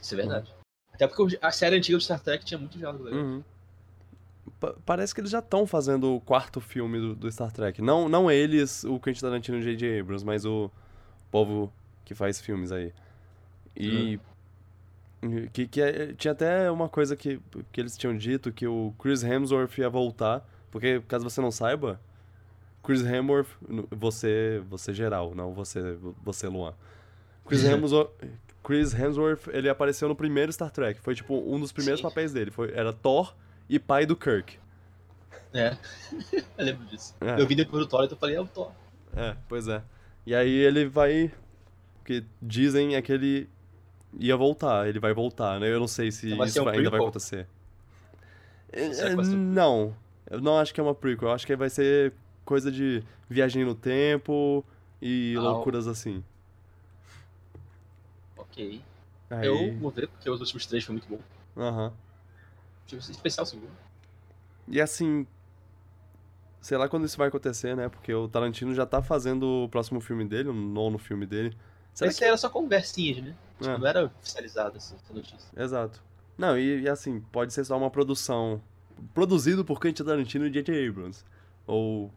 Isso 0.00 0.14
é 0.14 0.16
verdade. 0.16 0.52
Até 0.92 1.06
porque 1.06 1.38
a 1.40 1.50
série 1.50 1.76
antiga 1.76 1.96
do 1.98 2.04
Star 2.04 2.20
Trek 2.20 2.44
tinha 2.44 2.58
muito 2.58 2.76
diálogo 2.78 3.04
legal. 3.04 3.20
Uhum. 3.20 3.42
Pa- 4.60 4.74
parece 4.84 5.14
que 5.14 5.20
eles 5.20 5.30
já 5.30 5.38
estão 5.38 5.66
fazendo 5.66 6.14
o 6.14 6.20
quarto 6.20 6.60
filme 6.60 6.98
do, 6.98 7.14
do 7.14 7.30
Star 7.32 7.50
Trek. 7.50 7.80
Não, 7.80 8.08
não 8.08 8.30
eles, 8.30 8.84
o 8.84 8.98
Quentin 9.00 9.20
Tarantino 9.20 9.58
e 9.58 9.60
o 9.60 9.62
J.J. 9.64 10.00
Abrams, 10.00 10.24
mas 10.24 10.44
o 10.44 10.70
povo 11.30 11.72
que 12.04 12.14
faz 12.14 12.40
filmes 12.40 12.70
aí. 12.72 12.92
E. 13.76 14.18
Que, 15.52 15.68
que 15.68 15.80
é- 15.80 16.12
tinha 16.14 16.32
até 16.32 16.68
uma 16.70 16.88
coisa 16.88 17.14
que, 17.16 17.40
que 17.70 17.80
eles 17.80 17.96
tinham 17.96 18.16
dito, 18.16 18.50
que 18.52 18.66
o 18.66 18.92
Chris 18.98 19.22
Hemsworth 19.22 19.78
ia 19.78 19.88
voltar. 19.88 20.44
Porque, 20.70 21.00
caso 21.06 21.22
você 21.22 21.40
não 21.40 21.50
saiba, 21.52 22.00
Chris 22.82 23.02
Hemsworth, 23.04 23.46
você, 23.90 24.60
você 24.68 24.92
geral, 24.92 25.32
não 25.34 25.52
você, 25.52 25.96
você 26.24 26.48
Luan. 26.48 26.74
Chris 27.46 27.62
Hemsworth, 27.64 28.10
Chris 28.62 28.94
Hemsworth, 28.94 29.48
ele 29.48 29.68
apareceu 29.68 30.08
no 30.08 30.14
primeiro 30.14 30.52
Star 30.52 30.70
Trek. 30.70 31.00
Foi, 31.00 31.14
tipo, 31.14 31.34
um 31.34 31.58
dos 31.58 31.72
primeiros 31.72 32.00
Sim. 32.00 32.08
papéis 32.08 32.32
dele. 32.32 32.50
Foi, 32.50 32.72
era 32.72 32.92
Thor 32.92 33.34
e 33.68 33.78
pai 33.78 34.06
do 34.06 34.16
Kirk. 34.16 34.58
É. 35.52 35.76
eu 36.32 36.64
lembro 36.64 36.84
disso. 36.86 37.14
É. 37.20 37.40
Eu 37.40 37.46
vi 37.46 37.54
depois 37.54 37.84
do 37.84 37.88
Thor, 37.88 38.04
então 38.04 38.16
eu 38.16 38.20
falei, 38.20 38.36
é 38.36 38.40
o 38.40 38.46
Thor. 38.46 38.70
É, 39.14 39.36
pois 39.48 39.68
é. 39.68 39.82
E 40.24 40.34
aí 40.34 40.50
ele 40.50 40.86
vai. 40.86 41.32
O 42.00 42.04
que 42.04 42.24
dizem 42.40 42.94
é 42.94 43.02
que 43.02 43.12
ele 43.12 43.48
ia 44.18 44.36
voltar, 44.36 44.88
ele 44.88 44.98
vai 44.98 45.12
voltar, 45.12 45.58
né? 45.60 45.68
Eu 45.72 45.80
não 45.80 45.88
sei 45.88 46.10
se 46.10 46.26
Então 46.26 46.38
vai 46.38 46.48
isso 46.48 46.62
um 46.62 46.68
ainda 46.68 46.90
vai 46.90 47.00
acontecer. 47.00 47.46
É, 48.72 49.14
Não, 49.14 49.94
eu 50.30 50.40
não 50.40 50.58
acho 50.58 50.72
que 50.72 50.80
é 50.80 50.82
uma 50.82 50.94
prequel, 50.94 51.28
eu 51.28 51.34
acho 51.34 51.46
que 51.46 51.54
vai 51.54 51.68
ser 51.68 52.12
coisa 52.44 52.70
de 52.72 53.02
viagem 53.28 53.64
no 53.64 53.74
tempo 53.74 54.64
e 55.00 55.34
Ah, 55.36 55.40
loucuras 55.40 55.86
assim. 55.86 56.24
Ok. 58.52 58.82
Aí, 59.30 59.46
Eu 59.46 59.78
vou 59.78 59.90
ver, 59.90 60.08
porque 60.08 60.28
os 60.28 60.40
últimos 60.40 60.66
três 60.66 60.84
foi 60.84 60.92
muito 60.94 61.08
bom. 61.08 61.18
aham. 61.56 61.92
Tipo, 62.86 63.00
especial 63.00 63.46
segundo. 63.46 63.70
E 64.68 64.80
assim, 64.80 65.26
sei 66.60 66.76
lá 66.76 66.88
quando 66.88 67.06
isso 67.06 67.16
vai 67.16 67.28
acontecer, 67.28 67.74
né? 67.74 67.88
Porque 67.88 68.12
o 68.12 68.28
Tarantino 68.28 68.74
já 68.74 68.84
tá 68.86 69.02
fazendo 69.02 69.64
o 69.64 69.68
próximo 69.68 70.00
filme 70.00 70.24
dele, 70.24 70.50
o 70.50 70.52
nono 70.52 70.98
filme 70.98 71.24
dele. 71.26 71.56
Será 71.94 72.10
Esse 72.10 72.24
era 72.24 72.36
só 72.36 72.48
conversinhas, 72.48 73.22
né? 73.24 73.34
Tipo, 73.58 73.70
É. 73.70 73.78
não 73.78 73.86
era 73.86 74.04
oficializado 74.06 74.76
assim, 74.76 74.94
essa 74.94 75.12
notícia. 75.14 75.48
Exato. 75.56 76.02
Não, 76.36 76.58
e, 76.58 76.82
e 76.82 76.88
assim, 76.88 77.20
pode 77.32 77.52
ser 77.52 77.64
só 77.64 77.76
uma 77.76 77.90
produção 77.90 78.60
produzido 79.14 79.64
por 79.64 79.80
Quentin 79.80 80.04
Tarantino 80.04 80.46
e 80.46 80.50
J.J. 80.50 80.88
Abrams. 80.88 81.24
Ou 81.66 82.10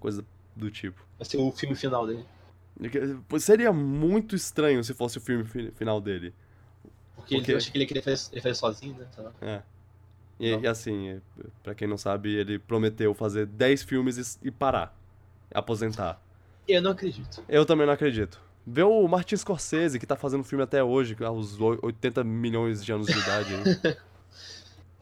coisa 0.00 0.24
do 0.56 0.70
tipo. 0.70 1.02
Vai 1.18 1.26
ser 1.26 1.36
o 1.38 1.50
filme 1.52 1.74
final 1.74 2.06
dele. 2.06 2.24
Seria 3.40 3.72
muito 3.72 4.36
estranho 4.36 4.82
se 4.84 4.94
fosse 4.94 5.18
o 5.18 5.20
filme 5.20 5.44
fi- 5.44 5.70
final 5.72 6.00
dele. 6.00 6.32
Porque, 7.16 7.34
Porque- 7.36 7.50
ele, 7.50 7.52
eu 7.54 7.56
achei 7.58 7.72
que 7.72 7.78
ele 7.78 7.86
queria 7.86 8.02
fazer, 8.02 8.28
ele 8.32 8.40
fazer 8.40 8.54
sozinho, 8.54 8.94
né? 8.96 9.06
Lá. 9.18 9.32
É. 9.42 9.62
E, 10.40 10.54
e 10.56 10.66
assim, 10.68 11.08
é, 11.08 11.20
pra 11.64 11.74
quem 11.74 11.88
não 11.88 11.98
sabe, 11.98 12.32
ele 12.34 12.58
prometeu 12.58 13.12
fazer 13.12 13.44
10 13.46 13.82
filmes 13.82 14.38
e, 14.42 14.48
e 14.48 14.50
parar. 14.52 14.96
Aposentar. 15.52 16.22
Eu 16.68 16.80
não 16.80 16.92
acredito. 16.92 17.42
Eu 17.48 17.66
também 17.66 17.86
não 17.86 17.92
acredito. 17.94 18.40
Vê 18.64 18.82
o 18.82 19.08
Martin 19.08 19.34
Scorsese, 19.36 19.98
que 19.98 20.06
tá 20.06 20.14
fazendo 20.14 20.44
filme 20.44 20.62
até 20.62 20.84
hoje, 20.84 21.16
aos 21.24 21.58
oi- 21.58 21.78
80 21.82 22.22
milhões 22.22 22.84
de 22.84 22.92
anos 22.92 23.06
de 23.06 23.18
idade. 23.18 23.54
aí. 23.54 23.96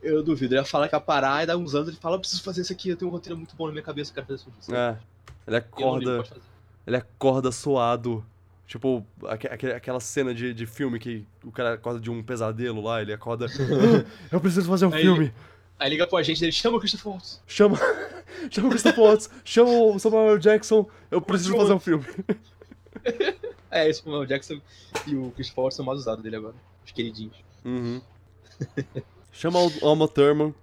Eu 0.03 0.23
duvido. 0.23 0.55
Ele 0.55 0.61
ia 0.61 0.65
falar 0.65 0.89
que 0.89 0.95
ia 0.95 1.01
parar 1.01 1.43
e 1.43 1.47
dar 1.47 1.57
uns 1.57 1.75
anos 1.75 1.89
ele 1.89 1.97
fala, 1.97 2.15
eu 2.15 2.21
preciso 2.21 2.43
fazer 2.43 2.61
isso 2.61 2.73
aqui, 2.73 2.91
eu 2.91 2.97
tenho 2.97 3.11
um 3.11 3.13
roteiro 3.13 3.37
muito 3.37 3.57
bom 3.57 3.67
na 3.67 3.73
minha 3.73 3.83
cabeça, 3.83 4.11
eu 4.11 4.15
quero 4.15 4.27
fazer 4.27 4.51
isso. 4.61 4.73
é. 4.75 4.99
Ele 5.47 5.57
acorda. 5.57 6.23
Ele 6.87 6.97
acorda 6.97 7.51
suado. 7.53 8.25
Tipo, 8.67 9.07
aque- 9.29 9.47
aquela 9.49 10.01
cena 10.01 10.35
de, 10.35 10.53
de 10.53 10.67
filme 10.67 10.99
que 10.99 11.25
o 11.45 11.53
cara 11.53 11.75
acorda 11.75 12.01
de 12.01 12.11
um 12.11 12.23
pesadelo 12.23 12.81
lá, 12.83 13.01
ele 13.01 13.13
acorda. 13.13 13.47
"Ah, 13.47 14.05
eu 14.33 14.41
preciso 14.41 14.69
fazer 14.69 14.87
um 14.87 14.93
Aí- 14.95 15.03
filme. 15.03 15.33
Aí 15.79 15.91
liga 15.91 16.07
pro 16.07 16.17
agente 16.17 16.41
dele, 16.41 16.53
chama 16.53 16.79
o 16.79 16.81
Christopher 16.81 17.13
Waltz. 17.13 17.43
Chama. 17.47 17.77
Chama 18.51 18.67
o 18.69 18.71
Christopher 18.71 19.03
Waltz, 19.05 19.31
chama 19.45 19.71
o 19.71 19.99
Samuel 19.99 20.39
Jackson, 20.39 20.89
eu 21.11 21.21
preciso 21.21 21.57
fazer 21.57 21.73
um 21.73 21.81
filme. 21.81 22.05
É, 23.71 23.89
esse 23.89 24.09
o 24.09 24.25
Jackson 24.25 24.61
e 25.07 25.15
o 25.17 25.31
Christopher 25.33 25.63
Waltz 25.63 25.77
são 25.77 25.85
mais 25.85 25.99
usados 25.99 26.23
dele 26.23 26.37
agora. 26.37 26.55
Os 26.85 26.93
queridinhos. 26.93 27.37
Uhum. 27.65 28.01
Chama 29.33 29.59
o 29.61 29.71
Alma 29.87 30.09
Thurman. 30.09 30.55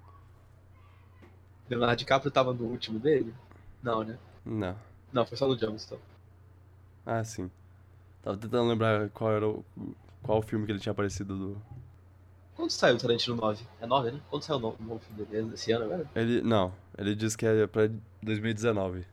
Leonardo 1.70 1.96
DiCaprio 1.98 2.32
tava 2.32 2.54
no 2.54 2.66
último 2.66 3.00
dele? 3.00 3.34
Não, 3.82 4.04
né? 4.04 4.18
Não. 4.46 4.76
Não, 5.12 5.26
foi 5.26 5.38
só 5.38 5.48
no 5.48 5.56
Django, 5.56 5.78
então. 5.86 5.98
Ah, 7.06 7.24
sim. 7.24 7.50
Tava 8.22 8.38
tentando 8.38 8.68
lembrar 8.70 9.10
qual 9.10 9.32
era 9.32 9.48
o. 9.48 9.66
Qual 10.22 10.40
o 10.40 10.42
filme 10.42 10.66
que 10.66 10.72
ele 10.72 10.80
tinha 10.80 10.92
aparecido 10.92 11.36
do. 11.38 11.62
Quando 12.56 12.70
saiu 12.70 12.96
o 12.96 13.00
Tarantino 13.00 13.36
9? 13.36 13.66
É 13.82 13.86
9, 13.86 14.12
né? 14.12 14.22
Quando 14.30 14.44
saiu 14.44 14.58
o 14.58 14.62
novo, 14.62 14.78
o 14.80 14.84
novo 14.84 15.00
filme 15.00 15.26
dele? 15.26 15.54
Esse 15.54 15.72
ano 15.72 15.86
agora? 15.86 16.10
Ele. 16.16 16.42
Não, 16.42 16.74
ele 16.98 17.14
disse 17.16 17.38
que 17.38 17.46
é 17.46 17.68
pra 17.68 17.90
2019. 18.22 19.06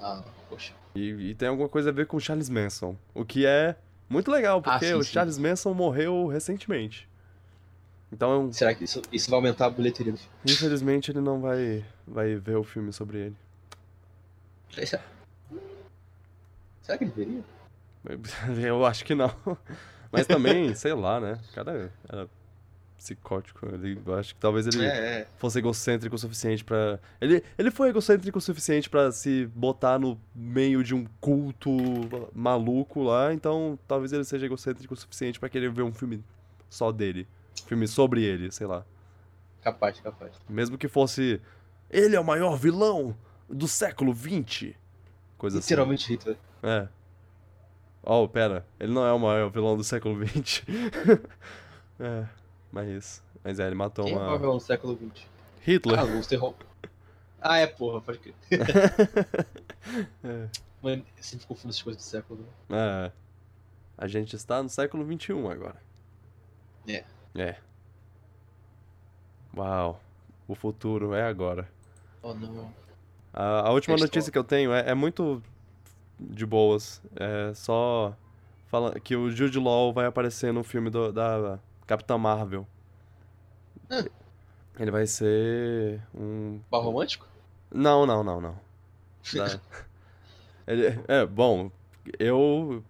Ah, 0.00 0.22
poxa. 0.48 0.72
E, 0.94 1.10
e 1.30 1.34
tem 1.34 1.48
alguma 1.48 1.68
coisa 1.68 1.90
a 1.90 1.92
ver 1.92 2.06
com 2.06 2.16
o 2.16 2.20
Charles 2.20 2.48
Manson. 2.48 2.96
O 3.14 3.24
que 3.24 3.44
é 3.44 3.76
muito 4.08 4.30
legal, 4.30 4.62
porque 4.62 4.86
Ah, 4.86 4.88
sim, 4.88 4.94
o 4.94 5.02
sim. 5.04 5.12
Charles 5.12 5.36
Manson 5.38 5.74
morreu 5.74 6.26
recentemente. 6.26 7.08
Então, 8.12 8.52
Será 8.52 8.74
que 8.74 8.82
isso, 8.84 9.00
isso 9.12 9.30
vai 9.30 9.38
aumentar 9.38 9.66
a 9.66 9.70
bilheteria 9.70 10.12
do 10.12 10.18
filme? 10.18 10.32
infelizmente, 10.44 11.12
ele 11.12 11.20
não 11.20 11.40
vai, 11.40 11.84
vai 12.06 12.34
ver 12.34 12.56
o 12.56 12.64
filme 12.64 12.92
sobre 12.92 13.18
ele. 13.18 13.36
Será, 14.84 15.00
Será 16.82 16.98
que 16.98 17.04
ele 17.04 17.12
veria? 17.14 17.44
Eu 18.68 18.84
acho 18.86 19.04
que 19.04 19.14
não. 19.14 19.32
Mas 20.12 20.26
também, 20.26 20.74
sei 20.74 20.92
lá, 20.94 21.20
né? 21.20 21.38
O 21.50 21.54
cara 21.54 21.92
era 22.08 22.28
psicótico. 22.96 23.66
Ele, 23.72 23.98
eu 24.04 24.14
acho 24.14 24.34
que 24.34 24.40
talvez 24.40 24.66
ele 24.66 24.84
É, 24.84 24.88
é. 25.20 25.26
fosse 25.38 25.58
egocêntrico 25.58 26.16
o 26.16 26.18
suficiente 26.18 26.64
pra. 26.64 26.98
Ele, 27.20 27.42
ele 27.56 27.70
foi 27.70 27.88
egocêntrico 27.90 28.38
o 28.38 28.40
suficiente 28.40 28.90
pra 28.90 29.10
se 29.12 29.46
botar 29.54 29.98
no 29.98 30.20
meio 30.34 30.82
de 30.82 30.94
um 30.94 31.06
culto 31.20 31.70
maluco 32.34 33.02
lá, 33.02 33.32
então 33.32 33.78
talvez 33.88 34.12
ele 34.12 34.24
seja 34.24 34.46
egocêntrico 34.46 34.92
o 34.92 34.96
suficiente 34.96 35.38
pra 35.40 35.48
querer 35.48 35.70
ver 35.70 35.82
um 35.82 35.94
filme 35.94 36.22
só 36.68 36.90
dele. 36.92 37.26
Filme 37.66 37.86
sobre 37.86 38.22
ele, 38.24 38.50
sei 38.50 38.66
lá. 38.66 38.84
Capaz, 39.62 40.00
capaz. 40.00 40.32
Mesmo 40.48 40.76
que 40.76 40.88
fosse. 40.88 41.40
Ele 41.88 42.16
é 42.16 42.20
o 42.20 42.24
maior 42.24 42.56
vilão 42.56 43.16
do 43.48 43.68
século 43.68 44.14
XX. 44.14 44.74
Coisa 45.38 45.58
assim. 45.60 45.66
Literalmente 45.68 46.12
Hitler. 46.12 46.36
É. 46.62 46.88
Oh, 48.02 48.26
pera. 48.28 48.66
Ele 48.78 48.92
não 48.92 49.04
é 49.06 49.12
o 49.12 49.18
maior 49.18 49.50
vilão 49.50 49.76
do 49.76 49.84
século 49.84 50.26
XX. 50.26 50.62
é, 52.00 52.26
mas. 52.72 53.22
Mas 53.42 53.58
é, 53.58 53.66
ele 53.66 53.74
matou 53.74 54.04
Quem 54.04 54.14
é 54.14 54.16
o 54.16 54.20
uma. 54.20 54.30
Marvel 54.30 54.54
no 54.54 54.60
século 54.60 54.96
XX? 54.96 55.26
Hitler. 55.62 55.98
Ah. 55.98 56.52
Ah, 57.42 57.58
é, 57.58 57.66
porra, 57.66 58.00
pode 58.00 58.18
crer. 58.18 58.34
É. 60.22 60.46
Mano, 60.82 61.04
eu 61.16 61.22
sempre 61.22 61.46
confundo 61.46 61.70
essas 61.70 61.82
coisas 61.82 62.02
do 62.02 62.04
século. 62.06 62.40
né? 62.68 63.06
É. 63.06 63.12
A 63.96 64.06
gente 64.06 64.36
está 64.36 64.62
no 64.62 64.68
século 64.68 65.04
XXI 65.04 65.32
agora. 65.50 65.76
É. 66.86 67.04
É. 67.34 67.56
Uau. 69.56 70.00
O 70.46 70.54
futuro 70.54 71.14
é 71.14 71.22
agora. 71.22 71.68
Oh, 72.22 72.34
não. 72.34 72.72
A, 73.32 73.68
a 73.68 73.70
última 73.72 73.96
É 73.96 74.00
notícia 74.00 74.30
que 74.30 74.38
eu 74.38 74.44
tenho 74.44 74.72
é, 74.72 74.90
é 74.90 74.94
muito 74.94 75.42
de 76.20 76.44
boas. 76.46 77.02
É 77.16 77.52
só 77.54 78.14
fala 78.68 78.98
que 79.00 79.16
o 79.16 79.30
Jude 79.30 79.58
Law 79.58 79.92
vai 79.92 80.06
aparecer 80.06 80.52
no 80.52 80.62
filme 80.62 80.90
do- 80.90 81.12
da 81.12 81.58
Capitã 81.86 82.16
Marvel. 82.18 82.66
Ah. 83.90 84.04
Ele 84.78 84.90
vai 84.90 85.06
ser 85.06 86.00
um. 86.14 86.60
Bar 86.70 86.78
romântico? 86.80 87.26
Não, 87.72 88.06
não, 88.06 88.22
não, 88.22 88.40
não. 88.40 88.54
Da- 89.34 89.60
Ele- 90.66 91.00
é, 91.08 91.26
bom, 91.26 91.70
eu. 92.18 92.84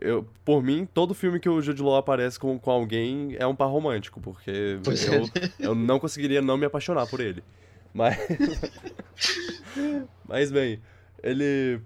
Eu, 0.00 0.24
por 0.44 0.62
mim, 0.62 0.86
todo 0.86 1.12
filme 1.12 1.40
que 1.40 1.48
o 1.48 1.60
Jude 1.60 1.82
Law 1.82 1.96
aparece 1.96 2.38
com, 2.38 2.56
com 2.56 2.70
alguém 2.70 3.34
é 3.36 3.44
um 3.44 3.54
par 3.56 3.66
romântico, 3.66 4.20
porque 4.20 4.78
Pois 4.84 5.04
eu, 5.04 5.24
é. 5.24 5.52
eu 5.58 5.74
não 5.74 5.98
conseguiria 5.98 6.40
não 6.40 6.56
me 6.56 6.64
apaixonar 6.66 7.08
por 7.08 7.18
ele. 7.18 7.42
Mas. 7.92 8.16
Mas 10.26 10.50
bem, 10.52 10.80
ele. 11.22 11.80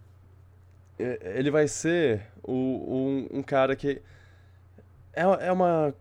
Ele 1.23 1.51
vai 1.51 1.67
ser 1.69 2.23
o, 2.43 2.53
um, 2.53 3.39
um 3.39 3.43
cara 3.43 3.75
que. 3.77 4.01
É, 5.13 5.23
é 5.23 5.53
uma. 5.53 5.95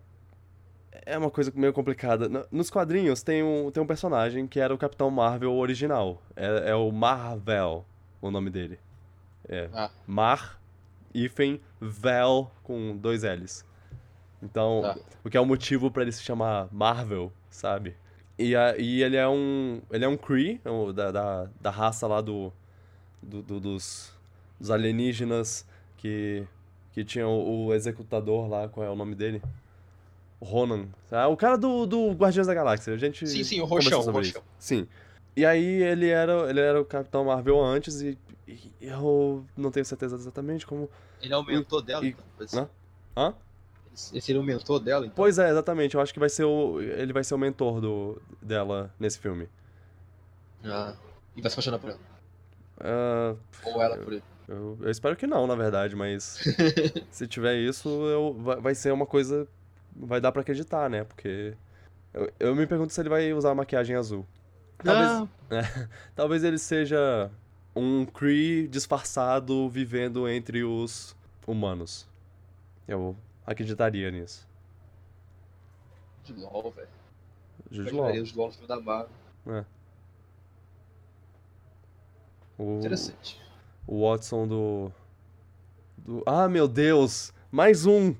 É 1.04 1.18
uma 1.18 1.30
coisa 1.30 1.50
meio 1.54 1.72
complicada. 1.72 2.28
No- 2.28 2.46
Nos 2.50 2.70
quadrinhos 2.70 3.22
tem 3.22 3.42
um, 3.42 3.70
tem 3.70 3.82
um 3.82 3.86
personagem 3.86 4.46
que 4.46 4.60
era 4.60 4.72
o 4.72 4.78
Capitão 4.78 5.10
Marvel 5.10 5.52
original. 5.54 6.22
É, 6.36 6.70
é 6.70 6.74
o 6.74 6.90
Marvel, 6.92 7.84
o 8.20 8.30
nome 8.30 8.50
dele. 8.50 8.78
É. 9.48 9.68
Ah. 9.72 9.90
Mar, 10.06 10.60
hífen, 11.14 11.60
Vel 11.80 12.50
com 12.62 12.96
dois 12.96 13.22
L's. 13.24 13.64
Então, 14.42 14.80
Tá. 14.82 14.96
o 15.24 15.30
que 15.30 15.36
é 15.36 15.40
o 15.40 15.46
motivo 15.46 15.90
pra 15.90 16.02
ele 16.02 16.12
se 16.12 16.22
chamar 16.22 16.68
Marvel, 16.70 17.32
sabe? 17.50 17.96
E, 18.38 18.54
a, 18.56 18.76
e 18.76 19.02
ele 19.02 19.16
é 19.16 19.26
um. 19.28 19.80
Ele 19.90 20.04
é 20.04 20.08
um 20.08 20.16
Kree, 20.16 20.60
o 20.64 20.92
da, 20.92 21.10
da, 21.10 21.48
da 21.60 21.70
raça 21.70 22.06
lá 22.06 22.20
do. 22.20 22.52
do- 23.22 23.42
do- 23.42 23.60
dos, 23.60 24.12
dos 24.62 24.70
alienígenas 24.70 25.66
que. 25.98 26.46
que 26.92 27.04
tinha 27.04 27.26
o, 27.26 27.66
o 27.66 27.74
executador 27.74 28.48
lá, 28.48 28.68
qual 28.68 28.86
é 28.86 28.90
o 28.90 28.94
nome 28.94 29.16
dele? 29.16 29.42
O 30.38 30.44
Ronan. 30.44 30.86
Ah, 31.10 31.26
o 31.28 31.36
cara 31.36 31.58
do, 31.58 31.84
do 31.84 32.12
Guardiões 32.12 32.46
da 32.46 32.54
Galáxia. 32.54 32.94
A 32.94 32.96
gente. 32.96 33.26
Sim, 33.26 33.42
sim, 33.44 33.60
o 33.60 33.64
Roxão, 33.64 34.00
o 34.00 34.04
Roxão. 34.04 34.20
isso. 34.20 34.42
Sim. 34.58 34.86
E 35.36 35.44
aí 35.44 35.82
ele 35.82 36.08
era, 36.08 36.48
ele 36.48 36.60
era 36.60 36.80
o 36.80 36.84
Capitão 36.84 37.24
Marvel 37.24 37.62
antes 37.64 38.00
e, 38.02 38.18
e 38.46 38.70
eu 38.80 39.44
não 39.56 39.70
tenho 39.70 39.84
certeza 39.84 40.14
exatamente 40.14 40.66
como. 40.66 40.88
Ele 41.20 41.32
é 41.32 41.36
o 41.36 41.42
mentor 41.44 41.82
dela, 41.82 42.04
e- 42.04 42.08
então. 42.10 42.24
Pode 42.36 42.68
Hã? 43.16 43.34
Esse 43.94 44.20
seria 44.22 44.40
o 44.40 44.44
mentor 44.44 44.80
dela, 44.80 45.04
então. 45.04 45.14
Pois 45.16 45.38
é, 45.38 45.50
exatamente. 45.50 45.94
Eu 45.96 46.00
acho 46.00 46.12
que 46.12 46.18
vai 46.20 46.28
ser 46.28 46.44
o. 46.44 46.80
Ele 46.80 47.12
vai 47.12 47.24
ser 47.24 47.34
o 47.34 47.38
mentor 47.38 47.80
do, 47.80 48.22
dela 48.40 48.92
nesse 48.98 49.18
filme. 49.18 49.48
Ah. 50.64 50.94
E 51.36 51.40
vai 51.42 51.50
se 51.50 51.54
apaixonar 51.54 51.78
por 51.78 51.90
ela. 51.90 52.00
Ah, 52.80 53.34
Ou 53.64 53.82
ela 53.82 53.96
por 53.98 54.12
ele. 54.14 54.22
Eu, 54.48 54.78
eu 54.80 54.90
espero 54.90 55.16
que 55.16 55.26
não, 55.26 55.46
na 55.46 55.54
verdade, 55.54 55.94
mas 55.96 56.40
se 57.10 57.26
tiver 57.26 57.56
isso, 57.56 57.88
eu, 57.88 58.34
vai, 58.34 58.60
vai 58.60 58.74
ser 58.74 58.92
uma 58.92 59.06
coisa. 59.06 59.46
Vai 59.94 60.20
dar 60.20 60.32
pra 60.32 60.40
acreditar, 60.42 60.88
né? 60.88 61.04
Porque. 61.04 61.54
Eu, 62.14 62.32
eu 62.38 62.54
me 62.54 62.66
pergunto 62.66 62.92
se 62.92 63.00
ele 63.00 63.08
vai 63.08 63.32
usar 63.32 63.54
maquiagem 63.54 63.96
azul. 63.96 64.26
Talvez, 64.78 65.08
Ah, 65.08 65.28
talvez 66.14 66.44
ele 66.44 66.58
seja 66.58 67.30
um 67.74 68.04
Kree 68.04 68.68
disfarçado 68.68 69.68
vivendo 69.68 70.28
entre 70.28 70.64
os 70.64 71.16
humanos. 71.46 72.06
Eu 72.86 73.16
acreditaria 73.46 74.10
nisso. 74.10 74.46
de 76.24 76.32
LOL, 76.34 76.70
velho. 76.70 76.88
Jude 77.70 77.90
Law. 77.92 78.14
no 78.14 78.52
filme 78.52 78.68
da 78.68 78.80
Marvel. 78.80 79.10
O, 82.58 82.78
Interessante. 82.78 83.41
O 83.86 84.08
Watson 84.08 84.46
do, 84.46 84.92
do. 85.98 86.22
Ah, 86.26 86.48
meu 86.48 86.66
Deus! 86.68 87.32
Mais 87.50 87.86
um! 87.86 88.14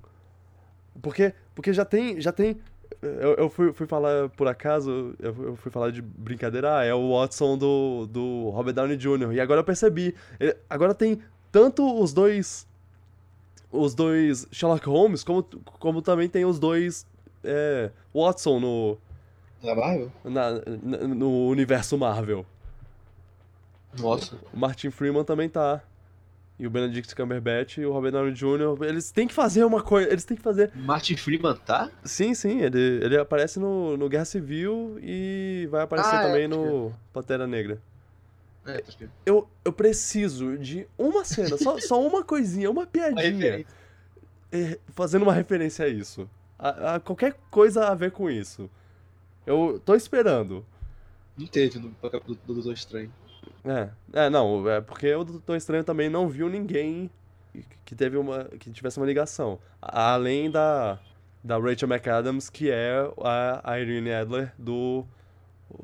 Porque, 1.00 1.32
porque 1.54 1.72
já 1.72 1.84
tem. 1.84 2.20
Já 2.20 2.32
tem. 2.32 2.58
Eu, 3.00 3.34
eu 3.34 3.50
fui, 3.50 3.72
fui 3.72 3.86
falar 3.86 4.28
por 4.30 4.46
acaso, 4.46 5.14
eu, 5.18 5.34
eu 5.44 5.56
fui 5.56 5.72
falar 5.72 5.90
de 5.90 6.00
brincadeira, 6.00 6.78
ah, 6.78 6.84
é 6.84 6.94
o 6.94 7.10
Watson 7.18 7.58
do, 7.58 8.06
do 8.06 8.50
Robert 8.50 8.74
Downey 8.74 8.96
Jr. 8.96 9.32
E 9.32 9.40
agora 9.40 9.60
eu 9.60 9.64
percebi. 9.64 10.14
ele- 10.38 10.56
agora 10.70 10.94
tem 10.94 11.20
tanto 11.50 12.00
os 12.00 12.12
dois. 12.12 12.66
Os 13.72 13.94
dois 13.94 14.46
Sherlock 14.52 14.86
Holmes, 14.86 15.24
como, 15.24 15.42
como 15.80 16.02
também 16.02 16.28
tem 16.28 16.44
os 16.44 16.58
dois 16.58 17.06
é, 17.42 17.90
Watson 18.14 18.60
no, 18.60 18.98
Da 19.64 19.74
Marvel? 19.74 20.12
na- 20.24 20.50
na- 20.82 21.08
no 21.08 21.48
universo 21.48 21.96
Marvel. 21.96 22.44
Nossa. 23.98 24.36
O 24.52 24.58
Martin 24.58 24.90
Freeman 24.90 25.24
também 25.24 25.48
tá. 25.48 25.82
E 26.58 26.66
o 26.66 26.70
Benedict 26.70 27.14
Cumberbatch 27.16 27.78
e 27.78 27.86
o 27.86 27.92
Robert 27.92 28.12
Downey 28.12 28.32
Jr. 28.32 28.84
Eles 28.86 29.10
têm 29.10 29.26
que 29.26 29.34
fazer 29.34 29.64
uma 29.64 29.82
coisa. 29.82 30.08
Eles 30.10 30.24
têm 30.24 30.36
que 30.36 30.42
fazer. 30.42 30.70
Martin 30.76 31.16
Freeman 31.16 31.56
tá? 31.56 31.90
Sim, 32.04 32.34
sim. 32.34 32.60
Ele, 32.60 33.00
ele 33.02 33.18
aparece 33.18 33.58
no, 33.58 33.96
no 33.96 34.08
Guerra 34.08 34.24
Civil 34.26 34.96
e 35.02 35.66
vai 35.70 35.82
aparecer 35.82 36.14
Ah, 36.14 36.22
é, 36.22 36.26
também 36.26 36.48
pode 36.48 36.60
no 36.62 36.92
Pantera 37.12 37.46
Negra. 37.46 37.80
É, 38.64 38.78
tá. 38.80 39.06
Eu, 39.26 39.48
eu 39.64 39.72
preciso 39.72 40.56
de 40.56 40.86
uma 40.96 41.24
cena, 41.24 41.56
só, 41.58 41.80
só 41.80 42.00
uma 42.06 42.22
coisinha, 42.22 42.70
uma 42.70 42.82
Uma 42.82 42.86
piadinha. 42.86 43.22
referência. 43.32 43.66
é, 44.52 44.78
fazendo 44.90 45.22
uma 45.22 45.32
referência 45.32 45.84
a 45.84 45.88
isso. 45.88 46.30
A, 46.56 46.94
a 46.94 47.00
qualquer 47.00 47.34
coisa 47.50 47.88
a 47.88 47.94
ver 47.94 48.12
com 48.12 48.30
isso. 48.30 48.70
Eu 49.44 49.82
tô 49.84 49.96
esperando. 49.96 50.64
Não 51.36 51.46
teve 51.46 51.78
no 51.80 51.88
do 51.88 52.34
Doutor 52.46 52.72
Estranho. 52.74 53.12
É, 53.64 53.88
é, 54.12 54.30
não, 54.30 54.68
é 54.68 54.80
porque 54.80 55.12
o 55.14 55.24
Doutor 55.24 55.56
Estranho 55.56 55.84
também 55.84 56.08
não 56.08 56.28
viu 56.28 56.48
ninguém 56.48 57.10
que- 57.84 57.94
teve 57.94 58.16
uma 58.16 58.44
que 58.44 58.70
tivesse 58.70 58.98
uma 58.98 59.06
ligação, 59.06 59.58
além 59.80 60.50
da 60.50 60.98
da 61.44 61.58
Rachel 61.58 61.88
McAdams, 61.88 62.48
que 62.48 62.70
é 62.70 62.94
a, 63.20 63.78
Irene 63.78 64.12
Adler 64.12 64.52
do 64.56 65.04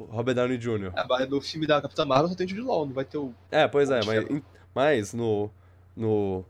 Robert 0.09 0.35
Downey 0.35 0.57
Jr. 0.57 0.93
Ah, 0.95 1.05
mas 1.09 1.29
no 1.29 1.41
filme 1.41 1.67
da 1.67 1.83
Capitã 1.83 2.05
Marvel 2.05 2.29
só 2.29 2.35
tem 2.37 2.47
o 2.47 2.49
Jude 2.49 2.63
Law, 2.63 2.87
não 2.87 2.93
vai 2.93 3.05
ter 3.05 3.19
o... 3.19 3.35
É, 3.51 3.67
pois 3.67 3.91
é, 3.91 4.01
mas, 4.05 4.43
mas 4.75 5.15
no, 5.15 5.51
no 5.97 6.45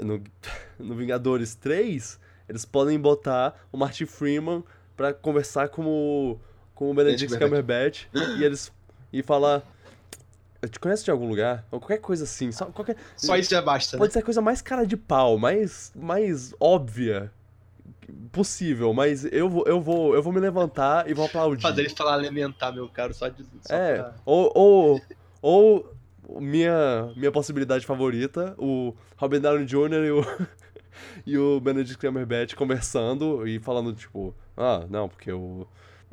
no 0.00 0.22
no 0.78 0.94
Vingadores 0.94 1.54
3, 1.56 2.20
eles 2.48 2.64
podem 2.64 2.98
botar 2.98 3.66
o 3.72 3.76
Martin 3.76 4.06
Freeman 4.06 4.62
pra 4.96 5.12
conversar 5.12 5.68
com 5.68 5.84
o 5.86 6.38
com 6.74 6.90
o 6.90 6.94
Benedict 6.94 7.38
Cumberbatch 7.38 8.06
e 8.38 8.44
eles 8.44 8.72
e 9.12 9.22
falar 9.22 9.62
te 10.68 10.78
conheço 10.78 11.04
de 11.04 11.10
algum 11.10 11.28
lugar? 11.28 11.64
Ou 11.70 11.80
qualquer 11.80 11.98
coisa 11.98 12.24
assim, 12.24 12.52
só 12.52 12.66
qualquer 12.66 12.96
Só 13.16 13.36
isso 13.36 13.50
já 13.50 13.60
basta, 13.60 13.96
né? 13.96 13.98
Pode 14.00 14.12
ser 14.12 14.20
a 14.20 14.22
coisa 14.22 14.40
mais 14.40 14.62
cara 14.62 14.86
de 14.86 14.96
pau, 14.96 15.38
mais, 15.38 15.92
mais 15.94 16.54
óbvia 16.60 17.32
possível, 18.30 18.92
mas 18.94 19.24
eu 19.24 19.48
vou, 19.48 19.64
eu 19.66 19.80
vou, 19.80 20.14
eu 20.14 20.22
vou 20.22 20.32
me 20.32 20.40
levantar 20.40 21.08
e 21.08 21.14
vou 21.14 21.26
aplaudir. 21.26 21.62
Fazer 21.62 21.82
ele 21.82 21.90
falar 21.90 22.14
alimentar, 22.14 22.72
meu 22.72 22.88
caro, 22.88 23.12
só 23.14 23.28
de... 23.28 23.44
Só 23.62 23.74
É, 23.74 23.96
pra- 23.96 24.14
ou, 24.24 24.52
ou, 24.54 25.00
ou 25.40 25.94
minha, 26.40 27.12
minha 27.16 27.32
possibilidade 27.32 27.84
favorita, 27.84 28.54
o 28.58 28.94
Robert 29.16 29.40
Downey 29.40 29.66
Jr. 29.66 30.04
e 30.04 30.10
o, 30.10 30.24
e 31.26 31.38
o 31.38 31.60
Benedict 31.60 31.98
Cumberbatch 31.98 32.54
conversando 32.54 33.46
e 33.46 33.58
falando, 33.58 33.92
tipo, 33.94 34.34
ah, 34.56 34.84
não, 34.88 35.08
porque 35.08 35.32
o, 35.32 35.66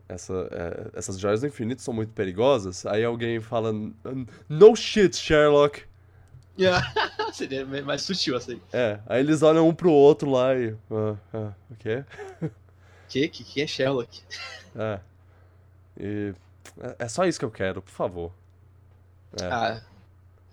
essa, 0.09 0.33
é, 0.51 0.97
essas 0.97 1.19
joias 1.19 1.41
do 1.41 1.47
infinito 1.47 1.81
são 1.81 1.93
muito 1.93 2.11
perigosas. 2.11 2.85
Aí 2.85 3.05
alguém 3.05 3.39
fala, 3.39 3.71
no 4.49 4.75
shit, 4.75 5.15
Sherlock. 5.15 5.83
Seria 7.31 7.65
mais 7.65 8.01
sutil 8.01 8.35
aí. 8.35 8.61
É, 8.73 8.99
aí 9.05 9.21
eles 9.21 9.41
olham 9.41 9.67
um 9.67 9.73
pro 9.73 9.91
outro 9.91 10.29
lá 10.29 10.53
e. 10.55 10.75
Ah, 10.91 11.15
ah, 11.33 11.53
o 11.69 11.75
quê? 11.75 12.03
Que? 13.07 13.27
Que, 13.27 13.43
que 13.43 13.61
é 13.61 13.65
Sherlock? 13.65 14.21
É. 14.75 14.99
E. 15.99 16.33
É 16.79 16.95
é 16.99 17.07
só 17.07 17.25
isso 17.25 17.39
que 17.39 17.45
eu 17.45 17.49
quero, 17.49 17.81
por 17.81 17.91
favor. 17.91 18.31
É. 19.41 19.45
Ah, 19.45 19.81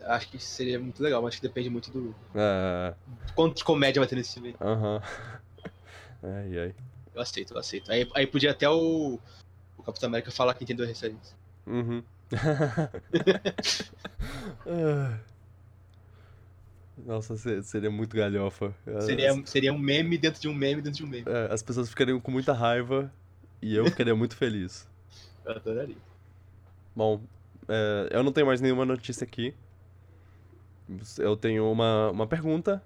acho 0.06 0.28
que 0.28 0.38
seria 0.38 0.78
muito 0.78 1.02
legal, 1.02 1.20
mas 1.20 1.34
acho 1.34 1.40
que 1.40 1.48
depende 1.48 1.68
muito 1.68 1.90
do... 1.90 2.14
É. 2.34 2.94
Quanto 3.34 3.56
de 3.56 3.64
comédia 3.64 4.00
vai 4.00 4.08
ter 4.08 4.16
nesse 4.16 4.34
filme. 4.34 4.56
Aham. 4.60 5.02
Ai, 6.22 6.58
ai. 6.58 6.74
Eu 7.14 7.20
aceito, 7.20 7.54
eu 7.54 7.58
aceito. 7.58 7.92
Aí, 7.92 8.10
aí 8.14 8.26
podia 8.26 8.50
até 8.50 8.68
o... 8.68 9.20
Capitão 9.86 10.08
América 10.08 10.30
falar 10.30 10.54
que 10.54 10.64
entendeu 10.64 10.84
a 10.84 10.88
referência. 10.88 11.34
Uhum. 11.66 12.02
Nossa, 17.04 17.36
se- 17.36 17.62
seria 17.62 17.90
muito 17.90 18.16
galhofa. 18.16 18.74
Seria, 19.02 19.46
seria 19.46 19.72
um 19.72 19.78
meme 19.78 20.16
dentro 20.16 20.40
de 20.40 20.48
um 20.48 20.54
meme 20.54 20.80
dentro 20.80 20.98
de 20.98 21.04
um 21.04 21.08
meme. 21.08 21.24
é, 21.28 21.52
as 21.52 21.62
pessoas 21.62 21.88
ficariam 21.88 22.18
com 22.20 22.30
muita 22.30 22.52
raiva 22.52 23.12
e 23.60 23.74
eu 23.76 23.84
ficaria 23.86 24.14
muito 24.14 24.36
feliz. 24.36 24.88
Eu 25.44 25.52
adoraria. 25.52 25.96
Bom, 26.94 27.20
é, 27.68 28.08
eu 28.10 28.22
não 28.22 28.32
tenho 28.32 28.46
mais 28.46 28.60
nenhuma 28.60 28.84
notícia 28.86 29.24
aqui. 29.24 29.54
Eu 31.18 31.36
tenho 31.36 31.70
uma, 31.70 32.10
uma 32.10 32.26
pergunta 32.26 32.82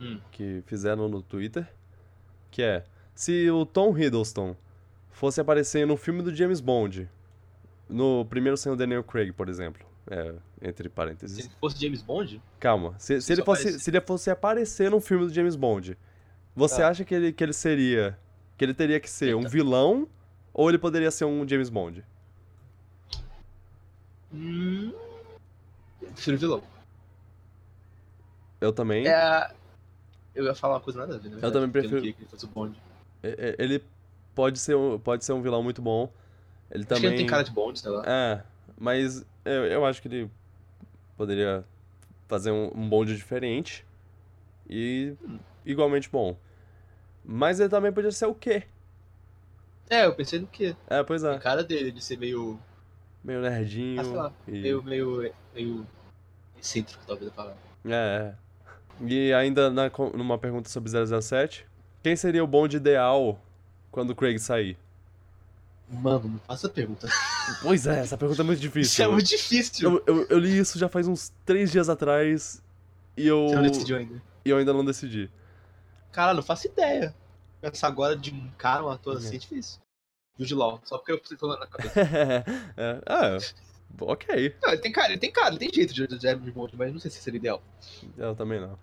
Hum. 0.00 0.18
que 0.32 0.62
fizeram 0.66 1.10
no 1.10 1.20
Twitter, 1.20 1.70
que 2.50 2.62
é, 2.62 2.82
se 3.14 3.50
o 3.50 3.66
Tom 3.66 3.96
Hiddleston 3.98 4.56
fosse 5.10 5.40
aparecer 5.40 5.86
no 5.86 5.96
filme 5.96 6.22
do 6.22 6.34
James 6.34 6.60
Bond, 6.60 7.08
no 7.88 8.24
primeiro 8.26 8.56
sem 8.56 8.70
o 8.72 8.76
Daniel 8.76 9.02
Craig, 9.04 9.32
por 9.32 9.48
exemplo, 9.48 9.84
é, 10.10 10.34
entre 10.62 10.84
Se 10.88 10.94
parênteses. 10.94 11.38
ele 11.38 11.50
fosse 11.60 11.80
James 11.80 12.02
Bond, 12.02 12.40
Calma, 12.58 12.94
se, 12.98 13.20
se 13.20 13.26
Se 13.26 13.32
ele 13.32 13.42
fosse, 13.44 13.62
aparecer. 13.62 13.80
se 13.84 13.90
ele 13.90 14.00
fosse 14.00 14.30
aparecer 14.30 14.90
no 14.90 15.00
filme 15.00 15.26
do 15.26 15.32
James 15.34 15.56
Bond, 15.56 15.96
você 16.54 16.78
Tá. 16.82 16.88
acha 16.88 17.04
que 17.04 17.14
ele, 17.14 17.32
que 17.32 17.42
ele 17.44 17.52
seria, 17.52 18.18
que 18.56 18.64
ele 18.64 18.74
teria 18.74 18.98
que 19.00 19.08
ser 19.10 19.34
um 19.34 19.38
Eita. 19.40 19.50
vilão 19.50 20.08
ou 20.52 20.68
ele 20.68 20.78
poderia 20.78 21.10
ser 21.10 21.24
um 21.24 21.46
James 21.46 21.68
Bond? 21.70 22.04
hum, 24.32 24.92
eu 26.02 26.08
prefiro 26.12 26.38
vilão. 26.38 26.62
Eu 28.60 28.72
também. 28.72 29.06
É, 29.08 29.50
eu 30.34 30.44
ia 30.44 30.54
falar 30.54 30.74
uma 30.74 30.80
coisa 30.80 30.98
nada 31.00 31.14
a 31.14 31.18
ver, 31.18 31.28
na 31.30 31.34
verdade, 31.36 31.52
também 31.54 31.70
porque 31.70 31.78
eu 31.78 31.90
não 31.90 31.90
prefiro- 32.00 32.14
que 32.16 32.22
ele 32.22 32.30
fosse 32.30 32.44
o 32.44 32.48
Bond. 32.48 32.80
É- 33.22 33.54
é- 33.58 33.64
Ele 33.64 33.82
pode 34.40 34.58
ser 34.58 34.74
um, 34.74 34.98
pode 34.98 35.22
ser 35.22 35.34
um 35.34 35.42
vilão 35.42 35.62
muito 35.62 35.82
bom. 35.82 36.10
Ele 36.70 36.82
Acho 36.84 36.88
que 36.88 36.94
também. 36.94 37.04
ele 37.04 37.10
não 37.10 37.18
tem 37.18 37.26
cara 37.26 37.44
de 37.44 37.50
Bond, 37.50 37.78
sei 37.78 37.90
lá. 37.90 38.02
É, 38.06 38.42
mas 38.78 39.22
eu, 39.44 39.66
eu 39.66 39.84
acho 39.84 40.00
que 40.00 40.08
ele 40.08 40.30
poderia 41.14 41.62
fazer 42.26 42.50
um, 42.50 42.70
um 42.74 42.88
bonde 42.88 43.14
diferente 43.14 43.84
e 44.66 45.14
igualmente 45.66 46.08
bom. 46.08 46.34
Mas 47.22 47.60
ele 47.60 47.68
também 47.68 47.92
podia 47.92 48.10
ser 48.10 48.24
o 48.26 48.34
quê? 48.34 48.62
É, 49.90 50.06
eu 50.06 50.14
pensei 50.14 50.38
no 50.40 50.46
quê? 50.46 50.74
É, 50.88 51.02
pois 51.02 51.22
A 51.22 51.34
é. 51.34 51.38
cara 51.38 51.62
dele, 51.62 51.90
de 51.92 52.02
ser 52.02 52.16
meio. 52.16 52.58
Meio 53.22 53.42
nerdinho. 53.42 54.00
Ah, 54.00 54.04
sei 54.04 54.14
lá. 54.16 54.32
e- 54.48 54.52
meio. 54.52 54.82
meio. 54.82 55.32
meio. 55.54 55.86
excêntrico, 56.58 57.02
talvez 57.06 57.30
a 57.30 57.34
palavra. 57.34 57.58
É, 57.84 57.90
é. 57.92 58.34
E 59.06 59.34
ainda 59.34 59.68
na 59.68 59.90
numa 60.14 60.38
pergunta 60.38 60.70
sobre 60.70 60.90
007, 60.90 61.66
quem 62.02 62.16
seria 62.16 62.42
o 62.42 62.46
bonde 62.46 62.78
ideal 62.78 63.38
quando 63.90 64.10
o 64.10 64.14
Craig 64.14 64.38
sair? 64.38 64.76
Mano, 65.88 66.28
não 66.28 66.38
faça 66.40 66.68
pergunta. 66.68 67.08
Pois 67.62 67.84
é, 67.84 67.98
essa 68.00 68.16
pergunta 68.16 68.42
é 68.42 68.44
muito 68.44 68.58
Isso 68.58 68.68
difícil. 68.68 69.04
é 69.04 69.08
muito 69.08 69.26
difícil. 69.28 69.90
Eu, 69.90 70.04
eu, 70.06 70.26
eu 70.28 70.38
li 70.38 70.56
isso 70.56 70.78
já 70.78 70.88
faz 70.88 71.08
uns 71.08 71.32
três 71.44 71.72
dias 71.72 71.88
atrás 71.88 72.62
e 73.16 73.26
eu, 73.26 73.48
Você 73.48 73.54
não 73.56 73.62
decidiu 73.62 73.96
ainda. 73.96 74.22
e 74.44 74.50
eu 74.50 74.56
ainda 74.58 74.72
não 74.72 74.84
decidi. 74.84 75.28
Cara, 76.12 76.32
não 76.32 76.42
faço 76.44 76.68
ideia. 76.68 77.12
Pensar 77.60 77.88
agora 77.88 78.14
de 78.16 78.32
um 78.32 78.48
cara, 78.56 78.84
um 78.84 78.88
ator 78.88 79.16
assim, 79.16 79.32
É. 79.32 79.34
é 79.34 79.38
difícil. 79.38 79.80
Jude 80.38 80.54
Law, 80.54 80.80
só 80.84 80.96
porque 80.96 81.10
eu 81.12 81.18
tô 81.36 81.48
na 81.48 81.66
cabeça. 81.66 82.00
é, 82.76 83.00
ah, 83.06 83.36
ok. 84.00 84.54
Não, 84.62 84.70
ele 84.72 84.80
tem 84.80 84.92
cara, 84.92 85.08
ele 85.08 85.18
tem 85.18 85.32
cara, 85.32 85.48
ele 85.48 85.58
tem 85.58 85.70
jeito 85.74 85.92
de 85.92 86.06
de 86.06 86.18
James 86.22 86.54
Bond, 86.54 86.76
mas 86.76 86.92
não 86.92 87.00
sei 87.00 87.10
se 87.10 87.20
seria 87.20 87.38
ideal. 87.38 87.60
Eu 88.16 88.36
também 88.36 88.60
não. 88.60 88.78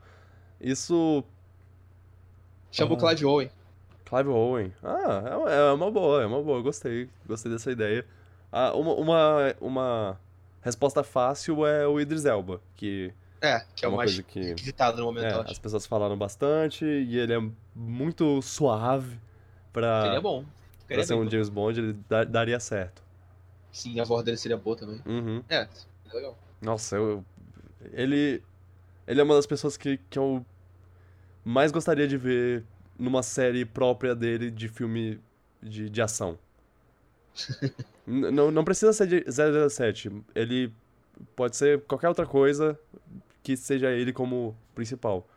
Isso. 0.59 1.23
Chama 2.69 2.93
o 2.93 2.95
Ah. 2.97 2.99
Clive 2.99 3.25
Owen. 3.25 3.51
Clive 4.07 4.29
Owen. 4.29 4.73
Ah, 4.83 5.23
é 5.31 5.35
uma- 5.35 5.51
é 5.51 5.71
uma 5.73 5.91
boa, 5.91 6.23
é 6.23 6.25
uma 6.25 6.41
boa. 6.41 6.61
Gostei. 6.61 7.09
Gostei 7.27 7.51
dessa 7.51 7.71
ideia. 7.71 8.05
Ah, 8.51 8.73
uma, 8.73 8.93
uma, 8.93 9.55
uma 9.59 10.19
resposta 10.61 11.03
fácil 11.03 11.65
é 11.65 11.85
o 11.87 11.99
Idris 11.99 12.23
Elba, 12.25 12.61
que 12.75 13.13
É, 13.41 13.59
que 13.75 13.85
é, 13.85 13.87
é 13.87 13.91
o 13.91 13.95
mais 13.97 14.11
coisa 14.11 14.23
que 14.23 14.55
no 14.97 15.03
momento, 15.05 15.25
é, 15.25 15.51
as 15.51 15.59
pessoas 15.59 15.85
falaram 15.85 16.17
bastante 16.17 16.85
e 16.85 17.17
ele 17.17 17.33
é 17.33 17.49
muito 17.75 18.41
suave 18.41 19.19
pra, 19.73 20.03
Seria 20.03 20.21
bom. 20.21 20.43
pra 20.43 20.79
Ficaria 20.79 21.03
ser 21.05 21.13
um 21.15 21.23
bom. 21.25 21.29
James 21.29 21.49
Bond, 21.49 21.79
ele 21.79 21.93
da- 22.07 22.23
daria 22.23 22.59
certo. 22.61 23.03
Sim, 23.71 23.99
a 23.99 24.05
voz 24.05 24.23
dele 24.23 24.37
seria 24.37 24.57
boa 24.57 24.75
também. 24.77 25.01
Uhum. 25.05 25.43
É, 25.49 25.67
legal. 26.13 26.37
Nossa, 26.61 26.95
eu, 26.95 27.23
ele, 27.91 28.41
ele 29.05 29.19
é 29.19 29.23
uma 29.23 29.35
das 29.35 29.45
pessoas 29.45 29.75
que, 29.75 29.97
que 30.09 30.17
eu 30.17 30.43
mais 31.43 31.71
gostaria 31.71 32.07
de 32.07 32.17
ver 32.17 32.63
numa 32.97 33.21
série 33.23 33.65
própria 33.65 34.15
dele 34.15 34.49
de 34.51 34.67
filme 34.67 35.19
de, 35.61 35.89
de 35.89 36.01
ação. 36.01 36.37
Não, 38.07 38.49
não 38.49 38.63
precisa 38.63 38.93
ser 38.93 39.05
de 39.05 39.25
007, 39.29 40.09
ele 40.33 40.71
pode 41.35 41.57
ser 41.57 41.81
qualquer 41.81 42.07
outra 42.07 42.25
coisa 42.25 42.79
que 43.43 43.57
seja 43.57 43.91
ele 43.91 44.13
como 44.13 44.55
principal. 44.73 45.27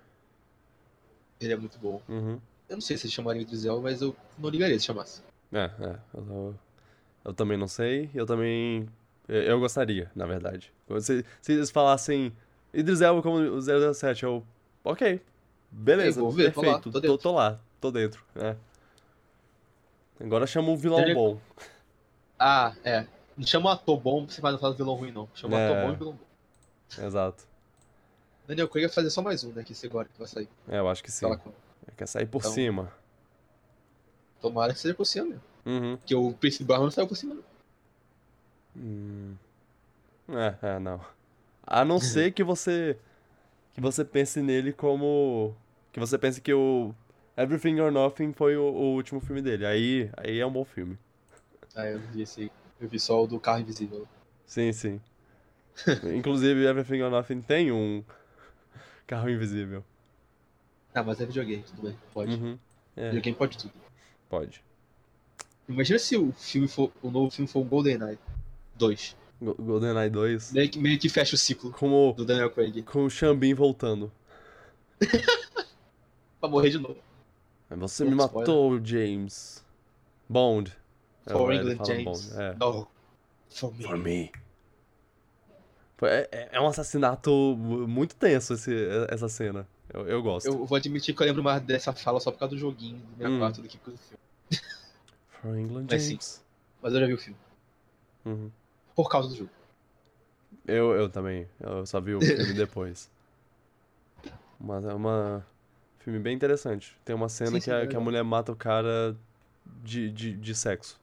Ele 1.41 1.53
é 1.53 1.57
muito 1.57 1.77
bom. 1.81 2.01
Uhum. 2.09 2.41
Eu 2.69 2.77
não 2.77 2.81
sei 2.81 2.97
se 2.97 3.07
eles 3.07 3.13
chamariam 3.15 3.43
Idris 3.43 3.65
Elba, 3.65 3.83
mas 3.83 4.01
eu 4.01 4.15
não 4.39 4.49
ligaria 4.51 4.79
se 4.79 4.85
chamasse. 4.87 5.21
É, 5.53 5.65
é. 5.81 5.97
Eu, 6.15 6.55
eu- 7.25 7.35
também 7.35 7.59
não 7.59 7.67
sei, 7.67 8.09
eu 8.15 8.25
também. 8.25 8.89
Eu, 9.27 9.43
eu 9.43 9.59
gostaria, 9.59 10.09
na 10.15 10.27
verdade. 10.27 10.73
Se, 11.01 11.25
se 11.43 11.53
eles 11.53 11.71
falassem 11.73 12.33
Idris 12.73 13.01
Elba 13.01 13.21
como 13.21 13.37
o 13.39 13.61
007, 13.61 14.23
eu. 14.23 14.45
Ok. 14.85 15.21
Beleza, 15.71 16.21
Eu 16.21 16.31
ver, 16.31 16.53
tô 16.53 16.61
lá, 16.63 16.75
perfeito. 16.79 16.93
tô 17.01 17.01
tô, 17.01 17.19
tô 17.19 17.33
lá, 17.33 17.61
tô 17.81 17.91
dentro. 17.91 18.25
É. 18.37 18.57
Agora 20.21 20.47
chama 20.47 20.71
um 20.71 20.77
vilão 20.77 21.03
bom. 21.15 21.39
Ah, 22.39 22.75
é. 22.85 23.07
Não 23.37 23.47
chama 23.47 23.71
um 23.71 23.73
ator 23.73 23.99
bom 23.99 24.25
pra 24.27 24.35
você 24.35 24.41
vai 24.41 24.57
fazer 24.59 24.77
vilão 24.77 24.95
ruim, 24.95 25.13
não. 25.13 25.29
Chama 25.35 25.59
É. 25.59 25.67
ator 25.73 25.87
bom 25.87 25.93
e 25.93 25.97
vilão 25.97 26.13
bom. 26.13 27.05
Exato. 27.07 27.45
Daniel 28.47 28.69
Craig 28.69 28.87
vai 28.87 28.95
fazer 28.95 29.11
só 29.11 29.23
mais 29.23 29.45
um, 29.45 29.53
né? 29.53 29.63
Que 29.63 29.73
esse 29.73 29.87
agora 29.87 30.09
que 30.09 30.19
vai 30.19 30.27
sair. 30.27 30.49
É, 30.69 30.79
eu 30.79 30.89
acho 30.89 31.03
que 31.03 31.11
sim. 31.11 31.27
Quer 31.97 32.07
sair 32.07 32.27
por 32.27 32.39
Então- 32.41 32.51
cima. 32.53 32.93
Tomara 34.41 34.73
que 34.73 34.79
seja 34.81 34.95
por 34.95 35.05
cima 35.05 35.27
mesmo. 35.27 35.43
Uhum. 35.67 35.97
Porque 35.99 36.15
o 36.15 36.33
Prince 36.33 36.65
Barman 36.65 36.87
não 36.87 36.91
saiu 36.91 37.07
por 37.07 37.17
cima, 37.17 37.35
não. 37.35 37.45
Hum. 38.77 39.37
É, 40.31 40.55
é, 40.75 40.79
não. 40.79 41.01
A 41.67 41.85
não 41.85 42.01
ser 42.01 42.33
que 42.33 42.43
você 42.43 42.99
que 43.75 43.81
você 43.81 44.05
pense 44.05 44.41
nele 44.43 44.73
como 44.73 45.55
que 45.93 46.01
você 46.01 46.19
pense 46.19 46.41
que 46.41 46.53
o 46.53 46.95
Everything 47.37 47.81
or 47.81 47.91
Nothing 47.91 48.33
foi 48.33 48.57
o, 48.57 48.63
o 48.63 48.95
último 48.95 49.21
filme 49.21 49.43
dele. 49.43 49.65
Aí, 49.67 50.11
aí 50.17 50.39
é 50.39 50.47
um 50.47 50.53
bom 50.53 50.65
filme. 50.65 50.99
Ah, 51.75 51.87
eu 51.87 51.99
não 52.01 52.07
vi 52.09 52.23
esse. 52.23 52.51
Eu 52.81 52.89
vi 52.89 52.99
só 52.99 53.23
o 53.23 53.27
do 53.27 53.39
carro 53.39 53.61
invisível. 53.61 54.07
Sim, 54.47 54.73
sim. 54.73 55.01
Inclusive, 56.17 56.65
Everything 56.67 57.01
or 57.03 57.11
Nothing 57.11 57.41
tem 57.41 57.71
um 57.73 58.05
carro 59.07 59.31
invisível. 59.31 59.85
Ah, 60.95 61.03
mas 61.03 61.21
é 61.21 61.27
videogame, 61.27 61.63
tudo 61.63 61.83
bem. 61.83 61.97
Pode. 62.13 62.35
Uhum. 62.35 62.59
É, 62.97 63.07
Videogame 63.11 63.37
pode 63.37 63.57
tudo. 63.59 63.73
pode. 64.29 64.63
Imagina 65.69 65.99
se 65.99 66.17
o 66.17 66.33
filme 66.33 66.67
for. 66.67 66.91
O 67.01 67.11
novo 67.11 67.31
filme 67.31 67.49
for 67.49 67.61
o 67.61 67.65
GoldenEye 67.65 68.19
2. 68.75 69.17
Go- 69.41 69.55
GoldenEye 69.59 70.11
2 70.11 70.53
Meio 70.53 70.69
que, 70.71 70.79
meio 70.79 70.99
que 70.99 71.09
fecha 71.09 71.35
o 71.35 71.39
ciclo 71.39 71.73
com 71.73 71.91
o, 72.11 72.13
do 72.13 72.25
Daniel 72.25 72.51
Craig. 72.51 72.83
com 72.83 73.05
o 73.05 73.11
Xambin 73.11 73.55
voltando. 73.55 74.13
Pra 76.41 76.49
morrer 76.49 76.71
de 76.71 76.79
novo. 76.79 76.97
Você 77.71 78.05
Pouco 78.05 78.17
me 78.17 78.23
spoiler. 78.23 78.49
matou, 78.49 78.85
James. 78.85 79.65
Bond. 80.29 80.73
É, 81.27 81.33
For 81.33 81.53
ele 81.53 81.73
England 81.73 81.85
James. 81.87 82.05
Bond, 82.05 82.43
é. 82.43 82.55
No. 82.59 82.89
For 83.51 83.75
me. 83.75 83.83
For 83.85 83.97
me. 83.99 84.33
É, 86.03 86.29
é- 86.33 86.49
é 86.53 86.61
um 86.61 86.67
assassinato 86.67 87.31
mu- 87.31 87.87
muito 87.87 88.17
tenso 88.17 88.55
esse, 88.55 88.73
essa 89.11 89.29
cena. 89.29 89.67
Eu, 89.93 90.07
eu 90.09 90.23
gosto. 90.23 90.47
Eu 90.47 90.65
vou 90.65 90.77
admitir 90.77 91.15
que 91.15 91.23
eu 91.23 91.27
lembro 91.27 91.43
mais 91.43 91.63
dessa 91.63 91.93
fala 91.93 92.19
só 92.21 92.31
por 92.31 92.39
causa 92.39 92.55
do 92.55 92.59
joguinho 92.61 92.97
do 92.97 93.17
64 93.19 93.63
do 93.63 93.69
que 93.69 93.77
por 93.79 93.85
causa 93.87 93.99
do 94.01 94.05
filme. 94.07 94.65
For 95.43 95.59
England 95.59 95.87
Mas 95.91 96.03
sim. 96.03 96.09
James. 96.11 96.45
Mas 96.83 96.95
eu 96.95 97.01
já 97.01 97.07
vi 97.07 97.15
o 97.15 97.19
filme. 97.19 97.39
Uhum. 98.25 98.51
Por 98.95 99.09
causa 99.09 99.29
do 99.29 99.37
jogo. 99.37 99.51
Eu, 100.67 100.95
eu 100.95 101.09
também. 101.11 101.47
Eu 101.61 101.85
só 101.87 102.01
vi 102.01 102.15
o 102.15 102.25
filme 102.25 102.55
depois. 102.55 103.11
Mas 104.59 104.85
é 104.85 104.93
uma 104.95 105.47
filme 105.99 106.19
bem 106.19 106.35
interessante. 106.35 106.97
Tem 107.05 107.15
uma 107.15 107.29
cena 107.29 107.59
Sim, 107.59 107.61
que, 107.61 107.71
sim, 107.71 107.71
a, 107.71 107.87
é 107.87 107.87
que 107.87 107.97
a 107.97 108.01
mulher 108.01 108.23
mata 108.25 108.53
o 108.53 108.57
cara 108.57 109.17
de, 109.85 110.11
de, 110.11 110.35
de 110.35 110.55
sexo. 110.55 111.01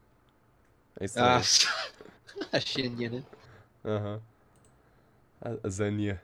É 1.00 1.06
estranho. 1.06 1.40
Ah, 1.40 2.52
a 2.54 2.60
Xenia, 2.60 3.10
né? 3.10 3.24
Aham. 3.86 4.22
A, 5.42 5.58
a 5.64 5.70
Zania. 5.70 6.22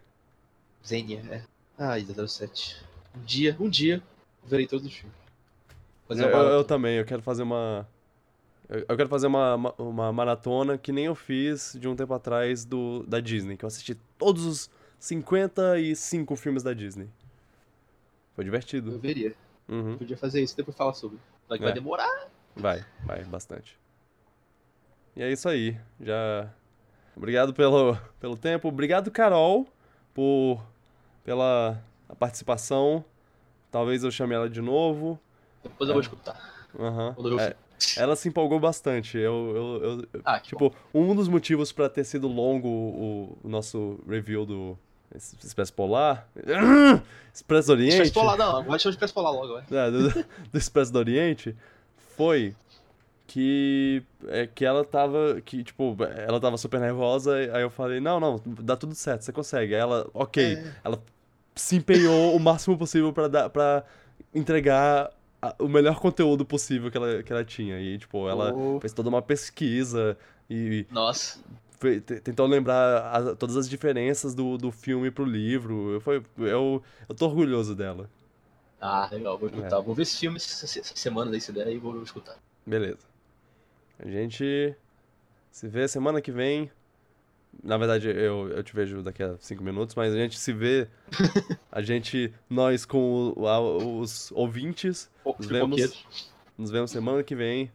Zenia, 0.85 1.19
é. 1.31 1.43
Ah, 1.77 1.97
007. 1.97 2.75
Um 3.15 3.21
dia, 3.25 3.57
um 3.59 3.69
dia, 3.69 4.03
verei 4.45 4.67
todos 4.67 4.85
os 4.85 4.93
filmes. 4.93 5.17
Fazer 6.07 6.23
Eu, 6.23 6.27
uma 6.27 6.43
eu- 6.45 6.53
eu 6.59 6.63
também, 6.65 6.97
eu 6.97 7.05
quero 7.05 7.21
fazer 7.21 7.43
uma. 7.43 7.87
Eu 8.69 8.85
eu 8.87 8.97
quero 8.97 9.09
fazer 9.09 9.27
uma, 9.27 9.57
ma- 9.57 9.73
uma 9.77 10.11
maratona 10.13 10.77
que 10.77 10.91
nem 10.91 11.05
eu 11.05 11.15
fiz 11.15 11.75
de 11.79 11.87
um 11.87 11.95
tempo 11.95 12.13
atrás 12.13 12.65
do, 12.65 13.03
da 13.07 13.19
Disney, 13.19 13.57
que 13.57 13.65
eu 13.65 13.67
assisti 13.67 13.95
todos 14.17 14.45
os 14.45 14.69
55 14.99 16.35
filmes 16.35 16.63
da 16.63 16.73
Disney. 16.73 17.07
Foi 18.35 18.43
Eu 18.43 18.45
divertido. 18.45 18.97
veria. 18.99 19.35
Uhum. 19.67 19.97
Podia 19.97 20.17
fazer 20.17 20.41
isso 20.41 20.53
e 20.55 20.57
depois 20.57 20.75
falar 20.75 20.93
sobre. 20.93 21.17
Só 21.47 21.55
que 21.55 21.61
É. 21.63 21.65
vai 21.65 21.73
demorar. 21.73 22.27
Vai, 22.55 22.83
vai, 23.05 23.23
bastante. 23.25 23.77
E 25.15 25.21
é 25.21 25.31
isso 25.31 25.47
aí. 25.47 25.77
Já. 25.99 26.49
Obrigado 27.15 27.53
pelo, 27.53 27.95
pelo 28.19 28.35
tempo. 28.35 28.67
Obrigado, 28.69 29.11
Carol, 29.11 29.67
por 30.13 30.61
pela 31.23 31.79
a 32.09 32.15
participação. 32.15 33.03
Talvez 33.71 34.03
eu 34.03 34.11
chame 34.11 34.33
ela 34.33 34.49
de 34.49 34.61
novo. 34.61 35.19
Depois 35.63 35.87
eu 35.89 35.93
vou 35.93 36.01
escutar. 36.01 36.67
Aham. 36.79 37.13
Quando 37.13 37.29
eu 37.31 37.37
ver 37.37 37.43
o 37.43 37.47
É, 37.47 37.55
ela 37.97 38.15
se 38.15 38.27
empolgou 38.29 38.59
bastante. 38.59 39.17
Eu, 39.17 39.53
eu, 39.55 39.89
eu- 40.13 40.21
Ah, 40.25 40.39
que 40.39 40.55
bom. 40.55 40.69
tipo, 40.69 40.75
um 40.93 41.15
dos 41.15 41.27
motivos 41.27 41.71
pra 41.71 41.89
ter 41.89 42.03
sido 42.03 42.27
longo 42.27 42.67
o, 42.67 43.37
o 43.43 43.49
nosso 43.49 43.99
review 44.07 44.45
do 44.45 44.77
Expresso 45.43 45.73
Polar. 45.73 46.27
Expresso 47.33 47.67
do 47.67 47.73
Oriente. 47.73 47.91
Expresso 47.93 48.13
Polar, 48.13 48.37
não. 48.37 48.57
Agora 48.57 48.79
chama 48.79 48.91
de 48.91 48.95
Expresso 48.95 49.13
Polar 49.13 49.31
logo, 49.31 49.53
vai. 49.53 49.63
É, 49.87 49.91
do, 49.91 50.09
do 50.51 50.57
Expresso 50.57 50.91
do 50.93 50.99
Oriente 50.99 51.55
foi 52.15 52.55
que 53.25 54.03
é, 54.27 54.45
que 54.47 54.65
ela 54.65 54.83
tava 54.83 55.41
que 55.43 55.63
tipo 55.63 55.95
ela 56.27 56.39
tava 56.39 56.57
super 56.57 56.79
nervosa 56.79 57.35
aí 57.35 57.61
eu 57.63 57.69
falei 57.69 57.99
não 58.01 58.19
não 58.19 58.41
dá 58.45 58.75
tudo 58.75 58.93
certo 58.93 59.21
você 59.21 59.31
consegue 59.31 59.73
aí 59.73 59.79
ela 59.81 60.07
ok 60.13 60.43
É. 60.55 60.73
ela 60.83 61.01
se 61.55 61.77
empenhou 61.77 62.35
o 62.35 62.39
máximo 62.39 62.77
possível 62.77 63.13
pra 63.13 63.27
dar 63.29 63.49
para 63.49 63.83
entregar 64.35 65.09
a- 65.47 65.55
o 65.59 65.67
melhor 65.67 65.99
conteúdo 65.99 66.45
possível 66.45 66.89
que 66.91 66.97
ela, 66.97 67.23
que 67.23 67.31
ela 67.33 67.43
tinha 67.43 67.79
e 67.79 67.97
tipo 67.97 68.27
ela 68.29 68.53
Oh. 68.53 68.79
fez 68.79 68.93
toda 68.93 69.09
uma 69.09 69.21
pesquisa 69.21 70.17
e 70.49 70.85
Nossa. 70.91 71.39
te- 71.79 72.19
tentou 72.21 72.45
lembrar 72.47 73.11
as- 73.11 73.37
todas 73.37 73.57
as 73.57 73.69
diferenças 73.69 74.33
do, 74.33 74.57
do 74.57 74.71
filme 74.71 75.11
pro 75.11 75.25
livro 75.25 75.91
eu, 75.91 76.01
foi, 76.01 76.23
eu, 76.37 76.81
eu 77.09 77.15
tô 77.15 77.25
orgulhoso 77.25 77.75
dela 77.75 78.09
Ah, 78.85 79.07
legal, 79.11 79.37
vou 79.37 79.47
É. 79.47 79.51
escutar. 79.53 79.79
Vou 79.79 79.95
ver 79.95 80.01
esse 80.01 80.17
filme 80.19 80.35
essa 80.35 80.65
essa 80.65 80.93
semana 80.95 81.31
daí, 81.31 81.39
se 81.39 81.53
der, 81.53 81.67
e 81.71 81.77
vou 81.77 82.03
escutar. 82.03 82.35
Beleza. 82.65 82.99
A 83.97 84.05
gente 84.09 84.75
se 85.49 85.67
vê 85.69 85.87
semana 85.87 86.19
que 86.19 86.33
vem. 86.33 86.69
Na 87.61 87.77
verdade, 87.77 88.07
eu, 88.07 88.49
eu 88.49 88.63
te 88.63 88.73
vejo 88.75 89.01
daqui 89.03 89.21
a 89.23 89.35
cinco 89.39 89.63
minutos, 89.63 89.95
mas 89.95 90.13
a 90.13 90.17
gente 90.17 90.37
se 90.39 90.51
vê. 90.53 90.87
A 91.71 91.81
gente, 91.81 92.31
nós 92.49 92.85
com 92.85 93.33
o- 93.35 93.47
a- 93.47 93.59
os 93.59 94.31
ouvintes, 94.31 95.09
Pô, 95.23 95.35
Nos 95.37 95.47
vemos. 95.47 96.05
nos 96.57 96.69
vemos 96.71 96.91
semana 96.91 97.23
que 97.23 97.35
vem. 97.35 97.71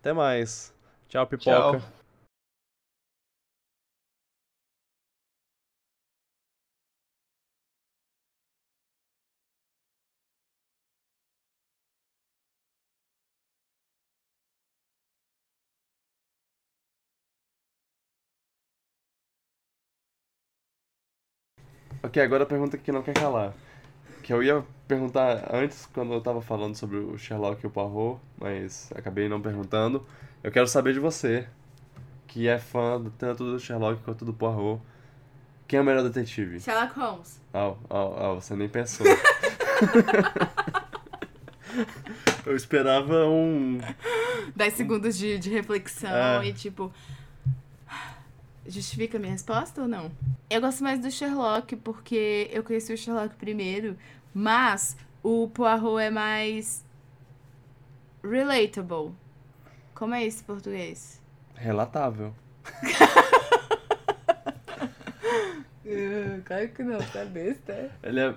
Até 0.00 0.12
mais. 0.14 0.72
Tchau, 1.08 1.26
pipoca. 1.26 1.78
Tchau. 1.78 2.03
Ok, 22.04 22.22
agora 22.22 22.42
a 22.42 22.46
pergunta 22.46 22.76
que 22.76 22.92
não 22.92 23.02
quer 23.02 23.14
calar. 23.14 23.54
Que 24.22 24.30
eu 24.30 24.42
ia 24.42 24.62
perguntar 24.86 25.48
antes, 25.50 25.86
quando 25.86 26.12
eu 26.12 26.20
tava 26.20 26.42
falando 26.42 26.74
sobre 26.74 26.98
o 26.98 27.16
Sherlock 27.16 27.64
e 27.64 27.66
o 27.66 27.70
Poirot, 27.70 28.20
mas 28.38 28.92
acabei 28.94 29.26
não 29.26 29.40
perguntando. 29.40 30.06
Eu 30.42 30.52
quero 30.52 30.66
saber 30.68 30.92
de 30.92 31.00
você, 31.00 31.48
que 32.26 32.46
é 32.46 32.58
fã 32.58 33.02
tanto 33.16 33.42
do 33.50 33.58
Sherlock 33.58 34.02
quanto 34.02 34.22
do 34.22 34.34
Poirot. 34.34 34.82
Quem 35.66 35.78
é 35.78 35.80
o 35.80 35.84
melhor 35.84 36.02
detetive? 36.02 36.60
Sherlock 36.60 36.94
Holmes. 36.98 37.40
Ah, 37.54 37.72
ah, 37.88 38.14
ah, 38.18 38.34
você 38.34 38.54
nem 38.54 38.68
pensou. 38.68 39.06
eu 42.44 42.54
esperava 42.54 43.26
um. 43.26 43.80
10 44.54 44.74
segundos 44.74 45.16
de, 45.16 45.38
de 45.38 45.48
reflexão 45.48 46.10
É. 46.42 46.46
e 46.48 46.52
tipo. 46.52 46.92
Justifica 48.66 49.18
a 49.18 49.20
minha 49.20 49.32
resposta 49.32 49.82
ou 49.82 49.88
não? 49.88 50.10
Eu 50.48 50.60
gosto 50.60 50.82
mais 50.82 50.98
do 51.00 51.10
Sherlock 51.10 51.76
porque 51.76 52.48
eu 52.52 52.62
conheci 52.62 52.92
o 52.92 52.96
Sherlock 52.96 53.34
primeiro, 53.36 53.96
mas 54.32 54.96
o 55.22 55.48
Poirot 55.48 56.00
é 56.02 56.10
mais. 56.10 56.84
relatable. 58.22 59.12
Como 59.94 60.14
é 60.14 60.26
isso 60.26 60.42
em 60.42 60.44
português? 60.46 61.20
Relatável. 61.54 62.34
Uh, 65.84 66.42
claro 66.44 66.68
que 66.68 66.82
não, 66.82 66.98
tá 66.98 67.24
besta. 67.24 67.90
Ele 68.02 68.20
é. 68.20 68.34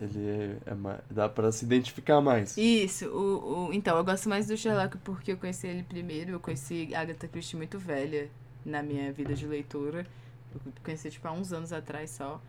Ele 0.00 0.58
é. 0.66 1.00
dá 1.10 1.28
pra 1.28 1.50
se 1.50 1.64
identificar 1.64 2.20
mais. 2.20 2.56
Isso, 2.56 3.06
o, 3.06 3.68
o, 3.68 3.72
então, 3.72 3.96
eu 3.96 4.04
gosto 4.04 4.28
mais 4.28 4.46
do 4.46 4.56
Sherlock 4.56 4.98
porque 4.98 5.32
eu 5.32 5.36
conheci 5.36 5.66
ele 5.66 5.82
primeiro. 5.82 6.32
Eu 6.32 6.40
conheci 6.40 6.94
Agatha 6.94 7.26
Christie 7.26 7.56
muito 7.56 7.78
velha 7.78 8.28
na 8.64 8.82
minha 8.82 9.12
vida 9.12 9.34
de 9.34 9.46
leitura. 9.46 10.06
Eu 10.54 10.60
conheci, 10.82 11.10
tipo, 11.10 11.26
há 11.26 11.32
uns 11.32 11.52
anos 11.52 11.72
atrás 11.72 12.10
só. 12.10 12.40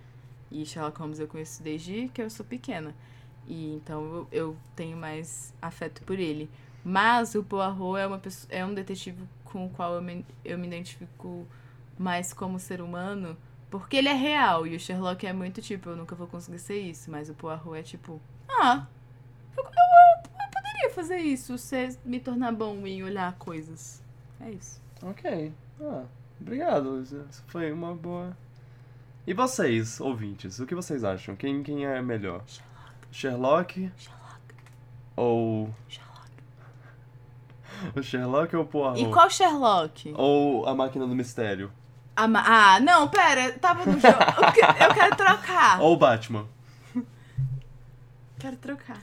E 0.51 0.65
Sherlock 0.65 0.99
Holmes 0.99 1.19
eu 1.19 1.27
conheço 1.27 1.63
desde 1.63 2.09
que 2.13 2.21
eu 2.21 2.29
sou 2.29 2.45
pequena. 2.45 2.93
E 3.47 3.73
então 3.75 4.03
eu, 4.03 4.27
eu 4.31 4.57
tenho 4.75 4.97
mais 4.97 5.53
afeto 5.61 6.01
por 6.03 6.19
ele. 6.19 6.49
Mas 6.83 7.35
o 7.35 7.43
Poirot 7.43 7.99
é, 7.99 8.07
uma 8.07 8.17
pessoa, 8.17 8.53
é 8.53 8.65
um 8.65 8.73
detetive 8.73 9.21
com 9.43 9.65
o 9.65 9.69
qual 9.69 9.95
eu 9.95 10.01
me, 10.01 10.25
eu 10.43 10.57
me 10.57 10.67
identifico 10.67 11.45
mais 11.97 12.33
como 12.33 12.59
ser 12.59 12.81
humano. 12.81 13.37
Porque 13.69 13.97
ele 13.97 14.07
é 14.07 14.13
real. 14.13 14.65
E 14.65 14.75
o 14.75 14.79
Sherlock 14.79 15.25
é 15.25 15.33
muito 15.33 15.61
tipo, 15.61 15.89
eu 15.89 15.95
nunca 15.95 16.15
vou 16.15 16.27
conseguir 16.27 16.59
ser 16.59 16.79
isso. 16.79 17.11
Mas 17.11 17.29
o 17.29 17.33
Poirot 17.33 17.77
é 17.77 17.83
tipo, 17.83 18.21
ah, 18.49 18.87
poderia 20.77 20.89
fazer 20.93 21.17
isso, 21.17 21.57
você 21.57 21.97
me 22.05 22.19
tornar 22.19 22.51
bom 22.51 22.85
em 22.85 23.03
olhar 23.03 23.33
coisas. 23.37 24.03
É 24.39 24.51
isso. 24.51 24.81
Ok. 25.01 25.53
Ah, 25.81 26.03
obrigado. 26.39 27.01
Isso 27.01 27.43
foi 27.47 27.71
uma 27.71 27.95
boa. 27.95 28.35
E 29.25 29.33
vocês, 29.33 29.99
ouvintes, 29.99 30.59
o 30.59 30.65
que 30.65 30.73
vocês 30.75 31.03
acham? 31.03 31.35
Quem, 31.35 31.61
quem 31.61 31.85
é 31.85 32.01
melhor? 32.01 32.43
Sherlock? 33.11 33.91
Ou. 35.15 35.73
O 37.95 38.01
Sherlock 38.01 38.55
ou 38.55 38.63
o 38.63 38.65
Poirot? 38.65 38.99
E 38.99 39.11
qual 39.11 39.29
Sherlock? 39.29 40.11
Ou 40.15 40.65
a 40.65 40.73
máquina 40.73 41.05
do 41.05 41.13
mistério? 41.13 41.71
Ah, 42.19 42.79
não, 42.81 43.07
pera, 43.07 43.51
tava 43.59 43.85
no 43.85 43.99
jogo. 43.99 44.17
Eu 44.83 44.93
quero 44.93 45.15
trocar. 45.15 45.79
Ou 45.79 45.93
o 45.93 45.97
Batman? 45.97 46.47
Quero 48.39 48.57
trocar. 48.57 49.01